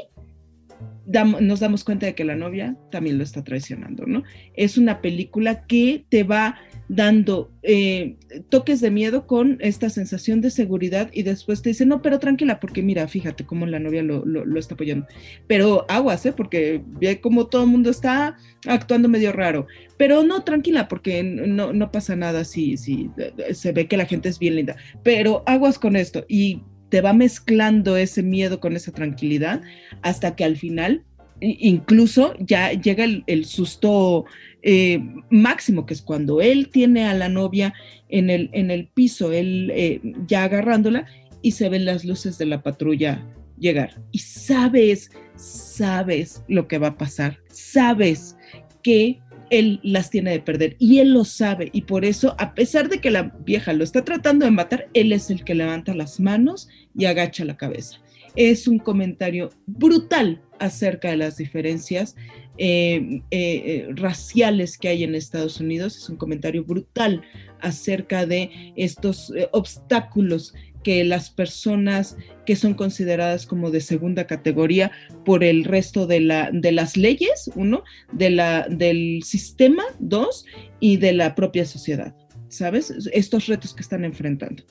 nos 1.06 1.60
damos 1.60 1.84
cuenta 1.84 2.06
de 2.06 2.16
que 2.16 2.24
la 2.24 2.36
novia 2.36 2.78
también 2.90 3.18
lo 3.18 3.24
está 3.24 3.44
traicionando, 3.44 4.06
¿no? 4.06 4.24
Es 4.54 4.78
una 4.78 5.02
película 5.02 5.66
que 5.66 6.06
te 6.10 6.24
va 6.24 6.56
dando 6.90 7.52
eh, 7.64 8.16
toques 8.50 8.82
de 8.82 8.92
miedo 8.92 9.26
con 9.26 9.58
esta 9.62 9.90
sensación 9.90 10.42
de 10.42 10.52
seguridad 10.52 11.10
y 11.14 11.24
después 11.24 11.62
te 11.62 11.70
dice, 11.70 11.86
no, 11.86 12.02
pero 12.02 12.20
tranquila, 12.20 12.60
porque 12.60 12.84
mira, 12.84 13.08
fíjate 13.08 13.46
cómo 13.46 13.66
la 13.66 13.80
novia 13.80 14.04
lo, 14.04 14.60
está 14.60 14.76
apoyando. 14.76 15.08
Pero 15.48 15.86
aguas, 15.90 16.26
¿eh? 16.26 16.34
Porque 16.34 16.82
ve 16.86 17.22
cómo 17.22 17.48
todo 17.48 17.64
el 17.64 17.70
mundo 17.70 17.90
está 17.90 18.38
actuando 18.68 19.10
medio 19.10 19.32
raro. 19.32 19.68
Pero 19.98 20.24
no, 20.24 20.44
tranquila, 20.44 20.88
porque 20.88 21.24
no, 21.24 21.74
no 21.74 21.92
pasa 21.92 22.16
nada 22.16 22.44
si, 22.44 22.78
si 22.78 23.10
se 23.54 23.72
ve 23.72 23.88
que 23.88 23.98
la 23.98 24.06
gente 24.06 24.30
es 24.30 24.40
bien 24.40 24.56
linda. 24.56 24.76
Pero 25.04 25.44
aguas 25.46 25.80
con 25.80 25.96
esto. 25.96 26.26
Y 26.28 26.62
te 26.90 27.02
va 27.02 27.14
mezclando 27.14 27.98
ese 27.98 28.22
miedo 28.22 28.60
con 28.60 28.76
esa 28.76 28.92
tranquilidad 28.92 29.62
hasta 30.04 30.36
que 30.36 30.44
al 30.44 30.58
final 30.58 31.04
incluso 31.44 32.36
ya 32.40 32.72
llega 32.72 33.04
el, 33.04 33.46
susto 33.46 34.26
eh, 34.64 35.00
máximo, 35.30 35.86
que 35.86 35.94
es 35.94 36.02
cuando 36.02 36.42
él 36.42 36.70
tiene 36.70 37.06
a 37.06 37.14
la 37.14 37.28
novia 37.28 37.74
en 38.08 38.30
el, 38.30 38.50
en 38.54 38.72
el 38.72 38.88
piso, 38.88 39.34
él 39.34 39.72
eh, 39.76 40.02
ya 40.26 40.46
agarrándola 40.46 41.06
y 41.42 41.52
se 41.52 41.68
ven 41.68 41.86
las 41.86 42.06
luces 42.06 42.38
de 42.38 42.46
la 42.46 42.64
patrulla 42.64 43.28
llegar. 43.60 44.02
Y 44.12 44.20
sabes, 44.20 45.12
sabes 45.36 46.44
lo 46.48 46.68
que 46.68 46.78
va 46.78 46.88
a 46.88 46.98
pasar, 46.98 47.40
sabes 47.50 48.38
que 48.82 49.20
él 49.50 49.80
las 49.84 50.10
tiene 50.10 50.32
de 50.32 50.40
perder 50.40 50.76
y 50.80 51.00
él 51.00 51.14
lo 51.14 51.26
sabe 51.26 51.70
y 51.74 51.82
por 51.82 52.06
eso, 52.06 52.36
a 52.40 52.56
pesar 52.56 52.90
de 52.90 53.00
que 53.00 53.12
la 53.12 53.36
vieja 53.46 53.74
lo 53.74 53.84
está 53.84 54.04
tratando 54.04 54.46
de 54.46 54.52
matar, 54.52 54.88
él 54.94 55.12
es 55.12 55.30
el 55.30 55.44
que 55.44 55.56
levanta 55.56 55.94
las 55.94 56.20
manos 56.20 56.70
y 56.96 57.06
agacha 57.06 57.46
la 57.46 57.58
cabeza. 57.58 57.98
Es 58.36 58.68
un 58.68 58.80
comentario 58.80 59.50
brutal 59.68 60.42
acerca 60.60 61.10
de 61.10 61.18
las 61.18 61.38
diferencias 61.38 62.16
eh, 62.58 63.22
eh, 63.32 63.64
eh, 63.66 63.88
raciales 63.96 64.78
que 64.78 64.88
hay 64.88 65.04
en 65.04 65.16
Estados 65.16 65.60
Unidos. 65.60 65.98
Es 65.98 66.10
un 66.10 66.18
comentario 66.18 66.64
brutal 66.64 67.22
acerca 67.62 68.26
de 68.26 68.74
estos 68.76 69.34
obstáculos 69.52 70.54
que 70.84 71.04
las 71.04 71.30
personas 71.30 72.18
que 72.46 72.56
son 72.56 72.74
consideradas 72.74 73.48
como 73.48 73.72
de 73.72 73.80
segunda 73.80 74.28
categoría 74.28 74.92
por 75.24 75.44
el 75.44 75.64
resto 75.64 76.06
de, 76.06 76.20
la, 76.20 76.52
de 76.52 76.74
las 76.74 76.98
leyes, 76.98 77.50
uno, 77.56 77.84
de 78.12 78.30
la, 78.30 78.68
del 78.70 79.24
sistema, 79.24 79.84
dos, 80.00 80.46
y 80.82 80.98
de 80.98 81.14
la 81.14 81.36
propia 81.36 81.66
sociedad, 81.66 82.14
¿sabes? 82.50 82.94
Estos 83.14 83.48
retos 83.48 83.74
que 83.74 83.82
están 83.82 84.04
enfrentando. 84.04 84.64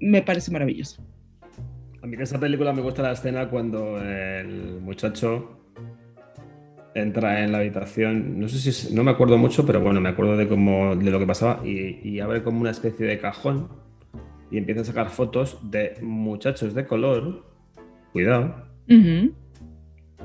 Me 0.00 0.22
parece 0.22 0.50
maravilloso. 0.50 1.04
A 2.02 2.06
mí 2.06 2.14
en 2.14 2.22
esta 2.22 2.40
película 2.40 2.72
me 2.72 2.80
gusta 2.80 3.02
la 3.02 3.12
escena 3.12 3.50
cuando 3.50 4.02
el 4.02 4.80
muchacho 4.80 5.58
entra 6.94 7.44
en 7.44 7.52
la 7.52 7.58
habitación, 7.58 8.40
no 8.40 8.48
sé 8.48 8.72
si, 8.72 8.94
no 8.94 9.04
me 9.04 9.10
acuerdo 9.10 9.38
mucho, 9.38 9.64
pero 9.64 9.80
bueno, 9.80 10.00
me 10.00 10.08
acuerdo 10.08 10.36
de 10.36 10.48
cómo, 10.48 10.96
de 10.96 11.10
lo 11.10 11.18
que 11.18 11.26
pasaba 11.26 11.60
y, 11.64 12.00
y 12.02 12.20
abre 12.20 12.42
como 12.42 12.60
una 12.60 12.70
especie 12.70 13.06
de 13.06 13.18
cajón 13.18 13.68
y 14.50 14.58
empieza 14.58 14.80
a 14.80 14.84
sacar 14.84 15.10
fotos 15.10 15.58
de 15.62 15.96
muchachos 16.02 16.74
de 16.74 16.86
color, 16.86 17.44
cuidado, 18.12 18.66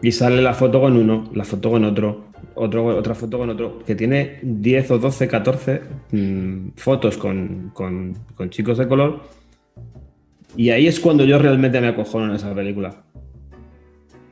y 0.01 0.11
sale 0.11 0.41
la 0.41 0.53
foto 0.53 0.79
con 0.81 0.95
uno, 0.95 1.29
la 1.33 1.43
foto 1.43 1.71
con 1.71 1.83
otro, 1.83 2.25
otro 2.55 2.85
otra 2.85 3.15
foto 3.15 3.37
con 3.37 3.49
otro, 3.49 3.79
que 3.85 3.95
tiene 3.95 4.39
10 4.41 4.91
o 4.91 4.99
12, 4.99 5.27
14 5.27 5.81
mm, 6.11 6.67
fotos 6.75 7.17
con, 7.17 7.71
con, 7.73 8.15
chicos 8.49 8.77
de 8.77 8.87
color, 8.87 9.21
y 10.55 10.69
ahí 10.69 10.87
es 10.87 10.99
cuando 10.99 11.25
yo 11.25 11.37
realmente 11.39 11.81
me 11.81 11.87
acojono 11.87 12.25
en 12.25 12.35
esa 12.35 12.53
película. 12.53 13.03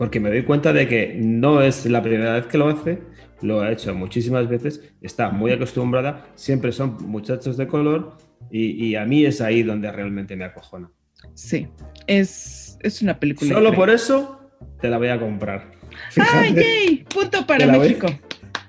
Porque 0.01 0.19
me 0.19 0.31
doy 0.31 0.41
cuenta 0.41 0.73
de 0.73 0.87
que 0.87 1.13
no 1.15 1.61
es 1.61 1.85
la 1.85 2.01
primera 2.01 2.33
vez 2.33 2.47
que 2.47 2.57
lo 2.57 2.67
hace, 2.69 3.03
lo 3.43 3.61
ha 3.61 3.71
hecho 3.71 3.93
muchísimas 3.93 4.49
veces, 4.49 4.81
está 4.99 5.29
muy 5.29 5.51
acostumbrada, 5.51 6.25
siempre 6.33 6.71
son 6.71 6.97
muchachos 7.07 7.55
de 7.55 7.67
color 7.67 8.17
y, 8.49 8.95
a 8.95 9.05
mí 9.05 9.23
es 9.25 9.41
ahí 9.41 9.61
donde 9.61 9.91
realmente 9.91 10.35
me 10.35 10.43
acojona. 10.43 10.89
Sí, 11.35 11.67
es, 12.07 12.79
es 12.81 13.03
una 13.03 13.19
película. 13.19 13.53
Solo 13.53 13.73
por 13.73 13.91
eso 13.91 14.49
te 14.79 14.89
la 14.89 14.97
voy 14.97 15.09
a 15.09 15.19
comprar. 15.19 15.69
¡Ay, 16.33 16.55
yay! 16.55 17.05
Punto 17.07 17.45
para 17.45 17.67
México. 17.67 18.07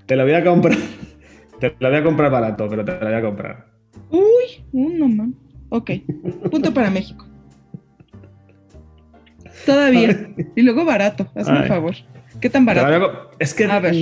te 0.05 0.17
la 0.17 0.25
voy 0.25 0.35
a 0.35 0.45
comprar. 0.45 0.77
Te 1.61 1.75
la 1.81 1.89
voy 1.89 1.99
a 1.99 2.03
comprar 2.03 2.31
barato, 2.31 2.69
pero 2.69 2.85
te 2.85 2.93
la 2.93 2.99
voy 2.99 3.15
a 3.15 3.23
comprar. 3.23 3.67
Uy, 4.11 4.67
uno 4.73 5.09
más. 5.09 5.29
Ok, 5.71 5.93
punto 6.51 6.75
para 6.75 6.91
México. 6.91 7.32
Todavía. 9.67 10.31
Y 10.57 10.63
luego 10.63 10.85
barato, 10.85 11.31
hazme 11.35 11.61
un 11.61 11.67
favor. 11.67 11.95
¿Qué 12.41 12.51
tan 12.51 12.65
barato? 12.65 13.31
Es 13.39 13.55
que 13.55 13.65
a 13.65 13.81
ver. 13.81 13.95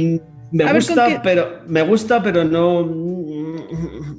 me 0.53 0.73
gusta, 0.73 1.21
pero 1.23 1.61
me 1.67 1.83
gusta, 1.83 2.23
pero 2.23 2.45
no 2.45 2.85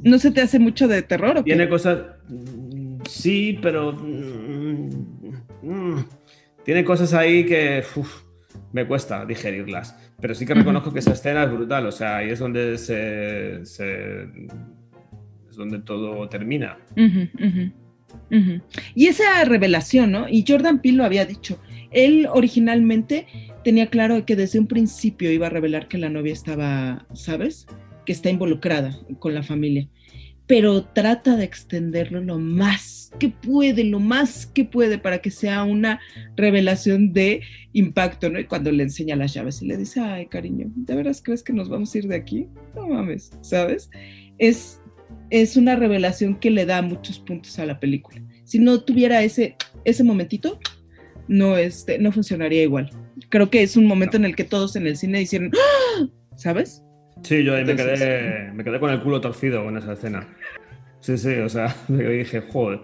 ¿No 0.04 0.18
se 0.18 0.32
te 0.32 0.42
hace 0.42 0.60
mucho 0.60 0.88
de 0.88 1.02
terror 1.02 1.38
o 1.38 1.44
Tiene 1.44 1.70
cosas. 1.70 2.00
Sí, 3.08 3.60
pero. 3.62 3.94
Mm, 3.94 4.90
mm, 5.62 6.06
tiene 6.64 6.84
cosas 6.84 7.14
ahí 7.14 7.46
que. 7.46 7.84
me 8.74 8.88
cuesta 8.88 9.26
digerirlas. 9.26 9.98
Pero 10.20 10.36
sí 10.36 10.46
que 10.46 10.54
reconozco 10.54 10.94
que 10.94 11.00
esa 11.00 11.14
escena 11.14 11.44
es 11.44 11.52
brutal. 11.52 11.88
O 11.88 11.92
sea, 11.92 12.18
ahí 12.18 12.30
es 12.30 12.40
donde 12.40 12.78
se. 12.78 13.62
es 13.62 13.78
donde 15.56 15.80
todo 15.80 16.28
termina. 16.30 16.78
Y 18.96 19.08
esa 19.08 19.44
revelación, 19.46 20.12
¿no? 20.12 20.30
Y 20.30 20.46
Jordan 20.48 20.82
Peele 20.82 20.98
lo 20.98 21.06
había 21.06 21.26
dicho. 21.26 21.60
Él 21.92 22.28
originalmente 22.32 23.28
tenía 23.64 23.88
claro 23.88 24.26
que 24.26 24.36
desde 24.36 24.60
un 24.60 24.68
principio 24.68 25.32
iba 25.32 25.48
a 25.48 25.50
revelar 25.50 25.88
que 25.88 25.98
la 25.98 26.10
novia 26.10 26.34
estaba, 26.34 27.06
¿sabes? 27.14 27.68
que 28.06 28.12
está 28.12 28.30
involucrada 28.30 28.98
con 29.20 29.34
la 29.34 29.44
familia, 29.44 29.88
pero 30.48 30.84
trata 30.84 31.36
de 31.36 31.44
extenderlo 31.44 32.22
lo 32.22 32.40
más 32.40 33.12
que 33.20 33.30
puede, 33.30 33.84
lo 33.84 34.00
más 34.00 34.46
que 34.46 34.66
puede 34.66 34.98
para 34.98 35.20
que 35.20 35.32
sea 35.32 35.64
una 35.64 36.00
revelación 36.36 37.14
de 37.14 37.42
impacto, 37.74 38.30
¿no? 38.30 38.40
Y 38.40 38.46
cuando 38.46 38.72
le 38.72 38.84
enseña 38.84 39.16
las 39.16 39.34
llaves 39.34 39.62
y 39.62 39.68
le 39.68 39.78
dice, 39.78 40.00
ay, 40.00 40.28
cariño, 40.28 40.72
¿de 40.76 40.96
veras 40.96 41.22
crees 41.24 41.44
que 41.44 41.54
nos 41.54 41.70
vamos 41.70 41.94
a 41.94 41.98
ir 41.98 42.08
de 42.08 42.16
aquí? 42.16 42.48
No 42.76 42.88
mames, 42.88 43.32
¿sabes? 43.42 43.90
Es, 44.38 44.81
es 45.32 45.58
una 45.58 45.76
revelación 45.76 46.36
que 46.36 46.52
le 46.52 46.66
da 46.66 46.82
muchos 46.82 47.18
puntos 47.20 47.58
a 47.58 47.66
la 47.66 47.80
película. 47.80 48.22
Si 48.44 48.60
no 48.60 48.82
tuviera 48.82 49.24
ese, 49.24 49.56
ese 49.86 50.04
momentito, 50.04 50.60
no, 51.28 51.58
este, 51.58 51.98
no 51.98 52.12
funcionaría 52.12 52.64
igual. 52.64 52.92
Creo 53.30 53.50
que 53.50 53.64
es 53.64 53.78
un 53.78 53.88
momento 53.88 54.18
en 54.18 54.26
el 54.26 54.36
que 54.36 54.44
todos 54.44 54.76
en 54.76 54.86
el 54.86 54.98
cine 54.98 55.22
hicieron, 55.22 55.52
¡Ah!", 55.56 56.08
¿sabes? 56.36 56.84
Sí, 57.24 57.44
yo 57.44 57.56
ahí 57.56 57.64
me 57.64 57.76
quedé, 57.76 58.52
me 58.52 58.64
quedé 58.64 58.80
con 58.80 58.90
el 58.90 59.02
culo 59.02 59.22
torcido 59.22 59.64
con 59.64 59.78
esa 59.78 59.94
escena. 59.94 60.28
Sí, 61.00 61.18
sí, 61.18 61.34
o 61.36 61.50
sea, 61.50 61.76
me 61.88 62.04
dije, 62.04 62.42
joder, 62.42 62.82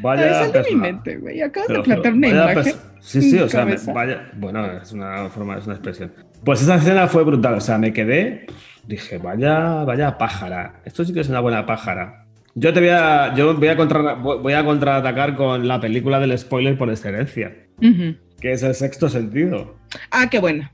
vaya. 0.00 0.44
Eso 0.44 0.62
mi 0.70 0.76
mente, 0.76 1.16
güey. 1.16 1.42
Acabas 1.42 1.68
de 1.68 1.82
plantar 1.82 2.12
una 2.14 2.28
imagen. 2.28 2.74
Sí, 3.00 3.22
sí, 3.22 3.38
o 3.38 3.48
sea, 3.48 3.66
vaya. 3.92 4.30
Bueno, 4.36 4.80
es 4.80 4.92
una 4.92 5.28
forma, 5.30 5.58
es 5.58 5.66
una 5.66 5.74
expresión. 5.74 6.12
Pues 6.44 6.62
esa 6.62 6.76
escena 6.76 7.08
fue 7.08 7.24
brutal, 7.24 7.54
o 7.54 7.60
sea, 7.60 7.78
me 7.78 7.92
quedé, 7.92 8.46
dije, 8.88 9.18
vaya, 9.18 9.84
vaya 9.84 10.18
pájara. 10.18 10.80
Esto 10.84 11.04
sí 11.04 11.12
que 11.12 11.20
es 11.20 11.28
una 11.28 11.40
buena 11.40 11.64
pájara. 11.66 12.24
Yo 12.54 12.72
te 12.72 12.80
voy 12.80 12.88
a, 12.88 13.34
yo 13.36 13.54
voy 13.54 13.68
a, 13.68 13.76
contra, 13.76 14.14
voy 14.14 14.52
a 14.54 14.64
contraatacar 14.64 15.36
con 15.36 15.68
la 15.68 15.80
película 15.80 16.18
del 16.18 16.36
spoiler 16.36 16.76
por 16.76 16.90
excelencia. 16.90 17.54
que 17.80 18.52
es 18.52 18.62
el 18.64 18.74
sexto 18.74 19.08
sentido. 19.08 19.76
Ah, 20.10 20.28
qué 20.28 20.40
bueno. 20.40 20.68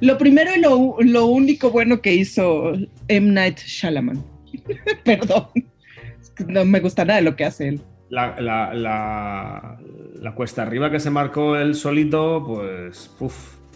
Lo 0.00 0.16
primero 0.16 0.50
y 0.54 0.60
lo, 0.60 0.96
lo 1.00 1.26
único 1.26 1.70
bueno 1.70 2.00
que 2.00 2.14
hizo 2.14 2.72
M. 3.08 3.32
Night 3.32 3.58
Shyamalan. 3.58 4.22
Perdón. 5.04 5.46
No 6.46 6.64
me 6.64 6.78
gusta 6.78 7.04
nada 7.04 7.18
de 7.18 7.24
lo 7.24 7.34
que 7.34 7.44
hace 7.46 7.68
él. 7.68 7.80
La, 8.10 8.40
la- 8.40 8.72
la- 8.74 9.78
la 10.20 10.34
cuesta 10.34 10.62
arriba 10.62 10.90
que 10.90 11.00
se 11.00 11.10
marcó 11.10 11.56
él 11.56 11.74
solito, 11.74 12.44
pues, 12.46 13.10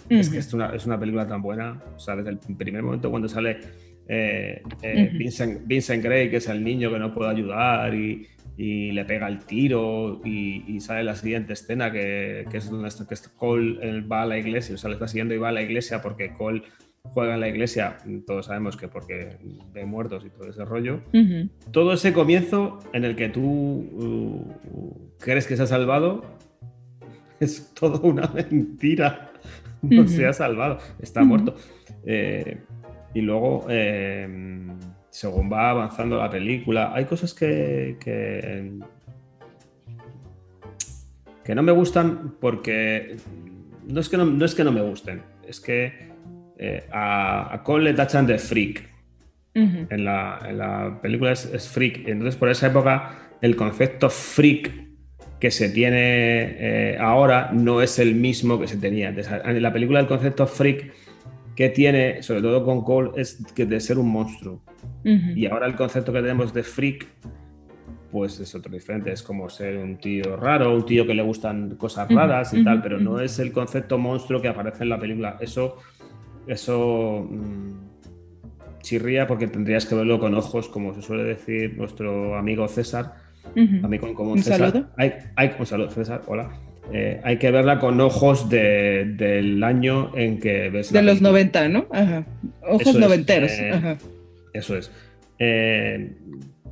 es 0.08 0.28
que 0.30 0.38
es 0.38 0.52
una, 0.54 0.74
es 0.74 0.86
una 0.86 0.98
película 0.98 1.26
tan 1.26 1.42
buena. 1.42 1.82
O 1.96 1.98
sea, 1.98 2.16
desde 2.16 2.30
el 2.30 2.38
primer 2.56 2.82
momento 2.82 3.10
cuando 3.10 3.28
sale 3.28 3.58
eh, 4.08 4.62
eh. 4.82 5.10
Vincent, 5.16 5.66
Vincent 5.66 6.02
Gray, 6.04 6.28
que 6.30 6.36
es 6.36 6.48
el 6.48 6.62
niño 6.62 6.90
que 6.90 6.98
no 6.98 7.14
puede 7.14 7.30
ayudar 7.30 7.94
y, 7.94 8.26
y 8.56 8.90
le 8.92 9.04
pega 9.04 9.28
el 9.28 9.38
tiro 9.44 10.20
y, 10.24 10.64
y 10.66 10.80
sale 10.80 11.04
la 11.04 11.14
siguiente 11.14 11.52
escena 11.54 11.90
que, 11.90 12.44
que 12.50 12.56
es 12.58 12.68
donde 12.68 12.88
está- 12.88 13.06
que 13.06 13.14
Cole 13.36 14.00
va 14.02 14.22
a 14.22 14.26
la 14.26 14.38
iglesia, 14.38 14.74
o 14.74 14.78
sea, 14.78 14.88
le 14.90 14.94
está 14.94 15.08
siguiendo 15.08 15.34
y 15.34 15.38
va 15.38 15.48
a 15.48 15.52
la 15.52 15.62
iglesia 15.62 16.02
porque 16.02 16.32
Cole 16.34 16.62
juega 17.04 17.34
en 17.34 17.40
la 17.40 17.48
iglesia, 17.48 17.96
todos 18.26 18.46
sabemos 18.46 18.76
que 18.76 18.86
porque 18.88 19.36
ve 19.72 19.84
muertos 19.84 20.24
y 20.24 20.30
todo 20.30 20.48
ese 20.48 20.64
rollo 20.64 21.00
Ujú. 21.12 21.48
todo 21.72 21.92
ese 21.94 22.12
comienzo 22.12 22.78
en 22.92 23.04
el 23.04 23.16
que 23.16 23.28
tú 23.28 23.42
uh, 23.42 25.10
crees 25.18 25.48
que 25.48 25.56
se 25.56 25.64
ha 25.64 25.66
salvado 25.66 26.24
es 27.40 27.72
todo 27.74 28.00
una 28.02 28.28
mentira. 28.28 29.31
No 29.82 30.06
se 30.06 30.26
ha 30.26 30.32
salvado, 30.32 30.78
está 31.00 31.24
muerto. 31.24 31.56
Eh, 32.06 32.58
y 33.14 33.20
luego, 33.20 33.66
eh, 33.68 34.26
según 35.10 35.52
va 35.52 35.70
avanzando 35.70 36.16
la 36.16 36.30
película, 36.30 36.92
hay 36.94 37.04
cosas 37.04 37.34
que, 37.34 37.96
que, 38.00 38.78
que 41.44 41.54
no 41.54 41.62
me 41.62 41.72
gustan 41.72 42.36
porque 42.40 43.16
no 43.88 44.00
es 44.00 44.08
que 44.08 44.16
no, 44.16 44.24
no 44.24 44.44
es 44.44 44.54
que 44.54 44.64
no 44.64 44.72
me 44.72 44.82
gusten, 44.82 45.22
es 45.46 45.60
que 45.60 46.12
eh, 46.58 46.86
a, 46.92 47.52
a 47.52 47.62
Cole 47.62 47.90
le 47.90 47.94
tachan 47.94 48.26
de 48.26 48.38
freak 48.38 48.88
en 49.54 50.04
la, 50.04 50.38
en 50.48 50.58
la 50.58 50.98
película 51.02 51.32
es, 51.32 51.44
es 51.52 51.68
freak. 51.68 52.08
Entonces, 52.08 52.36
por 52.36 52.48
esa 52.48 52.68
época, 52.68 53.28
el 53.42 53.54
concepto 53.54 54.08
freak 54.08 54.91
que 55.42 55.50
se 55.50 55.70
tiene 55.70 56.54
eh, 56.60 56.96
ahora 57.00 57.50
no 57.52 57.82
es 57.82 57.98
el 57.98 58.14
mismo 58.14 58.60
que 58.60 58.68
se 58.68 58.76
tenía 58.76 59.08
antes. 59.08 59.28
En 59.28 59.60
la 59.60 59.72
película, 59.72 59.98
el 59.98 60.06
concepto 60.06 60.46
freak 60.46 60.92
que 61.56 61.68
tiene, 61.68 62.22
sobre 62.22 62.42
todo 62.42 62.64
con 62.64 62.84
Cole, 62.84 63.10
es 63.16 63.44
que 63.52 63.66
de 63.66 63.80
ser 63.80 63.98
un 63.98 64.08
monstruo. 64.08 64.62
Y 65.02 65.46
ahora 65.46 65.66
el 65.66 65.74
concepto 65.74 66.12
que 66.12 66.20
tenemos 66.20 66.54
de 66.54 66.62
freak, 66.62 67.08
pues 68.12 68.38
es 68.38 68.54
otro 68.54 68.72
diferente. 68.72 69.10
Es 69.10 69.24
como 69.24 69.50
ser 69.50 69.78
un 69.78 69.96
tío 69.96 70.36
raro, 70.36 70.76
un 70.76 70.86
tío 70.86 71.04
que 71.08 71.14
le 71.14 71.24
gustan 71.24 71.74
cosas 71.74 72.08
raras 72.08 72.54
y 72.54 72.62
tal, 72.62 72.80
pero 72.80 73.00
no 73.00 73.18
es 73.18 73.40
el 73.40 73.50
concepto 73.50 73.98
monstruo 73.98 74.40
que 74.40 74.46
aparece 74.46 74.84
en 74.84 74.90
la 74.90 75.00
película. 75.00 75.38
Eso, 75.40 75.78
eso 76.46 77.26
mm, 77.28 78.78
chirría 78.80 79.26
porque 79.26 79.48
tendrías 79.48 79.86
que 79.86 79.96
verlo 79.96 80.20
con 80.20 80.36
ojos, 80.36 80.68
como 80.68 80.94
se 80.94 81.02
suele 81.02 81.24
decir 81.24 81.76
nuestro 81.76 82.36
amigo 82.36 82.68
César. 82.68 83.21
Común 84.14 84.32
Un 84.32 84.42
César. 84.42 84.70
saludo. 84.70 84.88
Hay, 84.96 85.12
hay, 85.36 85.50
un 85.58 85.66
saludo, 85.66 85.90
César. 85.90 86.22
Hola. 86.26 86.50
Eh, 86.92 87.20
hay 87.22 87.36
que 87.38 87.50
verla 87.50 87.78
con 87.78 88.00
ojos 88.00 88.48
de- 88.48 89.04
del 89.16 89.62
año 89.62 90.10
en 90.16 90.38
que 90.40 90.68
ves 90.68 90.90
la 90.92 91.00
De 91.00 91.06
los 91.06 91.18
película. 91.20 91.30
90, 91.30 91.68
¿no? 91.68 91.86
Ajá. 91.92 92.26
Ojos 92.62 92.80
Eso 92.82 92.90
es, 92.90 92.96
noventeros. 92.98 93.50
eh, 93.52 93.70
Ajá. 93.72 93.98
Eso 94.52 94.76
es. 94.76 94.90
Eh, 95.38 96.10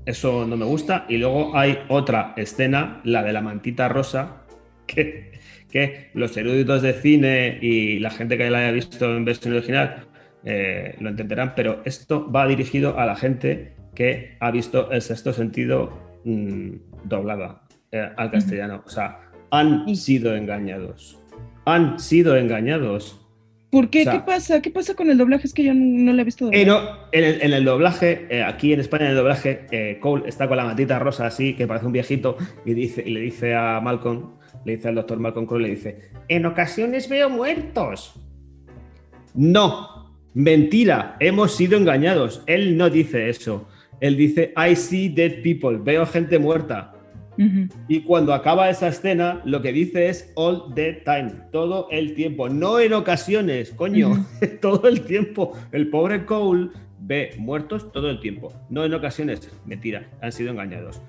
eso 0.07 0.47
no 0.47 0.57
me 0.57 0.65
gusta. 0.65 1.07
Y 1.09 1.17
luego 1.19 1.57
hay 1.57 1.79
otra 1.89 2.35
escena, 2.37 3.01
la 3.05 3.23
de 3.23 3.33
la 3.33 3.41
mantita 3.41 3.89
rosa, 3.89 4.43
que, 4.87 5.33
que 5.71 6.11
los 6.15 6.37
eruditos 6.37 6.83
de 6.83 6.93
cine 6.95 7.59
y 7.61 7.99
la 8.01 8.11
gente 8.11 8.37
que 8.37 8.51
la 8.51 8.59
haya 8.59 8.73
visto 8.73 9.17
en 9.17 9.25
versión 9.25 9.55
original 9.55 10.07
lo 10.43 11.11
entenderán, 11.11 11.53
pero 11.55 11.83
esto 11.85 12.31
va 12.33 12.47
dirigido 12.49 12.99
a 12.99 13.05
la 13.05 13.15
gente 13.15 13.75
que 13.95 14.37
ha 14.41 14.51
visto 14.51 14.91
el 14.91 15.03
sexto 15.03 15.35
sentido 15.35 15.93
mm, 16.25 16.71
doblada 17.05 17.63
eh, 17.93 18.09
al 18.17 18.31
castellano. 18.31 18.83
O 18.87 18.89
sea, 18.91 19.21
han 19.51 19.95
sido 19.97 20.35
engañados. 20.37 21.19
Han 21.65 21.99
sido 21.99 22.37
engañados. 22.37 23.17
¿Por 23.71 23.89
qué? 23.89 24.01
o 24.01 24.05
sea- 24.05 24.13
¿Qué 24.15 24.21
pasa? 24.21 24.63
¿Qué 24.63 24.71
pasa 24.71 24.95
con 24.95 25.11
el 25.11 25.19
doblaje? 25.19 25.47
Es 25.47 25.55
que 25.55 25.63
yo 25.63 25.73
no 25.75 26.13
lo 26.13 26.21
he 26.21 26.25
visto. 26.25 26.51
Eh, 26.53 26.65
no, 26.65 26.81
en, 27.13 27.23
el, 27.25 27.41
en 27.43 27.53
el 27.53 27.65
doblaje, 27.65 28.27
eh, 28.29 28.43
aquí 28.43 28.73
en 28.73 28.81
España 28.81 29.05
en 29.05 29.11
el 29.13 29.17
doblaje, 29.17 29.67
eh, 29.71 29.99
Cole 30.01 30.29
está 30.29 30.49
con 30.49 30.57
la 30.57 30.65
matita 30.65 30.99
rosa 30.99 31.27
así, 31.27 31.55
que 31.55 31.69
parece 31.69 31.87
un 31.87 31.93
viejito, 31.93 32.37
y, 32.65 32.75
dice, 32.75 33.03
y 33.07 33.11
le 33.11 33.21
dice 33.21 33.55
a 33.55 33.81
Malcolm, 33.81 34.33
le 34.65 34.75
dice 34.77 34.89
al 34.89 34.97
doctor 34.97 35.21
Malcolm 35.21 35.47
Cole, 35.47 35.69
le 35.69 35.75
dice, 35.75 36.11
en 36.29 36.47
ocasiones 36.47 37.09
veo 37.09 37.31
muertos. 37.31 38.15
No, 39.35 40.17
mentira, 40.35 41.17
hemos 41.21 41.55
sido 41.55 41.77
engañados. 41.79 42.43
Él 42.47 42.77
no 42.77 42.91
dice 42.91 43.29
eso. 43.29 43.69
Él 44.01 44.17
dice, 44.17 44.53
I 44.57 44.75
see 44.77 45.09
dead 45.09 45.43
people, 45.43 45.79
veo 45.79 46.07
gente 46.07 46.39
muerta. 46.39 46.95
Y 47.89 48.01
cuando 48.01 48.35
acaba 48.35 48.69
esa 48.69 48.89
escena, 48.89 49.41
lo 49.47 49.63
que 49.63 49.73
dice 49.73 50.11
es 50.11 50.31
all 50.37 50.75
the 50.75 50.93
time, 51.07 51.33
todo 51.51 51.89
el 51.91 52.13
tiempo, 52.15 52.51
no 52.51 52.79
en 52.79 52.93
ocasiones, 52.93 53.73
coño, 53.73 54.27
todo 54.61 54.87
el 54.89 55.01
tiempo. 55.03 55.57
El 55.73 55.89
pobre 55.89 56.27
Cole 56.27 56.69
ve 57.01 57.31
muertos 57.39 57.91
todo 57.93 58.11
el 58.11 58.21
tiempo, 58.21 58.53
no 58.69 58.85
en 58.85 58.93
ocasiones, 58.93 59.51
mentira, 59.65 60.11
han 60.21 60.33
sido 60.33 60.51
engañados. 60.51 61.01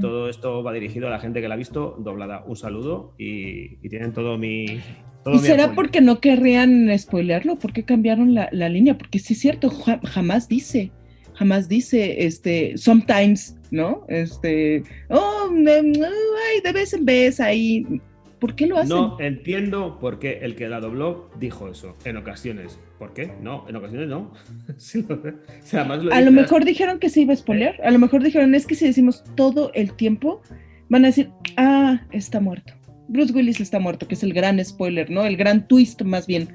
Todo 0.00 0.28
esto 0.28 0.62
va 0.62 0.72
dirigido 0.72 1.08
a 1.08 1.10
la 1.10 1.18
gente 1.18 1.40
que 1.40 1.48
la 1.48 1.54
ha 1.54 1.58
visto 1.58 1.96
doblada. 1.98 2.44
Un 2.46 2.54
saludo 2.54 3.12
y, 3.18 3.78
y 3.84 3.88
tienen 3.88 4.12
todo 4.12 4.38
mi. 4.38 4.78
todo 5.24 5.34
¿Y 5.34 5.38
será 5.40 5.64
apoyo. 5.64 5.74
porque 5.76 6.00
no 6.00 6.20
querrían 6.20 6.96
spoilearlo? 6.96 7.56
¿Por 7.56 7.72
qué 7.72 7.82
cambiaron 7.84 8.32
la, 8.32 8.48
la 8.52 8.68
línea? 8.68 8.96
Porque 8.96 9.18
sí 9.18 9.32
es 9.34 9.40
cierto, 9.40 9.70
ja- 9.70 10.00
jamás 10.04 10.48
dice, 10.48 10.92
jamás 11.34 11.68
dice, 11.68 12.24
este, 12.24 12.76
sometimes, 12.76 13.56
¿no? 13.70 14.04
Este, 14.08 14.82
oh, 15.10 15.48
mm, 15.50 15.66
ay, 15.66 16.60
de 16.62 16.72
vez 16.72 16.92
en 16.94 17.04
vez 17.04 17.40
ahí. 17.40 18.00
¿Por 18.38 18.54
qué 18.54 18.66
lo 18.66 18.76
hacen? 18.76 18.90
No 18.90 19.16
entiendo 19.20 19.98
por 19.98 20.18
qué 20.18 20.40
el 20.42 20.54
que 20.54 20.68
la 20.68 20.80
dobló 20.80 21.30
dijo 21.40 21.68
eso 21.70 21.96
en 22.04 22.18
ocasiones. 22.18 22.78
¿Por 22.98 23.14
qué? 23.14 23.32
No, 23.40 23.64
en 23.68 23.76
ocasiones 23.76 24.08
no. 24.08 24.32
Sí, 24.76 25.04
lo 25.08 25.20
sé. 25.22 25.28
O 25.30 25.34
sea, 25.62 25.80
además 25.80 26.04
lo 26.04 26.12
a 26.12 26.20
lo 26.20 26.30
mejor 26.30 26.64
dijeron 26.64 26.98
que 26.98 27.08
se 27.08 27.22
iba 27.22 27.32
a 27.32 27.36
spoilear. 27.36 27.80
A 27.82 27.90
lo 27.90 27.98
mejor 27.98 28.22
dijeron, 28.22 28.54
es 28.54 28.66
que 28.66 28.74
si 28.74 28.86
decimos 28.86 29.24
todo 29.34 29.72
el 29.74 29.94
tiempo, 29.94 30.42
van 30.88 31.04
a 31.04 31.08
decir, 31.08 31.30
ah, 31.56 32.02
está 32.12 32.40
muerto. 32.40 32.74
Bruce 33.08 33.32
Willis 33.32 33.60
está 33.60 33.78
muerto, 33.78 34.08
que 34.08 34.14
es 34.14 34.22
el 34.22 34.32
gran 34.32 34.62
spoiler, 34.64 35.10
¿no? 35.10 35.24
El 35.24 35.36
gran 35.36 35.66
twist 35.66 36.02
más 36.02 36.26
bien 36.26 36.48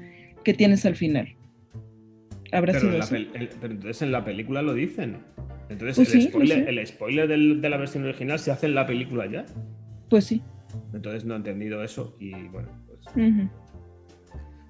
que 0.44 0.54
tienes 0.54 0.86
al 0.86 0.96
final. 0.96 1.36
¿Habrá 2.52 2.72
Pero, 2.72 2.80
sido 2.86 2.94
en 2.96 3.02
así? 3.02 3.14
el- 3.34 3.48
pero 3.60 3.72
entonces 3.74 4.02
en 4.02 4.12
la 4.12 4.24
película 4.24 4.62
lo 4.62 4.74
dicen. 4.74 5.18
Entonces 5.68 5.96
Pues 5.96 6.14
el, 6.14 6.22
sí, 6.22 6.28
pues 6.32 6.48
sí. 6.50 6.64
el 6.66 6.86
spoiler 6.86 7.28
del- 7.28 7.60
de 7.60 7.70
la 7.70 7.76
versión 7.76 8.04
original 8.04 8.38
se 8.38 8.50
hace 8.50 8.66
en 8.66 8.74
la 8.74 8.86
película 8.86 9.26
ya. 9.26 9.46
Pues 10.08 10.24
sí. 10.24 10.42
Entonces 10.92 11.24
no 11.24 11.34
he 11.34 11.36
entendido 11.36 11.82
eso 11.84 12.16
y 12.18 12.32
bueno, 12.48 12.68
pues. 12.86 13.00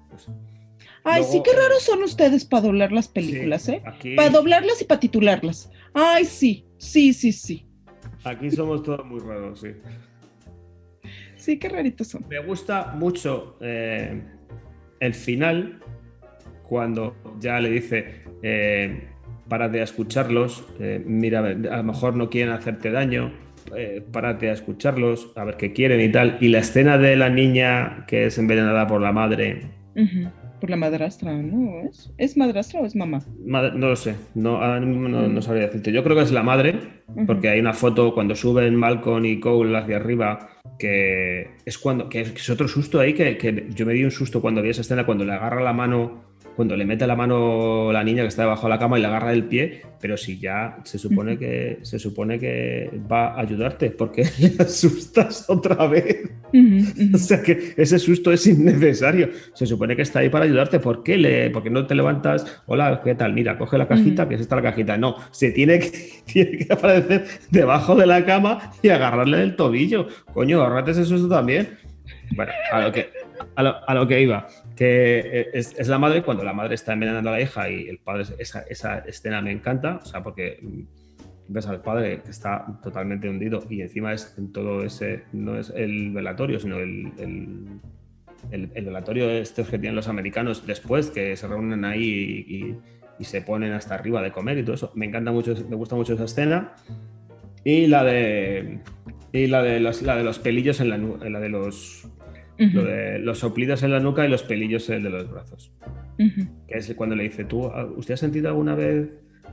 Pues, 0.09 0.27
Ay, 1.03 1.21
Luego, 1.21 1.33
sí, 1.33 1.41
qué 1.43 1.51
raros 1.55 1.81
son 1.83 2.03
ustedes 2.03 2.45
para 2.45 2.63
doblar 2.63 2.91
las 2.91 3.07
películas, 3.07 3.63
sí, 3.63 3.71
¿eh? 3.73 3.81
Aquí, 3.85 4.15
Para 4.15 4.29
doblarlas 4.29 4.79
y 4.81 4.85
para 4.85 4.99
titularlas. 4.99 5.71
Ay, 5.93 6.25
sí, 6.25 6.65
sí, 6.77 7.13
sí, 7.13 7.31
sí. 7.31 7.65
aquí 8.23 8.51
somos 8.51 8.83
todos 8.83 9.03
muy 9.05 9.19
raros, 9.19 9.61
sí. 9.61 9.69
Sí, 11.35 11.57
qué 11.57 11.69
raritos 11.69 12.07
son. 12.09 12.25
Me 12.29 12.39
gusta 12.39 12.93
mucho 12.95 13.57
eh, 13.61 14.21
el 14.99 15.13
final, 15.15 15.79
cuando 16.71 17.15
ya 17.41 17.59
le 17.59 17.69
dice, 17.69 18.21
eh, 18.41 19.03
párate 19.49 19.81
a 19.81 19.83
escucharlos, 19.83 20.65
eh, 20.79 21.03
mira, 21.05 21.39
a 21.41 21.77
lo 21.77 21.83
mejor 21.83 22.15
no 22.15 22.29
quieren 22.29 22.53
hacerte 22.53 22.91
daño, 22.91 23.33
eh, 23.75 24.01
párate 24.09 24.49
a 24.49 24.53
escucharlos, 24.53 25.33
a 25.35 25.43
ver 25.43 25.57
qué 25.57 25.73
quieren 25.73 25.99
y 25.99 26.09
tal. 26.09 26.37
Y 26.39 26.47
la 26.47 26.59
escena 26.59 26.97
de 26.97 27.17
la 27.17 27.29
niña 27.29 28.05
que 28.07 28.27
es 28.27 28.37
envenenada 28.37 28.87
por 28.87 29.01
la 29.01 29.11
madre. 29.11 29.63
Por 30.61 30.69
la 30.69 30.77
madrastra, 30.77 31.33
¿no? 31.33 31.89
¿Es, 31.89 32.13
¿Es 32.17 32.37
madrastra 32.37 32.79
o 32.79 32.85
es 32.85 32.95
mamá? 32.95 33.19
madre- 33.45 33.73
no 33.75 33.89
lo 33.89 33.97
sé, 33.97 34.15
no, 34.35 34.79
no, 34.79 35.27
no 35.27 35.41
sabría 35.41 35.65
decirte. 35.65 35.91
Yo 35.91 36.05
creo 36.05 36.15
que 36.15 36.23
es 36.23 36.31
la 36.31 36.43
madre, 36.43 36.75
porque 37.27 37.49
hay 37.49 37.59
una 37.59 37.73
foto 37.73 38.13
cuando 38.13 38.33
suben 38.33 38.75
Malcolm 38.77 39.25
y 39.25 39.41
Cole 39.41 39.77
hacia 39.77 39.97
arriba 39.97 40.47
que 40.79 41.49
es 41.65 41.77
cuando 41.77 42.07
que 42.07 42.21
es 42.21 42.49
otro 42.49 42.67
susto 42.69 42.99
ahí 43.01 43.13
que, 43.13 43.37
que 43.37 43.67
yo 43.75 43.85
me 43.85 43.93
di 43.93 44.05
un 44.05 44.11
susto 44.11 44.41
cuando 44.41 44.61
vi 44.61 44.69
esa 44.69 44.81
escena 44.81 45.05
cuando 45.05 45.25
le 45.25 45.33
agarra 45.33 45.61
la 45.61 45.73
mano 45.73 46.30
cuando 46.55 46.75
le 46.75 46.85
mete 46.85 47.07
la 47.07 47.15
mano 47.15 47.91
la 47.91 48.03
niña 48.03 48.23
que 48.23 48.29
está 48.29 48.43
debajo 48.43 48.67
de 48.67 48.69
la 48.69 48.79
cama 48.79 48.97
y 48.97 49.01
le 49.01 49.07
agarra 49.07 49.33
el 49.33 49.45
pie 49.45 49.81
pero 49.99 50.17
si 50.17 50.39
ya 50.39 50.77
se 50.83 50.97
supone 50.97 51.37
que 51.37 51.79
se 51.83 51.99
supone 51.99 52.39
que 52.39 52.89
va 53.11 53.33
a 53.33 53.41
ayudarte 53.41 53.91
porque 53.91 54.23
le 54.39 54.63
asustas 54.63 55.49
otra 55.49 55.87
vez 55.87 56.31
o 57.13 57.17
sea 57.17 57.41
que 57.41 57.73
ese 57.77 57.99
susto 57.99 58.31
es 58.31 58.45
innecesario. 58.47 59.29
Se 59.53 59.65
supone 59.65 59.95
que 59.95 60.01
está 60.01 60.19
ahí 60.19 60.29
para 60.29 60.45
ayudarte. 60.45 60.79
¿Por 60.79 61.03
qué, 61.03 61.17
le, 61.17 61.49
por 61.49 61.63
qué 61.63 61.69
no 61.69 61.85
te 61.85 61.95
levantas? 61.95 62.61
Hola, 62.65 63.01
¿qué 63.03 63.15
tal? 63.15 63.33
Mira, 63.33 63.57
coge 63.57 63.77
la 63.77 63.87
cajita, 63.87 64.23
Ujú. 64.23 64.29
que 64.29 64.35
es 64.35 64.41
esta 64.41 64.55
la 64.55 64.61
cajita. 64.61 64.97
No, 64.97 65.15
se 65.31 65.51
tiene 65.51 65.79
que, 65.79 65.91
tiene 66.25 66.57
que 66.57 66.73
aparecer 66.73 67.25
debajo 67.49 67.95
de 67.95 68.05
la 68.05 68.25
cama 68.25 68.71
y 68.81 68.89
agarrarle 68.89 69.37
del 69.37 69.55
tobillo. 69.55 70.07
Coño, 70.33 70.61
ahorrate 70.61 70.91
ese 70.91 71.05
susto 71.05 71.29
también. 71.29 71.69
Bueno, 72.35 72.51
a 72.71 72.81
lo 72.81 72.91
que, 72.91 73.09
a, 73.55 73.63
lo, 73.63 73.89
a 73.89 73.93
lo 73.93 74.07
que 74.07 74.21
iba, 74.21 74.47
que 74.75 75.49
es, 75.53 75.75
es, 75.77 75.87
la 75.87 75.97
madre 75.97 76.23
cuando 76.23 76.43
la 76.43 76.53
madre 76.53 76.75
está 76.75 76.93
envenenando 76.93 77.29
a 77.29 77.33
la 77.33 77.41
hija 77.41 77.69
y 77.69 77.87
el 77.87 77.99
padre, 77.99 78.25
esa, 78.39 78.61
esa 78.61 78.99
escena 78.99 79.41
me 79.41 79.51
encanta, 79.51 79.99
o 80.01 80.05
sea, 80.05 80.23
porque 80.23 80.59
ves 81.47 81.67
al 81.67 81.81
padre 81.81 82.21
que 82.23 82.31
está 82.31 82.65
totalmente 82.81 83.29
hundido 83.29 83.63
y 83.69 83.81
encima 83.81 84.13
es 84.13 84.35
en 84.37 84.51
todo 84.51 84.83
ese, 84.83 85.23
no 85.33 85.57
es 85.57 85.71
el 85.75 86.11
velatorio, 86.11 86.59
sino 86.59 86.77
el, 86.77 87.11
el, 87.17 88.69
el, 88.73 88.85
velatorio 88.85 89.29
este 89.29 89.63
que 89.63 89.77
tienen 89.77 89.95
los 89.95 90.07
americanos 90.07 90.65
después, 90.65 91.11
que 91.11 91.35
se 91.35 91.47
reúnen 91.47 91.85
ahí 91.85 92.45
y, 92.47 92.77
y, 93.19 93.23
se 93.23 93.41
ponen 93.41 93.73
hasta 93.73 93.93
arriba 93.93 94.21
de 94.21 94.31
comer 94.31 94.57
y 94.57 94.63
todo 94.63 94.73
eso. 94.73 94.91
Me 94.95 95.05
encanta 95.05 95.31
mucho, 95.31 95.53
me 95.69 95.75
gusta 95.75 95.95
mucho 95.95 96.13
esa 96.13 96.23
escena. 96.23 96.73
Y 97.63 97.85
la 97.85 98.03
de, 98.03 98.79
y 99.31 99.45
la 99.45 99.61
de, 99.61 99.79
los, 99.79 100.01
la 100.01 100.15
de 100.15 100.23
los 100.23 100.39
pelillos 100.39 100.79
en 100.79 100.89
la, 100.89 100.97
la 100.97 101.39
de 101.39 101.49
los... 101.49 102.07
Lo 102.61 102.83
de 102.83 103.17
los 103.19 103.39
soplidos 103.39 103.81
en 103.81 103.91
la 103.91 103.99
nuca 103.99 104.25
y 104.25 104.29
los 104.29 104.43
pelillos 104.43 104.87
en 104.89 104.97
el 104.97 105.03
de 105.03 105.09
los 105.09 105.31
brazos. 105.31 105.73
Que 106.17 106.77
es 106.77 106.93
cuando 106.95 107.15
le 107.15 107.23
dice, 107.23 107.43
¿tú, 107.43 107.71
¿usted 107.97 108.13
ha 108.13 108.17
sentido 108.17 108.49
alguna 108.49 108.75
vez 108.75 109.09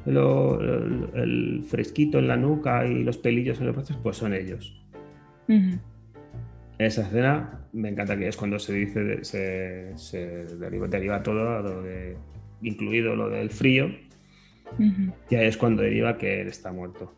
el 0.07 1.65
fresquito 1.69 2.19
en 2.19 2.29
la 2.29 2.37
nuca 2.37 2.87
y 2.87 3.03
los 3.03 3.19
pelillos 3.19 3.61
en 3.61 3.67
los 3.67 3.77
brazos, 3.77 3.99
pues 4.03 4.17
son 4.17 4.35
ellos. 4.35 4.81
Esa 6.79 7.03
escena 7.03 7.67
me 7.73 7.89
encanta 7.89 8.17
que 8.17 8.29
es 8.29 8.37
cuando 8.37 8.59
se 8.59 8.75
dice, 8.75 9.25
se, 9.25 9.93
se 9.97 10.47
deriva, 10.57 11.23
todo, 11.23 11.63
lo 11.63 11.83
de, 11.83 12.17
incluido 12.63 13.17
lo 13.17 13.29
del 13.29 13.51
frío, 13.51 13.91
y 14.79 15.35
ahí 15.35 15.47
es 15.47 15.57
cuando 15.57 15.83
deriva 15.83 16.19
que 16.19 16.43
él 16.43 16.49
está 16.49 16.73
muerto. 16.73 17.13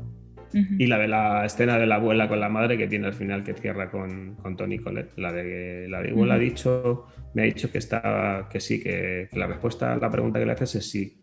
Y 0.53 0.87
la 0.87 0.99
de 0.99 1.09
la 1.09 1.45
escena 1.45 1.79
de 1.79 1.87
la 1.87 1.97
abuela 1.97 2.29
con 2.29 2.41
la 2.41 2.49
madre 2.49 2.77
que 2.77 2.89
tiene 2.89 3.07
al 3.07 3.15
final 3.15 3.45
que 3.45 3.55
cierra 3.55 3.91
con, 3.91 4.35
con 4.43 4.57
Tony 4.57 4.79
Colette. 4.79 5.17
La 5.17 5.33
de 5.33 5.87
la 5.89 5.99
abuela 5.99 6.35
ha 6.35 6.39
dicho, 6.39 7.07
me 7.35 7.43
ha 7.43 7.45
dicho 7.45 7.71
que 7.71 7.79
está, 7.79 8.49
que 8.51 8.61
sí, 8.61 8.81
que, 8.81 9.29
que, 9.31 9.39
la 9.39 9.47
respuesta 9.47 9.93
a 9.93 9.97
la 9.97 10.11
pregunta 10.11 10.41
que 10.41 10.47
le 10.47 10.53
haces 10.53 10.75
es 10.75 10.91
sí. 10.91 11.17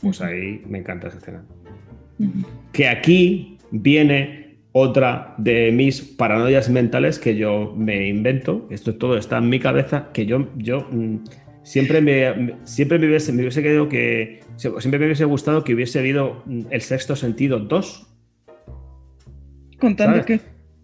Pues 0.00 0.20
ahí 0.22 0.62
me 0.66 0.78
encanta 0.78 1.08
esa 1.08 1.18
escena. 1.18 1.44
Que 2.72 2.88
aquí 2.88 3.58
viene 3.70 4.40
otra 4.72 5.34
de 5.38 5.72
mis 5.72 6.00
paranoias 6.00 6.70
mentales 6.70 7.18
que 7.18 7.36
yo 7.36 7.74
me 7.76 8.08
invento. 8.08 8.66
Esto 8.70 8.94
todo 8.94 9.16
está 9.16 9.38
en 9.38 9.48
mi 9.48 9.58
cabeza, 9.58 10.08
que 10.12 10.26
yo, 10.26 10.48
yo 10.56 10.86
mm, 10.90 11.16
siempre, 11.62 12.00
me, 12.00 12.56
siempre 12.64 12.98
me, 12.98 13.06
hubiese, 13.06 13.32
me 13.32 13.42
hubiese 13.42 13.62
querido 13.62 13.88
que. 13.88 14.40
Siempre 14.56 14.98
me 14.98 15.06
hubiese 15.06 15.24
gustado 15.24 15.64
que 15.64 15.74
hubiese 15.74 15.98
habido 15.98 16.42
mm, 16.46 16.62
el 16.70 16.80
sexto 16.82 17.16
sentido 17.16 17.58
2. 17.58 18.06
¿Contando 19.78 20.24
qué? 20.24 20.40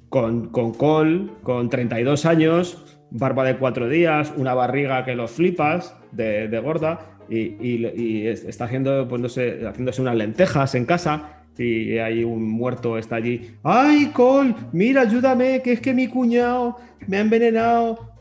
Con, 0.09 0.49
con 0.49 0.73
Cole, 0.73 1.27
con 1.43 1.69
32 1.69 2.25
años, 2.25 2.99
barba 3.11 3.45
de 3.45 3.57
cuatro 3.59 3.89
días, 3.89 4.33
una 4.37 4.55
barriga 4.55 5.05
que 5.05 5.15
lo 5.15 5.29
flipas 5.29 5.95
de, 6.13 6.49
de 6.49 6.59
gorda 6.61 7.17
y, 7.29 8.27
está 8.27 8.65
haciendo, 8.65 9.07
pues 9.09 9.21
no 9.21 9.29
sé, 9.29 9.67
haciéndose 9.67 10.03
unas 10.03 10.17
lentejas 10.17 10.75
en 10.75 10.85
casa 10.85 11.43
y 11.59 11.99
hay 11.99 12.23
un 12.23 12.49
muerto, 12.49 12.99
está 12.99 13.17
allí. 13.17 13.51
¡Ay, 13.63 14.11
Col! 14.13 14.55
Mira, 14.73 15.03
ayúdame, 15.03 15.63
que 15.63 15.73
es 15.73 15.81
que 15.81 15.95
mi 15.95 16.07
cuñado 16.07 16.77
me 17.07 17.17
ha 17.17 17.21
envenenado. 17.21 18.13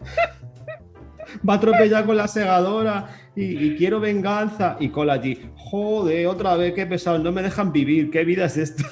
Va 1.48 1.54
a 1.54 1.58
atropellar 1.58 2.06
con 2.06 2.18
la 2.18 2.28
segadora 2.28 3.08
y, 3.36 3.76
quiero 3.76 4.00
venganza. 4.00 4.78
Y 4.80 4.90
Col 4.90 5.10
allí, 5.10 5.40
joder, 5.56 6.28
otra 6.28 6.56
vez, 6.56 6.74
qué 6.74 6.86
pesado, 6.86 7.20
no 7.20 7.32
me 7.32 7.42
dejan 7.42 7.72
vivir, 7.72 8.10
¿qué 8.10 8.24
vida 8.24 8.46
es 8.46 8.58
esta? 8.58 8.84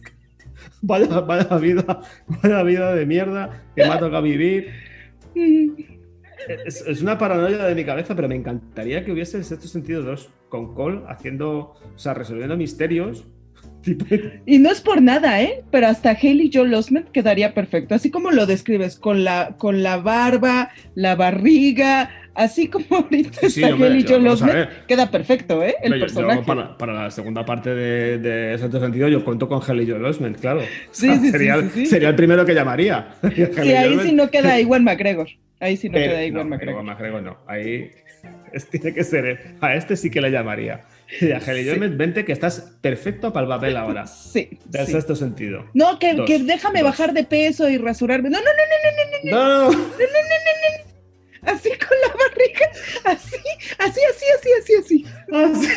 vaya, 0.82 1.20
vaya 1.20 1.56
vida, 1.58 2.00
vaya 2.26 2.62
vida 2.62 2.94
de 2.94 3.06
mierda 3.06 3.64
que 3.74 3.84
me 3.84 3.90
ha 3.90 3.98
tocado 3.98 4.22
vivir. 4.22 4.70
Es, 6.66 7.02
una 7.02 7.18
paranoia 7.18 7.64
de 7.64 7.74
mi 7.74 7.84
cabeza, 7.84 8.14
pero 8.14 8.28
me 8.28 8.34
encantaría 8.34 9.04
que 9.04 9.12
hubiese 9.12 9.36
el 9.36 9.44
sexto 9.44 9.68
sentido 9.68 10.02
2 10.02 10.30
con 10.48 10.74
Cole 10.74 11.02
haciendo, 11.08 11.74
o 11.94 11.98
sea, 11.98 12.14
resolviendo 12.14 12.56
misterios. 12.56 13.26
Y 14.46 14.58
no 14.58 14.70
es 14.70 14.80
por 14.80 15.00
nada, 15.00 15.42
¿eh? 15.42 15.62
Pero 15.70 15.86
hasta 15.86 16.10
Haley 16.10 16.50
Joel 16.52 16.74
Osment 16.74 17.10
quedaría 17.10 17.54
perfecto, 17.54 17.94
así 17.94 18.10
como 18.10 18.30
lo 18.30 18.46
describes, 18.46 18.98
con 18.98 19.24
la, 19.24 19.54
con 19.58 19.82
la 19.82 19.96
barba, 19.96 20.70
la 20.94 21.14
barriga, 21.14 22.10
así 22.34 22.68
como 22.68 22.86
ahorita 22.90 23.46
está 23.46 23.68
Haley 23.68 24.04
Joel 24.06 24.26
Osment, 24.28 24.68
queda 24.86 25.10
perfecto, 25.10 25.62
¿eh? 25.62 25.76
El 25.82 25.98
personaje. 25.98 26.42
para, 26.42 26.92
la 26.92 27.10
segunda 27.10 27.44
parte 27.44 27.74
de, 27.74 28.18
de 28.18 28.58
Sexto 28.58 28.80
Sentido, 28.80 29.08
yo 29.08 29.24
cuento 29.24 29.48
con 29.48 29.60
Haley 29.66 29.88
Joel 29.88 30.04
Osment, 30.04 30.38
claro. 30.38 30.60
Sí, 30.90 31.08
sí, 31.18 31.30
sería, 31.30 31.68
sí, 31.70 31.86
sería 31.86 32.08
el 32.08 32.16
primero 32.16 32.44
que 32.44 32.54
llamaría. 32.54 33.14
Sí, 33.30 33.72
ahí 33.72 33.98
sí 34.02 34.12
no 34.12 34.30
queda 34.30 34.60
igual 34.60 34.82
McGregor. 34.82 35.28
Ahí 35.60 35.76
sí 35.76 35.88
no 35.88 35.94
queda 35.94 36.24
igual 36.24 36.44
no, 36.44 36.56
McGregor. 36.56 36.82
McGregor 36.82 37.22
no. 37.22 37.36
Ahí 37.46 37.90
tiene 38.70 38.94
que 38.94 39.04
ser. 39.04 39.56
A 39.60 39.74
este 39.74 39.96
sí 39.96 40.10
que 40.10 40.20
le 40.20 40.30
llamaría. 40.30 40.80
Y 41.20 41.32
a 41.32 41.38
Heli 41.38 41.64
sí. 41.64 41.78
vente 41.78 42.24
que 42.24 42.32
estás 42.32 42.76
perfecto 42.80 43.32
para 43.32 43.44
el 43.44 43.48
papel 43.48 43.76
ahora. 43.76 44.06
Sí. 44.06 44.58
De 44.66 44.86
sí. 44.86 44.92
sexto 44.92 45.16
sentido. 45.16 45.64
No, 45.74 45.98
que, 45.98 46.24
que 46.24 46.38
déjame 46.40 46.80
dos. 46.80 46.90
bajar 46.90 47.12
de 47.12 47.24
peso 47.24 47.68
y 47.68 47.78
rasurarme. 47.78 48.30
No, 48.30 48.38
no, 48.38 48.44
no, 48.44 48.50
no, 48.52 48.90
no, 48.96 49.30
no. 49.30 49.30
No, 49.30 49.70
no, 49.70 49.70
no, 49.70 49.78
no, 49.78 49.98
no, 49.98 50.84
no. 51.42 51.50
Así 51.52 51.70
con 51.70 51.96
la 52.02 52.14
barriga. 52.14 52.66
Así, 53.04 53.36
así, 53.78 54.00
así, 54.10 54.24
así, 54.38 54.50
así, 54.60 54.74
así. 54.74 55.04
Así, 55.32 55.68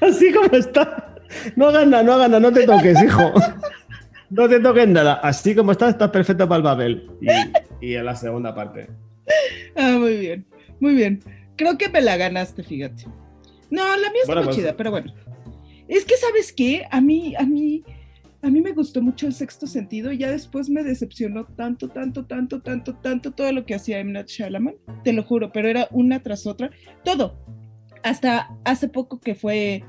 así 0.00 0.32
como 0.32 0.56
está. 0.56 1.16
No 1.56 1.68
hagas 1.68 1.86
nada, 1.86 2.02
no 2.02 2.12
hagas 2.14 2.28
nada, 2.30 2.40
no 2.40 2.52
te 2.52 2.64
toques, 2.66 3.02
hijo. 3.02 3.32
No 4.30 4.48
te 4.48 4.60
toques 4.60 4.88
nada. 4.88 5.14
Así 5.14 5.54
como 5.54 5.72
estás, 5.72 5.90
estás 5.90 6.10
perfecto 6.10 6.48
para 6.48 6.56
el 6.58 6.62
papel. 6.62 7.10
Y, 7.80 7.86
y 7.86 7.94
en 7.96 8.04
la 8.04 8.16
segunda 8.16 8.54
parte. 8.54 8.88
Ah, 9.76 9.96
muy 9.98 10.16
bien, 10.16 10.46
muy 10.80 10.94
bien. 10.94 11.20
Creo 11.56 11.76
que 11.76 11.88
me 11.88 12.00
la 12.00 12.16
ganaste, 12.16 12.62
fíjate. 12.62 13.04
No, 13.72 13.82
la 13.96 14.10
mía 14.10 14.20
está 14.20 14.34
bueno, 14.34 14.42
muy 14.42 14.44
pues, 14.48 14.56
chida, 14.56 14.76
pero 14.76 14.90
bueno. 14.90 15.14
Es 15.88 16.04
que, 16.04 16.16
¿sabes 16.18 16.52
qué? 16.52 16.84
A 16.90 17.00
mí, 17.00 17.34
a 17.36 17.44
mí, 17.44 17.82
a 18.42 18.50
mí 18.50 18.60
me 18.60 18.72
gustó 18.72 19.00
mucho 19.00 19.26
el 19.26 19.32
sexto 19.32 19.66
sentido 19.66 20.12
y 20.12 20.18
ya 20.18 20.30
después 20.30 20.68
me 20.68 20.82
decepcionó 20.82 21.46
tanto, 21.46 21.88
tanto, 21.88 22.26
tanto, 22.26 22.60
tanto, 22.60 22.94
tanto 22.96 23.30
todo 23.30 23.50
lo 23.50 23.64
que 23.64 23.74
hacía 23.74 23.98
M. 24.00 24.12
Night 24.12 24.28
Shyamalan, 24.28 24.76
te 25.04 25.14
lo 25.14 25.22
juro, 25.22 25.52
pero 25.52 25.68
era 25.68 25.88
una 25.90 26.22
tras 26.22 26.46
otra, 26.46 26.70
todo. 27.02 27.34
Hasta 28.02 28.54
hace 28.64 28.88
poco 28.88 29.18
que 29.20 29.34
fue 29.34 29.82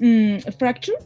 mmm, 0.00 0.38
Fracture, 0.58 0.96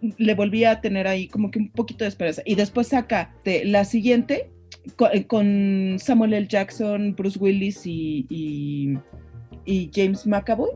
le 0.00 0.34
volví 0.34 0.64
a 0.64 0.80
tener 0.80 1.06
ahí 1.06 1.28
como 1.28 1.52
que 1.52 1.60
un 1.60 1.70
poquito 1.70 2.04
de 2.04 2.08
esperanza. 2.08 2.42
Y 2.44 2.56
después 2.56 2.88
saca 2.88 3.32
de 3.44 3.64
la 3.64 3.84
siguiente, 3.84 4.50
con, 4.96 5.10
con, 5.28 5.96
Samuel 6.00 6.34
L. 6.34 6.48
Jackson, 6.48 7.14
Bruce 7.14 7.38
Willis 7.38 7.86
y, 7.86 8.26
y, 8.28 8.98
y, 9.64 9.90
James 9.94 10.26
McAvoy. 10.26 10.70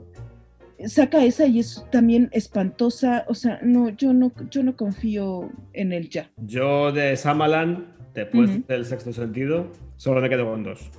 Saca 0.87 1.25
esa 1.25 1.47
y 1.47 1.61
es 1.61 1.85
también 1.91 2.29
espantosa. 2.33 3.25
O 3.29 3.35
sea, 3.35 3.59
no, 3.63 3.91
yo 3.91 4.13
no, 4.13 4.33
yo 4.51 4.63
no 4.63 4.77
confío 4.77 5.51
en 5.73 5.93
él 5.93 6.09
ya. 6.09 6.31
Yo 6.45 6.93
de 6.93 7.17
Samalan, 7.17 7.87
después 8.15 8.51
uh 8.51 8.53
-huh. 8.55 8.67
del 8.67 8.85
sexto 8.85 9.13
sentido, 9.13 9.71
solo 9.97 10.21
me 10.21 10.29
quedo 10.29 10.51
con 10.51 10.63
dos. 10.65 10.91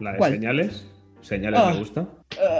La 0.00 0.12
de 0.12 0.18
¿Cuál? 0.18 0.32
señales. 0.32 0.90
Señales 1.20 1.60
oh. 1.62 1.70
me 1.70 1.78
gusta. 1.78 2.08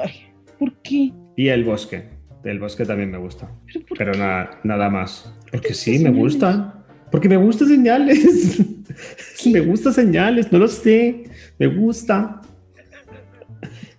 Ay, 0.03 0.13
¿Por 0.59 0.73
qué? 0.83 1.13
Y 1.37 1.49
el 1.49 1.65
bosque. 1.65 2.09
Del 2.43 2.59
bosque 2.59 2.85
también 2.85 3.11
me 3.11 3.19
gusta. 3.19 3.51
Pero, 3.73 3.85
pero 3.97 4.15
nada, 4.15 4.61
nada 4.65 4.91
más. 4.91 5.33
Porque 5.51 5.75
sí, 5.75 5.99
me 5.99 6.11
gusta. 6.11 6.85
Porque 7.11 7.29
me 7.29 7.37
gusta 7.37 7.65
señales. 7.65 8.61
me 9.53 9.61
gusta 9.61 9.93
señales, 9.93 10.53
no 10.53 10.59
lo 10.59 10.69
sé. 10.69 11.25
Me 11.59 11.67
gusta. 11.67 12.43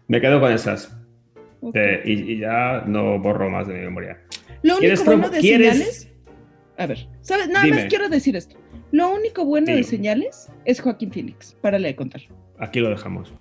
Me 0.07 0.21
quedo 0.21 0.39
con 0.39 0.51
esas. 0.51 0.94
Okay. 1.69 1.81
Eh, 1.81 2.01
y, 2.05 2.33
y, 2.33 2.39
ya 2.39 2.83
no 2.85 3.17
borro 3.19 3.49
más 3.49 3.67
de 3.67 3.73
mi 3.73 3.81
memoria. 3.81 4.19
Lo 4.61 4.77
único 4.77 5.03
bueno 5.03 5.29
de 5.29 5.39
¿quieres? 5.39 5.73
señales. 5.73 6.11
A 6.77 6.85
ver, 6.85 7.07
¿sabes? 7.21 7.47
Nada 7.47 7.65
Dime. 7.65 7.77
más 7.77 7.85
quiero 7.85 8.07
decir 8.09 8.35
esto. 8.35 8.55
Lo 8.91 9.09
único 9.13 9.45
bueno 9.45 9.73
de 9.73 9.83
señales 9.83 10.49
es 10.63 10.79
Joaquín 10.79 11.11
Phoenix. 11.11 11.55
Párale 11.61 11.87
de 11.87 11.95
contar. 11.95 12.21
Aquí 12.59 12.79
lo 12.79 12.89
dejamos. 12.89 13.33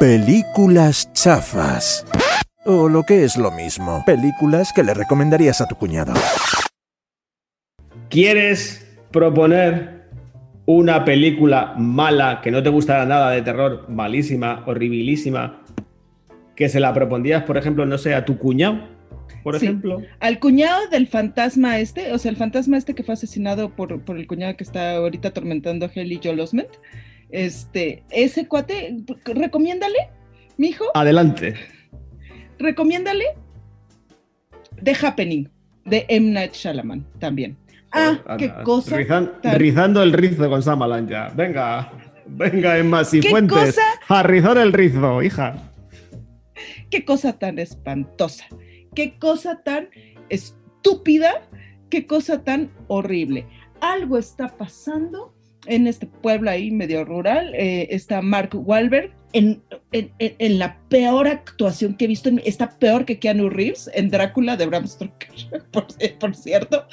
Películas 0.00 1.12
chafas. 1.12 2.06
O 2.64 2.88
lo 2.88 3.02
que 3.04 3.22
es 3.24 3.36
lo 3.36 3.50
mismo, 3.52 4.02
películas 4.04 4.72
que 4.74 4.82
le 4.82 4.92
recomendarías 4.92 5.60
a 5.60 5.66
tu 5.66 5.76
cuñado. 5.76 6.14
¿Quieres 8.08 8.98
proponer 9.10 9.95
una 10.66 11.04
película 11.04 11.74
mala 11.78 12.40
que 12.42 12.50
no 12.50 12.62
te 12.62 12.68
gustará 12.68 13.06
nada 13.06 13.30
de 13.30 13.42
terror, 13.42 13.88
malísima, 13.88 14.64
horribilísima, 14.66 15.62
que 16.56 16.68
se 16.68 16.80
la 16.80 16.92
propondrías, 16.92 17.44
por 17.44 17.56
ejemplo, 17.56 17.86
no 17.86 17.96
sé, 17.98 18.14
a 18.14 18.24
tu 18.24 18.36
cuñado? 18.36 18.88
Por 19.42 19.58
sí. 19.60 19.66
ejemplo. 19.66 20.02
Al 20.18 20.40
cuñado 20.40 20.88
del 20.88 21.06
fantasma 21.06 21.78
este, 21.78 22.12
o 22.12 22.18
sea, 22.18 22.30
el 22.30 22.36
fantasma 22.36 22.76
este 22.76 22.94
que 22.94 23.04
fue 23.04 23.14
asesinado 23.14 23.70
por, 23.70 24.04
por 24.04 24.18
el 24.18 24.26
cuñado 24.26 24.56
que 24.56 24.64
está 24.64 24.96
ahorita 24.96 25.28
atormentando 25.28 25.86
a 25.86 25.90
Haley 25.94 26.20
Joel 26.22 26.40
Osment. 26.40 26.70
Este, 27.30 28.02
ese 28.10 28.48
cuate, 28.48 28.96
recomiéndale, 29.24 30.10
mijo. 30.56 30.84
Adelante. 30.94 31.54
Recomiéndale 32.58 33.24
The 34.82 34.96
Happening 35.00 35.48
de 35.84 36.06
M. 36.08 36.30
Night 36.32 36.54
Shyamalan 36.54 37.06
también. 37.20 37.56
Ah, 37.92 38.36
qué 38.38 38.52
cosa. 38.64 38.96
Rizando 39.42 40.02
el 40.02 40.12
rizo 40.12 40.48
con 40.48 40.62
Samalan 40.62 41.08
ya. 41.08 41.32
Venga, 41.34 41.92
venga, 42.26 42.78
Emma 42.78 43.04
Cifuentes. 43.04 43.78
A 44.08 44.22
rizar 44.22 44.58
el 44.58 44.72
rizo, 44.72 45.22
hija. 45.22 45.54
Qué 46.90 47.04
cosa 47.04 47.32
tan 47.34 47.58
espantosa. 47.58 48.46
Qué 48.94 49.18
cosa 49.18 49.62
tan 49.62 49.88
estúpida. 50.28 51.42
Qué 51.90 52.06
cosa 52.06 52.42
tan 52.42 52.70
horrible. 52.88 53.46
Algo 53.80 54.18
está 54.18 54.48
pasando 54.48 55.34
en 55.66 55.86
este 55.86 56.06
pueblo 56.06 56.50
ahí 56.50 56.70
medio 56.70 57.04
rural. 57.04 57.54
Eh, 57.54 57.88
está 57.90 58.22
Mark 58.22 58.50
Wahlberg 58.54 59.12
en, 59.32 60.58
la 60.58 60.78
peor 60.88 61.28
actuación 61.28 61.94
que 61.94 62.06
he 62.06 62.08
visto, 62.08 62.30
está 62.44 62.78
peor 62.78 63.04
que 63.04 63.18
Keanu 63.18 63.50
Reeves 63.50 63.90
en 63.92 64.08
Drácula 64.08 64.56
de 64.56 64.66
Bram 64.66 64.86
Stoker, 64.86 65.28
por, 66.18 66.34
cierto. 66.34 66.86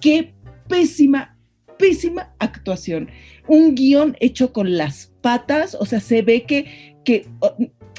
Qué 0.00 0.34
pésima, 0.68 1.36
pésima 1.78 2.34
actuación. 2.38 3.08
Un 3.46 3.74
guion 3.74 4.16
hecho 4.20 4.52
con 4.52 4.76
las 4.76 5.12
patas, 5.20 5.76
o 5.78 5.86
sea, 5.86 6.00
se 6.00 6.22
ve 6.22 6.44
que, 6.44 6.96
que 7.04 7.26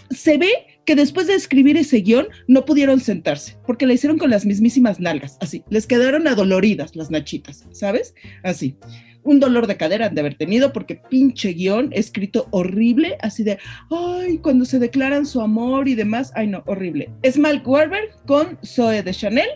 se 0.09 0.38
ve 0.38 0.51
que 0.85 0.95
después 0.95 1.27
de 1.27 1.35
escribir 1.35 1.77
ese 1.77 1.97
guion 1.97 2.27
no 2.47 2.65
pudieron 2.65 2.99
sentarse, 2.99 3.57
porque 3.67 3.85
la 3.85 3.93
hicieron 3.93 4.17
con 4.17 4.31
las 4.31 4.45
mismísimas 4.45 4.99
nalgas, 4.99 5.38
así, 5.39 5.63
les 5.69 5.85
quedaron 5.85 6.27
adoloridas 6.27 6.95
las 6.95 7.11
nachitas, 7.11 7.67
¿sabes? 7.71 8.15
Así 8.43 8.76
un 9.24 9.40
dolor 9.40 9.68
de 9.68 9.78
cadera 9.78 10.08
han 10.08 10.16
de 10.16 10.22
haber 10.22 10.36
tenido 10.36 10.74
porque 10.74 10.96
pinche 11.10 11.54
guion 11.54 11.90
escrito 11.91 12.48
horrible, 12.52 13.18
así 13.22 13.44
de, 13.44 13.60
ay, 13.90 14.38
cuando 14.40 14.66
se 14.66 14.80
declaran 14.80 15.26
su 15.26 15.41
amor 15.41 15.88
y 15.88 15.96
demás, 15.96 16.32
ay 16.36 16.48
no, 16.48 16.64
horrible. 16.66 17.10
Es 17.22 17.38
Malk 17.38 17.68
Warburg 17.68 18.10
con 18.26 18.58
Zoe 18.66 19.04
de 19.04 19.14
Chanel, 19.14 19.50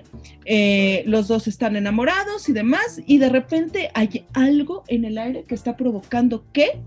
eh, 0.45 1.03
los 1.05 1.27
dos 1.27 1.47
están 1.47 1.75
enamorados 1.75 2.49
y 2.49 2.53
demás, 2.53 3.01
y 3.05 3.17
de 3.17 3.29
repente 3.29 3.89
hay 3.93 4.25
algo 4.33 4.83
en 4.87 5.05
el 5.05 5.17
aire 5.17 5.45
que 5.47 5.55
está 5.55 5.77
provocando 5.77 6.45
que 6.51 6.81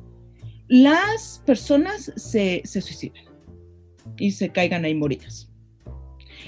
las 0.68 1.42
personas 1.46 2.12
se, 2.16 2.62
se 2.64 2.80
suiciden 2.80 3.24
y 4.18 4.32
se 4.32 4.50
caigan 4.50 4.84
ahí 4.84 4.94
moridas. 4.94 5.50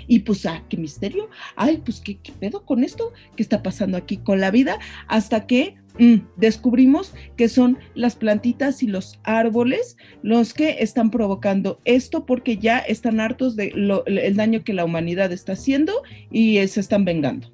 Y 0.07 0.21
pues, 0.21 0.47
ah, 0.47 0.65
qué 0.69 0.77
misterio. 0.77 1.29
Ay, 1.55 1.83
pues, 1.85 2.01
¿qué, 2.01 2.19
¿qué, 2.19 2.33
pedo 2.33 2.65
con 2.65 2.83
esto? 2.83 3.13
¿Qué 3.37 3.43
está 3.43 3.63
pasando 3.63 3.99
aquí 3.99 4.17
con 4.17 4.41
la 4.41 4.51
vida? 4.51 4.79
Hasta 5.07 5.47
que 5.47 5.77
Mm, 5.99 6.27
descubrimos 6.37 7.15
que 7.37 7.49
son 7.49 7.79
las 7.95 8.15
plantitas 8.15 8.83
y 8.83 8.87
los 8.87 9.21
árboles 9.25 9.97
los 10.23 10.55
que 10.55 10.77
están 10.81 11.11
provocando 11.11 11.81
esto 11.85 12.25
porque 12.25 12.57
ya 12.57 12.79
están 12.79 13.21
hartos 13.21 13.57
del 13.57 14.03
el 14.07 14.37
daño 14.37 14.63
que 14.63 14.75
la 14.75 14.85
humanidad 14.85 15.33
está 15.33 15.53
haciendo 15.53 15.93
y 16.31 16.65
se 16.69 16.81
están 16.81 17.05
vengando. 17.05 17.53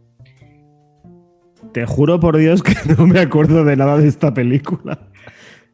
Te 1.73 1.87
juro 1.87 2.21
por 2.21 2.37
Dios 2.37 2.63
que 2.63 2.75
no 2.99 3.07
me 3.07 3.21
acuerdo 3.21 3.65
de 3.65 3.77
nada 3.77 3.97
de 3.97 4.09
esta 4.09 4.35
película. 4.35 5.09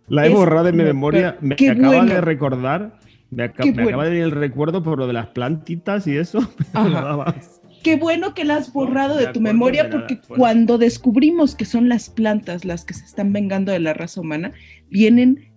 La 0.07 0.27
he 0.27 0.31
borrado 0.31 0.65
de 0.65 0.73
mi 0.73 0.83
memoria. 0.83 1.39
Me 1.41 1.55
acaba 1.55 2.05
de 2.05 2.21
recordar. 2.21 2.99
Me, 3.31 3.45
acaba 3.45 4.05
de 4.05 4.11
venir 4.11 4.25
el 4.25 4.33
recuerdo 4.33 4.83
por 4.83 4.99
lo 4.99 5.07
de 5.07 5.13
las 5.13 5.29
plantitas 5.29 6.07
y 6.07 6.17
eso. 6.17 6.41
nada 6.75 7.17
más 7.17 7.60
qué 7.83 7.97
bueno 7.97 8.35
que 8.35 8.45
la 8.45 8.57
has 8.57 8.73
borrado 8.73 9.17
de 9.17 9.29
tu 9.29 9.41
memoria 9.41 9.91
porque 9.91 10.21
cuando 10.29 10.79
descubrimos 10.79 11.55
que 11.55 11.65
son 11.65 11.89
las 11.89 12.11
plantas 12.11 12.65
las 12.65 12.85
que 12.85 12.95
se 12.95 13.05
están 13.05 13.33
vengando 13.33 13.73
de 13.73 13.81
la 13.81 13.95
raza 13.95 14.21
humana, 14.21 14.53
vienen, 14.91 15.51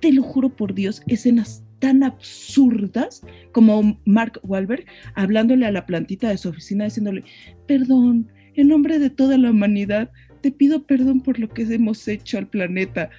te 0.00 0.12
lo 0.12 0.22
juro 0.22 0.48
por 0.50 0.74
Dios, 0.74 1.02
escenas 1.06 1.62
tan 1.78 2.02
absurdas 2.02 3.22
como 3.52 3.98
Mark 4.04 4.40
Wahlberg 4.42 4.84
hablándole 5.14 5.66
a 5.66 5.72
la 5.72 5.86
plantita 5.86 6.28
de 6.28 6.38
su 6.38 6.48
oficina 6.48 6.84
diciéndole, 6.84 7.24
perdón, 7.66 8.30
en 8.54 8.68
nombre 8.68 8.98
de 8.98 9.10
toda 9.10 9.38
la 9.38 9.50
humanidad, 9.50 10.10
te 10.40 10.50
pido 10.50 10.84
perdón 10.84 11.20
por 11.20 11.38
lo 11.38 11.48
que 11.48 11.62
hemos 11.62 12.06
hecho 12.08 12.38
al 12.38 12.48
planeta. 12.48 13.10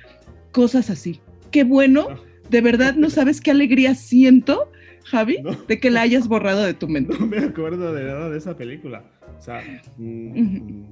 Cosas 0.51 0.89
así. 0.89 1.21
Qué 1.51 1.63
bueno, 1.63 2.07
ah. 2.09 2.19
de 2.49 2.61
verdad 2.61 2.95
no 2.95 3.09
sabes 3.09 3.39
qué 3.39 3.51
alegría 3.51 3.95
siento 3.95 4.71
Javi, 5.09 5.37
de 5.67 5.79
que 5.79 5.89
la 5.89 6.01
hayas 6.01 6.27
borrado 6.27 6.63
de 6.63 6.73
tu 6.73 6.87
mente. 6.89 7.17
No 7.19 7.25
me 7.25 7.39
acuerdo 7.39 7.93
de 7.93 8.03
nada 8.03 8.29
de 8.29 8.37
esa 8.37 8.55
película. 8.55 9.03
O 9.37 9.41
sea, 9.41 9.61
mm, 9.97 10.83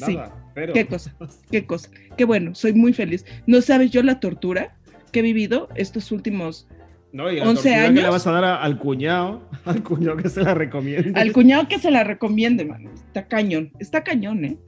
nada, 0.00 0.50
pero... 0.54 0.72
Qué 0.72 0.86
cosa, 0.86 1.14
qué 1.50 1.66
cosa. 1.66 1.90
Qué 2.16 2.24
bueno, 2.24 2.54
soy 2.54 2.72
muy 2.72 2.92
feliz. 2.92 3.24
No 3.46 3.60
sabes 3.60 3.90
yo 3.90 4.02
la 4.02 4.20
tortura 4.20 4.76
que 5.12 5.20
he 5.20 5.22
vivido 5.22 5.68
estos 5.76 6.10
últimos 6.10 6.66
no, 7.12 7.30
y 7.30 7.38
11 7.38 7.74
años. 7.74 7.94
que 7.94 8.02
le 8.02 8.10
vas 8.10 8.26
a 8.26 8.32
dar 8.32 8.44
al 8.44 8.76
cuñado, 8.76 9.48
al 9.64 9.84
cuñado 9.84 10.16
que 10.16 10.28
se 10.28 10.42
la 10.42 10.54
recomiende. 10.54 11.18
Al 11.18 11.32
cuñado 11.32 11.68
que 11.68 11.78
se 11.78 11.92
la 11.92 12.02
recomiende, 12.02 12.64
man. 12.64 12.88
Está 13.06 13.28
cañón, 13.28 13.70
está 13.78 14.02
cañón, 14.02 14.44
¿eh? 14.44 14.58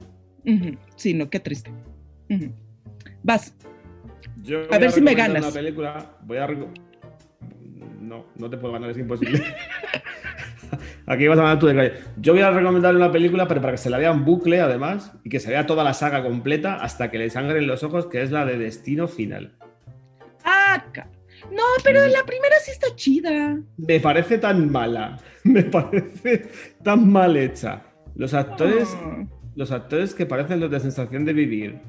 Sí, 0.95 1.13
no, 1.13 1.29
qué 1.29 1.41
triste. 1.41 1.69
Vas. 3.21 3.53
a 4.71 4.77
ver 4.77 4.91
si 4.93 5.01
me 5.01 5.13
ganas. 5.13 5.43
Una 5.43 5.53
película, 5.53 6.17
voy 6.23 6.37
a 6.37 6.47
no, 8.07 8.25
no 8.37 8.49
te 8.49 8.57
puedo 8.57 8.73
ganar, 8.73 8.89
es 8.89 8.97
imposible. 8.97 9.43
Aquí 11.05 11.27
vas 11.27 11.39
a 11.39 11.43
ganar 11.43 11.59
tu 11.59 11.67
de 11.67 11.93
Yo 12.17 12.33
voy 12.33 12.41
a 12.41 12.51
recomendarle 12.51 12.99
una 12.99 13.11
película, 13.11 13.47
pero 13.47 13.61
para 13.61 13.71
que 13.71 13.77
se 13.77 13.89
la 13.89 13.97
vea 13.97 14.11
en 14.11 14.25
bucle, 14.25 14.59
además, 14.59 15.13
y 15.23 15.29
que 15.29 15.39
se 15.39 15.49
vea 15.49 15.65
toda 15.65 15.83
la 15.83 15.93
saga 15.93 16.23
completa 16.23 16.75
hasta 16.75 17.09
que 17.09 17.17
le 17.17 17.29
sangren 17.29 17.67
los 17.67 17.83
ojos, 17.83 18.07
que 18.07 18.21
es 18.21 18.31
la 18.31 18.45
de 18.45 18.57
Destino 18.57 19.07
Final. 19.07 19.55
¡Ah! 20.43 20.83
No, 21.51 21.63
pero 21.83 22.05
la 22.07 22.23
primera 22.25 22.55
sí 22.61 22.71
está 22.71 22.93
chida. 22.95 23.57
Me 23.77 23.99
parece 23.99 24.37
tan 24.37 24.69
mala. 24.69 25.17
Me 25.43 25.63
parece 25.63 26.49
tan 26.83 27.09
mal 27.09 27.37
hecha. 27.37 27.83
Los 28.15 28.33
actores. 28.33 28.97
Ah. 29.01 29.25
Los 29.55 29.71
actores 29.71 30.13
que 30.13 30.25
parecen 30.25 30.59
los 30.59 30.69
de 30.69 30.79
sensación 30.79 31.25
de 31.25 31.33
vivir 31.33 31.79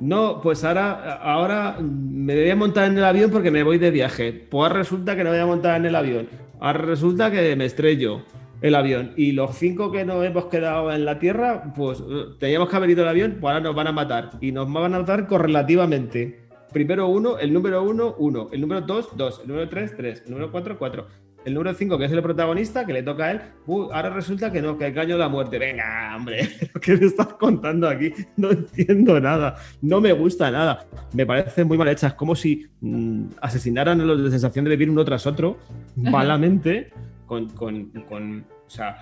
no, 0.00 0.40
pues 0.42 0.64
ahora, 0.64 1.14
ahora 1.14 1.78
me 1.80 2.34
voy 2.34 2.50
a 2.50 2.56
montar 2.56 2.90
en 2.90 2.98
el 2.98 3.04
avión 3.04 3.30
porque 3.30 3.50
me 3.50 3.62
voy 3.62 3.78
de 3.78 3.90
viaje. 3.90 4.32
Pues 4.32 4.72
resulta 4.72 5.16
que 5.16 5.24
no 5.24 5.30
voy 5.30 5.38
a 5.38 5.46
montar 5.46 5.76
en 5.76 5.86
el 5.86 5.94
avión. 5.94 6.28
Ahora 6.60 6.80
resulta 6.80 7.30
que 7.30 7.56
me 7.56 7.64
estrello 7.64 8.22
el 8.60 8.74
avión. 8.74 9.12
Y 9.16 9.32
los 9.32 9.56
cinco 9.56 9.92
que 9.92 10.04
nos 10.04 10.24
hemos 10.24 10.46
quedado 10.46 10.92
en 10.92 11.04
la 11.04 11.18
Tierra, 11.18 11.72
pues 11.74 12.02
teníamos 12.38 12.68
que 12.68 12.76
haber 12.76 12.90
ido 12.90 13.02
el 13.02 13.08
avión, 13.08 13.38
pues 13.40 13.52
ahora 13.52 13.64
nos 13.64 13.74
van 13.74 13.86
a 13.86 13.92
matar. 13.92 14.30
Y 14.40 14.52
nos 14.52 14.72
van 14.72 14.94
a 14.94 14.98
matar 15.00 15.26
correlativamente. 15.26 16.46
Primero 16.72 17.08
uno, 17.08 17.38
el 17.38 17.52
número 17.52 17.82
uno, 17.82 18.14
uno. 18.18 18.48
El 18.52 18.60
número 18.60 18.82
dos, 18.82 19.08
dos. 19.16 19.40
El 19.42 19.48
número 19.48 19.68
tres, 19.68 19.94
tres. 19.96 20.22
El 20.24 20.32
número 20.32 20.50
cuatro, 20.50 20.78
cuatro 20.78 21.06
el 21.46 21.54
número 21.54 21.72
5, 21.72 21.96
que 21.96 22.06
es 22.06 22.12
el 22.12 22.22
protagonista, 22.22 22.84
que 22.84 22.92
le 22.92 23.04
toca 23.04 23.26
a 23.26 23.30
él, 23.30 23.40
ahora 23.68 24.10
resulta 24.10 24.50
que 24.50 24.60
no, 24.60 24.76
que 24.76 24.88
el 24.88 24.94
caño 24.94 25.16
la 25.16 25.28
muerte. 25.28 25.60
Venga, 25.60 26.12
hombre, 26.16 26.48
¿qué 26.82 26.96
me 26.96 27.06
estás 27.06 27.34
contando 27.34 27.88
aquí? 27.88 28.12
No 28.36 28.50
entiendo 28.50 29.20
nada, 29.20 29.54
no 29.80 30.00
me 30.00 30.12
gusta 30.12 30.50
nada. 30.50 30.88
Me 31.12 31.24
parece 31.24 31.64
muy 31.64 31.78
mal 31.78 31.86
hecha. 31.86 32.08
Es 32.08 32.14
como 32.14 32.34
si 32.34 32.66
mm, 32.80 33.26
asesinaran 33.40 34.00
a 34.00 34.04
los 34.04 34.24
de 34.24 34.30
sensación 34.32 34.64
de 34.64 34.72
vivir 34.72 34.90
uno 34.90 35.04
tras 35.04 35.24
otro, 35.24 35.58
malamente, 35.94 36.92
con, 37.26 37.48
con, 37.50 37.90
con 38.08 38.40
o 38.66 38.70
sea, 38.70 38.98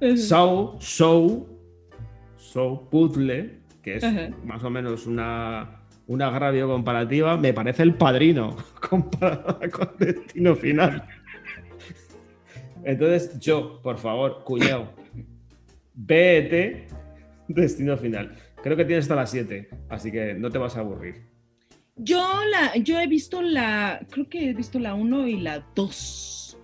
Show, 0.00 0.76
Show, 0.78 1.48
Show 2.38 2.88
Puzzle, 2.88 3.58
que 3.82 3.96
es 3.96 4.04
más 4.44 4.62
o 4.62 4.70
menos 4.70 5.04
una, 5.08 5.80
un 6.06 6.22
agravio 6.22 6.68
comparativa, 6.68 7.36
me 7.36 7.52
parece 7.52 7.82
el 7.82 7.94
padrino 7.94 8.56
con 8.88 9.10
Destino 9.98 10.54
Final. 10.54 11.02
Entonces, 12.86 13.36
yo, 13.40 13.82
por 13.82 13.98
favor, 13.98 14.44
cuñado, 14.44 14.94
BET, 15.92 16.88
destino 17.48 17.96
final. 17.96 18.36
Creo 18.62 18.76
que 18.76 18.84
tienes 18.84 19.06
hasta 19.06 19.16
las 19.16 19.32
7, 19.32 19.68
así 19.88 20.12
que 20.12 20.34
no 20.34 20.50
te 20.50 20.58
vas 20.58 20.76
a 20.76 20.80
aburrir. 20.80 21.16
Yo, 21.96 22.24
la, 22.48 22.76
yo 22.76 23.00
he 23.00 23.08
visto 23.08 23.42
la, 23.42 24.06
creo 24.08 24.28
que 24.28 24.50
he 24.50 24.54
visto 24.54 24.78
la 24.78 24.94
1 24.94 25.26
y 25.26 25.40
la 25.40 25.66
2. 25.74 26.58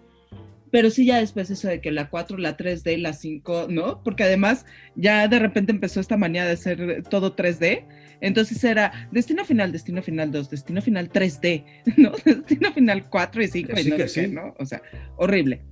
Pero 0.71 0.91
sí, 0.91 1.07
ya 1.07 1.19
después 1.19 1.51
eso 1.51 1.67
de 1.67 1.81
que 1.81 1.91
la 1.91 2.09
4, 2.09 2.39
la 2.39 2.57
3D, 2.57 2.99
la 2.99 3.15
5, 3.15 3.67
¿no? 3.69 4.01
Porque 4.05 4.23
además 4.23 4.65
ya 4.95 5.27
de 5.27 5.41
repente 5.41 5.73
empezó 5.73 5.99
esta 5.99 6.17
manía 6.17 6.47
de 6.47 6.57
ser 6.57 7.03
todo 7.11 7.35
3D. 7.35 7.85
Entonces 8.21 8.63
era 8.63 9.09
Destino 9.11 9.45
Final, 9.45 9.73
Destino 9.73 10.03
Final 10.03 10.31
2, 10.31 10.51
Destino 10.51 10.81
Final 10.83 11.11
3D, 11.11 11.65
¿no? 11.97 12.13
Destino 12.25 12.73
Final 12.73 13.11
4 13.11 13.43
y 13.43 13.49
5 13.49 13.73
y 13.81 13.85
no 13.91 14.09
sé 14.09 14.29
¿no? 14.29 14.55
O 14.61 14.65
sea, 14.65 14.81
horrible 15.17 15.63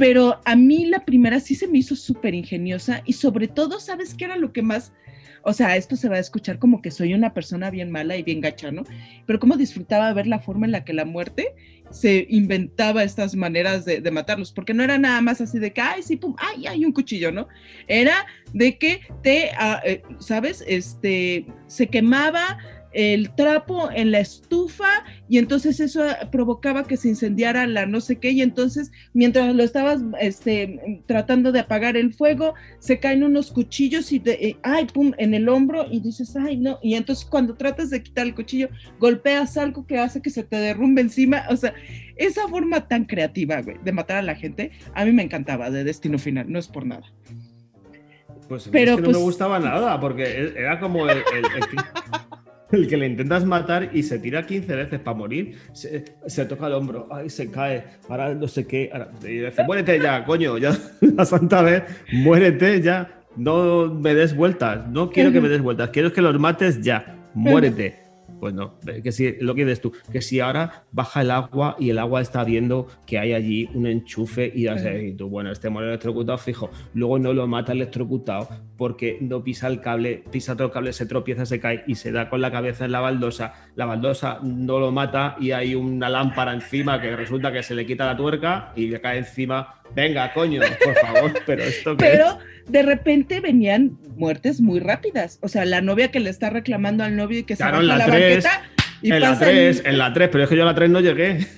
pero 0.00 0.40
a 0.46 0.56
mí 0.56 0.86
la 0.86 1.04
primera 1.04 1.40
sí 1.40 1.54
se 1.54 1.68
me 1.68 1.76
hizo 1.76 1.94
súper 1.94 2.34
ingeniosa 2.34 3.02
y 3.04 3.12
sobre 3.12 3.48
todo, 3.48 3.78
¿sabes 3.80 4.14
qué 4.14 4.24
era 4.24 4.38
lo 4.38 4.50
que 4.50 4.62
más? 4.62 4.94
O 5.42 5.52
sea, 5.52 5.76
esto 5.76 5.94
se 5.94 6.08
va 6.08 6.16
a 6.16 6.20
escuchar 6.20 6.58
como 6.58 6.80
que 6.80 6.90
soy 6.90 7.12
una 7.12 7.34
persona 7.34 7.68
bien 7.68 7.90
mala 7.90 8.16
y 8.16 8.22
bien 8.22 8.40
gacha, 8.40 8.70
¿no? 8.70 8.84
Pero 9.26 9.38
cómo 9.38 9.58
disfrutaba 9.58 10.10
ver 10.14 10.26
la 10.26 10.38
forma 10.38 10.64
en 10.64 10.72
la 10.72 10.86
que 10.86 10.94
la 10.94 11.04
muerte 11.04 11.54
se 11.90 12.26
inventaba 12.30 13.02
estas 13.02 13.34
maneras 13.36 13.84
de, 13.84 14.10
matarlos, 14.10 14.52
porque 14.52 14.72
no 14.72 14.82
era 14.82 14.96
nada 14.96 15.20
más 15.20 15.42
así 15.42 15.58
de 15.58 15.74
que, 15.74 15.82
ay, 15.82 16.02
sí, 16.02 16.16
pum, 16.16 16.34
ay, 16.38 16.66
hay 16.66 16.86
un 16.86 16.92
cuchillo, 16.92 17.30
¿no? 17.30 17.48
Era 17.86 18.24
de 18.54 18.78
que 18.78 19.02
te, 19.22 19.50
eh, 19.84 20.02
¿sabes? 20.18 20.64
Este, 20.66 21.44
se 21.66 21.88
quemaba 21.88 22.56
el 22.92 23.34
trapo 23.34 23.88
en 23.94 24.10
la 24.10 24.20
estufa 24.20 24.88
y 25.28 25.38
entonces 25.38 25.78
eso 25.80 26.02
provocaba 26.32 26.84
que 26.84 26.96
se 26.96 27.08
incendiara 27.08 27.66
la 27.66 27.86
no 27.86 28.00
sé 28.00 28.16
qué 28.18 28.30
y 28.30 28.42
entonces 28.42 28.90
mientras 29.14 29.54
lo 29.54 29.62
estabas 29.62 30.00
este, 30.20 31.02
tratando 31.06 31.52
de 31.52 31.60
apagar 31.60 31.96
el 31.96 32.12
fuego 32.12 32.54
se 32.80 32.98
caen 32.98 33.22
unos 33.22 33.52
cuchillos 33.52 34.10
y 34.12 34.18
de, 34.18 34.32
eh, 34.32 34.56
ay 34.62 34.86
pum 34.86 35.12
en 35.18 35.34
el 35.34 35.48
hombro 35.48 35.86
y 35.90 36.00
dices 36.00 36.34
ay 36.36 36.56
no 36.56 36.78
y 36.82 36.94
entonces 36.94 37.24
cuando 37.24 37.54
tratas 37.54 37.90
de 37.90 38.02
quitar 38.02 38.26
el 38.26 38.34
cuchillo 38.34 38.68
golpeas 38.98 39.56
algo 39.56 39.86
que 39.86 39.98
hace 39.98 40.20
que 40.20 40.30
se 40.30 40.42
te 40.42 40.56
derrumbe 40.56 41.00
encima. 41.00 41.44
O 41.50 41.56
sea 41.56 41.72
esa 42.16 42.48
forma 42.48 42.86
tan 42.88 43.04
creativa 43.04 43.60
güey, 43.62 43.76
de 43.84 43.92
matar 43.92 44.16
a 44.18 44.22
la 44.22 44.34
gente 44.34 44.72
a 44.94 45.04
mí 45.04 45.12
me 45.12 45.22
encantaba 45.22 45.70
de 45.70 45.84
Destino 45.84 46.18
Final 46.18 46.50
no 46.50 46.58
es 46.58 46.66
por 46.68 46.84
nada. 46.86 47.04
Pues 48.48 48.68
Pero, 48.72 48.92
es 48.92 48.96
que 48.96 49.02
no 49.02 49.06
pues- 49.06 49.16
me 49.18 49.22
gustaba 49.22 49.58
nada, 49.60 50.00
porque 50.00 50.24
e- 50.24 50.54
era 50.58 50.80
como 50.80 51.08
el, 51.08 51.18
el- 51.18 51.44
el 51.44 51.68
que, 51.68 51.76
el 52.72 52.88
que 52.88 52.96
le 52.96 53.06
intentas 53.06 53.44
matar 53.44 53.90
y 53.92 54.02
se 54.02 54.18
tira 54.18 54.46
15 54.46 54.74
veces 54.76 55.00
para 55.00 55.16
morir. 55.16 55.56
Se, 55.72 56.44
toca 56.46 56.66
el 56.66 56.74
hombro, 56.74 57.08
ay, 57.10 57.30
se 57.30 57.50
cae, 57.50 57.84
ahora 58.08 58.34
no 58.34 58.48
sé 58.48 58.66
qué. 58.66 58.90
ahora- 58.92 59.10
y 59.22 59.38
dice, 59.40 59.62
muérete 59.64 59.98
ya, 60.00 60.24
coño, 60.24 60.58
ya 60.58 60.76
la 61.00 61.24
santa 61.24 61.62
vez, 61.62 61.82
muérete 62.12 62.80
ya. 62.80 63.16
No 63.36 63.86
me 63.94 64.12
des 64.14 64.34
vueltas, 64.34 64.88
no 64.88 65.08
quiero 65.10 65.30
que 65.30 65.40
me 65.40 65.48
des 65.48 65.62
vueltas, 65.62 65.90
quiero 65.90 66.12
que 66.12 66.20
los 66.20 66.36
mates 66.40 66.80
ya, 66.82 67.28
muérete. 67.34 67.99
Pues 68.40 68.54
no, 68.54 68.78
que 68.80 69.12
si 69.12 69.36
lo 69.40 69.54
que 69.54 69.66
dices 69.66 69.82
tú, 69.82 69.92
que 70.10 70.22
si 70.22 70.40
ahora 70.40 70.84
baja 70.92 71.20
el 71.20 71.30
agua 71.30 71.76
y 71.78 71.90
el 71.90 71.98
agua 71.98 72.22
está 72.22 72.42
viendo 72.42 72.88
que 73.06 73.18
hay 73.18 73.34
allí 73.34 73.68
un 73.74 73.86
enchufe 73.86 74.50
y, 74.54 74.62
ya 74.62 74.78
sé, 74.78 75.08
y 75.08 75.12
tú, 75.12 75.28
bueno, 75.28 75.52
este 75.52 75.68
muere 75.68 75.88
electrocutado 75.88 76.38
fijo, 76.38 76.70
luego 76.94 77.18
no 77.18 77.34
lo 77.34 77.46
mata 77.46 77.72
electrocutado 77.72 78.48
porque 78.78 79.18
no 79.20 79.44
pisa 79.44 79.66
el 79.66 79.82
cable, 79.82 80.24
pisa 80.30 80.54
otro 80.54 80.70
cable, 80.70 80.94
se 80.94 81.04
tropieza, 81.04 81.44
se 81.44 81.60
cae 81.60 81.84
y 81.86 81.96
se 81.96 82.12
da 82.12 82.30
con 82.30 82.40
la 82.40 82.50
cabeza 82.50 82.86
en 82.86 82.92
la 82.92 83.00
baldosa, 83.00 83.52
la 83.76 83.84
baldosa 83.84 84.38
no 84.42 84.80
lo 84.80 84.90
mata 84.90 85.36
y 85.38 85.50
hay 85.50 85.74
una 85.74 86.08
lámpara 86.08 86.54
encima 86.54 86.98
que 86.98 87.14
resulta 87.14 87.52
que 87.52 87.62
se 87.62 87.74
le 87.74 87.84
quita 87.84 88.06
la 88.06 88.16
tuerca 88.16 88.72
y 88.74 88.86
le 88.86 89.02
cae 89.02 89.18
encima, 89.18 89.82
venga, 89.94 90.32
coño, 90.32 90.62
por 90.82 90.94
favor, 90.94 91.32
pero 91.44 91.62
esto 91.62 91.94
que 91.94 92.06
pero 92.06 92.38
de 92.70 92.82
repente 92.82 93.40
venían 93.40 93.98
muertes 94.16 94.60
muy 94.60 94.80
rápidas 94.80 95.38
o 95.42 95.48
sea 95.48 95.64
la 95.64 95.80
novia 95.80 96.10
que 96.10 96.20
le 96.20 96.30
está 96.30 96.50
reclamando 96.50 97.04
al 97.04 97.16
novio 97.16 97.38
y 97.38 97.42
que 97.44 97.56
Claro, 97.56 97.78
se 97.78 97.82
en 97.82 97.88
baja 97.88 97.98
la 97.98 98.06
la, 98.06 98.12
tres, 98.12 98.44
banqueta 98.44 98.80
y 99.02 99.12
en 99.12 99.20
la 99.20 99.30
pasa 99.30 99.44
3, 99.44 99.82
en 99.86 99.98
la 99.98 100.12
3, 100.12 100.28
pero 100.30 100.44
es 100.44 100.50
que 100.50 100.56
yo 100.56 100.62
a 100.62 100.66
la 100.66 100.74
3 100.74 100.90
no 100.90 101.00
llegué. 101.00 101.46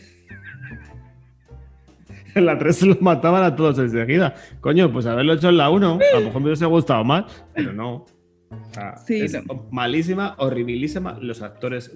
En 2.35 2.47
la 2.47 2.57
3 2.57 2.75
se 2.75 2.87
los 2.87 3.03
mataban 3.03 3.43
a 3.43 3.55
todos 3.55 3.79
enseguida. 3.79 4.35
Coño, 4.63 4.91
pues 4.91 5.05
haberlo 5.05 5.35
hecho 5.35 5.51
en 5.51 5.59
la 5.59 5.69
1, 5.69 5.99
a 6.15 6.19
lo 6.19 6.25
mejor 6.25 6.41
me 6.41 6.47
hubiese 6.47 6.65
gustado 6.65 7.05
más, 7.05 7.25
pero 7.55 7.75
no. 7.75 8.07
Sí, 9.07 9.21
es 9.21 9.35
no. 9.35 9.67
malísima, 9.71 10.35
horribilísima. 10.39 11.19
Los 11.21 11.43
actores, 11.43 11.93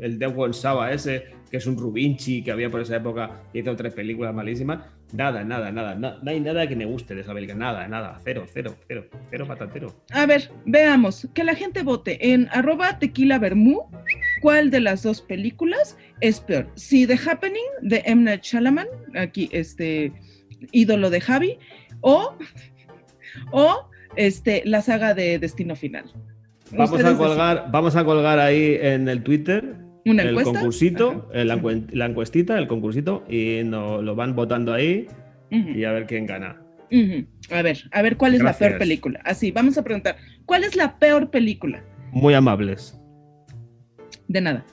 el 0.00 0.18
de 0.18 0.52
Saba 0.52 0.92
ese, 0.92 1.26
que 1.50 1.56
es 1.58 1.66
un 1.66 1.76
Rubinchi 1.76 2.42
que 2.42 2.50
había 2.50 2.70
por 2.70 2.80
esa 2.80 2.96
época, 2.96 3.42
y 3.52 3.60
hizo 3.60 3.74
tres 3.76 3.94
películas 3.94 4.34
malísimas. 4.34 4.84
Nada, 5.12 5.44
nada, 5.44 5.70
nada. 5.70 5.94
No, 5.94 6.18
no 6.20 6.30
hay 6.30 6.40
nada 6.40 6.66
que 6.66 6.74
me 6.74 6.84
guste 6.86 7.14
de 7.14 7.20
esa 7.20 7.32
película. 7.32 7.58
Nada, 7.58 7.86
nada. 7.86 8.18
Cero, 8.24 8.44
cero, 8.52 8.74
cero. 8.88 9.04
Cero 9.30 9.44
patatero. 9.46 9.94
A 10.10 10.26
ver, 10.26 10.50
veamos, 10.66 11.28
que 11.34 11.44
la 11.44 11.54
gente 11.54 11.82
vote 11.82 12.32
en 12.32 12.48
arroba 12.50 12.98
tequila 12.98 13.38
vermú, 13.38 13.88
cuál 14.42 14.70
de 14.70 14.80
las 14.80 15.02
dos 15.02 15.20
películas 15.22 15.96
es 16.20 16.40
peor. 16.40 16.68
Si 16.74 17.06
The 17.06 17.18
Happening 17.24 17.62
de 17.82 18.02
M. 18.06 18.24
Night 18.24 18.42
aquí 19.14 19.48
este 19.52 20.12
ídolo 20.72 21.10
de 21.10 21.20
Javi, 21.20 21.58
o, 22.00 22.36
o 23.52 23.88
este, 24.16 24.62
la 24.64 24.82
saga 24.82 25.14
de 25.14 25.38
Destino 25.38 25.76
Final. 25.76 26.12
Vamos 26.72 27.04
a 27.04 27.16
colgar, 27.16 27.66
vamos 27.70 27.96
a 27.96 28.04
colgar 28.04 28.38
ahí 28.38 28.78
en 28.80 29.08
el 29.08 29.22
Twitter 29.22 29.76
una 30.06 30.22
el 30.22 30.42
concursito, 30.42 31.30
eh, 31.32 31.44
la, 31.44 31.60
la 31.92 32.06
encuestita, 32.06 32.58
el 32.58 32.68
concursito, 32.68 33.24
y 33.28 33.62
nos 33.64 34.02
lo 34.02 34.14
van 34.14 34.34
votando 34.36 34.74
ahí 34.74 35.06
y 35.50 35.84
a 35.84 35.92
ver 35.92 36.06
quién 36.06 36.26
gana. 36.26 36.60
A 37.50 37.62
ver, 37.62 37.78
a 37.90 38.02
ver 38.02 38.16
cuál 38.16 38.34
es 38.34 38.42
la 38.42 38.52
peor 38.52 38.78
película. 38.78 39.20
Así, 39.24 39.50
vamos 39.50 39.78
a 39.78 39.82
preguntar, 39.82 40.16
¿cuál 40.46 40.64
es 40.64 40.76
la 40.76 40.98
peor 40.98 41.30
película? 41.30 41.82
Muy 42.12 42.34
amables. 42.34 42.98
De 44.28 44.40
nada. 44.40 44.64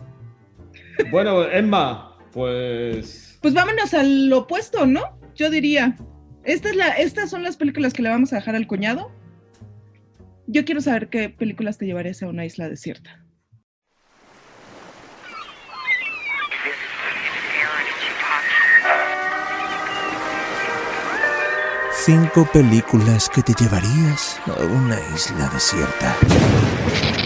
Bueno, 1.12 1.50
Emma, 1.50 2.18
pues. 2.32 3.40
Pues 3.42 3.54
vámonos 3.54 3.94
al 3.94 4.32
opuesto, 4.34 4.86
¿no? 4.86 5.18
Yo 5.36 5.50
diría. 5.50 5.96
Esta 6.44 6.70
es 6.70 6.76
la, 6.76 6.90
estas 6.90 7.30
son 7.30 7.44
las 7.44 7.58
películas 7.58 7.94
que 7.94 8.02
le 8.02 8.10
vamos 8.10 8.34
a 8.34 8.38
dejar 8.38 8.56
al 8.56 8.68
cuñado. 8.68 9.12
Yo 10.53 10.65
quiero 10.65 10.82
saber 10.82 11.07
qué 11.07 11.30
películas 11.30 11.78
te 11.78 11.86
llevarías 11.86 12.22
a 12.23 12.28
una 12.28 12.44
isla 12.44 12.68
desierta. 12.68 13.23
Cinco 21.94 22.45
películas 22.52 23.30
que 23.30 23.41
te 23.41 23.53
llevarías 23.53 24.41
a 24.45 24.61
una 24.65 24.99
isla 25.15 25.49
desierta. 25.53 27.20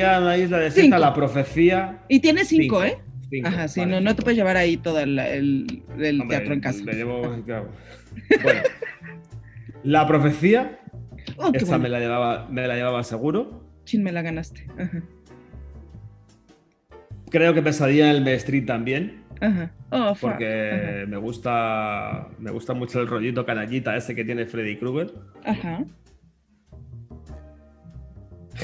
Una 0.00 0.36
isla 0.36 0.58
desierta 0.58 0.98
la 0.98 1.12
profecía. 1.14 2.02
Y 2.08 2.20
tiene 2.20 2.44
cinco, 2.44 2.82
¿eh? 2.82 2.98
Cinco, 3.30 3.48
Ajá, 3.48 3.68
sí, 3.68 3.80
vale, 3.80 3.92
no, 3.92 4.00
no 4.00 4.14
te 4.16 4.22
puedes 4.22 4.36
llevar 4.36 4.56
ahí 4.56 4.76
todo 4.76 5.00
el, 5.00 5.18
el- 5.18 5.82
el 5.98 6.20
Hombre, 6.20 6.36
teatro 6.36 6.54
en 6.54 6.60
casa. 6.60 6.82
me 6.84 6.92
llevo- 6.92 7.42
claro. 7.44 7.68
Bueno. 8.42 8.60
La 9.84 10.06
profecía. 10.06 10.78
Oh, 11.36 11.50
Esta 11.52 11.66
bueno. 11.66 11.82
me 11.84 11.88
la 11.88 11.98
llevaba, 12.00 12.46
me 12.50 12.66
la 12.66 12.74
llevaba 12.76 13.02
seguro. 13.04 13.64
Chin, 13.84 14.02
me 14.02 14.12
la 14.12 14.22
ganaste. 14.22 14.66
Ajá, 14.78 15.02
Creo 17.30 17.54
que 17.54 17.62
pesadilla 17.62 18.10
en 18.10 18.16
el 18.16 18.22
Main 18.24 18.36
Street 18.36 18.66
también. 18.66 19.22
ajá. 19.40 19.70
Oh. 19.90 20.14
Porque 20.20 21.04
me 21.08 21.16
gusta. 21.16 22.28
Me 22.38 22.50
gusta 22.50 22.72
mucho 22.74 23.00
el 23.00 23.08
rollito 23.08 23.44
canallita 23.44 23.96
ese 23.96 24.14
que 24.14 24.24
tiene 24.24 24.46
Freddy 24.46 24.76
Krueger. 24.78 25.12
Ajá. 25.44 25.84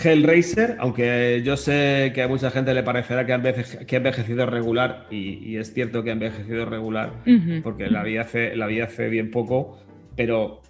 Hellraiser, 0.04 0.76
aunque 0.80 1.42
yo 1.44 1.56
sé 1.56 2.12
que 2.14 2.22
a 2.22 2.28
mucha 2.28 2.50
gente 2.50 2.74
le 2.74 2.82
parecerá 2.82 3.24
que 3.26 3.32
ha, 3.32 3.36
enveje- 3.38 3.86
que 3.86 3.96
ha 3.96 3.98
envejecido 3.98 4.46
regular, 4.46 5.06
y, 5.10 5.38
y 5.44 5.56
es 5.56 5.72
cierto 5.72 6.02
que 6.04 6.10
ha 6.10 6.12
envejecido 6.12 6.64
regular, 6.66 7.12
porque 7.62 7.88
la 7.88 8.02
vi 8.02 8.18
hace, 8.18 8.54
la 8.54 8.66
vi 8.66 8.80
hace 8.80 9.08
bien 9.08 9.30
poco, 9.30 9.78
pero 10.16 10.60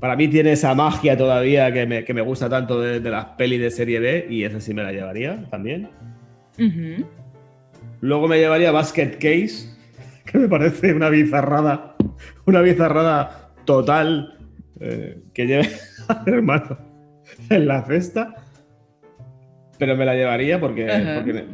para 0.00 0.16
mí 0.16 0.28
tiene 0.28 0.52
esa 0.52 0.74
magia 0.74 1.16
todavía 1.16 1.72
que 1.72 1.86
me, 1.86 2.04
que 2.04 2.14
me 2.14 2.20
gusta 2.20 2.48
tanto 2.48 2.80
de, 2.80 3.00
de 3.00 3.10
las 3.10 3.24
pelis 3.36 3.60
de 3.60 3.70
serie 3.70 4.00
B, 4.00 4.26
y 4.28 4.44
esa 4.44 4.60
sí 4.60 4.74
me 4.74 4.82
la 4.82 4.92
llevaría 4.92 5.44
también. 5.50 5.88
Luego 8.00 8.28
me 8.28 8.38
llevaría 8.38 8.70
Basket 8.72 9.12
Case, 9.18 9.76
que 10.26 10.38
me 10.38 10.48
parece 10.48 10.92
una 10.92 11.08
bizarrada, 11.10 11.94
una 12.44 12.60
bizarrada 12.60 13.50
total 13.64 14.36
eh, 14.80 15.18
que 15.32 15.46
lleve 15.46 15.68
a 16.08 16.22
hermano 16.26 16.78
en 17.50 17.66
la 17.68 17.82
cesta. 17.84 18.34
Pero 19.78 19.96
me 19.96 20.04
la 20.04 20.14
llevaría 20.14 20.58
porque, 20.60 20.84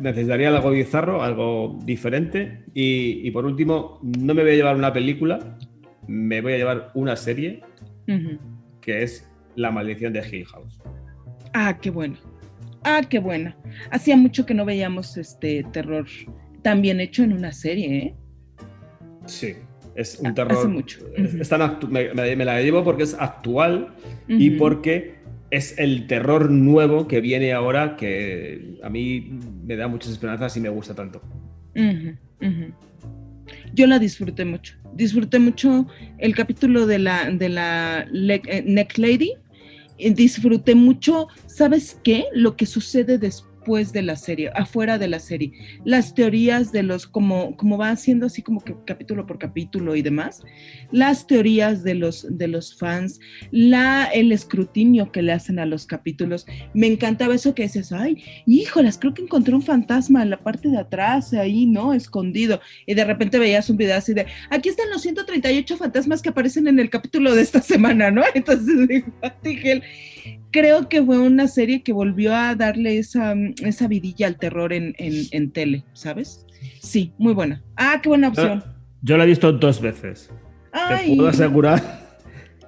necesitaría 0.01 0.49
algo 0.49 0.71
bizarro, 0.71 1.23
algo 1.23 1.79
diferente. 1.85 2.65
Y, 2.73 3.27
y 3.27 3.31
por 3.31 3.45
último, 3.45 4.01
no 4.03 4.35
me 4.35 4.43
voy 4.43 4.53
a 4.53 4.55
llevar 4.55 4.77
una 4.77 4.93
película, 4.93 5.59
me 6.09 6.41
voy 6.41 6.55
a 6.55 6.57
llevar 6.57 6.91
una 6.95 7.17
serie 7.17 7.63
que 8.81 9.03
es 9.03 9.31
La 9.57 9.71
maldición 9.71 10.13
de 10.13 10.21
Hill 10.27 10.47
House. 10.47 10.81
Ah, 11.53 11.79
qué 11.81 11.91
bueno. 11.91 12.17
Ah, 12.83 13.01
qué 13.09 13.19
buena. 13.19 13.57
Hacía 13.91 14.17
mucho 14.17 14.45
que 14.45 14.53
no 14.55 14.65
veíamos 14.65 15.17
este 15.17 15.65
terror 15.73 16.07
tan 16.63 16.83
bien 16.83 17.01
hecho 17.01 17.23
en 17.23 17.33
una 17.33 17.53
serie, 17.53 17.97
¿eh? 17.97 18.15
Sí, 19.27 19.55
es 19.95 20.19
un 20.21 20.27
Hace 20.29 20.35
terror. 20.35 20.69
mucho. 20.69 21.01
es- 21.17 21.35
es 21.35 21.49
tan 21.49 21.61
actu- 21.63 21.89
me, 21.89 22.45
la 22.45 22.61
llevo 22.61 22.85
porque 22.85 23.05
es 23.05 23.15
actual 23.19 23.95
y 24.29 24.51
porque 24.51 25.15
es 25.55 25.79
el 25.79 26.07
terror 26.07 26.51
nuevo 26.51 27.07
que 27.07 27.21
viene 27.21 27.53
ahora 27.53 27.97
que 27.97 28.79
a 28.83 28.91
mí 28.91 29.39
me 29.65 29.77
da 29.77 29.89
muchas 29.89 30.11
esperanzas 30.13 30.57
y 30.57 30.61
me 30.61 30.69
gusta 30.69 30.95
tanto. 30.95 31.23
Yo 33.73 33.87
la 33.87 33.99
disfruté 33.99 34.45
mucho. 34.45 34.77
Disfruté 34.95 35.39
mucho 35.39 35.87
el 36.19 36.35
capítulo 36.35 36.87
de 36.87 36.99
la, 36.99 37.31
de 37.31 37.49
la 37.49 38.07
eh, 38.13 38.65
Neck 38.67 38.99
Lady. 38.99 39.33
Disfruté 39.99 40.75
mucho, 40.75 41.29
¿sabes 41.47 42.01
qué? 42.03 42.25
Lo 42.33 42.57
que 42.57 42.67
sucede 42.67 43.19
después 43.19 43.54
después 43.65 43.95
de 43.95 44.03
la 44.03 44.17
serie, 44.17 44.51
afuera 44.55 44.99
de 44.99 45.09
la 45.09 45.19
serie. 45.19 45.53
Las 45.87 46.15
teorías 46.15 46.71
de 46.71 46.83
los, 46.83 47.07
como, 47.07 47.57
como 47.57 47.79
va 47.79 47.89
haciendo 47.89 48.27
así 48.27 48.43
como 48.43 48.63
capítulo 48.85 49.27
por 49.27 49.39
capítulo 49.39 49.97
y 49.97 50.03
demás, 50.03 50.43
las 50.93 51.27
teorías 51.27 51.83
de 51.83 51.95
los, 51.95 52.27
de 52.29 52.47
los 52.47 52.77
fans, 52.79 53.21
la, 53.51 54.05
el 54.13 54.33
escrutinio 54.33 55.11
que 55.11 55.23
le 55.23 55.33
hacen 55.33 55.59
a 55.59 55.65
los 55.65 55.87
capítulos. 55.87 56.45
Me 56.75 56.89
encantaba 56.89 57.35
eso 57.35 57.55
que 57.55 57.63
dices, 57.63 57.91
ay, 57.91 58.23
híjolas, 58.45 58.99
creo 58.99 59.15
que 59.15 59.23
encontré 59.23 59.55
un 59.55 59.63
fantasma 59.63 60.23
en 60.23 60.29
la 60.29 60.43
parte 60.43 60.69
de 60.69 60.77
atrás, 60.77 61.33
ahí, 61.33 61.65
¿no? 61.65 61.95
Escondido. 61.95 62.61
Y 62.85 62.93
de 62.93 63.05
repente 63.07 63.39
veías 63.39 63.71
un 63.71 63.79
video 63.79 63.97
así 63.97 64.13
de, 64.13 64.27
aquí 64.51 64.69
están 64.69 64.91
los 64.91 65.01
138 65.01 65.79
fantasmas 65.79 66.21
que 66.21 66.29
aparecen 66.29 66.67
en 66.67 66.79
el 66.79 66.91
capítulo 66.91 67.35
de 67.35 67.41
esta 67.41 67.63
semana, 67.63 68.11
¿no? 68.11 68.25
Entonces, 68.35 68.87
dije, 69.43 69.83
creo 70.51 70.89
que 70.89 71.03
fue 71.03 71.19
una 71.19 71.49
serie 71.49 71.83
que 71.83 71.93
volvió 71.93 72.35
a 72.35 72.55
darle 72.55 72.99
esa, 72.99 73.35
esa 73.63 73.89
vidilla 73.89 74.27
al 74.27 74.37
terror 74.37 74.73
en, 74.73 74.95
en, 74.99 75.51
tele, 75.51 75.85
¿sabes? 75.93 76.47
Sí, 76.81 77.13
muy 77.19 77.35
buena. 77.35 77.63
Ah, 77.77 78.01
qué 78.03 78.09
buena 78.09 78.29
opción. 78.29 78.63
Yo, 79.03 79.17
la 79.17 79.25
he 79.25 79.27
visto 79.27 79.53
dos 79.53 79.81
veces. 79.81 80.31
Te 80.73 81.17
puedo 81.17 81.29
asegurar 81.29 81.83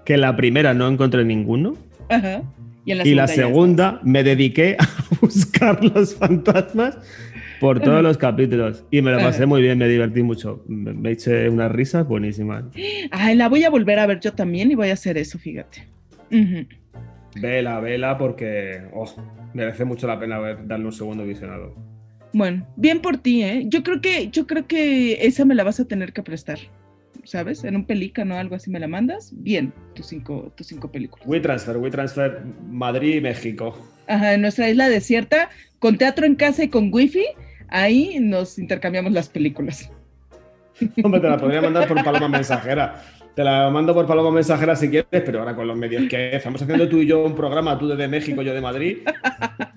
que 0.05 0.17
la 0.17 0.37
primera 0.37 0.75
no 0.75 0.89
encontré 0.89 1.25
ninguno. 1.25 1.77
Ajá. 2.09 2.43
Y, 2.85 3.15
la 3.15 3.27
segunda 3.27 4.01
me 4.05 4.23
dediqué 4.23 4.77
a 4.79 4.89
buscar 5.21 5.85
los 5.85 6.15
fantasmas 6.15 6.97
por 7.59 7.81
todos 7.81 8.03
los 8.03 8.17
capítulos 8.17 8.85
y 8.91 9.03
me 9.03 9.11
lo 9.11 9.19
pasé 9.19 9.45
muy 9.47 9.61
bien, 9.61 9.79
me 9.79 9.89
divertí 9.89 10.23
mucho. 10.23 10.63
Me, 10.69 11.11
eché 11.11 11.49
unas 11.49 11.73
risas 11.73 12.07
buenísimas. 12.07 12.65
Ay, 13.11 13.35
la 13.35 13.49
voy 13.49 13.65
a 13.65 13.71
volver 13.71 13.99
a 13.99 14.07
ver 14.07 14.21
yo 14.21 14.33
también 14.33 14.71
y 14.71 14.77
voy 14.77 14.91
a 14.91 14.93
hacer 14.93 15.19
eso, 15.19 15.39
fíjate. 15.39 15.85
Vela, 17.41 17.81
vela, 17.81 18.19
porque 18.19 18.83
oh, 18.93 19.07
merece 19.55 19.85
mucho 19.85 20.07
la 20.07 20.19
pena 20.19 20.39
darle 20.65 20.87
un 20.87 20.93
segundo 20.93 21.25
visionado. 21.25 21.75
Bueno, 22.33 22.67
bien 22.77 23.01
por 23.01 23.19
ti, 23.19 23.43
¿eh? 23.43 23.65
Yo 23.67 23.83
creo 23.83 24.01
que, 24.01 24.29
yo 24.29 24.47
creo 24.47 24.67
que 24.67 25.27
esa 25.27 25.45
me 25.45 25.55
la 25.55 25.65
vas 25.65 25.81
a 25.81 25.87
tener 25.87 26.13
que 26.13 26.23
prestar. 26.23 26.59
¿Sabes? 27.25 27.65
En 27.65 27.75
un 27.75 27.87
pelícano 27.87 28.35
o 28.37 28.39
algo 28.39 28.55
así 28.55 28.71
me 28.71 28.79
la 28.79 28.87
mandas. 28.87 29.33
Bien, 29.35 29.73
tus 29.95 30.07
cinco, 30.07 30.53
tus 30.55 30.67
cinco 30.67 30.93
películas. 30.93 31.27
WeTransfer, 31.27 31.77
WeTransfer, 31.79 32.43
Madrid 32.69 33.17
y 33.17 33.21
México. 33.21 33.77
Ajá, 34.07 34.35
en 34.35 34.43
nuestra 34.43 34.69
isla 34.69 34.89
desierta, 34.89 35.49
con 35.79 35.99
teatro 35.99 36.27
en 36.27 36.37
casa 36.37 36.63
y 36.63 36.69
con 36.69 36.93
wifi, 36.93 37.25
ahí 37.69 38.19
nos 38.21 38.59
intercambiamos 38.59 39.13
las 39.13 39.29
películas. 39.29 39.91
Hombre, 41.03 41.21
te 41.21 41.29
la 41.29 41.39
podría 41.39 41.63
mandar 41.63 41.89
por 41.89 42.05
paloma 42.05 42.29
mensajera. 42.29 43.03
Te 43.37 43.45
la 43.45 43.69
mando 43.69 43.93
por 43.93 44.07
paloma 44.07 44.31
mensajera 44.31 44.75
si 44.75 44.89
quieres, 44.89 45.07
pero 45.11 45.41
ahora 45.41 45.55
con 45.55 45.69
los 45.69 45.77
medios 45.77 46.09
que 46.09 46.35
estamos 46.35 46.63
haciendo 46.63 46.89
tú 46.89 46.97
y 46.97 47.07
yo 47.07 47.23
un 47.23 47.35
programa, 47.35 47.79
tú 47.79 47.87
desde 47.87 48.09
México, 48.09 48.41
yo 48.41 48.55
de 48.55 48.63
Madrid, 48.63 49.01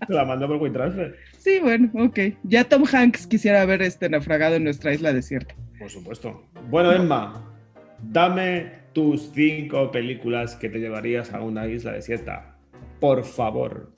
te 0.08 0.14
la 0.14 0.24
mando 0.24 0.48
por 0.48 0.56
WeTransfer. 0.56 1.18
Sí, 1.38 1.60
bueno, 1.60 1.92
ok. 1.94 2.20
Ya 2.44 2.64
Tom 2.64 2.86
Hanks 2.90 3.28
quisiera 3.28 3.66
ver 3.66 3.82
este 3.82 4.08
naufragado 4.08 4.56
en 4.56 4.64
nuestra 4.64 4.94
isla 4.94 5.12
desierta. 5.12 5.56
Por 5.78 5.90
supuesto. 5.90 6.46
Bueno, 6.70 6.94
Emma, 6.94 7.54
dame 8.02 8.72
tus 8.94 9.30
cinco 9.34 9.92
películas 9.92 10.56
que 10.56 10.70
te 10.70 10.80
llevarías 10.80 11.34
a 11.34 11.42
una 11.42 11.68
isla 11.68 11.92
desierta. 11.92 12.56
Por 13.02 13.26
favor. 13.26 13.92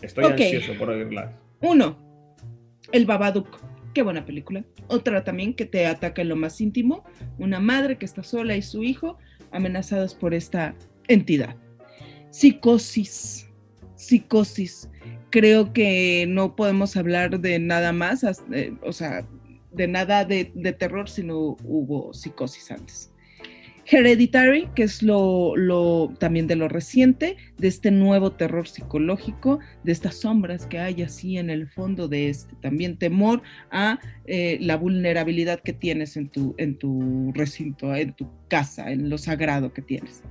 Estoy 0.00 0.26
ansioso 0.26 0.74
por 0.78 0.90
oírlas. 0.90 1.34
Uno, 1.60 1.98
El 2.92 3.04
Babadook. 3.04 3.71
Qué 3.94 4.02
buena 4.02 4.24
película. 4.24 4.64
Otra 4.88 5.22
también 5.22 5.54
que 5.54 5.66
te 5.66 5.86
ataca 5.86 6.22
en 6.22 6.30
lo 6.30 6.36
más 6.36 6.60
íntimo, 6.60 7.04
una 7.38 7.60
madre 7.60 7.98
que 7.98 8.06
está 8.06 8.22
sola 8.22 8.56
y 8.56 8.62
su 8.62 8.82
hijo 8.82 9.18
amenazados 9.50 10.14
por 10.14 10.32
esta 10.32 10.74
entidad. 11.08 11.56
Psicosis, 12.30 13.50
psicosis. 13.94 14.88
Creo 15.30 15.72
que 15.72 16.26
no 16.28 16.56
podemos 16.56 16.96
hablar 16.96 17.40
de 17.40 17.58
nada 17.58 17.92
más, 17.92 18.24
eh, 18.52 18.74
o 18.82 18.92
sea, 18.92 19.26
de 19.72 19.88
nada 19.88 20.24
de, 20.24 20.50
de 20.54 20.72
terror 20.72 21.08
si 21.08 21.22
no 21.22 21.56
hubo 21.64 22.14
psicosis 22.14 22.70
antes. 22.70 23.11
Hereditary, 23.84 24.68
que 24.74 24.84
es 24.84 25.02
lo, 25.02 26.12
también 26.18 26.46
de 26.46 26.56
lo 26.56 26.68
reciente, 26.68 27.36
de 27.58 27.68
este 27.68 27.90
nuevo 27.90 28.32
terror 28.32 28.68
psicológico, 28.68 29.58
de 29.82 29.92
estas 29.92 30.16
sombras 30.20 30.66
que 30.66 30.78
hay 30.78 31.02
así 31.02 31.36
en 31.36 31.50
el 31.50 31.68
fondo 31.68 32.08
de 32.08 32.28
este 32.28 32.54
también 32.56 32.96
temor 32.96 33.42
a 33.70 33.98
eh, 34.26 34.58
la 34.60 34.76
vulnerabilidad 34.76 35.60
que 35.60 35.72
tienes 35.72 36.16
en 36.16 36.28
tu, 36.28 36.54
en 36.58 36.78
tu 36.78 37.32
recinto, 37.34 37.94
en 37.94 38.12
tu 38.12 38.28
casa, 38.48 38.90
en 38.90 39.10
lo 39.10 39.18
sagrado 39.18 39.72
que 39.72 39.82
tienes. 39.82 40.22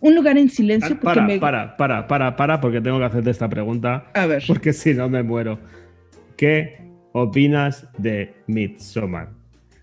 Un 0.00 0.14
lugar 0.14 0.36
en 0.36 0.50
silencio. 0.50 0.96
Ah, 0.96 1.00
para, 1.00 1.40
para, 1.40 1.76
para, 1.76 2.06
para, 2.06 2.36
para, 2.36 2.60
porque 2.60 2.80
tengo 2.80 2.98
que 2.98 3.06
hacerte 3.06 3.30
esta 3.30 3.48
pregunta. 3.48 4.10
A 4.14 4.26
ver. 4.26 4.42
Porque 4.46 4.72
si 4.72 4.92
no 4.92 5.08
me 5.08 5.22
muero. 5.22 5.58
¿Qué 6.36 6.78
opinas 7.12 7.88
de 7.96 8.34
Midsommar? 8.46 9.35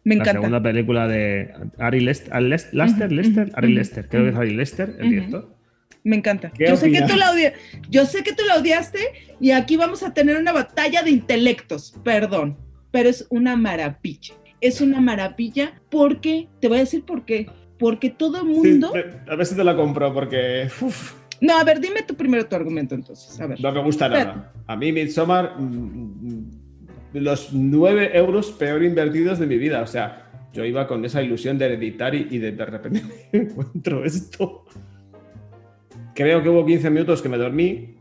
Me 0.03 0.15
encanta. 0.15 0.33
La 0.33 0.39
segunda 0.39 0.63
película 0.63 1.07
de 1.07 1.53
Ari 1.77 2.01
Lester, 2.01 2.41
Lester, 2.41 3.11
Lester, 3.11 3.51
Ari 3.53 3.73
Lester, 3.73 4.09
creo 4.09 4.23
que 4.23 4.29
es 4.31 4.35
Ari 4.35 4.53
Lester, 4.53 4.95
el 4.99 5.09
director. 5.09 5.55
Me 6.03 6.17
encanta. 6.17 6.51
Yo 6.59 6.75
sé, 6.75 6.91
que 6.91 7.01
tú 7.03 7.15
la 7.15 7.31
Yo 7.89 8.05
sé 8.05 8.23
que 8.23 8.33
tú 8.33 8.43
la 8.45 8.57
odiaste 8.57 8.99
y 9.39 9.51
aquí 9.51 9.77
vamos 9.77 10.03
a 10.03 10.13
tener 10.13 10.37
una 10.37 10.51
batalla 10.51 11.01
de 11.01 11.11
intelectos, 11.11 11.95
perdón, 12.03 12.57
pero 12.91 13.09
es 13.09 13.25
una 13.29 13.55
maravilla. 13.55 14.35
Es 14.59 14.81
una 14.81 14.99
maravilla 14.99 15.81
porque, 15.89 16.49
te 16.59 16.67
voy 16.67 16.77
a 16.77 16.81
decir 16.81 17.05
por 17.05 17.25
qué, 17.25 17.49
porque 17.79 18.09
todo 18.09 18.41
el 18.41 18.47
mundo... 18.47 18.93
a 19.27 19.35
ver 19.35 19.45
si 19.45 19.55
te 19.55 19.63
la 19.63 19.75
compro 19.75 20.13
porque... 20.13 20.67
No, 21.41 21.57
a 21.57 21.63
ver, 21.63 21.81
dime 21.81 22.03
tu 22.03 22.15
primero 22.15 22.45
tu 22.45 22.55
argumento 22.55 22.95
entonces. 22.95 23.39
A 23.41 23.47
ver. 23.47 23.59
No 23.61 23.71
me 23.71 23.83
gusta 23.83 24.07
nada. 24.07 24.53
A 24.65 24.75
mí 24.77 24.93
Midsommar 24.93 25.59
mm, 25.59 26.62
los 27.13 27.53
9 27.53 28.11
euros 28.13 28.51
peor 28.51 28.83
invertidos 28.83 29.39
de 29.39 29.47
mi 29.47 29.57
vida. 29.57 29.81
O 29.81 29.87
sea, 29.87 30.49
yo 30.53 30.65
iba 30.65 30.87
con 30.87 31.03
esa 31.03 31.21
ilusión 31.21 31.57
de 31.57 31.73
editar 31.73 32.13
y, 32.13 32.37
de, 32.37 32.51
repente 32.51 33.01
me 33.31 33.39
encuentro 33.39 34.05
esto. 34.05 34.65
Creo 36.13 36.43
que 36.43 36.49
hubo 36.49 36.65
15 36.65 36.89
minutos 36.89 37.21
que 37.21 37.29
me 37.29 37.37
dormí. 37.37 37.95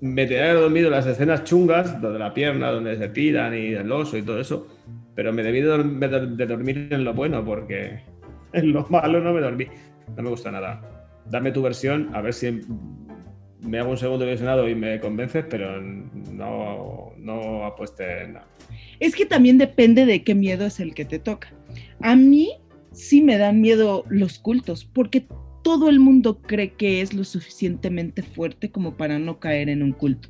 Me 0.00 0.26
tenía 0.26 0.54
dormido 0.54 0.90
las 0.90 1.06
escenas 1.06 1.44
chungas, 1.44 2.00
donde 2.00 2.18
la 2.18 2.32
pierna, 2.32 2.70
donde 2.70 2.96
se 2.96 3.08
tiran 3.08 3.54
y 3.54 3.72
el 3.72 3.90
oso 3.90 4.16
y 4.16 4.22
todo 4.22 4.40
eso. 4.40 4.68
Pero 5.14 5.32
me 5.32 5.42
debí 5.42 5.60
de, 5.60 6.46
dormir 6.46 6.88
en 6.90 7.04
lo 7.04 7.14
bueno 7.14 7.44
porque 7.44 8.00
en 8.52 8.72
lo 8.72 8.86
malo 8.88 9.20
no 9.20 9.32
me 9.32 9.40
dormí. 9.40 9.66
No 10.16 10.22
me 10.22 10.30
gusta 10.30 10.50
nada. 10.50 10.82
Dame 11.28 11.50
tu 11.50 11.62
versión, 11.62 12.10
a 12.14 12.20
ver 12.20 12.32
si 12.32 12.60
me 13.60 13.78
hago 13.78 13.90
un 13.90 13.98
segundo 13.98 14.26
visionado 14.26 14.68
y 14.68 14.74
me 14.74 15.00
convences, 15.00 15.44
pero 15.48 15.80
no, 15.80 17.12
no 17.16 17.64
apueste 17.64 18.24
en 18.24 18.34
nada. 18.34 18.46
Es 19.00 19.14
que 19.14 19.26
también 19.26 19.58
depende 19.58 20.06
de 20.06 20.22
qué 20.22 20.34
miedo 20.34 20.66
es 20.66 20.80
el 20.80 20.94
que 20.94 21.04
te 21.04 21.18
toca. 21.18 21.52
A 22.00 22.16
mí 22.16 22.52
sí 22.92 23.22
me 23.22 23.38
dan 23.38 23.60
miedo 23.60 24.04
los 24.08 24.38
cultos, 24.38 24.84
porque 24.84 25.26
todo 25.66 25.88
el 25.88 25.98
mundo 25.98 26.40
cree 26.42 26.74
que 26.74 27.00
es 27.00 27.12
lo 27.12 27.24
suficientemente 27.24 28.22
fuerte 28.22 28.70
como 28.70 28.96
para 28.96 29.18
no 29.18 29.40
caer 29.40 29.68
en 29.68 29.82
un 29.82 29.90
culto. 29.90 30.28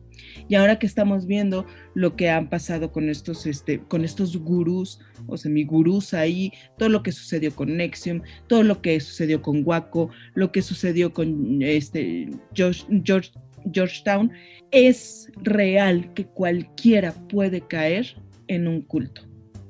Y 0.49 0.55
ahora 0.55 0.79
que 0.79 0.87
estamos 0.87 1.27
viendo 1.27 1.67
lo 1.93 2.17
que 2.17 2.31
han 2.31 2.49
pasado 2.49 2.91
con 2.91 3.11
estos, 3.11 3.45
este, 3.45 3.81
con 3.81 4.03
estos 4.03 4.35
gurús 4.39 4.99
o 5.27 5.37
semigurús 5.37 6.15
ahí, 6.15 6.53
todo 6.79 6.89
lo 6.89 7.03
que 7.03 7.13
sucedió 7.13 7.55
con 7.55 7.77
Nexium, 7.77 8.23
todo 8.47 8.63
lo 8.63 8.81
que 8.81 8.99
sucedió 8.99 9.43
con 9.43 9.61
Waco, 9.63 10.09
lo 10.33 10.53
que 10.53 10.63
sucedió 10.63 11.13
con 11.13 11.61
este, 11.61 12.31
George, 12.55 12.87
George, 13.05 13.31
Georgetown, 13.71 14.33
es 14.71 15.31
real 15.43 16.15
que 16.15 16.25
cualquiera 16.25 17.13
puede 17.29 17.61
caer 17.61 18.17
en 18.49 18.69
un 18.69 18.81
culto. 18.81 19.21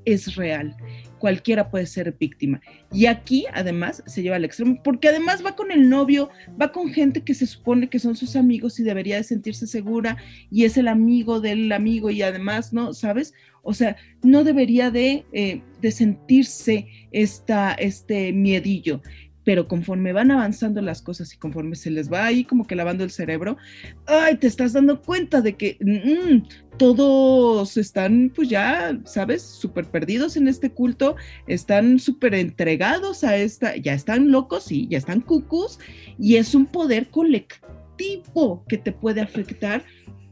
Es 0.05 0.36
real 0.36 0.76
cualquiera 1.18 1.70
puede 1.70 1.86
ser 1.86 2.14
víctima. 2.18 2.60
Y 2.93 3.06
aquí 3.06 3.47
además 3.52 4.02
se 4.06 4.22
lleva 4.22 4.36
al 4.36 4.44
extremo, 4.44 4.80
porque 4.82 5.09
además 5.09 5.44
va 5.44 5.56
con 5.56 5.70
el 5.70 5.88
novio, 5.88 6.30
va 6.60 6.72
con 6.72 6.93
gente 6.93 7.22
que 7.22 7.34
se 7.34 7.47
supone 7.47 7.88
que 7.88 7.98
son 7.98 8.16
sus 8.16 8.36
amigos 8.36 8.78
y 8.78 8.82
debería 8.82 9.16
de 9.16 9.24
sentirse 9.24 9.66
segura 9.66 10.16
y 10.51 10.64
es 10.64 10.76
el 10.76 10.88
amigo 10.88 11.40
del 11.40 11.70
amigo 11.72 12.10
y 12.10 12.22
además, 12.22 12.72
¿no? 12.72 12.94
¿Sabes? 12.94 13.34
O 13.62 13.74
sea, 13.74 13.97
no 14.22 14.44
debería 14.44 14.90
de, 14.93 15.24
eh, 15.32 15.60
de 15.80 15.90
sentirse 15.90 16.86
esta, 17.10 17.72
este 17.72 18.32
miedillo 18.32 19.01
pero 19.47 19.68
conforme 19.68 20.12
van 20.12 20.32
avanzando 20.32 20.82
las 20.82 21.02
cosas 21.02 21.32
y 21.32 21.36
conforme 21.36 21.77
se 21.77 21.93
les 21.93 22.12
va 22.12 22.27
ahí 22.27 22.43
como 22.43 22.66
que 22.66 22.74
lavando 22.74 23.05
el 23.05 23.12
cerebro, 23.12 23.56
ay, 24.05 24.39
te 24.39 24.48
estás 24.48 24.73
dando 24.73 25.01
cuenta 25.01 25.40
de 25.40 25.55
que 25.55 25.78
mm, 25.81 26.77
todos 26.78 27.77
están 27.77 28.32
pues 28.35 28.48
ya, 28.48 29.01
¿sabes? 29.05 29.43
Súper 29.43 29.85
perdidos 29.85 30.36
en 30.36 30.48
este 30.48 30.70
culto, 30.70 31.14
están 31.47 32.01
súper 32.01 32.35
entregados 32.35 33.23
a 33.23 33.36
esta, 33.36 33.77
ya 33.77 33.94
están 33.94 34.32
locos, 34.32 34.64
sí, 34.64 34.89
ya 34.90 34.98
están 34.98 35.20
cucus, 35.20 35.78
y 36.18 36.35
es 36.35 36.52
un 36.56 36.66
poder 36.66 37.09
colectivo 37.10 38.64
que 38.68 38.78
te 38.78 38.90
puede 38.90 39.20
afectar 39.20 39.85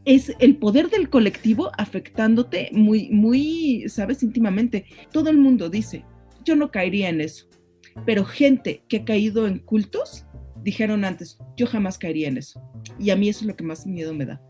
es 0.04 0.34
el 0.40 0.56
poder 0.56 0.90
del 0.90 1.08
colectivo 1.08 1.70
afectándote 1.78 2.68
muy, 2.72 3.08
muy, 3.10 3.88
sabes, 3.88 4.22
íntimamente. 4.22 4.84
Todo 5.12 5.30
el 5.30 5.38
mundo 5.38 5.70
dice, 5.70 6.04
yo 6.44 6.56
no 6.56 6.70
caería 6.70 7.08
en 7.08 7.22
eso 7.22 7.48
pero 8.06 8.24
gente 8.24 8.82
que 8.88 8.98
ha 8.98 9.04
caído 9.04 9.46
en 9.46 9.58
cultos 9.58 10.26
dijeron 10.62 11.04
antes, 11.04 11.38
yo 11.56 11.66
jamás 11.66 11.98
caería 11.98 12.28
en 12.28 12.38
eso. 12.38 12.62
Y 12.98 13.10
a 13.10 13.16
mí 13.16 13.28
eso 13.28 13.40
es 13.40 13.46
lo 13.46 13.56
que 13.56 13.64
más 13.64 13.86
miedo 13.86 14.14
me 14.14 14.24
da. 14.26 14.40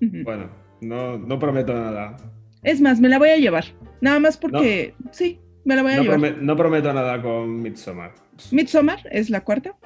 Bueno, 0.00 0.50
No, 0.80 1.18
no 1.18 1.38
prometo 1.38 1.74
nada. 1.74 2.16
Es 2.62 2.80
más, 2.80 3.00
me 3.00 3.08
la 3.08 3.18
voy 3.18 3.28
a 3.30 3.36
llevar. 3.36 3.64
Nada 4.00 4.18
más 4.18 4.36
porque 4.36 4.94
sí, 5.12 5.38
me 5.64 5.76
la 5.76 5.82
voy 5.82 5.92
a 5.92 5.96
No, 5.98 6.02
llevar. 6.02 6.38
no 6.42 6.56
prometo 6.56 6.92
nada 6.92 7.20
con 7.22 7.62
Midsommar. 7.62 8.14
Midsommar 8.50 8.98
es 9.10 9.28
la 9.30 9.42
cuarta. 9.44 9.76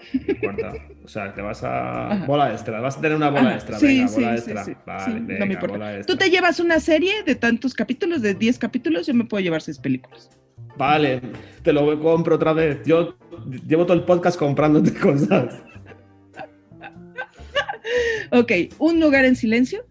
Cuarta. 0.41 0.73
O 1.05 1.09
sea, 1.09 1.35
te 1.35 1.43
vas 1.43 1.62
a. 1.65 2.12
Ajá. 2.12 2.27
Bola 2.27 2.53
extra. 2.53 2.81
Vas 2.81 2.97
a 2.97 3.01
tener 3.01 3.16
una 3.16 3.28
bola 3.28 3.41
Ajá, 3.49 3.55
extra. 3.55 3.78
sí, 3.78 3.86
venga, 3.86 4.09
sí, 4.09 4.15
bola 4.15 4.36
sí, 4.39 4.51
extra. 4.53 4.65
sí, 4.65 4.73
Vale, 4.86 5.39
no 5.39 5.47
me 5.47 5.55
importa. 5.55 6.01
Tú 6.07 6.16
te 6.16 6.31
llevas 6.31 6.61
una 6.61 6.78
serie 6.81 7.23
de 7.24 7.35
tantos 7.35 7.74
capítulos, 7.74 8.23
de 8.23 8.35
10 8.35 8.59
capítulos, 8.59 9.07
yo 9.09 9.15
me 9.15 9.24
puedo 9.24 9.43
llevar 9.43 9.61
6 9.61 9.78
películas. 9.81 10.31
Vale, 10.76 11.20
te 11.62 11.72
lo 11.72 11.98
compro 12.01 12.36
otra 12.36 12.52
vez. 12.52 12.78
Yo 12.84 13.16
llevo 13.66 13.84
todo 13.86 13.96
el 13.96 14.05
podcast 14.05 14.38
comprándote 14.38 14.92
cosas. 15.01 15.62
Ok, 18.30 18.52
Un 18.78 19.01
lugar 19.01 19.24
en 19.24 19.36
silencio, 19.36 19.84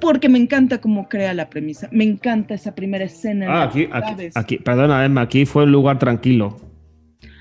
porque 0.00 0.28
me 0.28 0.38
encanta 0.38 0.80
cómo 0.80 1.08
crea 1.08 1.32
la 1.34 1.48
premisa. 1.48 1.88
Me 1.92 2.04
encanta 2.04 2.54
esa 2.54 2.74
primera 2.74 3.04
escena. 3.04 3.44
en 3.46 3.50
Ah, 3.50 3.62
aquí, 3.62 3.88
aquí, 3.92 4.28
aquí, 4.34 4.56
perdona, 4.58 5.04
Emma, 5.04 5.22
aquí 5.22 5.46
fue 5.46 5.64
un 5.64 5.72
lugar 5.72 5.98
tranquilo. 5.98 6.56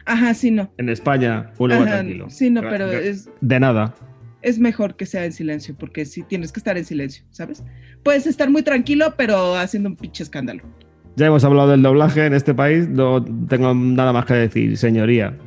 Ajá, 0.05 0.33
sí, 0.33 0.51
no. 0.51 0.71
En 0.77 0.89
España, 0.89 1.51
un 1.57 1.69
lugar 1.69 1.87
Ajá, 1.87 1.97
tranquilo. 1.97 2.29
sí, 2.29 2.49
no, 2.49 2.61
pero 2.61 2.91
es, 2.91 3.29
De 3.41 3.59
nada. 3.59 3.93
es 4.41 4.57
mejor 4.59 4.95
que 4.95 5.05
sea 5.05 5.25
en 5.25 5.31
silencio, 5.33 5.75
porque 5.77 6.05
sí 6.05 6.23
tienes 6.23 6.51
que 6.51 6.59
estar 6.59 6.77
en 6.77 6.85
silencio, 6.85 7.25
¿sabes? 7.31 7.63
Puedes 8.03 8.25
estar 8.25 8.49
muy 8.49 8.63
tranquilo, 8.63 9.13
pero 9.17 9.55
haciendo 9.55 9.89
un 9.89 9.95
pinche 9.95 10.23
escándalo. 10.23 10.63
Ya 11.15 11.27
hemos 11.27 11.43
hablado 11.43 11.69
del 11.71 11.81
doblaje 11.81 12.25
en 12.25 12.33
este 12.33 12.53
país, 12.53 12.87
no 12.87 13.23
tengo 13.47 13.73
nada 13.73 14.13
más 14.13 14.25
que 14.25 14.33
decir, 14.35 14.77
señoría. 14.77 15.37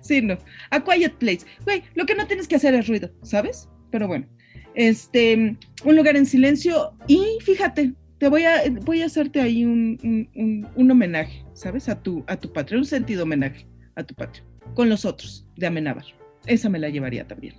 Sí, 0.00 0.20
no. 0.20 0.36
A 0.70 0.82
Quiet 0.82 1.14
Place. 1.14 1.46
Güey, 1.64 1.82
lo 1.94 2.04
que 2.06 2.14
no 2.14 2.26
tienes 2.26 2.48
que 2.48 2.56
hacer 2.56 2.74
es 2.74 2.88
ruido, 2.88 3.10
¿sabes? 3.22 3.68
Pero 3.90 4.08
bueno. 4.08 4.26
Este, 4.74 5.56
un 5.84 5.96
lugar 5.96 6.16
en 6.16 6.26
silencio. 6.26 6.92
Y 7.06 7.38
fíjate, 7.42 7.92
te 8.18 8.28
voy 8.28 8.44
a, 8.44 8.62
voy 8.84 9.02
a 9.02 9.06
hacerte 9.06 9.40
ahí 9.40 9.64
un, 9.64 9.98
un- 10.02 10.28
un- 10.34 10.68
un 10.74 10.90
homenaje, 10.90 11.44
¿sabes? 11.52 11.88
A 11.88 12.02
tu, 12.02 12.24
a 12.26 12.36
tu 12.36 12.52
patria, 12.52 12.78
un 12.78 12.84
sentido 12.84 13.22
homenaje 13.22 13.66
a 13.94 14.02
tu 14.02 14.14
patria. 14.14 14.42
Con 14.74 14.88
los 14.88 15.04
otros, 15.04 15.46
de 15.56 15.66
Amenábar. 15.66 16.04
Esa 16.46 16.68
me 16.68 16.78
la 16.78 16.88
llevaría 16.88 17.26
también. 17.28 17.54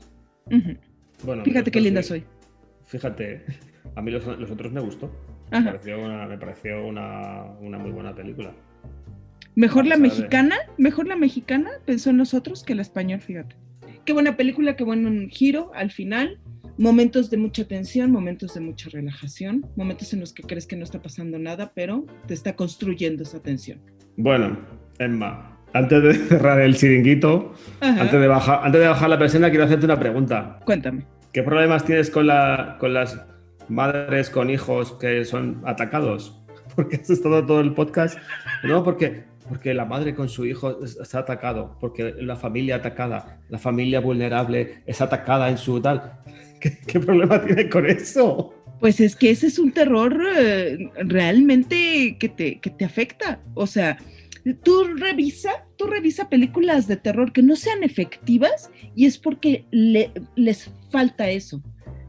Ujú. 0.48 0.76
Bueno, 1.24 1.44
Fíjate 1.46 1.72
qué 1.72 1.80
linda 1.80 2.02
sí. 2.02 2.10
soy. 2.10 2.24
Fíjate, 2.86 3.46
a 3.96 4.02
mí 4.02 4.12
los, 4.12 4.26
los 4.26 4.52
otros 4.52 4.74
me 4.74 4.82
gustó. 4.82 5.10
Me 5.54 5.60
Ajá. 5.60 5.72
pareció, 5.72 6.02
una, 6.04 6.26
me 6.26 6.38
pareció 6.38 6.86
una, 6.86 7.44
una 7.62 7.78
muy 7.78 7.92
buena 7.92 8.14
película. 8.16 8.52
Mejor 9.56 9.86
la 9.86 9.98
mexicana, 9.98 10.56
mejor 10.80 11.08
la 11.08 11.16
mexicana 11.16 11.70
pensó 11.86 12.10
en 12.10 12.18
nosotros 12.18 12.64
que 12.64 12.74
la 12.74 12.82
español, 12.82 13.22
fíjate. 13.22 13.56
Qué 14.04 14.14
buena 14.14 14.36
película, 14.36 14.76
qué 14.76 14.84
buen 14.84 15.30
giro 15.30 15.72
al 15.76 15.92
final. 15.92 16.40
Momentos 16.80 17.30
de 17.30 17.38
mucha 17.38 17.68
tensión, 17.68 18.12
momentos 18.12 18.56
de 18.56 18.62
mucha 18.62 18.90
relajación, 18.90 19.64
momentos 19.76 20.12
en 20.14 20.22
los 20.22 20.34
que 20.34 20.42
crees 20.42 20.66
que 20.66 20.76
no 20.76 20.84
está 20.84 21.00
pasando 21.04 21.38
nada, 21.38 21.72
pero 21.76 22.04
te 22.26 22.34
está 22.34 22.56
construyendo 22.56 23.22
esa 23.22 23.40
tensión. 23.44 23.80
Bueno, 24.18 24.58
Emma, 24.98 25.60
antes 25.74 26.02
de 26.02 26.14
cerrar 26.30 26.60
el 26.62 26.76
chiringuito, 26.76 27.54
Ajá. 27.80 28.02
antes 28.02 28.20
de, 28.20 28.28
bajar, 28.28 28.62
antes 28.64 28.82
de 28.82 28.88
bajar 28.88 29.08
la 29.08 29.20
persiana, 29.20 29.52
quiero 29.52 29.66
hacerte 29.66 29.86
una 29.86 30.00
pregunta. 30.00 30.60
Cuéntame. 30.66 31.06
¿Qué 31.32 31.44
problemas 31.44 31.86
tienes 31.86 32.10
con, 32.10 32.26
la, 32.26 32.78
con 32.80 32.94
las 32.96 33.24
madres 33.70 34.30
con 34.30 34.50
hijos 34.50 34.94
que 34.94 35.26
son 35.26 35.62
atacados? 35.66 36.40
Porque 36.76 36.96
has 36.98 37.10
estado 37.10 37.46
todo 37.46 37.62
el 37.62 37.74
podcast. 37.74 38.18
No, 38.64 38.84
porque, 38.84 39.26
porque 39.48 39.74
la 39.76 39.86
madre 39.86 40.16
con 40.16 40.28
su 40.28 40.46
hijo 40.46 40.84
es- 40.84 40.98
está 40.98 41.20
atacado, 41.20 41.78
porque 41.80 42.16
la 42.20 42.36
familia 42.36 42.78
atacada, 42.78 43.40
la 43.50 43.60
familia 43.60 44.00
vulnerable 44.00 44.82
es 44.88 45.00
atacada 45.02 45.50
en 45.50 45.58
su 45.60 45.80
tal. 45.82 46.14
¿Qué, 46.60 46.78
qué 46.88 47.00
problema 47.00 47.44
tiene 47.46 47.70
con 47.70 47.86
eso? 47.86 48.54
Pues 48.80 49.00
es 49.00 49.16
que 49.16 49.30
ese 49.30 49.48
es 49.48 49.60
un 49.60 49.72
terror 49.72 50.20
eh, 50.36 50.90
realmente 51.06 52.18
que 52.20 52.30
te, 52.30 52.60
que 52.60 52.70
te 52.70 52.86
afecta. 52.86 53.40
O 53.54 53.68
sea, 53.68 53.98
tú 54.64 54.84
revisa, 54.98 55.52
tú 55.78 55.86
revisa 55.88 56.28
películas 56.30 56.88
de 56.88 56.98
terror 56.98 57.32
que 57.32 57.44
no 57.44 57.56
sean 57.56 57.84
efectivas 57.84 58.70
y 58.96 59.06
es 59.06 59.18
porque 59.18 59.66
le- 59.72 60.12
les 60.36 60.70
falta 60.90 61.30
eso, 61.30 61.62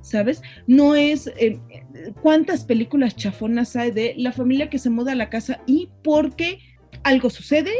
¿sabes? 0.04 0.42
No 0.66 0.94
es 0.94 1.26
eh, 1.38 1.58
cuántas 2.22 2.64
películas 2.64 3.16
chafonas 3.16 3.74
hay 3.74 3.90
de 3.90 4.14
la 4.16 4.32
familia 4.32 4.70
que 4.70 4.78
se 4.78 4.90
muda 4.90 5.12
a 5.12 5.16
la 5.16 5.30
casa 5.30 5.60
y 5.66 5.88
porque 6.02 6.58
algo 7.02 7.30
sucede, 7.30 7.72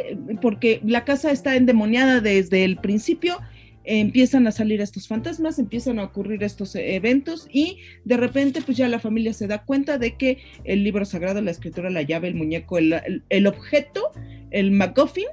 porque 0.42 0.80
la 0.84 1.04
casa 1.04 1.30
está 1.30 1.54
endemoniada 1.54 2.20
desde 2.20 2.64
el 2.64 2.76
principio. 2.78 3.38
Empiezan 3.86 4.46
a 4.46 4.50
salir 4.52 4.80
estos 4.80 5.06
fantasmas, 5.08 5.58
empiezan 5.58 5.98
a 5.98 6.04
ocurrir 6.04 6.42
estos 6.42 6.74
eventos 6.74 7.46
y 7.52 7.76
de 8.06 8.16
repente 8.16 8.62
pues 8.64 8.78
ya 8.78 8.88
la 8.88 8.98
familia 8.98 9.34
se 9.34 9.46
da 9.46 9.62
cuenta 9.64 9.98
de 9.98 10.16
que 10.16 10.38
el 10.64 10.82
libro 10.82 11.04
sagrado, 11.04 11.42
la 11.42 11.50
escritura, 11.50 11.90
la 11.90 12.00
llave, 12.00 12.28
el 12.28 12.34
muñeco, 12.34 12.78
el, 12.78 12.94
el- 12.94 13.22
el 13.28 13.46
objeto, 13.46 14.10
el 14.50 14.70
MacGuffin, 14.70 15.26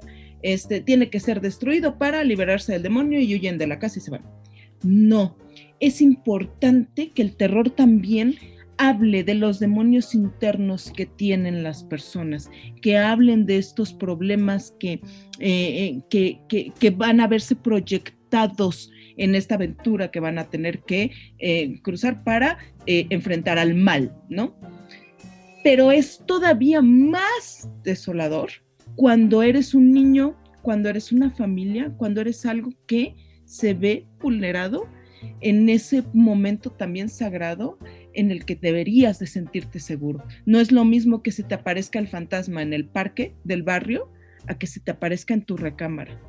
este, 0.44 0.82
tiene 0.82 1.10
que 1.10 1.22
ser 1.22 1.40
destruido 1.40 1.98
para 1.98 2.26
liberarse 2.26 2.74
del 2.74 2.84
demonio 2.84 3.22
y 3.22 3.34
huyen 3.36 3.58
de 3.58 3.68
la 3.68 3.80
casa 3.80 4.00
y 4.00 4.02
se 4.02 4.12
van. 4.12 4.24
No, 4.84 5.38
es 5.82 6.00
importante 6.02 7.10
que 7.10 7.24
el 7.24 7.36
terror 7.36 7.72
también 7.72 8.36
hable 8.78 9.24
de 9.24 9.34
los 9.36 9.60
demonios 9.60 10.16
internos 10.16 10.92
que 10.96 11.06
tienen 11.06 11.64
las 11.64 11.84
personas, 11.84 12.50
que 12.82 12.98
hablen 12.98 13.46
de 13.46 13.58
estos 13.58 13.94
problemas 13.94 14.74
que, 14.80 14.94
eh, 14.94 15.02
eh, 15.40 16.02
que, 16.10 16.72
que- 16.80 16.90
van 16.92 17.20
a 17.20 17.28
verse 17.28 17.56
proyectados 17.56 18.92
en 19.18 19.36
esta 19.36 19.56
aventura 19.56 20.10
que 20.10 20.20
van 20.20 20.40
a 20.40 20.50
tener 20.50 20.82
que 20.84 21.12
eh, 21.38 21.80
cruzar 21.82 22.24
para 22.24 22.58
enfrentar 22.86 23.60
al 23.60 23.76
mal, 23.76 24.16
¿no? 24.30 24.56
Pero 25.64 25.92
es 25.92 26.24
todavía 26.26 26.82
más 26.82 27.70
desolador 27.84 28.50
cuando 28.96 29.44
eres 29.44 29.76
un 29.76 29.92
niño, 29.92 30.36
cuando 30.64 30.90
eres 30.90 31.12
una 31.12 31.30
familia, 31.30 31.94
cuando 31.98 32.22
eres 32.22 32.46
algo 32.48 32.72
que 32.88 33.16
se 33.46 33.76
ve 33.76 34.08
vulnerado 34.20 34.88
en 35.42 35.70
ese 35.70 36.04
momento 36.14 36.72
también 36.72 37.10
sagrado 37.10 37.78
en 38.14 38.32
el 38.32 38.46
que 38.46 38.56
deberías 38.56 39.20
de 39.20 39.28
sentirte 39.28 39.80
seguro. 39.80 40.24
No 40.46 40.60
es 40.60 40.72
lo 40.72 40.84
mismo 40.86 41.22
que 41.24 41.32
se 41.32 41.44
te 41.44 41.56
aparezca 41.56 42.00
el 42.00 42.08
fantasma 42.08 42.62
en 42.62 42.74
el 42.74 42.86
parque 42.86 43.34
del 43.44 43.64
barrio 43.64 44.12
a 44.48 44.58
que 44.58 44.68
se 44.68 44.80
te 44.80 44.92
aparezca 44.92 45.34
en 45.34 45.44
tu 45.44 45.58
recámara. 45.58 46.20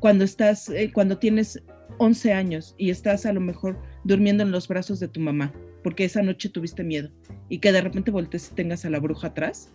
Cuando 0.00 0.24
estás, 0.24 0.68
eh, 0.70 0.90
cuando 0.92 1.18
tienes 1.18 1.62
11 1.98 2.32
años 2.32 2.74
y 2.78 2.90
estás 2.90 3.26
a 3.26 3.32
lo 3.32 3.40
mejor 3.40 3.78
durmiendo 4.04 4.42
en 4.42 4.50
los 4.50 4.68
brazos 4.68 5.00
de 5.00 5.08
tu 5.08 5.20
mamá, 5.20 5.52
porque 5.82 6.04
esa 6.04 6.22
noche 6.22 6.48
tuviste 6.48 6.84
miedo 6.84 7.10
y 7.48 7.58
que 7.58 7.72
de 7.72 7.80
repente 7.80 8.10
voltees 8.10 8.50
y 8.50 8.54
tengas 8.54 8.84
a 8.84 8.90
la 8.90 8.98
bruja 9.00 9.28
atrás, 9.28 9.72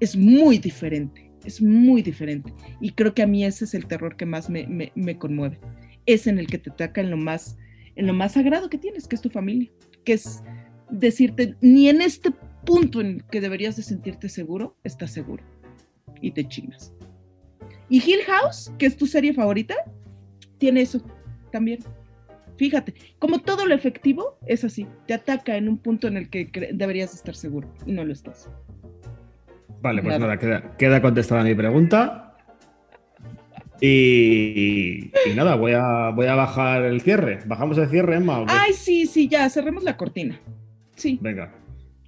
es 0.00 0.16
muy 0.16 0.58
diferente, 0.58 1.30
es 1.44 1.62
muy 1.62 2.02
diferente. 2.02 2.52
Y 2.80 2.90
creo 2.90 3.14
que 3.14 3.22
a 3.22 3.26
mí 3.26 3.44
ese 3.44 3.64
es 3.64 3.74
el 3.74 3.86
terror 3.86 4.16
que 4.16 4.26
más 4.26 4.50
me, 4.50 4.66
me- 4.94 5.18
conmueve. 5.18 5.58
Es 6.06 6.26
en 6.26 6.38
el 6.38 6.46
que 6.48 6.58
te 6.58 6.70
ataca 6.70 7.00
en 7.00 7.10
lo 7.10 7.16
más, 7.16 7.56
en 7.96 8.06
lo 8.06 8.12
más 8.12 8.32
sagrado 8.32 8.68
que 8.68 8.78
tienes, 8.78 9.06
que 9.06 9.16
es 9.16 9.22
tu 9.22 9.30
familia, 9.30 9.70
que 10.04 10.14
es 10.14 10.42
decirte, 10.90 11.56
ni 11.60 11.88
en 11.88 12.02
este 12.02 12.32
punto 12.64 13.00
en 13.00 13.06
el 13.06 13.24
que 13.24 13.40
deberías 13.40 13.76
de 13.76 13.82
sentirte 13.82 14.28
seguro, 14.28 14.76
estás 14.84 15.10
seguro. 15.10 15.42
Y 16.20 16.30
te 16.30 16.46
chingas. 16.46 16.94
Y 17.88 17.98
Hill 17.98 18.20
House, 18.26 18.72
que 18.78 18.86
es 18.86 18.96
tu 18.96 19.06
serie 19.06 19.34
favorita, 19.34 19.74
tiene 20.58 20.82
eso 20.82 21.02
también. 21.50 21.80
Fíjate, 22.56 22.94
como 23.18 23.40
todo 23.40 23.66
lo 23.66 23.74
efectivo 23.74 24.38
es 24.46 24.64
así, 24.64 24.86
te 25.06 25.14
ataca 25.14 25.56
en 25.56 25.68
un 25.68 25.78
punto 25.78 26.06
en 26.06 26.16
el 26.16 26.30
que 26.30 26.48
deberías 26.72 27.14
estar 27.14 27.34
seguro 27.34 27.72
y 27.86 27.92
no 27.92 28.04
lo 28.04 28.12
estás. 28.12 28.48
Vale, 29.80 30.00
pues 30.00 30.12
Nada. 30.12 30.26
nada, 30.26 30.38
queda, 30.38 30.76
queda 30.76 31.02
contestada 31.02 31.42
mi 31.42 31.54
pregunta. 31.54 32.31
Y, 33.84 35.10
y 35.28 35.34
nada, 35.34 35.56
voy 35.56 35.72
a, 35.72 36.10
voy 36.10 36.26
a 36.26 36.36
bajar 36.36 36.84
el 36.84 37.00
cierre. 37.00 37.40
¿Bajamos 37.46 37.76
el 37.78 37.88
cierre, 37.88 38.14
Emma? 38.14 38.44
Ay, 38.46 38.74
sí, 38.74 39.06
sí, 39.06 39.26
ya, 39.26 39.50
cerremos 39.50 39.82
la 39.82 39.96
cortina. 39.96 40.38
Sí. 40.94 41.18
Venga, 41.20 41.52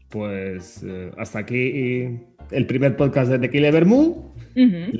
pues 0.09 0.85
eh, 0.87 1.11
hasta 1.19 1.41
aquí 1.41 2.17
el 2.53 2.67
primer 2.67 2.97
podcast 2.97 3.29
de 3.29 3.41
Tequila. 3.41 3.71
Ujú, 3.71 4.33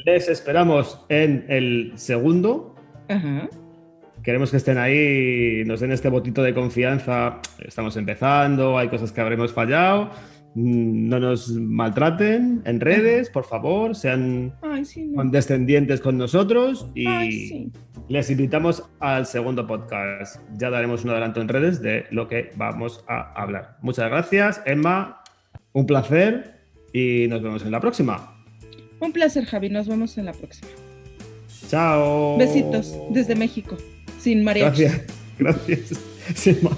Les 0.05 0.29
esperamos 0.29 1.01
en 1.09 1.45
el 1.49 1.93
segundo. 1.95 2.75
Ajá. 3.09 3.49
Queremos 4.25 4.51
que 4.51 4.57
estén 4.57 4.79
ahí, 4.79 5.63
nos 5.67 5.79
den 5.79 5.93
este 5.93 6.09
botito 6.09 6.43
de 6.43 6.55
confianza. 6.55 7.41
Estamos 7.65 7.97
empezando, 7.97 8.77
hay 8.79 8.89
cosas 8.89 9.13
que 9.13 9.21
habremos 9.21 9.53
fallado. 9.53 10.11
Mm, 10.55 11.09
No 11.09 11.19
nos 11.21 11.51
maltraten 11.51 12.63
en 12.65 12.81
redes, 12.81 13.29
por 13.31 13.45
favor, 13.45 13.95
sean 13.97 14.55
Ay, 14.63 14.85
sí. 14.85 15.05
no. 15.07 15.17
condescendientes 15.17 16.01
con 16.01 16.17
nosotros 16.17 16.89
y 16.95 17.07
Ay, 17.07 17.33
sí. 17.49 17.73
les 18.09 18.31
invitamos 18.31 18.85
al 19.01 19.27
segundo 19.27 19.67
podcast. 19.67 20.41
Ya 20.57 20.71
daremos 20.71 21.05
un 21.05 21.11
adelanto 21.11 21.41
en 21.41 21.49
redes 21.49 21.83
de 21.83 22.05
lo 22.11 22.29
que 22.29 22.51
vamos 22.57 23.05
a 23.09 23.33
hablar. 23.41 23.79
Muchas 23.83 24.09
gracias, 24.09 24.63
Emma. 24.65 25.23
Un 25.73 25.87
placer 25.87 26.61
y 26.93 27.27
nos 27.29 27.43
vemos 27.43 27.65
en 27.65 27.73
la 27.73 27.81
próxima. 27.81 28.31
Un 29.01 29.13
placer, 29.13 29.45
Javi. 29.47 29.71
Nos 29.71 29.89
vemos 29.89 30.17
en 30.19 30.27
la 30.27 30.33
próxima. 30.33 30.69
Chao. 31.69 32.37
Besitos 32.39 32.95
desde 33.11 33.35
México, 33.35 33.77
sin 34.21 34.45
mariachis. 34.45 34.85
Gracias. 34.93 35.07
Gracias. 35.39 36.01
Sí, 36.35 36.57
ma- 36.63 36.71